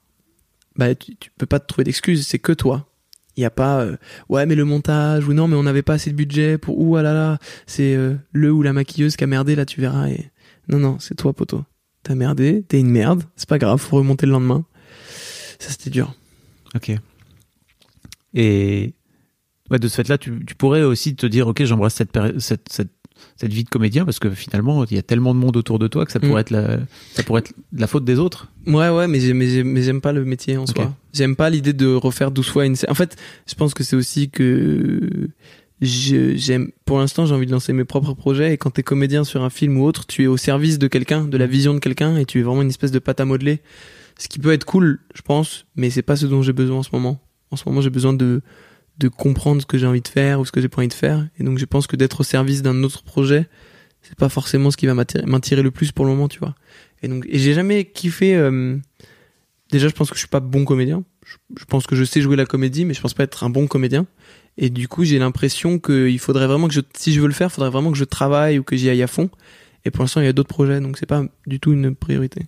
bah 0.76 0.94
tu, 0.96 1.16
tu 1.16 1.32
peux 1.38 1.46
pas 1.46 1.60
te 1.60 1.68
trouver 1.68 1.84
d'excuses, 1.84 2.26
c'est 2.26 2.40
que 2.40 2.52
toi. 2.52 2.88
Il 3.36 3.42
y 3.42 3.46
a 3.46 3.50
pas 3.50 3.82
euh, 3.82 3.98
ouais 4.30 4.46
mais 4.46 4.54
le 4.54 4.64
montage 4.64 5.28
ou 5.28 5.34
non 5.34 5.48
mais 5.48 5.56
on 5.56 5.64
n'avait 5.64 5.82
pas 5.82 5.94
assez 5.94 6.12
de 6.12 6.16
budget 6.16 6.60
pour 6.60 6.80
ou 6.80 6.98
ah 6.98 7.02
là 7.02 7.14
là 7.14 7.40
c'est 7.66 7.96
euh, 7.96 8.14
le 8.32 8.52
ou 8.52 8.62
la 8.62 8.74
maquilleuse 8.74 9.16
qui 9.16 9.24
a 9.24 9.28
merdé 9.28 9.56
là 9.56 9.66
tu 9.66 9.82
verras 9.82 10.08
et 10.08 10.30
non 10.70 10.78
non 10.78 11.00
c'est 11.00 11.16
toi 11.16 11.34
poto 11.34 11.64
t'as 12.04 12.14
merdé 12.14 12.64
t'es 12.68 12.80
une 12.80 12.92
merde 12.92 13.24
c'est 13.36 13.50
pas 13.50 13.58
grave 13.58 13.80
faut 13.80 13.98
remonter 13.98 14.28
le 14.28 14.34
lendemain 14.34 14.66
ça 15.58 15.72
c'était 15.72 15.90
dur 15.90 16.14
Ok. 16.76 16.92
Et 18.34 18.94
ouais, 19.72 19.80
de 19.80 19.88
ce 19.88 19.96
fait-là, 19.96 20.18
tu, 20.18 20.44
tu 20.46 20.56
pourrais 20.56 20.84
aussi 20.84 21.16
te 21.16 21.26
dire, 21.26 21.48
ok, 21.48 21.64
j'embrasse 21.66 21.96
cette, 21.96 22.18
cette, 22.40 22.68
cette, 22.72 22.92
cette 23.38 23.54
vie 23.54 23.64
de 23.64 23.70
comédien 23.70 24.06
parce 24.06 24.20
que 24.20 24.30
finalement, 24.32 24.84
il 24.86 24.96
y 24.96 24.98
a 24.98 25.04
tellement 25.04 25.34
de 25.34 25.40
monde 25.40 25.56
autour 25.56 25.78
de 25.80 25.88
toi 25.88 26.06
que 26.06 26.12
ça 26.12 26.20
pourrait, 26.20 26.34
Mm. 26.34 26.38
être, 26.40 26.50
la, 26.52 26.80
ça 27.14 27.24
pourrait 27.24 27.40
être 27.40 27.54
la 27.72 27.88
faute 27.88 28.04
des 28.06 28.18
autres. 28.20 28.52
ouais 28.68 28.90
ouais 28.90 29.08
mais 29.08 29.20
j'aime 29.20 29.38
mais 29.38 29.48
j'aime- 29.50 29.68
mais 29.72 29.82
j'aime 29.84 30.02
pas 30.02 30.12
le 30.14 30.26
métier 30.26 30.58
en 30.58 30.64
Ok. 30.64 30.76
soi 30.76 30.94
j'aime 31.14 31.36
pas 31.36 31.50
l'idée 31.50 31.74
de 31.74 31.94
refaire 31.94 32.32
12 32.32 32.48
fois 32.48 32.66
une 32.66 32.76
en 32.90 32.94
fait 32.96 33.16
je 33.48 33.54
pense 33.56 33.74
que 33.74 33.84
c'est 33.84 33.96
aussi 33.96 34.30
que 34.30 35.30
je- 35.82 36.36
j'aime 36.36 36.72
pour 36.86 36.98
l'instant 37.00 37.26
j'ai 37.26 37.36
envie 37.36 37.46
de 37.46 37.52
lancer 37.52 37.72
mes 37.74 37.84
propres 37.86 38.14
projets 38.14 38.54
et 38.54 38.58
quand 38.58 38.72
t'es 38.72 38.84
comédien 38.84 39.24
sur 39.24 39.44
un 39.44 39.50
film 39.50 39.78
ou 39.78 39.84
autre 39.86 40.06
tu 40.08 40.24
es 40.24 40.28
au 40.28 40.38
service 40.38 40.80
de 40.80 40.88
quelqu'un 40.88 41.26
de 41.26 41.38
la 41.38 41.46
vision 41.48 41.74
de 41.74 41.80
quelqu'un 41.80 42.18
et 42.18 42.26
tu 42.26 42.40
es 42.40 42.42
vraiment 42.42 42.62
une 42.64 42.70
espèce 42.70 42.92
de 42.92 43.00
pâte 43.00 43.20
à 43.20 43.26
modeler 43.26 43.60
ce 44.18 44.28
qui 44.28 44.40
peut 44.40 44.52
être 44.54 44.66
cool 44.66 45.00
je 45.14 45.22
pense 45.22 45.66
mais 45.76 45.90
c'est 45.90 46.02
pas 46.02 46.16
ce 46.16 46.26
dont 46.26 46.42
j'ai 46.42 46.54
besoin 46.54 46.78
en 46.80 46.84
ce 46.84 46.90
moment 46.94 47.22
en 47.54 47.56
ce 47.56 47.68
moment 47.68 47.82
j'ai 47.82 47.90
besoin 47.90 48.14
de 48.14 48.42
de 49.00 49.08
comprendre 49.08 49.62
ce 49.62 49.66
que 49.66 49.78
j'ai 49.78 49.88
envie 49.88 50.02
de 50.02 50.08
faire 50.08 50.40
ou 50.40 50.46
ce 50.46 50.52
que 50.52 50.62
j'ai 50.62 50.70
pas 50.70 50.80
envie 50.80 50.88
de 50.88 50.94
faire 50.94 51.28
et 51.40 51.44
donc 51.44 51.58
je 51.58 51.66
pense 51.66 51.88
que 51.88 51.96
d'être 51.96 52.22
au 52.22 52.24
service 52.24 52.62
d'un 52.62 52.84
autre 52.84 53.04
projet 53.04 53.48
c'est 54.02 54.16
pas 54.16 54.30
forcément 54.30 54.70
ce 54.70 54.78
qui 54.78 54.86
va 54.86 54.94
m'attirer 54.94 55.62
le 55.62 55.72
plus 55.72 55.92
pour 55.92 56.06
le 56.06 56.12
moment 56.12 56.28
tu 56.28 56.40
vois 56.40 56.56
et 57.02 57.08
donc 57.08 57.26
et 57.28 57.40
j'ai 57.40 57.54
jamais 57.54 57.86
kiffé 57.86 58.36
euh, 58.36 58.78
déjà 59.72 59.88
je 59.88 59.94
pense 59.94 60.10
que 60.10 60.16
je 60.16 60.20
suis 60.20 60.28
pas 60.28 60.40
bon 60.40 60.66
comédien 60.66 61.04
je, 61.26 61.66
pense 61.66 61.88
que 61.88 61.96
je 61.96 62.04
sais 62.04 62.22
jouer 62.22 62.36
la 62.36 62.46
comédie 62.46 62.86
mais 62.86 62.94
je 62.94 63.02
pense 63.02 63.14
pas 63.14 63.24
être 63.24 63.44
un 63.44 63.50
bon 63.50 63.66
comédien 63.66 64.06
et 64.58 64.70
du 64.70 64.88
coup, 64.88 65.04
j'ai 65.04 65.20
l'impression 65.20 65.80
qu'il 65.80 66.20
faudrait 66.20 66.48
vraiment 66.48 66.68
que 66.68 66.74
je, 66.74 66.82
si 66.96 67.14
je 67.14 67.22
veux 67.22 67.28
le 67.28 67.34
faire, 67.34 67.52
faudrait 67.52 67.72
vraiment 67.72 67.92
que 67.92 67.98
je 67.98 68.04
travaille 68.04 68.60
ou 68.60 68.64
que 68.64 68.76
j'y 68.76 68.90
aille 68.90 69.02
à 69.02 69.08
fond. 69.08 69.30
Et 69.86 69.92
pour 69.92 70.04
l'instant, 70.04 70.22
il 70.22 70.26
y 70.26 70.30
a 70.30 70.34
d'autres 70.34 70.50
projets, 70.50 70.80
donc 70.80 70.98
c'est 70.98 71.06
pas 71.06 71.24
du 71.48 71.60
tout 71.60 71.74
une 71.74 71.96
priorité. 71.96 72.46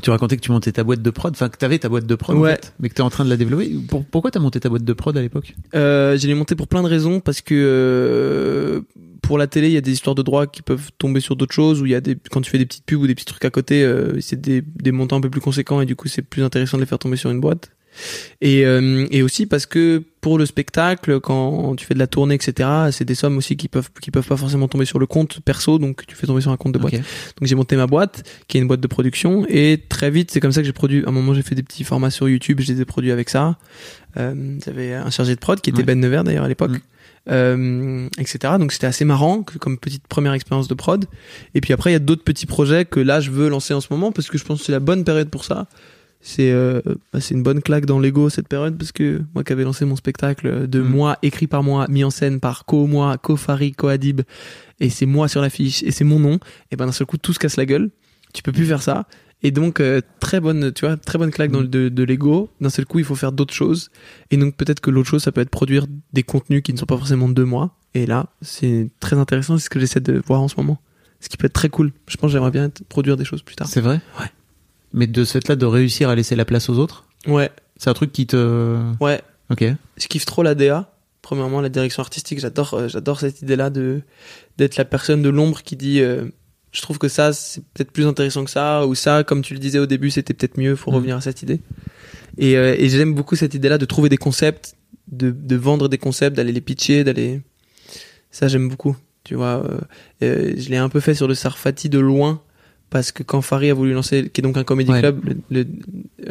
Tu 0.00 0.10
racontais 0.10 0.36
que 0.36 0.40
tu 0.42 0.50
montais 0.50 0.72
ta 0.72 0.84
boîte 0.84 1.02
de 1.02 1.10
prod, 1.10 1.32
enfin 1.32 1.48
que 1.48 1.56
t'avais 1.58 1.78
ta 1.78 1.88
boîte 1.88 2.06
de 2.06 2.14
prod, 2.14 2.36
en 2.36 2.40
Ouais. 2.40 2.52
fait, 2.52 2.72
mais 2.80 2.88
que 2.88 2.94
t'es 2.94 3.02
en 3.02 3.10
train 3.10 3.24
de 3.24 3.30
la 3.30 3.36
développer. 3.36 3.70
Pour- 3.88 4.04
pourquoi 4.04 4.30
t'as 4.30 4.40
monté 4.40 4.58
ta 4.58 4.68
boîte 4.68 4.84
de 4.84 4.92
prod 4.92 5.16
à 5.16 5.20
l'époque? 5.22 5.54
Euh, 5.74 6.16
je 6.16 6.26
l'ai 6.26 6.34
monté 6.34 6.54
pour 6.56 6.66
plein 6.68 6.82
de 6.82 6.88
raisons 6.88 7.20
parce 7.20 7.40
que 7.40 7.54
euh, 7.54 8.80
pour 9.20 9.38
la 9.38 9.46
télé, 9.46 9.68
il 9.68 9.72
y 9.74 9.76
a 9.76 9.80
des 9.80 9.92
histoires 9.92 10.14
de 10.14 10.22
droits 10.22 10.46
qui 10.46 10.62
peuvent 10.62 10.90
tomber 10.98 11.20
sur 11.20 11.36
d'autres 11.36 11.54
choses 11.54 11.80
où 11.80 11.86
il 11.86 11.92
y 11.92 11.94
a 11.94 12.00
des 12.00 12.16
quand 12.30 12.40
tu 12.40 12.50
fais 12.50 12.58
des 12.58 12.66
petites 12.66 12.84
pubs 12.84 13.00
ou 13.00 13.06
des 13.06 13.14
petits 13.14 13.24
trucs 13.26 13.44
à 13.44 13.50
côté, 13.50 13.84
euh, 13.84 14.18
c'est 14.20 14.40
des, 14.40 14.62
des 14.62 14.92
montants 14.92 15.16
un 15.16 15.20
peu 15.20 15.30
plus 15.30 15.40
conséquents 15.40 15.80
et 15.80 15.86
du 15.86 15.94
coup 15.96 16.08
c'est 16.08 16.22
plus 16.22 16.42
intéressant 16.42 16.76
de 16.78 16.82
les 16.82 16.86
faire 16.86 16.98
tomber 16.98 17.16
sur 17.16 17.30
une 17.30 17.40
boîte. 17.40 17.70
Et, 18.40 18.64
euh, 18.66 19.06
et 19.10 19.22
aussi 19.22 19.46
parce 19.46 19.66
que 19.66 20.02
pour 20.20 20.38
le 20.38 20.46
spectacle, 20.46 21.20
quand 21.20 21.74
tu 21.76 21.84
fais 21.84 21.94
de 21.94 21.98
la 21.98 22.06
tournée, 22.06 22.34
etc., 22.36 22.68
c'est 22.92 23.04
des 23.04 23.14
sommes 23.14 23.36
aussi 23.38 23.56
qui 23.56 23.68
peuvent 23.68 23.90
qui 24.00 24.10
peuvent 24.10 24.26
pas 24.26 24.36
forcément 24.36 24.68
tomber 24.68 24.84
sur 24.84 24.98
le 24.98 25.06
compte 25.06 25.40
perso, 25.40 25.78
donc 25.78 26.06
tu 26.06 26.14
fais 26.14 26.26
tomber 26.26 26.40
sur 26.40 26.52
un 26.52 26.56
compte 26.56 26.72
de 26.72 26.78
boîte. 26.78 26.94
Donc 26.94 27.02
j'ai 27.42 27.54
monté 27.56 27.76
ma 27.76 27.86
boîte, 27.86 28.22
qui 28.48 28.58
est 28.58 28.60
une 28.60 28.68
boîte 28.68 28.80
de 28.80 28.86
production, 28.86 29.44
et 29.48 29.82
très 29.88 30.10
vite, 30.10 30.30
c'est 30.30 30.40
comme 30.40 30.52
ça 30.52 30.60
que 30.60 30.66
j'ai 30.66 30.72
produit. 30.72 31.04
À 31.04 31.08
un 31.08 31.12
moment, 31.12 31.34
j'ai 31.34 31.42
fait 31.42 31.54
des 31.56 31.62
petits 31.64 31.84
formats 31.84 32.10
sur 32.10 32.28
YouTube, 32.28 32.60
je 32.60 32.72
les 32.72 32.80
ai 32.80 32.84
produits 32.84 33.10
avec 33.10 33.28
ça. 33.30 33.58
Euh, 34.16 34.58
J'avais 34.64 34.94
un 34.94 35.10
chargé 35.10 35.34
de 35.34 35.40
prod 35.40 35.60
qui 35.60 35.70
était 35.70 35.78
Ouais. 35.78 35.84
Ben 35.84 35.98
Nevers 36.00 36.22
d'ailleurs 36.24 36.44
à 36.44 36.48
l'époque, 36.48 36.70
Mm. 36.72 37.30
euh, 37.30 38.08
etc. 38.18 38.54
Donc 38.58 38.72
c'était 38.72 38.86
assez 38.86 39.04
marrant 39.04 39.42
comme 39.42 39.78
petite 39.78 40.06
première 40.08 40.32
expérience 40.34 40.68
de 40.68 40.74
prod. 40.74 41.04
Et 41.54 41.60
puis 41.60 41.72
après, 41.72 41.90
il 41.90 41.92
y 41.94 41.96
a 41.96 42.00
d'autres 42.00 42.24
petits 42.24 42.46
projets 42.46 42.84
que 42.84 43.00
là, 43.00 43.20
je 43.20 43.30
veux 43.30 43.48
lancer 43.48 43.74
en 43.74 43.80
ce 43.80 43.88
moment 43.90 44.12
parce 44.12 44.28
que 44.28 44.38
je 44.38 44.44
pense 44.44 44.60
que 44.60 44.66
c'est 44.66 44.72
la 44.72 44.80
bonne 44.80 45.04
période 45.04 45.30
pour 45.30 45.44
ça. 45.44 45.66
C'est 46.24 46.52
euh, 46.52 46.80
bah, 47.12 47.20
c'est 47.20 47.34
une 47.34 47.42
bonne 47.42 47.60
claque 47.60 47.84
dans 47.84 47.98
l'ego 47.98 48.30
cette 48.30 48.46
période 48.46 48.78
parce 48.78 48.92
que 48.92 49.20
moi 49.34 49.42
qui 49.42 49.52
avais 49.52 49.64
lancé 49.64 49.84
mon 49.84 49.96
spectacle 49.96 50.68
de 50.68 50.80
Mm. 50.80 50.88
moi 50.88 51.18
écrit 51.22 51.48
par 51.48 51.64
moi 51.64 51.86
mis 51.88 52.04
en 52.04 52.10
scène 52.10 52.38
par 52.38 52.64
co 52.64 52.86
moi 52.86 53.18
co 53.18 53.34
Farid 53.36 53.74
co 53.74 53.88
Adib 53.88 54.20
et 54.78 54.88
c'est 54.88 55.04
moi 55.06 55.26
sur 55.26 55.40
l'affiche 55.42 55.82
et 55.82 55.90
c'est 55.90 56.04
mon 56.04 56.20
nom 56.20 56.38
et 56.70 56.76
ben 56.76 56.86
d'un 56.86 56.92
seul 56.92 57.08
coup 57.08 57.16
tout 57.18 57.32
se 57.32 57.40
casse 57.40 57.56
la 57.56 57.66
gueule. 57.66 57.90
Tu 58.32 58.42
peux 58.44 58.52
plus 58.52 58.66
faire 58.66 58.82
ça. 58.82 59.06
Et 59.42 59.50
donc 59.50 59.80
euh, 59.80 60.00
très 60.20 60.38
bonne 60.38 60.72
tu 60.72 60.86
vois 60.86 60.96
très 60.96 61.18
bonne 61.18 61.32
claque 61.32 61.50
dans 61.50 61.60
le 61.60 61.66
de, 61.66 61.88
de 61.88 62.02
l'ego. 62.04 62.50
D'un 62.60 62.70
seul 62.70 62.86
coup 62.86 63.00
il 63.00 63.04
faut 63.04 63.16
faire 63.16 63.32
d'autres 63.32 63.52
choses. 63.52 63.90
Et 64.30 64.36
donc 64.36 64.56
peut-être 64.56 64.78
que 64.78 64.90
l'autre 64.90 65.08
chose 65.08 65.24
ça 65.24 65.32
peut 65.32 65.40
être 65.40 65.50
produire 65.50 65.86
des 66.12 66.22
contenus 66.22 66.62
qui 66.62 66.72
ne 66.72 66.78
sont 66.78 66.86
pas 66.86 66.96
forcément 66.96 67.28
de 67.28 67.42
moi. 67.42 67.76
Et 67.94 68.06
là 68.06 68.26
c'est 68.42 68.90
très 69.00 69.16
intéressant. 69.18 69.58
C'est 69.58 69.64
ce 69.64 69.70
que 69.70 69.80
j'essaie 69.80 69.98
de 70.00 70.22
voir 70.24 70.40
en 70.40 70.46
ce 70.46 70.54
moment. 70.56 70.78
Ce 71.18 71.28
qui 71.28 71.36
peut 71.36 71.46
être 71.46 71.52
très 71.52 71.68
cool. 71.68 71.90
Je 72.06 72.16
pense 72.16 72.30
j'aimerais 72.30 72.52
bien 72.52 72.66
être- 72.66 72.84
produire 72.84 73.16
des 73.16 73.24
choses 73.24 73.42
plus 73.42 73.56
tard. 73.56 73.66
C'est 73.66 73.80
vrai? 73.80 74.00
Ouais. 74.20 74.26
Mais 74.92 75.06
de 75.06 75.24
ce 75.24 75.32
fait-là, 75.32 75.56
de 75.56 75.66
réussir 75.66 76.08
à 76.08 76.14
laisser 76.14 76.36
la 76.36 76.44
place 76.44 76.68
aux 76.68 76.78
autres, 76.78 77.06
ouais 77.26 77.50
c'est 77.78 77.90
un 77.90 77.94
truc 77.94 78.12
qui 78.12 78.26
te. 78.26 78.80
ouais 79.00 79.20
Ok. 79.50 79.64
je 79.98 80.06
kiffe 80.06 80.24
trop 80.24 80.42
la 80.42 80.54
DA. 80.54 80.88
Premièrement, 81.20 81.60
la 81.60 81.68
direction 81.68 82.02
artistique, 82.02 82.40
j'adore, 82.40 82.74
euh, 82.74 82.88
j'adore 82.88 83.20
cette 83.20 83.42
idée-là 83.42 83.70
de 83.70 84.02
d'être 84.58 84.76
la 84.76 84.84
personne 84.84 85.22
de 85.22 85.28
l'ombre 85.28 85.62
qui 85.62 85.76
dit, 85.76 86.00
euh, 86.00 86.24
je 86.72 86.82
trouve 86.82 86.98
que 86.98 87.08
ça 87.08 87.32
c'est 87.32 87.62
peut-être 87.74 87.90
plus 87.92 88.06
intéressant 88.06 88.44
que 88.44 88.50
ça, 88.50 88.86
ou 88.86 88.94
ça, 88.94 89.22
comme 89.24 89.42
tu 89.42 89.54
le 89.54 89.60
disais 89.60 89.78
au 89.78 89.86
début, 89.86 90.10
c'était 90.10 90.34
peut-être 90.34 90.58
mieux. 90.58 90.74
Faut 90.76 90.90
Mhm. 90.90 90.96
revenir 90.96 91.16
à 91.16 91.20
cette 91.20 91.42
idée. 91.42 91.60
Et, 92.38 92.56
euh, 92.56 92.74
et 92.78 92.88
j'aime 92.88 93.14
beaucoup 93.14 93.36
cette 93.36 93.54
idée-là 93.54 93.78
de 93.78 93.84
trouver 93.84 94.08
des 94.08 94.16
concepts, 94.16 94.74
de, 95.10 95.30
de 95.30 95.56
vendre 95.56 95.88
des 95.88 95.98
concepts, 95.98 96.36
d'aller 96.36 96.52
les 96.52 96.60
pitcher, 96.60 97.04
d'aller. 97.04 97.40
Ça 98.30 98.48
j'aime 98.48 98.68
beaucoup. 98.68 98.96
Tu 99.24 99.34
vois, 99.36 99.62
je 100.20 100.68
l'ai 100.68 100.76
un 100.76 100.88
peu 100.88 100.98
fait 101.00 101.14
sur 101.14 101.28
le 101.28 101.34
Sarfati 101.34 101.88
de 101.88 101.98
loin. 102.00 102.42
Parce 102.92 103.10
que 103.10 103.22
quand 103.22 103.40
Farid 103.40 103.70
a 103.70 103.74
voulu 103.74 103.92
lancer, 103.94 104.28
qui 104.28 104.40
est 104.40 104.44
donc 104.44 104.56
un 104.58 104.64
comédie 104.64 104.90
Ouais. 104.92 105.00
club, 105.00 105.20
le- 105.24 105.36
le- 105.62 105.66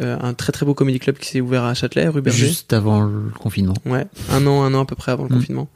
euh, 0.00 0.16
un 0.20 0.32
très 0.32 0.52
très 0.52 0.64
beau 0.64 0.74
comédie 0.74 1.00
club 1.00 1.18
qui 1.18 1.28
s'est 1.28 1.40
ouvert 1.40 1.64
à 1.64 1.74
Châtelet, 1.74 2.06
rue 2.08 2.22
Berger. 2.22 2.46
Juste 2.46 2.72
avant 2.72 3.00
le 3.02 3.30
confinement. 3.38 3.74
Ouais, 3.84 4.06
un 4.30 4.46
an, 4.46 4.62
un 4.62 4.72
an 4.74 4.82
à 4.82 4.86
peu 4.86 4.94
près 4.94 5.12
avant 5.12 5.24
le 5.24 5.30
Mm. 5.30 5.38
confinement. 5.38 5.68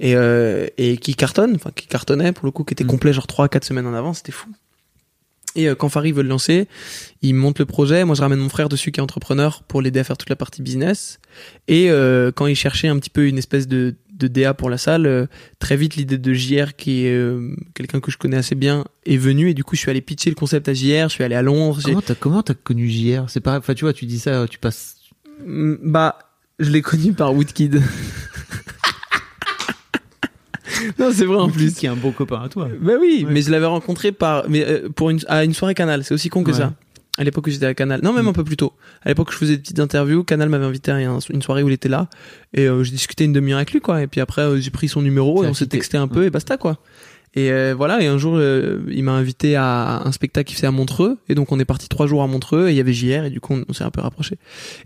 et 0.00 0.14
euh, 0.14 0.68
et 0.78 0.96
qui 0.96 1.16
cartonne, 1.16 1.56
enfin 1.56 1.70
qui 1.74 1.88
cartonnait 1.88 2.30
pour 2.32 2.46
le 2.46 2.52
coup, 2.52 2.62
qui 2.62 2.72
était 2.72 2.84
Mm. 2.84 2.86
complet 2.86 3.12
genre 3.12 3.26
3 3.26 3.48
4 3.48 3.64
semaines 3.64 3.86
en 3.86 3.94
avance, 3.94 4.18
c'était 4.18 4.30
fou. 4.30 4.48
Et 5.56 5.68
euh, 5.68 5.74
quand 5.74 5.88
Farid 5.88 6.14
veut 6.14 6.22
le 6.22 6.28
lancer, 6.28 6.68
il 7.20 7.34
monte 7.34 7.58
le 7.58 7.64
projet. 7.66 8.04
Moi, 8.04 8.14
je 8.14 8.20
ramène 8.20 8.38
mon 8.38 8.48
frère 8.48 8.68
dessus 8.68 8.92
qui 8.92 9.00
est 9.00 9.02
entrepreneur 9.02 9.62
pour 9.66 9.82
l'aider 9.82 9.98
à 9.98 10.04
faire 10.04 10.16
toute 10.16 10.28
la 10.30 10.36
partie 10.36 10.62
business. 10.62 11.18
Et 11.66 11.90
euh, 11.90 12.30
quand 12.30 12.46
il 12.46 12.54
cherchait 12.54 12.86
un 12.86 12.96
petit 13.00 13.10
peu 13.10 13.26
une 13.26 13.38
espèce 13.38 13.66
de, 13.66 13.96
de 14.18 14.28
DA 14.28 14.54
pour 14.54 14.70
la 14.70 14.78
salle, 14.78 15.06
euh, 15.06 15.26
très 15.58 15.76
vite 15.76 15.96
l'idée 15.96 16.18
de 16.18 16.32
JR, 16.34 16.74
qui 16.76 17.06
est 17.06 17.14
euh, 17.14 17.54
quelqu'un 17.74 18.00
que 18.00 18.10
je 18.10 18.18
connais 18.18 18.36
assez 18.36 18.54
bien, 18.54 18.84
est 19.06 19.16
venue. 19.16 19.50
Et 19.50 19.54
du 19.54 19.64
coup, 19.64 19.76
je 19.76 19.80
suis 19.80 19.90
allé 19.90 20.00
pitcher 20.00 20.30
le 20.30 20.36
concept 20.36 20.68
à 20.68 20.74
JR. 20.74 21.08
Je 21.08 21.14
suis 21.14 21.24
allé 21.24 21.34
à 21.34 21.42
Londres. 21.42 21.80
Comment 21.84 22.02
t'as 22.02 22.14
comment 22.14 22.42
t'as 22.42 22.54
connu 22.54 22.88
JR 22.88 23.24
C'est 23.28 23.40
pas, 23.40 23.58
enfin 23.58 23.74
tu 23.74 23.84
vois, 23.84 23.92
tu 23.92 24.06
dis 24.06 24.18
ça, 24.18 24.46
tu 24.48 24.58
passes. 24.58 24.96
Mm, 25.46 25.74
Bah, 25.84 26.18
je 26.58 26.70
l'ai 26.70 26.82
connu 26.82 27.12
par 27.12 27.34
Woodkid. 27.34 27.80
non, 30.98 31.10
c'est 31.12 31.24
vrai 31.24 31.36
en 31.38 31.48
plus. 31.50 31.74
qui 31.74 31.86
est 31.86 31.88
un 31.88 31.96
bon 31.96 32.12
copain 32.12 32.42
à 32.42 32.48
toi. 32.48 32.68
Bah 32.80 32.94
oui, 33.00 33.24
Ouais. 33.26 33.32
mais 33.32 33.42
je 33.42 33.50
l'avais 33.50 33.66
rencontré 33.66 34.12
par, 34.12 34.48
mais 34.48 34.64
euh, 34.66 34.88
pour 34.88 35.10
une, 35.10 35.20
à 35.28 35.44
une 35.44 35.54
soirée 35.54 35.74
Canal. 35.74 36.04
C'est 36.04 36.14
aussi 36.14 36.28
con 36.28 36.42
que 36.44 36.50
Ouais. 36.50 36.56
ça. 36.58 36.74
À 37.16 37.24
l'époque 37.24 37.46
où 37.48 37.50
j'étais 37.50 37.66
à 37.66 37.74
Canal. 37.74 38.00
Non, 38.02 38.12
même 38.12 38.26
Mm. 38.26 38.28
un 38.28 38.32
peu 38.32 38.44
plus 38.44 38.56
tôt. 38.56 38.72
À 39.08 39.12
l'époque, 39.12 39.32
je 39.32 39.36
faisais 39.38 39.56
des 39.56 39.62
petites 39.62 39.80
interviews. 39.80 40.22
Canal 40.22 40.48
m'avait 40.50 40.66
invité 40.66 40.90
à 40.92 40.96
un- 40.96 41.18
une 41.32 41.42
soirée 41.42 41.62
où 41.62 41.68
il 41.68 41.72
était 41.74 41.88
là. 41.88 42.08
Et 42.54 42.66
euh, 42.68 42.84
j'ai 42.84 42.90
discuté 42.92 43.24
une 43.24 43.32
demi-heure 43.32 43.56
avec 43.58 43.72
lui, 43.72 43.80
quoi. 43.80 44.02
Et 44.02 44.06
puis 44.06 44.20
après, 44.20 44.42
euh, 44.42 44.60
j'ai 44.60 44.70
pris 44.70 44.86
son 44.86 45.00
numéro 45.02 45.42
et 45.42 45.46
a 45.46 45.50
on 45.50 45.54
s'est 45.54 45.64
texté 45.66 45.96
un 45.96 46.06
peu 46.08 46.24
et 46.26 46.30
basta, 46.30 46.58
quoi. 46.58 46.78
Et 47.34 47.52
euh, 47.52 47.74
voilà, 47.76 48.02
et 48.02 48.06
un 48.06 48.16
jour, 48.18 48.34
euh, 48.36 48.80
il 48.90 49.04
m'a 49.04 49.12
invité 49.12 49.54
à 49.56 50.02
un 50.04 50.12
spectacle 50.12 50.48
qui 50.48 50.54
faisait 50.54 50.66
à 50.66 50.70
Montreux. 50.70 51.18
Et 51.28 51.34
donc, 51.34 51.52
on 51.52 51.58
est 51.60 51.64
parti 51.64 51.88
trois 51.88 52.06
jours 52.06 52.22
à 52.22 52.26
Montreux 52.26 52.68
et 52.68 52.72
il 52.72 52.76
y 52.76 52.80
avait 52.80 52.92
JR 52.94 53.24
et 53.24 53.30
du 53.30 53.40
coup, 53.40 53.54
on, 53.54 53.64
on 53.68 53.72
s'est 53.72 53.84
un 53.84 53.90
peu 53.90 54.00
rapproché. 54.00 54.36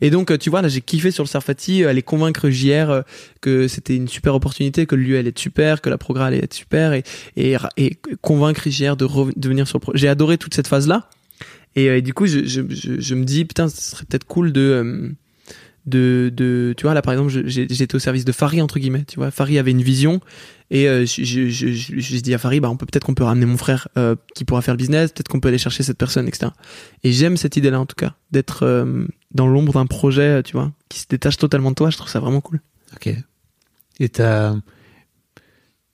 Et 0.01 0.11
donc, 0.11 0.31
euh, 0.31 0.39
tu 0.39 0.51
vois, 0.51 0.61
là, 0.63 0.69
j'ai 0.69 0.81
kiffé 0.83 1.11
sur 1.11 1.23
le 1.25 1.29
Sarfati, 1.29 1.83
euh, 1.85 1.89
aller 1.89 2.03
convaincre 2.03 2.49
JR 2.51 3.03
que 3.41 3.67
c'était 3.69 3.97
une 3.97 4.09
super 4.09 4.35
opportunité, 4.35 4.87
que 4.87 4.95
le 4.97 5.03
lieu 5.03 5.19
allait 5.19 5.31
être 5.31 5.39
super, 5.39 5.81
que 5.81 5.89
la 5.91 5.99
programme 5.99 6.29
allait 6.29 6.43
être 6.45 6.55
super 6.55 6.93
et, 6.93 7.03
et, 7.37 7.57
et 7.77 7.97
convaincre 8.21 8.69
JR 8.69 8.97
de, 8.97 9.07
de 9.37 9.49
venir 9.49 9.67
sur 9.67 9.79
le 9.79 9.83
projet. 9.83 9.99
J'ai 9.99 10.09
adoré 10.09 10.37
toute 10.39 10.55
cette 10.55 10.69
phase-là. 10.69 11.09
Et, 11.77 11.89
euh, 11.89 12.01
du 12.01 12.15
coup, 12.15 12.27
je, 12.27 12.45
je, 12.45 12.63
je, 12.69 13.15
me 13.15 13.25
dis, 13.25 13.45
putain, 13.45 13.69
ce 13.69 13.81
serait 13.81 14.05
peut-être 14.05 14.27
cool 14.27 14.53
de, 14.53 14.61
euh, 14.61 15.11
de, 15.87 16.31
de, 16.35 16.75
tu 16.77 16.83
vois, 16.83 16.95
là, 16.95 17.03
par 17.03 17.15
exemple, 17.15 17.31
j'étais 17.47 17.95
au 17.95 17.99
service 17.99 18.25
de 18.25 18.33
Farid, 18.33 18.61
entre 18.61 18.79
guillemets, 18.79 19.05
tu 19.05 19.17
vois. 19.17 19.31
Farid 19.31 19.59
avait 19.59 19.71
une 19.71 19.83
vision 19.83 20.21
et 20.71 20.89
euh, 20.89 21.05
je, 21.07 21.25
je, 21.25 21.49
je, 21.49 21.69
je, 21.71 22.21
dis 22.21 22.35
à 22.35 22.39
Farid, 22.39 22.63
bah, 22.63 22.71
on 22.71 22.77
peut 22.77 22.87
peut-être 22.87 23.05
qu'on 23.05 23.15
peut 23.15 23.25
ramener 23.25 23.47
mon 23.47 23.57
frère 23.57 23.89
euh, 23.99 24.15
qui 24.35 24.45
pourra 24.45 24.63
faire 24.63 24.75
le 24.75 24.79
business, 24.79 25.13
peut-être 25.13 25.29
qu'on 25.29 25.41
peut 25.41 25.49
aller 25.49 25.59
chercher 25.59 25.83
cette 25.83 25.99
personne, 25.99 26.29
etc. 26.29 26.53
Et 27.05 27.13
j'aime 27.13 27.37
cette 27.37 27.57
idée-là, 27.57 27.81
en 27.81 27.87
tout 27.87 27.97
cas, 27.97 28.15
d'être 28.31 28.87
dans 29.33 29.47
l'ombre 29.47 29.75
d'un 29.75 29.87
projet, 29.87 30.43
tu 30.43 30.53
vois, 30.53 30.73
qui 30.89 31.01
se 31.01 31.07
détache 31.09 31.37
totalement 31.37 31.71
de 31.71 31.75
toi. 31.75 31.91
Je 31.91 31.97
trouve 31.97 32.11
ça 32.11 32.21
vraiment 32.21 32.41
cool. 32.41 32.61
Ok. 32.95 33.15
Et 34.01 34.09
t'as. 34.09 34.55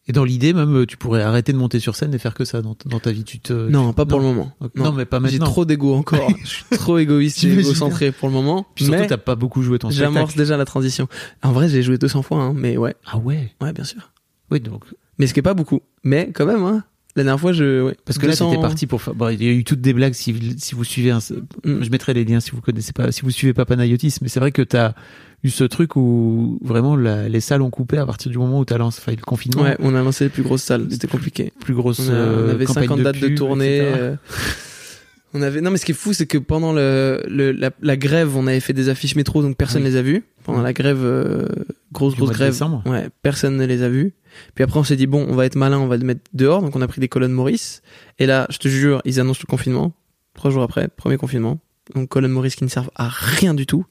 Et 0.09 0.13
dans 0.13 0.25
l'idée 0.25 0.55
même, 0.55 0.87
tu 0.87 0.97
pourrais 0.97 1.23
arrêter 1.23 1.53
de 1.53 1.59
monter 1.59 1.81
sur 1.81 1.95
scène 1.95 2.15
et 2.15 2.19
faire 2.19 2.33
que 2.33 2.47
ça 2.47 2.63
dans, 2.63 2.75
dans 2.87 2.99
ta 2.99 3.13
vie. 3.13 3.25
Tu 3.25 3.39
te. 3.41 3.53
Non, 3.53 3.93
pas 3.93 4.07
pour 4.07 4.19
le 4.19 4.25
moment. 4.25 4.53
Non, 4.75 4.93
mais 4.93 5.05
pas 5.05 5.19
J'ai 5.27 5.33
maintenant. 5.39 5.47
trop 5.47 5.65
d'ego 5.67 5.95
encore. 5.95 6.31
je 6.45 6.49
suis 6.49 6.65
trop 6.73 6.97
égoïste 6.99 7.45
et 7.45 7.53
égocentré 7.53 8.11
pour 8.11 8.29
le 8.29 8.35
moment. 8.35 8.67
Puis 8.75 8.87
surtout, 8.87 9.05
t'as 9.07 9.19
pas 9.19 9.35
beaucoup 9.37 9.63
joué 9.63 9.79
ton 9.79 9.91
j'amorce 9.91 10.31
spectacle. 10.31 10.39
déjà 10.39 10.57
la 10.57 10.65
transition. 10.65 11.09
En 11.43 11.53
vrai, 11.53 11.69
j'ai 11.69 11.83
joué 11.83 11.99
200 11.99 12.23
fois, 12.23 12.43
hein, 12.43 12.53
mais 12.57 12.77
ouais, 12.79 12.95
Ah 13.07 13.19
ouais. 13.19 13.53
ouais, 13.61 13.73
bien 13.73 13.85
sûr. 13.85 14.11
Oui, 14.51 14.61
donc. 14.61 14.85
Mais 15.19 15.27
ce 15.27 15.35
qui 15.35 15.41
est 15.41 15.43
pas 15.43 15.55
beaucoup. 15.55 15.81
Mais 16.05 16.31
quand 16.33 16.47
même, 16.47 16.63
hein. 16.65 16.85
La 17.17 17.25
dernière 17.25 17.41
fois, 17.41 17.53
je. 17.53 17.83
Ouais, 17.83 17.97
Parce 18.05 18.17
que 18.17 18.27
là, 18.27 18.33
200 18.33 18.51
t'étais 18.51 18.63
parti 18.63 18.87
pour. 18.87 19.01
Bon, 19.15 19.29
il 19.29 19.43
y 19.43 19.49
a 19.49 19.53
eu 19.53 19.65
toutes 19.65 19.81
des 19.81 19.93
blagues 19.93 20.13
si, 20.15 20.35
si 20.57 20.75
vous 20.75 20.85
suivez 20.85 21.11
un. 21.11 21.19
Mm. 21.19 21.83
Je 21.83 21.91
mettrai 21.91 22.15
les 22.15 22.25
liens 22.25 22.39
si 22.41 22.53
vous 22.53 22.61
connaissez 22.61 22.93
pas, 22.93 23.11
si 23.13 23.23
vous 23.23 23.31
suivez 23.31 23.53
pas 23.53 23.65
Panayotis. 23.65 24.17
Mais 24.23 24.29
c'est 24.29 24.41
vrai 24.41 24.53
que 24.53 24.63
t'as 24.63 24.95
eu 25.45 25.51
ce 25.51 25.65
truc 25.65 25.95
où 25.97 26.59
vraiment 26.63 26.97
la- 26.97 27.29
les 27.29 27.41
salles 27.41 27.63
ont 27.63 27.71
coupé 27.71 27.99
à 27.99 28.07
partir 28.07 28.31
du 28.31 28.39
moment 28.39 28.59
où 28.59 28.65
t'as 28.65 28.79
lancé 28.79 29.01
enfin, 29.03 29.13
le 29.13 29.23
confinement. 29.25 29.63
Ouais, 29.63 29.77
on 29.81 29.95
a 29.95 30.03
lancé 30.03 30.25
les 30.25 30.31
plus 30.31 30.43
grosses 30.43 30.63
salles. 30.63 30.87
C'était 30.91 31.07
compliqué. 31.09 31.53
Plus 31.61 31.75
grosse. 31.75 32.01
On, 32.01 32.09
a- 32.09 32.13
on 32.13 32.17
euh, 32.17 32.51
avait 32.55 32.65
campagne 32.65 32.85
50 32.89 33.01
dates 33.03 33.21
de 33.21 33.29
tournée. 33.29 33.81
euh, 33.81 34.17
on 35.35 35.43
avait. 35.43 35.61
Non, 35.61 35.71
mais 35.71 35.77
ce 35.79 35.85
qui 35.85 35.93
est 35.93 35.95
fou, 35.95 36.13
c'est 36.13 36.27
que 36.27 36.39
pendant 36.39 36.73
le, 36.73 37.23
le- 37.29 37.53
la, 37.53 37.71
la 37.83 37.97
grève, 37.97 38.37
on 38.37 38.47
avait 38.47 38.61
fait 38.61 38.73
des 38.73 38.89
affiches 38.89 39.15
métro, 39.15 39.43
donc 39.43 39.57
personne 39.57 39.83
Oui. 39.85 39.91
les 39.91 39.97
a 39.97 40.03
vues. 40.03 40.25
Pendant 40.45 40.63
la 40.63 40.73
grève, 40.73 41.01
euh, 41.03 41.47
grosse 41.93 42.15
Du 42.15 42.21
grosse 42.21 42.31
grève. 42.33 42.53
décembre. 42.53 42.83
Ouais, 42.87 43.09
personne 43.23 43.57
ne 43.57 43.67
les 43.67 43.83
a 43.83 43.89
vues. 43.91 44.15
Puis 44.55 44.65
après, 44.65 44.79
on 44.81 44.85
s'est 44.85 44.97
dit 44.97 45.07
bon, 45.07 45.27
on 45.29 45.35
va 45.35 45.45
être 45.45 45.57
malin, 45.57 45.79
on 45.79 45.87
va 45.89 45.97
le 45.99 46.05
mettre 46.05 46.23
dehors. 46.33 46.63
Donc 46.63 46.75
on 46.75 46.81
a 46.81 46.89
pris 46.89 47.01
des 47.01 47.09
colonnes 47.09 47.33
Maurice. 47.33 47.83
Et 48.19 48.27
là, 48.27 48.47
je 48.51 48.59
te 48.59 48.67
jure, 48.69 49.03
ils 49.05 49.21
annoncent 49.21 49.41
le 49.47 49.51
confinement. 49.51 49.93
Trois 50.35 50.51
jours 50.51 50.63
après, 50.63 50.89
premier 50.89 51.17
confinement. 51.19 51.59
Donc 51.95 52.09
colonnes 52.09 52.31
Maurice 52.33 52.57
qui 52.57 52.65
ne 52.65 52.69
servent 52.71 52.91
à 52.97 53.09
rien 53.09 53.53
du 53.55 53.67
tout. 53.67 53.85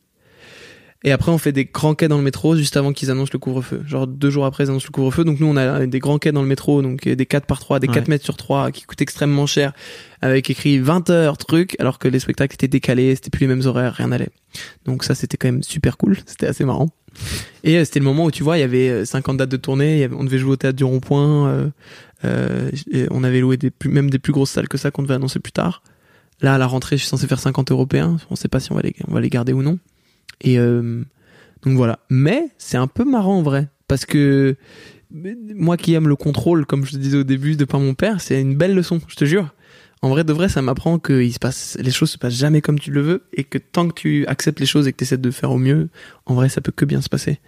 Et 1.03 1.11
après, 1.11 1.31
on 1.31 1.37
fait 1.37 1.51
des 1.51 1.65
grands 1.65 1.93
quais 1.93 2.07
dans 2.07 2.17
le 2.17 2.23
métro 2.23 2.55
juste 2.55 2.75
avant 2.75 2.91
qu'ils 2.91 3.11
annoncent 3.11 3.29
le 3.31 3.37
couvre-feu. 3.39 3.81
Genre 3.85 4.07
deux 4.07 4.31
jours 4.31 4.45
après, 4.45 4.63
ils 4.65 4.69
annoncent 4.69 4.87
le 4.87 4.91
couvre-feu. 4.91 5.23
Donc 5.23 5.39
nous, 5.39 5.45
on 5.47 5.55
a 5.55 5.85
des 5.85 5.99
grands 5.99 6.17
quais 6.17 6.31
dans 6.31 6.41
le 6.41 6.47
métro, 6.47 6.81
donc 6.81 7.05
euh, 7.05 7.15
des 7.15 7.25
4 7.27 7.45
par 7.45 7.59
3, 7.59 7.79
des 7.79 7.87
Ouais. 7.87 7.93
4 7.93 8.07
mètres 8.07 8.23
sur 8.25 8.35
3, 8.35 8.71
qui 8.71 8.83
coûtent 8.83 9.01
extrêmement 9.01 9.45
cher, 9.45 9.73
avec 10.21 10.49
écrit 10.49 10.79
20 10.79 11.09
heures, 11.11 11.37
truc, 11.37 11.75
alors 11.79 11.99
que 11.99 12.07
les 12.07 12.19
spectacles 12.19 12.55
étaient 12.55 12.67
décalés, 12.67 13.13
c'était 13.15 13.29
plus 13.29 13.41
les 13.41 13.47
mêmes 13.55 13.65
horaires, 13.67 13.93
rien 13.93 14.07
n'allait. 14.07 14.29
Donc 14.85 15.03
ça, 15.03 15.13
c'était 15.13 15.37
quand 15.37 15.47
même 15.49 15.61
super 15.63 15.97
cool, 15.97 16.17
c'était 16.25 16.47
assez 16.47 16.65
marrant. 16.65 16.89
Et 17.63 17.77
euh, 17.77 17.85
c'était 17.85 17.99
le 17.99 18.05
moment 18.05 18.25
où, 18.25 18.31
tu 18.31 18.41
vois, 18.43 18.57
il 18.57 18.61
y 18.61 18.63
avait 18.63 18.89
euh, 18.89 19.05
50 19.05 19.37
dates 19.37 19.49
de 19.49 19.57
tournée, 19.57 19.93
il 19.97 19.99
y 19.99 20.03
avait- 20.03 20.15
on 20.15 20.23
devait 20.23 20.39
jouer 20.39 20.51
au 20.53 20.55
théâtre 20.57 20.77
du 20.77 20.83
Rond-Point, 20.83 21.47
euh, 21.47 21.67
euh, 22.25 22.71
on 23.11 23.23
avait 23.23 23.39
loué 23.39 23.57
des 23.57 23.69
plus, 23.69 23.89
même 23.89 24.09
des 24.09 24.19
plus 24.19 24.33
grosses 24.33 24.49
salles 24.51 24.67
que 24.67 24.77
ça 24.79 24.89
qu'on 24.89 25.03
devait 25.03 25.13
annoncer 25.13 25.39
plus 25.39 25.51
tard. 25.51 25.83
Là, 26.41 26.55
à 26.55 26.57
la 26.57 26.65
rentrée, 26.67 26.97
je 26.97 27.01
suis 27.01 27.09
censé 27.09 27.27
faire 27.27 27.39
50 27.39 27.71
européens. 27.71 28.17
On 28.31 28.35
sait 28.35 28.47
pas 28.47 28.59
si 28.59 28.71
on 28.71 28.75
va 28.75 28.81
les, 28.81 28.95
on 29.07 29.13
va 29.13 29.21
les 29.21 29.29
garder 29.29 29.53
ou 29.53 29.61
non. 29.63 29.77
Et 30.41 30.59
euh, 30.59 31.03
donc 31.63 31.75
voilà. 31.75 31.99
Mais 32.09 32.49
c'est 32.57 32.77
un 32.77 32.87
peu 32.87 33.03
marrant 33.05 33.37
en 33.39 33.43
vrai. 33.43 33.67
Parce 33.87 34.05
que 34.05 34.55
moi 35.11 35.77
qui 35.77 35.93
aime 35.93 36.07
le 36.07 36.15
contrôle, 36.15 36.65
comme 36.65 36.85
je 36.85 36.91
te 36.91 36.97
disais 36.97 37.17
au 37.17 37.23
début, 37.23 37.55
de 37.55 37.65
par 37.65 37.79
mon 37.79 37.93
père, 37.93 38.19
c'est 38.21 38.41
une 38.41 38.55
belle 38.55 38.75
leçon, 38.75 38.99
je 39.07 39.15
te 39.15 39.25
jure. 39.25 39.53
En 40.01 40.09
vrai, 40.09 40.23
de 40.23 40.31
vrai, 40.33 40.47
ça 40.47 40.61
m'apprend 40.61 40.99
que 40.99 41.21
il 41.23 41.33
se 41.33 41.39
passe, 41.39 41.75
les 41.81 41.89
choses 41.89 42.11
se 42.11 42.17
passent 42.19 42.35
jamais 42.35 42.61
comme 42.61 42.77
tu 42.77 42.91
le 42.91 43.01
veux 43.01 43.23
et 43.33 43.43
que 43.43 43.57
tant 43.57 43.87
que 43.87 43.93
tu 43.93 44.27
acceptes 44.27 44.59
les 44.59 44.65
choses 44.67 44.87
et 44.87 44.91
que 44.91 44.97
tu 44.97 45.05
essaies 45.05 45.17
de 45.17 45.31
faire 45.31 45.51
au 45.51 45.57
mieux, 45.57 45.89
en 46.27 46.35
vrai, 46.35 46.49
ça 46.49 46.61
peut 46.61 46.71
que 46.71 46.85
bien 46.85 47.01
se 47.01 47.09
passer. 47.09 47.39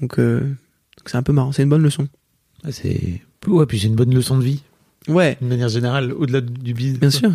Donc, 0.00 0.18
euh, 0.20 0.40
c'est 1.06 1.16
un 1.16 1.22
peu 1.24 1.32
marrant. 1.32 1.50
C'est 1.50 1.64
une 1.64 1.68
bonne 1.68 1.82
leçon. 1.82 2.06
Ah, 2.62 2.70
c'est. 2.70 3.22
Ouais, 3.48 3.66
puis 3.66 3.80
c'est 3.80 3.88
une 3.88 3.96
bonne 3.96 4.14
leçon 4.14 4.38
de 4.38 4.44
vie, 4.44 4.62
Ouais, 5.08 5.36
d'une 5.40 5.48
manière 5.48 5.70
générale, 5.70 6.12
au-delà 6.12 6.42
du 6.42 6.74
business. 6.74 7.00
bien 7.00 7.10
sûr. 7.10 7.32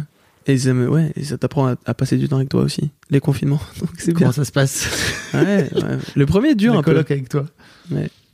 Et 0.47 0.57
ça, 0.59 0.73
me- 0.73 0.87
ouais, 0.89 1.11
et 1.15 1.23
ça 1.23 1.37
t'apprend 1.37 1.67
à, 1.67 1.75
à 1.85 1.93
passer 1.95 2.17
du 2.17 2.27
temps 2.29 2.35
avec 2.37 2.49
toi 2.49 2.61
aussi. 2.61 2.91
Les 3.09 3.19
confinements. 3.19 3.59
Donc 3.79 3.89
c'est 3.97 4.11
bien. 4.13 4.19
Comment 4.19 4.31
ça 4.31 4.45
se 4.45 4.51
passe 4.51 4.87
Ouais, 5.33 5.69
ouais. 5.73 5.97
Le 6.15 6.25
premier 6.25 6.49
est 6.49 6.55
dur 6.55 6.73
La 6.73 6.79
un 6.79 6.83
peu. 6.83 6.97
avec 6.97 7.29
toi. 7.29 7.45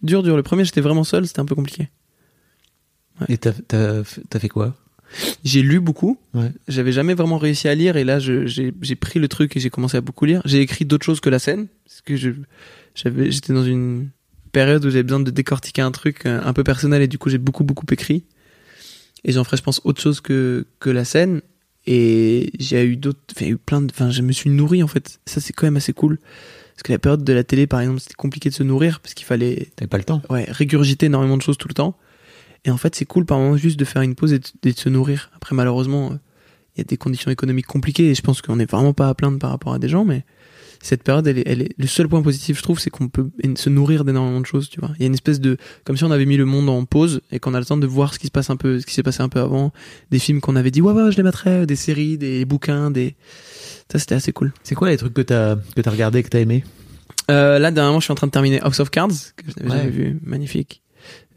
Dur, 0.04 0.24
dur. 0.24 0.36
Le 0.36 0.44
premier, 0.44 0.66
j'étais 0.66 0.82
vraiment 0.82 1.04
seul, 1.04 1.26
c'était 1.28 1.40
un 1.40 1.46
peu 1.46 1.56
compliqué. 1.56 1.90
Et 3.30 3.38
t'as, 3.38 3.52
t'as, 3.54 4.04
t'as 4.30 4.40
fait 4.40 4.50
quoi? 4.50 4.76
J'ai 5.44 5.62
lu 5.62 5.80
beaucoup. 5.80 6.18
Ouais. 6.34 6.52
J'avais 6.68 6.92
jamais 6.92 7.14
vraiment 7.14 7.38
réussi 7.38 7.68
à 7.68 7.76
lire 7.76 7.98
et 7.98 8.04
là, 8.04 8.18
je- 8.20 8.46
j'ai 8.46 8.74
j'ai 8.82 8.96
pris 8.96 9.20
le 9.20 9.28
truc 9.28 9.56
et 9.58 9.60
j'ai 9.60 9.70
commencé 9.70 9.98
à 9.98 10.02
beaucoup 10.02 10.26
lire. 10.26 10.42
J'ai 10.46 10.62
écrit 10.62 10.86
d'autres 10.86 11.06
choses 11.06 11.20
que 11.20 11.30
la 11.30 11.38
scène 11.38 11.68
parce 11.86 12.02
que 12.02 12.16
je 12.16 12.30
j'avais 12.96 13.30
j'étais 13.30 13.54
dans 13.54 13.64
une 13.66 14.10
période 14.54 14.84
où 14.86 14.90
j'avais 14.90 15.04
besoin 15.04 15.20
de 15.20 15.30
décortiquer 15.32 15.82
un 15.82 15.92
truc 15.92 16.26
euh, 16.26 16.40
un 16.44 16.54
peu 16.54 16.64
personnel 16.64 17.02
et 17.02 17.08
du 17.08 17.18
coup 17.18 17.30
j'ai 17.30 17.38
beaucoup 17.38 17.64
beaucoup 17.66 17.86
écrit. 17.92 18.24
Et 19.26 19.34
j'en 19.34 19.44
ferai, 19.44 19.58
je 19.58 19.64
pense, 19.64 19.82
autre 19.84 20.02
chose 20.02 20.20
que 20.22 20.66
que 20.80 20.90
la 20.90 21.04
scène. 21.06 21.42
Et 21.88 22.52
j'ai 22.60 22.86
eu 22.86 22.96
d'autres, 22.96 23.20
enfin, 23.36 23.48
eu 23.48 23.58
plein 23.58 23.82
de, 23.82 23.92
enfin, 23.92 24.12
je 24.12 24.22
me 24.22 24.32
suis 24.32 24.50
nourri 24.50 24.84
en 24.84 24.88
fait. 24.88 25.20
Ça, 25.26 25.42
c'est 25.42 25.54
quand 25.54 25.66
même 25.66 25.78
assez 25.78 25.94
cool. 25.94 26.20
Parce 26.74 26.84
que 26.84 26.92
la 26.92 27.00
période 27.00 27.24
de 27.24 27.34
la 27.34 27.44
télé, 27.44 27.68
par 27.68 27.82
exemple, 27.82 28.00
c'était 28.00 28.16
compliqué 28.16 28.50
de 28.50 28.54
se 28.56 28.64
nourrir 28.64 29.00
parce 29.02 29.14
qu'il 29.14 29.26
fallait 29.26 29.72
T'avais 29.76 29.88
pas 29.90 29.98
le 29.98 30.04
temps. 30.04 30.22
ouais, 30.30 30.46
régurgiter 30.50 31.08
énormément 31.08 31.38
de 31.38 31.42
choses 31.42 31.58
tout 31.58 31.68
le 31.68 31.74
temps. 31.74 31.98
Et 32.66 32.72
en 32.72 32.78
fait, 32.78 32.96
c'est 32.96 33.06
cool 33.06 33.26
par 33.26 33.40
moment 33.40 33.58
juste 33.58 33.80
de 33.80 33.86
faire 33.86 34.04
une 34.04 34.16
pause 34.16 34.34
et 34.34 34.40
de, 34.40 34.46
et 34.64 34.74
de 34.74 34.78
se 34.78 34.90
nourrir. 34.90 35.32
Après, 35.36 35.56
malheureusement, 35.56 36.12
euh, 36.12 36.16
il 36.76 36.80
y 36.80 36.82
a 36.82 36.84
des 36.84 36.98
conditions 36.98 37.32
économiques 37.32 37.66
compliquées 37.66 38.12
et 38.12 38.16
je 38.16 38.22
pense 38.22 38.42
qu'on 38.42 38.56
n'est 38.58 38.66
vraiment 38.66 38.94
pas 38.94 39.10
à 39.10 39.16
plaindre 39.16 39.40
par 39.40 39.50
rapport 39.50 39.74
à 39.74 39.80
des 39.80 39.90
gens, 39.90 40.06
mais 40.06 40.24
cette 40.82 41.04
période, 41.04 41.28
elle 41.28 41.38
est, 41.40 41.44
elle 41.46 41.62
est, 41.62 41.70
le 41.78 41.88
seul 41.88 42.08
point 42.08 42.22
positif, 42.22 42.58
je 42.58 42.64
trouve, 42.64 42.80
c'est 42.80 42.90
qu'on 42.90 43.08
peut 43.08 43.30
se 43.56 43.70
nourrir 43.70 44.04
d'énormément 44.06 44.40
de 44.42 44.46
choses, 44.46 44.70
tu 44.70 44.80
vois. 44.80 44.92
Il 44.98 45.02
y 45.02 45.04
a 45.04 45.08
une 45.08 45.14
espèce 45.14 45.40
de, 45.40 45.58
comme 45.86 45.96
si 45.98 46.04
on 46.04 46.12
avait 46.12 46.26
mis 46.26 46.38
le 46.38 46.46
monde 46.46 46.70
en 46.70 46.84
pause 46.86 47.22
et 47.32 47.40
qu'on 47.40 47.54
a 47.54 47.60
le 47.60 47.66
temps 47.66 47.78
de 47.78 47.88
voir 47.88 48.14
ce 48.14 48.20
qui 48.20 48.28
se 48.28 48.32
passe 48.32 48.50
un 48.50 48.56
peu, 48.58 48.80
ce 48.80 48.86
qui 48.86 48.94
s'est 48.94 49.04
passé 49.04 49.22
un 49.22 49.30
peu 49.30 49.40
avant, 49.40 49.72
des 50.12 50.20
films 50.20 50.42
qu'on 50.42 50.56
avait 50.56 50.72
dit, 50.72 50.82
ouais, 50.82 50.94
ouais, 50.94 51.12
je 51.12 51.18
les 51.18 51.24
mettrais, 51.24 51.66
des 51.66 51.76
séries, 51.76 52.18
des 52.18 52.46
bouquins, 52.46 52.92
des, 52.92 53.16
ça, 53.92 54.00
c'était 54.00 54.16
assez 54.16 54.32
cool. 54.34 54.52
C'est 54.64 54.76
quoi 54.76 54.90
les 54.90 54.98
trucs 54.98 55.14
que 55.14 55.22
t'as, 55.22 55.56
que 55.56 55.82
t'as 55.82 55.92
regardé, 55.92 56.24
que 56.24 56.30
t'as 56.30 56.40
aimé? 56.40 56.64
Euh, 57.30 57.60
là, 57.60 57.72
dernièrement, 57.72 58.00
je 58.00 58.06
suis 58.06 58.12
en 58.12 58.16
train 58.16 58.28
de 58.28 58.32
terminer 58.32 58.60
House 58.62 58.80
of 58.80 58.90
Cards, 58.90 59.10
que 59.38 59.46
je 59.48 59.64
n'avais 59.64 59.70
Ouais. 59.72 59.78
jamais 59.84 59.90
vu. 59.92 60.20
Magnifique. 60.24 60.81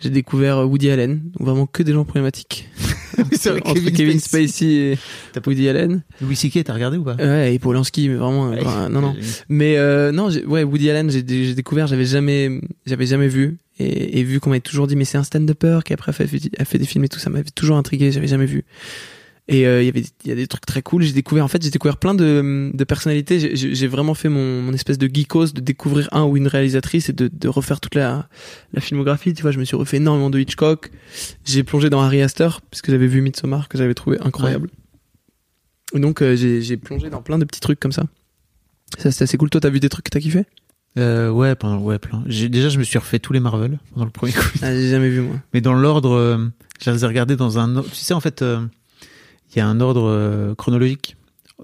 J'ai 0.01 0.11
découvert 0.11 0.59
euh, 0.59 0.65
Woody 0.65 0.91
Allen, 0.91 1.23
donc 1.39 1.47
vraiment 1.47 1.67
que 1.67 1.83
des 1.83 1.93
gens 1.93 2.05
problématiques. 2.05 2.69
Vrai, 3.17 3.61
Entre 3.65 3.91
Kevin, 3.91 4.19
Spacey 4.19 4.67
et 4.67 4.99
Woody 5.47 5.69
Allen. 5.69 6.03
Louis 6.21 6.35
C.K., 6.35 6.65
t'as 6.65 6.75
regardé 6.75 6.97
ou 6.97 7.05
pas? 7.05 7.15
Ouais, 7.15 7.55
et 7.55 7.59
Polanski, 7.61 8.09
mais 8.09 8.17
vraiment, 8.17 8.51
Ouais. 8.51 8.63
non, 8.91 9.01
non. 9.01 9.15
Mais 9.49 9.77
euh, 9.77 10.11
non, 10.13 10.29
ouais, 10.47 10.65
Woody 10.65 10.91
Allen, 10.91 11.11
j'ai 11.11 11.25
j'ai 11.27 11.55
découvert, 11.55 11.87
j'avais 11.87 12.05
jamais, 12.07 12.61
j'avais 12.87 13.07
jamais 13.07 13.29
vu. 13.29 13.59
Et, 13.79 14.19
et 14.21 14.25
vu 14.25 14.41
qu'on 14.41 14.51
m'avait 14.51 14.61
toujours 14.61 14.87
dit, 14.87 14.95
mais 14.97 15.05
c'est 15.05 15.19
un 15.19 15.25
stand-upper 15.25 15.81
qui 15.85 15.93
après 15.93 16.11
a 16.11 16.13
fait, 16.13 16.29
a 16.59 16.65
fait 16.65 16.79
des 16.79 16.87
films 16.87 17.05
et 17.05 17.09
tout, 17.09 17.19
ça 17.19 17.29
m'avait 17.31 17.45
toujours 17.55 17.77
intrigué, 17.77 18.13
j'avais 18.13 18.27
jamais 18.29 18.47
vu. 18.47 18.65
Et 19.47 19.67
euh, 19.67 19.83
il 19.83 19.87
y 19.87 19.89
avait 19.91 20.01
il 20.25 20.29
y 20.29 20.33
a 20.33 20.35
des 20.35 20.47
trucs 20.47 20.65
très 20.65 20.81
cool. 20.81 21.03
J'ai 21.03 21.13
découvert 21.13 21.45
en 21.45 21.49
fait 21.49 21.63
j'ai 21.63 21.69
découvert 21.71 21.99
plein 21.99 22.15
de, 22.15 22.71
de 22.73 22.85
personnalités. 22.85 23.55
J'ai- 23.55 23.87
vraiment 23.89 24.15
fait 24.15 24.31
mon, 24.31 24.63
mon 24.63 24.73
espèce 24.73 24.97
de 24.97 25.07
geekos 25.07 25.49
de 25.53 25.61
découvrir 25.61 26.09
un 26.13 26.23
ou 26.25 26.39
une 26.39 26.47
réalisatrice 26.49 27.11
et 27.11 27.13
de, 27.13 27.29
de 27.31 27.49
refaire 27.49 27.79
toute 27.81 27.95
la, 27.95 28.27
la 28.73 28.81
filmographie. 28.81 29.35
Tu 29.35 29.43
vois, 29.43 29.51
je 29.51 29.59
me 29.59 29.65
suis 29.65 29.77
refait 29.77 29.99
énormément 29.99 30.31
de 30.31 30.39
Hitchcock. 30.39 30.91
J'ai 31.45 31.63
plongé 31.63 31.91
dans 31.91 32.01
Harry 32.01 32.23
Astor 32.23 32.63
puisque 32.71 32.91
j'avais 32.91 33.07
vu 33.07 33.21
Midsommar 33.21 33.69
que 33.69 33.77
j'avais 33.77 33.93
trouvé 33.95 34.19
incroyable. 34.21 34.71
Et 35.95 36.01
donc 36.01 36.23
euh, 36.23 36.35
j'ai 36.37 36.77
plongé 36.79 37.11
dans 37.11 37.21
plein 37.23 37.39
de 37.39 37.45
petits 37.45 37.61
trucs 37.61 37.79
comme 37.81 37.93
ça. 37.93 38.05
Ça 38.99 39.11
c'est 39.13 39.25
assez 39.25 39.37
cool. 39.37 39.51
Toi 39.51 39.61
t'as 39.61 39.69
vu 39.71 39.79
des 39.79 39.91
trucs 39.91 40.07
que 40.07 40.11
t'as 40.11 40.21
kiffé? 40.21 40.45
Euh, 40.97 41.29
ouais, 41.29 41.55
pendant, 41.57 41.79
ouais, 41.79 41.99
plein. 41.99 42.23
Déjà, 42.29 42.69
je 42.69 42.79
me 42.79 42.85
suis 42.85 42.99
refait 42.99 43.19
tous 43.19 43.33
les 43.33 43.41
Marvel 43.41 43.81
pendant 43.93 44.05
le 44.07 44.13
premier 44.13 44.31
coup. 44.33 44.39
ah, 44.63 44.73
J'ai 44.73 44.91
jamais 44.91 45.09
vu 45.11 45.23
moi. 45.23 45.35
Mais 45.53 45.61
dans 45.61 45.75
l'ordre, 45.75 46.13
euh, 46.13 46.39
je 46.81 46.89
les 46.93 47.03
ai 47.03 47.07
regardés 47.09 47.35
dans 47.35 47.59
un. 47.59 47.83
Tu 47.83 47.97
sais, 47.97 48.15
en 48.15 48.21
fait, 48.21 48.43
euh, 48.43 48.61
il 49.55 49.59
y 49.59 49.63
a 49.63 49.67
un 49.67 49.81
ordre 49.81 50.09
euh, 50.09 50.55
chronologique. 50.55 51.17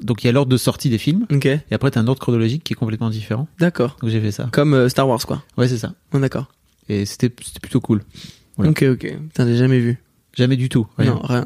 Donc, 0.03 0.23
il 0.23 0.29
y 0.29 0.31
a 0.31 0.33
l'ordre 0.33 0.51
de 0.51 0.57
sortie 0.57 0.89
des 0.89 0.99
films. 0.99 1.27
Et 1.31 1.61
après, 1.73 1.91
t'as 1.91 2.01
un 2.01 2.07
ordre 2.07 2.21
chronologique 2.21 2.65
qui 2.65 2.73
est 2.73 2.77
complètement 2.77 3.11
différent. 3.11 3.49
d'accord. 3.59 3.97
Donc, 4.01 4.11
j'ai 4.11 4.21
fait 4.21 4.31
ça. 4.31 4.49
Comme 4.53 4.75
euh, 4.75 4.89
Star 4.89 5.09
Wars 5.09 5.25
quoi. 5.27 5.43
Ouais, 5.59 5.69
c'est 5.69 5.79
ça. 5.79 5.95
Oh, 6.13 6.19
d'accord. 6.19 6.47
Et 6.89 7.05
c'était, 7.07 7.29
plutôt 7.29 7.81
cool. 7.81 8.03
Voilà. 8.57 8.73
Ok 8.73 8.83
ok. 8.83 9.17
Putain 9.29 9.47
j'ai 9.47 9.57
jamais 9.57 9.79
vu. 9.79 10.03
Jamais 10.35 10.57
du 10.57 10.69
tout. 10.69 10.87
Rien. 10.99 11.15
Non 11.15 11.21
rien. 11.23 11.45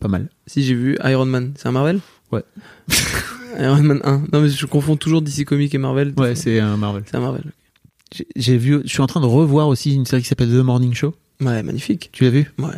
Pas 0.00 0.08
mal. 0.08 0.30
Si 0.46 0.62
j'ai 0.62 0.74
vu 0.74 0.96
Iron 1.04 1.26
Man, 1.26 1.52
c'est 1.56 1.68
un 1.68 1.72
Marvel? 1.72 2.00
Ouais. 2.32 2.42
Iron 3.58 3.82
Man 3.82 4.00
1. 4.02 4.24
Non 4.32 4.40
mais 4.40 4.48
je 4.48 4.66
confonds 4.66 4.96
toujours 4.96 5.20
DC 5.20 5.44
Comics 5.44 5.74
et 5.74 5.78
Marvel. 5.78 6.14
Ouais, 6.16 6.34
c'est 6.34 6.60
un 6.60 6.76
Marvel. 6.78 7.02
c'est 7.06 7.16
un 7.16 7.20
Marvel. 7.20 7.52
J'ai 8.36 8.56
vu, 8.56 8.80
je 8.84 8.88
suis 8.88 9.02
en 9.02 9.06
train 9.06 9.20
de 9.20 9.26
revoir 9.26 9.68
aussi 9.68 9.94
une 9.94 10.06
série 10.06 10.22
qui 10.22 10.28
s'appelle 10.28 10.48
The 10.48 10.64
Morning 10.64 10.94
Show. 10.94 11.14
Ouais, 11.40 11.62
magnifique. 11.62 12.08
Tu 12.12 12.24
l'as 12.24 12.30
vu? 12.30 12.50
Ouais. 12.58 12.68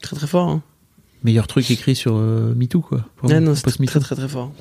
Très 0.00 0.16
très 0.16 0.26
fort. 0.26 0.48
Hein. 0.48 0.62
Meilleur 1.26 1.48
truc 1.48 1.68
écrit 1.72 1.96
sur 1.96 2.14
euh, 2.16 2.54
MeToo, 2.54 2.80
quoi. 2.80 3.04
Ouais, 3.24 3.40
non, 3.40 3.56
c'est 3.56 3.62
très 3.86 3.98
très 3.98 4.14
très 4.14 4.28
fort. 4.28 4.52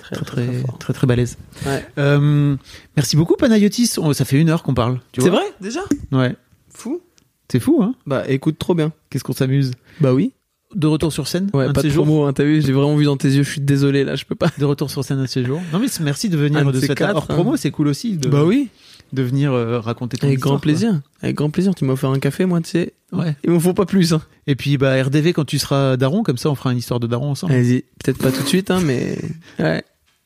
Très 0.00 0.16
très, 0.16 0.24
très, 0.44 0.62
très, 0.80 0.92
très 0.92 1.06
balèze. 1.06 1.38
Ouais. 1.64 1.86
Euh, 1.98 2.56
merci 2.96 3.16
beaucoup, 3.16 3.36
Panayotis. 3.36 3.92
On- 3.98 4.12
ça 4.12 4.24
fait 4.24 4.40
une 4.40 4.48
heure 4.50 4.64
qu'on 4.64 4.74
parle. 4.74 4.98
C'est 5.16 5.28
vrai 5.30 5.44
déjà? 5.60 5.82
Ouais. 6.10 6.34
Fou. 6.68 7.00
C'est 7.48 7.60
fou, 7.60 7.80
hein 7.80 7.94
Bah 8.06 8.24
écoute 8.26 8.58
trop 8.58 8.74
bien. 8.74 8.90
Qu'est-ce 9.08 9.22
qu'on 9.22 9.34
s'amuse? 9.34 9.70
Bah 10.00 10.12
oui. 10.12 10.32
De 10.74 10.88
retour 10.88 11.12
sur 11.12 11.28
scène 11.28 11.48
Ouais, 11.54 11.66
un 11.66 11.72
pas 11.72 11.82
de 11.82 11.88
promo, 11.90 12.24
hein, 12.24 12.32
t'as 12.32 12.42
vu, 12.44 12.60
j'ai 12.60 12.72
vraiment 12.72 12.96
vu 12.96 13.04
dans 13.04 13.16
tes 13.16 13.28
yeux, 13.28 13.44
je 13.44 13.50
suis 13.52 13.60
désolé 13.60 14.02
là, 14.02 14.16
je 14.16 14.24
peux 14.24 14.34
pas. 14.36 14.48
De 14.58 14.64
retour 14.64 14.90
sur 14.90 15.04
scène 15.04 15.18
un 15.18 15.22
de 15.22 15.26
ces 15.28 15.44
jours. 15.44 15.60
Non 15.72 15.78
mais 15.78 15.86
merci 16.00 16.28
de 16.28 16.36
venir 16.36 16.60
Un 16.66 16.70
de 16.72 16.80
cette 16.80 16.96
quatre, 16.96 17.14
hors 17.16 17.22
hein. 17.28 17.34
promo, 17.34 17.56
c'est 17.56 17.70
cool 17.70 17.86
aussi 17.86 18.16
de, 18.16 18.28
Bah 18.28 18.42
oui. 18.44 18.68
De 19.12 19.22
venir 19.22 19.52
euh, 19.52 19.80
raconter 19.80 20.16
ton 20.16 20.26
Avec 20.26 20.38
histoire, 20.38 20.54
grand 20.54 20.60
plaisir. 20.60 21.00
Avec 21.22 21.36
grand 21.36 21.50
plaisir, 21.50 21.74
tu 21.74 21.84
m'as 21.84 21.92
offert 21.94 22.10
un 22.10 22.18
café 22.18 22.44
moi, 22.44 22.60
tu 22.60 22.70
sais. 22.70 22.94
Ouais. 23.12 23.36
Il 23.44 23.50
m'en 23.50 23.60
faut 23.60 23.74
pas 23.74 23.86
plus 23.86 24.12
hein. 24.12 24.22
Et 24.46 24.54
puis 24.54 24.78
bah 24.78 25.02
RDV 25.02 25.32
quand 25.32 25.44
tu 25.44 25.58
seras 25.58 25.96
daron 25.96 26.22
comme 26.22 26.38
ça 26.38 26.48
on 26.48 26.54
fera 26.54 26.70
une 26.70 26.78
histoire 26.78 27.00
de 27.00 27.06
daron 27.06 27.30
ensemble. 27.30 27.52
Vas-y, 27.54 27.82
peut-être 28.02 28.18
pas 28.18 28.30
tout 28.30 28.42
de 28.42 28.48
suite 28.48 28.70
hein, 28.70 28.80
mais 28.84 29.18
ouais. 29.58 29.82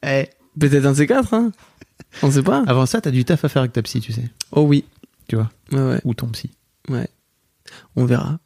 Eh. 0.06 0.28
Peut-être 0.58 0.84
un 0.84 0.92
de 0.92 0.96
ces 0.96 1.06
quatre 1.06 1.32
hein. 1.34 1.50
On 2.22 2.30
sait 2.30 2.42
pas. 2.42 2.62
Avant 2.66 2.86
ça, 2.86 3.00
t'as 3.00 3.10
du 3.10 3.24
taf 3.24 3.44
à 3.44 3.48
faire 3.48 3.62
avec 3.62 3.72
ta 3.72 3.82
psy, 3.82 4.00
tu 4.00 4.12
sais. 4.12 4.28
Oh 4.52 4.62
oui. 4.62 4.84
Tu 5.28 5.36
vois. 5.36 5.50
Ouais 5.72 5.80
ouais. 5.80 6.00
Ou 6.04 6.14
ton 6.14 6.26
psy. 6.28 6.50
Ouais. 6.88 7.08
On 7.96 8.04
verra. 8.04 8.38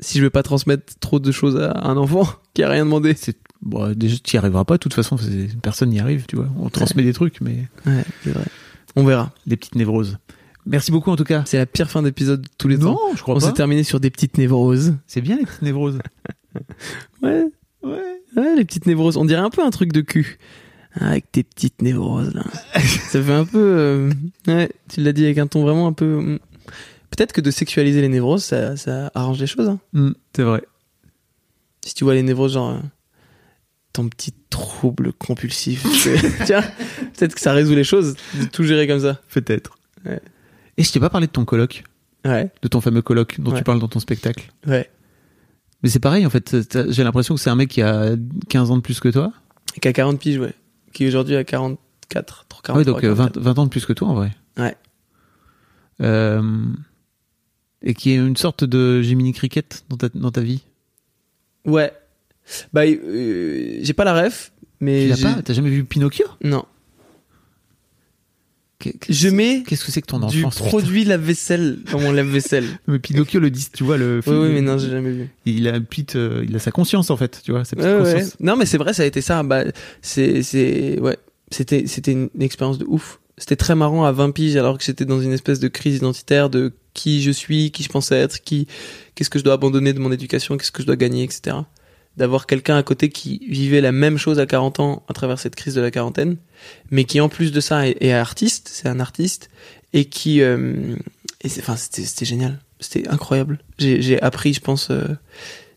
Si 0.00 0.18
je 0.18 0.24
vais 0.24 0.30
pas 0.30 0.42
transmettre 0.42 0.94
trop 1.00 1.18
de 1.18 1.32
choses 1.32 1.56
à 1.56 1.86
un 1.86 1.96
enfant 1.96 2.28
qui 2.54 2.62
a 2.62 2.68
rien 2.68 2.84
demandé. 2.84 3.14
C'est 3.16 3.36
bon, 3.62 3.94
déjà 3.96 4.16
tu 4.22 4.36
y 4.36 4.38
arriveras 4.38 4.64
pas 4.64 4.74
de 4.74 4.80
toute 4.80 4.94
façon, 4.94 5.16
personne 5.62 5.90
n'y 5.90 6.00
arrive, 6.00 6.26
tu 6.26 6.36
vois. 6.36 6.48
On 6.58 6.68
transmet 6.68 7.02
des 7.02 7.12
trucs 7.12 7.40
mais 7.40 7.68
Ouais, 7.86 8.04
c'est 8.22 8.32
vrai. 8.32 8.44
On 8.96 9.04
verra. 9.04 9.32
des 9.46 9.56
petites 9.56 9.74
névroses. 9.74 10.18
Merci 10.66 10.92
beaucoup 10.92 11.10
en 11.10 11.16
tout 11.16 11.24
cas. 11.24 11.42
C'est 11.46 11.58
la 11.58 11.66
pire 11.66 11.90
fin 11.90 12.02
d'épisode 12.02 12.42
de 12.42 12.48
tous 12.58 12.68
les 12.68 12.76
Non, 12.78 12.94
temps. 12.94 13.00
je 13.16 13.22
crois 13.22 13.34
On 13.34 13.40
s'est 13.40 13.46
pas. 13.46 13.52
terminé 13.52 13.82
sur 13.82 13.98
des 14.00 14.10
petites 14.10 14.38
névroses. 14.38 14.94
C'est 15.06 15.20
bien 15.20 15.36
les 15.36 15.44
petites 15.44 15.62
névroses. 15.62 15.98
Ouais, 17.22 17.44
ouais. 17.82 18.02
ouais, 18.36 18.56
les 18.56 18.64
petites 18.64 18.84
névroses. 18.86 19.16
On 19.16 19.24
dirait 19.24 19.40
un 19.40 19.48
peu 19.50 19.64
un 19.64 19.70
truc 19.70 19.92
de 19.92 20.02
cul. 20.02 20.38
Avec 20.94 21.32
tes 21.32 21.42
petites 21.42 21.80
névroses, 21.80 22.34
là. 22.34 22.44
Ça 22.80 23.22
fait 23.22 23.32
un 23.32 23.46
peu... 23.46 23.58
euh, 23.58 24.10
Ouais, 24.46 24.70
tu 24.92 25.00
l'as 25.00 25.12
dit 25.14 25.24
avec 25.24 25.38
un 25.38 25.46
ton 25.46 25.62
vraiment 25.62 25.86
un 25.86 25.94
peu... 25.94 26.20
hmm. 26.20 26.38
Peut-être 27.08 27.32
que 27.32 27.40
de 27.40 27.50
sexualiser 27.50 28.02
les 28.02 28.08
névroses, 28.08 28.44
ça, 28.44 28.76
ça 28.76 29.10
arrange 29.14 29.38
les 29.40 29.46
choses. 29.46 29.68
Hein. 29.68 29.80
Hmm, 29.94 30.10
c'est 30.36 30.42
vrai. 30.42 30.62
Si 31.84 31.94
tu 31.94 32.04
vois 32.04 32.12
les 32.14 32.22
névroses, 32.22 32.52
genre... 32.52 32.78
euh, 33.92 34.02
ton 34.02 34.08
petit 34.08 34.32
trouble 34.50 35.12
compulsif. 35.12 35.84
Tiens, 36.44 36.62
peut-être 37.16 37.34
que 37.34 37.40
ça 37.40 37.52
résout 37.52 37.74
les 37.74 37.84
choses, 37.84 38.16
de 38.40 38.44
tout 38.46 38.64
gérer 38.64 38.86
comme 38.86 39.00
ça. 39.00 39.20
Peut-être. 39.32 39.78
Ouais. 40.04 40.20
Et 40.76 40.82
je 40.82 40.92
t'ai 40.92 41.00
pas 41.00 41.10
parlé 41.10 41.26
de 41.26 41.32
ton 41.32 41.44
colloque, 41.44 41.84
Ouais, 42.24 42.50
de 42.62 42.68
ton 42.68 42.80
fameux 42.80 43.02
colloque 43.02 43.40
dont 43.40 43.50
Ouais. 43.52 43.58
tu 43.58 43.64
parles 43.64 43.80
dans 43.80 43.88
ton 43.88 44.00
spectacle. 44.00 44.50
ouais. 44.66 44.90
Mais 45.82 45.88
c'est 45.88 45.98
pareil 45.98 46.24
en 46.24 46.30
fait, 46.30 46.56
j'ai 46.90 47.02
l'impression 47.02 47.34
que 47.34 47.40
c'est 47.40 47.50
un 47.50 47.56
mec 47.56 47.68
qui 47.68 47.82
a 47.82 48.10
15 48.48 48.70
ans 48.70 48.76
de 48.76 48.82
plus 48.82 49.00
que 49.00 49.08
toi. 49.08 49.32
Et 49.76 49.80
qui 49.80 49.88
a 49.88 49.92
40 49.92 50.20
piges, 50.20 50.38
ouais. 50.38 50.54
Qui 50.92 51.08
aujourd'hui 51.08 51.34
a 51.34 51.42
44, 51.42 52.46
43, 52.48 52.74
Ah 52.74 52.78
oui, 52.78 52.84
donc 52.84 53.02
euh, 53.02 53.12
20, 53.12 53.24
44. 53.32 53.40
20 53.42 53.58
ans 53.58 53.64
de 53.64 53.70
plus 53.70 53.84
que 53.84 53.92
toi 53.92 54.06
en 54.08 54.14
vrai. 54.14 54.30
Ouais. 54.58 54.76
Euh, 56.00 56.64
et 57.82 57.94
qui 57.94 58.12
est 58.12 58.16
une 58.16 58.36
sorte 58.36 58.62
de 58.64 59.02
Jiminy 59.02 59.32
Cricket 59.32 59.84
dans 59.88 59.96
ta, 59.96 60.08
dans 60.14 60.30
ta 60.30 60.40
vie. 60.40 60.62
Ouais. 61.64 61.92
Bah, 62.72 62.82
euh, 62.84 63.78
j'ai 63.82 63.92
pas 63.92 64.04
la 64.04 64.22
ref, 64.24 64.52
mais 64.80 65.02
Tu 65.04 65.08
l'as 65.08 65.14
j'ai- 65.16 65.22
pas? 65.24 65.42
T'as 65.42 65.52
jamais 65.54 65.70
vu 65.70 65.84
Pinocchio? 65.84 66.26
Non. 66.42 66.64
Qu'est- 68.78 68.98
qu'est-ce- 68.98 69.16
Je 69.18 69.28
mets 69.28 69.62
Qu'est-ce 69.66 69.84
que 69.84 69.92
c'est 69.92 70.00
que 70.02 70.06
ton 70.08 70.18
du 70.18 70.40
enfance 70.44 70.56
putain 70.56 70.68
produit 70.68 71.04
lave-vaisselle 71.04 71.78
dans 71.92 72.00
mon 72.00 72.10
lave-vaisselle. 72.10 72.64
Mais 72.88 72.98
Pinocchio 72.98 73.38
le 73.38 73.50
dit, 73.50 73.68
tu 73.72 73.84
vois 73.84 73.96
le 73.96 74.16
oui, 74.16 74.22
film. 74.22 74.40
oui, 74.42 74.48
mais 74.54 74.60
non, 74.60 74.76
j'ai 74.76 74.90
jamais 74.90 75.12
vu. 75.12 75.28
Il 75.46 75.68
a 75.68 75.76
une 75.76 75.84
petite, 75.84 76.16
euh, 76.16 76.44
il 76.48 76.54
a 76.56 76.58
sa 76.58 76.72
conscience 76.72 77.10
en 77.10 77.16
fait, 77.16 77.40
tu 77.44 77.52
vois, 77.52 77.64
sa 77.64 77.76
petite 77.76 77.88
Ouais, 77.88 78.00
ouais. 78.02 78.12
conscience. 78.14 78.36
Non, 78.40 78.56
mais 78.56 78.66
c'est 78.66 78.78
vrai, 78.78 78.92
ça 78.92 79.04
a 79.04 79.06
été 79.06 79.20
ça. 79.20 79.42
Bah, 79.44 79.64
c'est, 80.00 80.42
c'est, 80.42 80.98
ouais. 81.00 81.16
C'était, 81.52 81.86
c'était 81.86 82.12
une, 82.12 82.28
une 82.34 82.42
expérience 82.42 82.78
de 82.78 82.84
ouf. 82.88 83.20
C'était 83.38 83.56
très 83.56 83.74
marrant 83.76 84.04
à 84.04 84.10
20 84.12 84.30
piges 84.32 84.56
alors 84.56 84.78
que 84.78 84.84
j'étais 84.84 85.04
dans 85.04 85.20
une 85.20 85.32
espèce 85.32 85.60
de 85.60 85.68
crise 85.68 85.96
identitaire 85.96 86.50
de 86.50 86.72
qui 86.92 87.22
je 87.22 87.30
suis, 87.30 87.70
qui 87.70 87.82
je 87.84 87.88
pensais 87.88 88.16
être, 88.16 88.42
qui, 88.42 88.66
qu'est-ce 89.14 89.30
que 89.30 89.38
je 89.38 89.44
dois 89.44 89.54
abandonner 89.54 89.92
de 89.92 90.00
mon 90.00 90.10
éducation, 90.12 90.56
qu'est-ce 90.56 90.72
que 90.72 90.82
je 90.82 90.86
dois 90.86 90.96
gagner, 90.96 91.22
etc. 91.24 91.56
D'avoir 92.16 92.46
quelqu'un 92.46 92.76
à 92.76 92.82
côté 92.82 93.08
qui 93.08 93.40
vivait 93.48 93.80
la 93.80 93.92
même 93.92 94.18
chose 94.18 94.38
à 94.38 94.46
40 94.46 94.80
ans 94.80 95.02
à 95.08 95.14
travers 95.14 95.38
cette 95.38 95.56
crise 95.56 95.74
de 95.74 95.80
la 95.80 95.90
quarantaine, 95.90 96.36
mais 96.90 97.04
qui 97.04 97.20
en 97.20 97.28
plus 97.28 97.52
de 97.52 97.60
ça 97.60 97.88
est, 97.88 97.96
est 98.02 98.12
artiste, 98.12 98.68
c'est 98.70 98.88
un 98.88 99.00
artiste, 99.00 99.48
et 99.92 100.04
qui, 100.04 100.42
euh, 100.42 100.96
et 101.40 101.48
c'est, 101.48 101.60
enfin, 101.60 101.76
c'était, 101.76 102.02
c'était 102.02 102.24
génial. 102.24 102.58
C'était 102.80 103.08
incroyable. 103.08 103.60
J'ai, 103.78 104.02
j'ai 104.02 104.20
appris, 104.20 104.52
je 104.52 104.60
pense, 104.60 104.90
euh, 104.90 105.06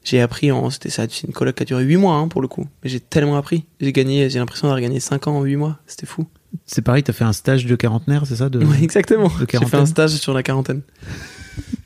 j'ai 0.03 0.21
appris 0.21 0.51
en, 0.51 0.69
c'était 0.69 0.89
ça, 0.89 1.05
c'est 1.09 1.27
une 1.27 1.33
coloc 1.33 1.55
qui 1.55 1.63
a 1.63 1.65
duré 1.65 1.83
8 1.83 1.97
mois, 1.97 2.15
hein, 2.15 2.27
pour 2.27 2.41
le 2.41 2.47
coup. 2.47 2.67
Mais 2.83 2.89
j'ai 2.89 2.99
tellement 2.99 3.37
appris. 3.37 3.65
J'ai 3.81 3.91
gagné, 3.91 4.29
j'ai 4.29 4.39
l'impression 4.39 4.67
d'avoir 4.67 4.81
gagné 4.81 4.99
5 4.99 5.27
ans 5.27 5.37
en 5.37 5.43
8 5.43 5.55
mois. 5.55 5.79
C'était 5.87 6.05
fou. 6.05 6.27
C'est 6.65 6.81
pareil, 6.81 7.03
t'as 7.03 7.13
fait 7.13 7.23
un 7.23 7.33
stage 7.33 7.65
de 7.65 7.75
quarantenaire, 7.75 8.25
c'est 8.27 8.37
ça 8.37 8.49
de... 8.49 8.59
Ouais, 8.65 8.83
exactement. 8.83 9.31
J'ai 9.39 9.65
fait 9.65 9.77
un 9.77 9.85
stage 9.85 10.11
sur 10.11 10.33
la 10.33 10.43
quarantaine. 10.43 10.81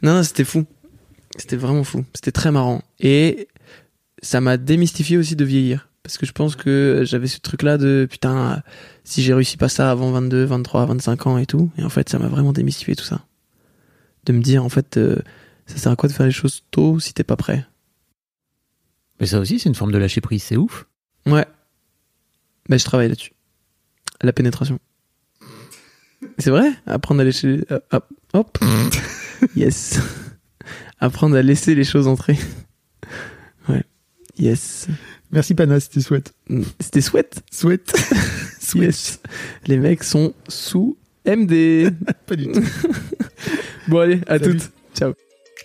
non, 0.03 0.15
non, 0.15 0.23
c'était 0.23 0.43
fou. 0.43 0.65
C'était 1.37 1.55
vraiment 1.55 1.83
fou. 1.83 2.03
C'était 2.13 2.31
très 2.31 2.51
marrant. 2.51 2.81
Et 2.99 3.47
ça 4.21 4.41
m'a 4.41 4.57
démystifié 4.57 5.17
aussi 5.17 5.35
de 5.35 5.45
vieillir. 5.45 5.89
Parce 6.03 6.17
que 6.17 6.25
je 6.25 6.31
pense 6.31 6.55
que 6.55 7.03
j'avais 7.05 7.27
ce 7.27 7.39
truc-là 7.39 7.77
de 7.77 8.07
putain, 8.09 8.63
si 9.03 9.21
j'ai 9.21 9.33
réussi 9.33 9.57
pas 9.57 9.69
ça 9.69 9.91
avant 9.91 10.11
22, 10.11 10.45
23, 10.45 10.85
25 10.85 11.27
ans 11.27 11.37
et 11.37 11.45
tout. 11.45 11.71
Et 11.77 11.83
en 11.83 11.89
fait, 11.89 12.09
ça 12.09 12.19
m'a 12.19 12.27
vraiment 12.27 12.53
démystifié 12.53 12.95
tout 12.95 13.03
ça. 13.03 13.25
De 14.25 14.33
me 14.33 14.41
dire, 14.41 14.63
en 14.63 14.69
fait, 14.69 14.97
euh, 14.97 15.17
ça 15.65 15.77
sert 15.77 15.91
à 15.91 15.95
quoi 15.95 16.09
de 16.09 16.13
faire 16.13 16.25
les 16.25 16.31
choses 16.31 16.63
tôt 16.71 16.99
si 16.99 17.13
t'es 17.13 17.23
pas 17.23 17.35
prêt? 17.35 17.65
Mais 19.19 19.27
ça 19.27 19.39
aussi, 19.39 19.59
c'est 19.59 19.69
une 19.69 19.75
forme 19.75 19.91
de 19.91 19.97
lâcher 19.97 20.21
prise, 20.21 20.43
c'est 20.43 20.57
ouf. 20.57 20.87
Ouais. 21.25 21.45
Bah, 22.69 22.77
je 22.77 22.85
travaille 22.85 23.09
là-dessus. 23.09 23.33
La 24.21 24.33
pénétration. 24.33 24.79
C'est 26.37 26.49
vrai? 26.49 26.71
Apprendre 26.85 27.21
à 27.21 27.23
laisser... 27.23 27.63
euh, 27.71 27.79
hop. 27.91 28.07
hop. 28.33 28.57
yes. 29.55 29.99
Apprendre 30.99 31.35
à 31.35 31.41
laisser 31.41 31.75
les 31.75 31.83
choses 31.83 32.07
entrer. 32.07 32.37
Yes. 34.39 34.87
Merci 35.31 35.53
Pana, 35.53 35.79
c'était 35.79 36.01
souhaite. 36.01 36.33
C'était 36.79 37.01
souhaite. 37.01 37.41
Souhaite. 37.51 37.93
Yes. 38.73 39.19
Les 39.67 39.77
mecs 39.77 40.03
sont 40.03 40.33
sous 40.47 40.97
MD. 41.25 41.91
Pas 42.25 42.35
du 42.35 42.47
tout. 42.51 42.63
bon, 43.87 43.99
allez, 43.99 44.21
à 44.27 44.39
Salut. 44.39 44.57
toutes. 44.57 44.71
Ciao. 44.95 45.13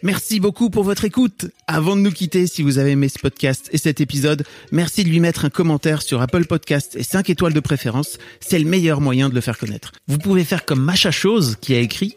Merci 0.03 0.41
beaucoup 0.41 0.70
pour 0.70 0.85
votre 0.85 1.05
écoute. 1.05 1.47
Avant 1.66 1.97
de 1.97 2.01
nous 2.03 2.11
quitter, 2.11 2.47
si 2.47 2.62
vous 2.62 2.79
avez 2.79 2.91
aimé 2.91 3.09
ce 3.09 3.18
podcast 3.18 3.70
et 3.72 3.79
cet 3.79 4.01
épisode, 4.01 4.45
merci 4.72 5.05
de 5.05 5.09
lui 5.09 5.20
mettre 5.20 5.45
un 5.45 5.51
commentaire 5.51 6.03
sur 6.03 6.20
Apple 6.20 6.45
Podcast 6.47 6.97
et 6.97 7.03
5 7.03 7.31
étoiles 7.31 7.55
de 7.55 7.61
préférence. 7.61 8.18
C'est 8.41 8.59
le 8.59 8.68
meilleur 8.68 9.01
moyen 9.01 9.29
de 9.29 9.35
le 9.35 9.41
faire 9.41 9.57
connaître. 9.57 9.93
Vous 10.09 10.18
pouvez 10.18 10.45
faire 10.45 10.64
comme 10.66 10.83
Macha 10.83 11.11
Chose 11.11 11.57
qui 11.61 11.75
a 11.75 11.79
écrit 11.79 12.16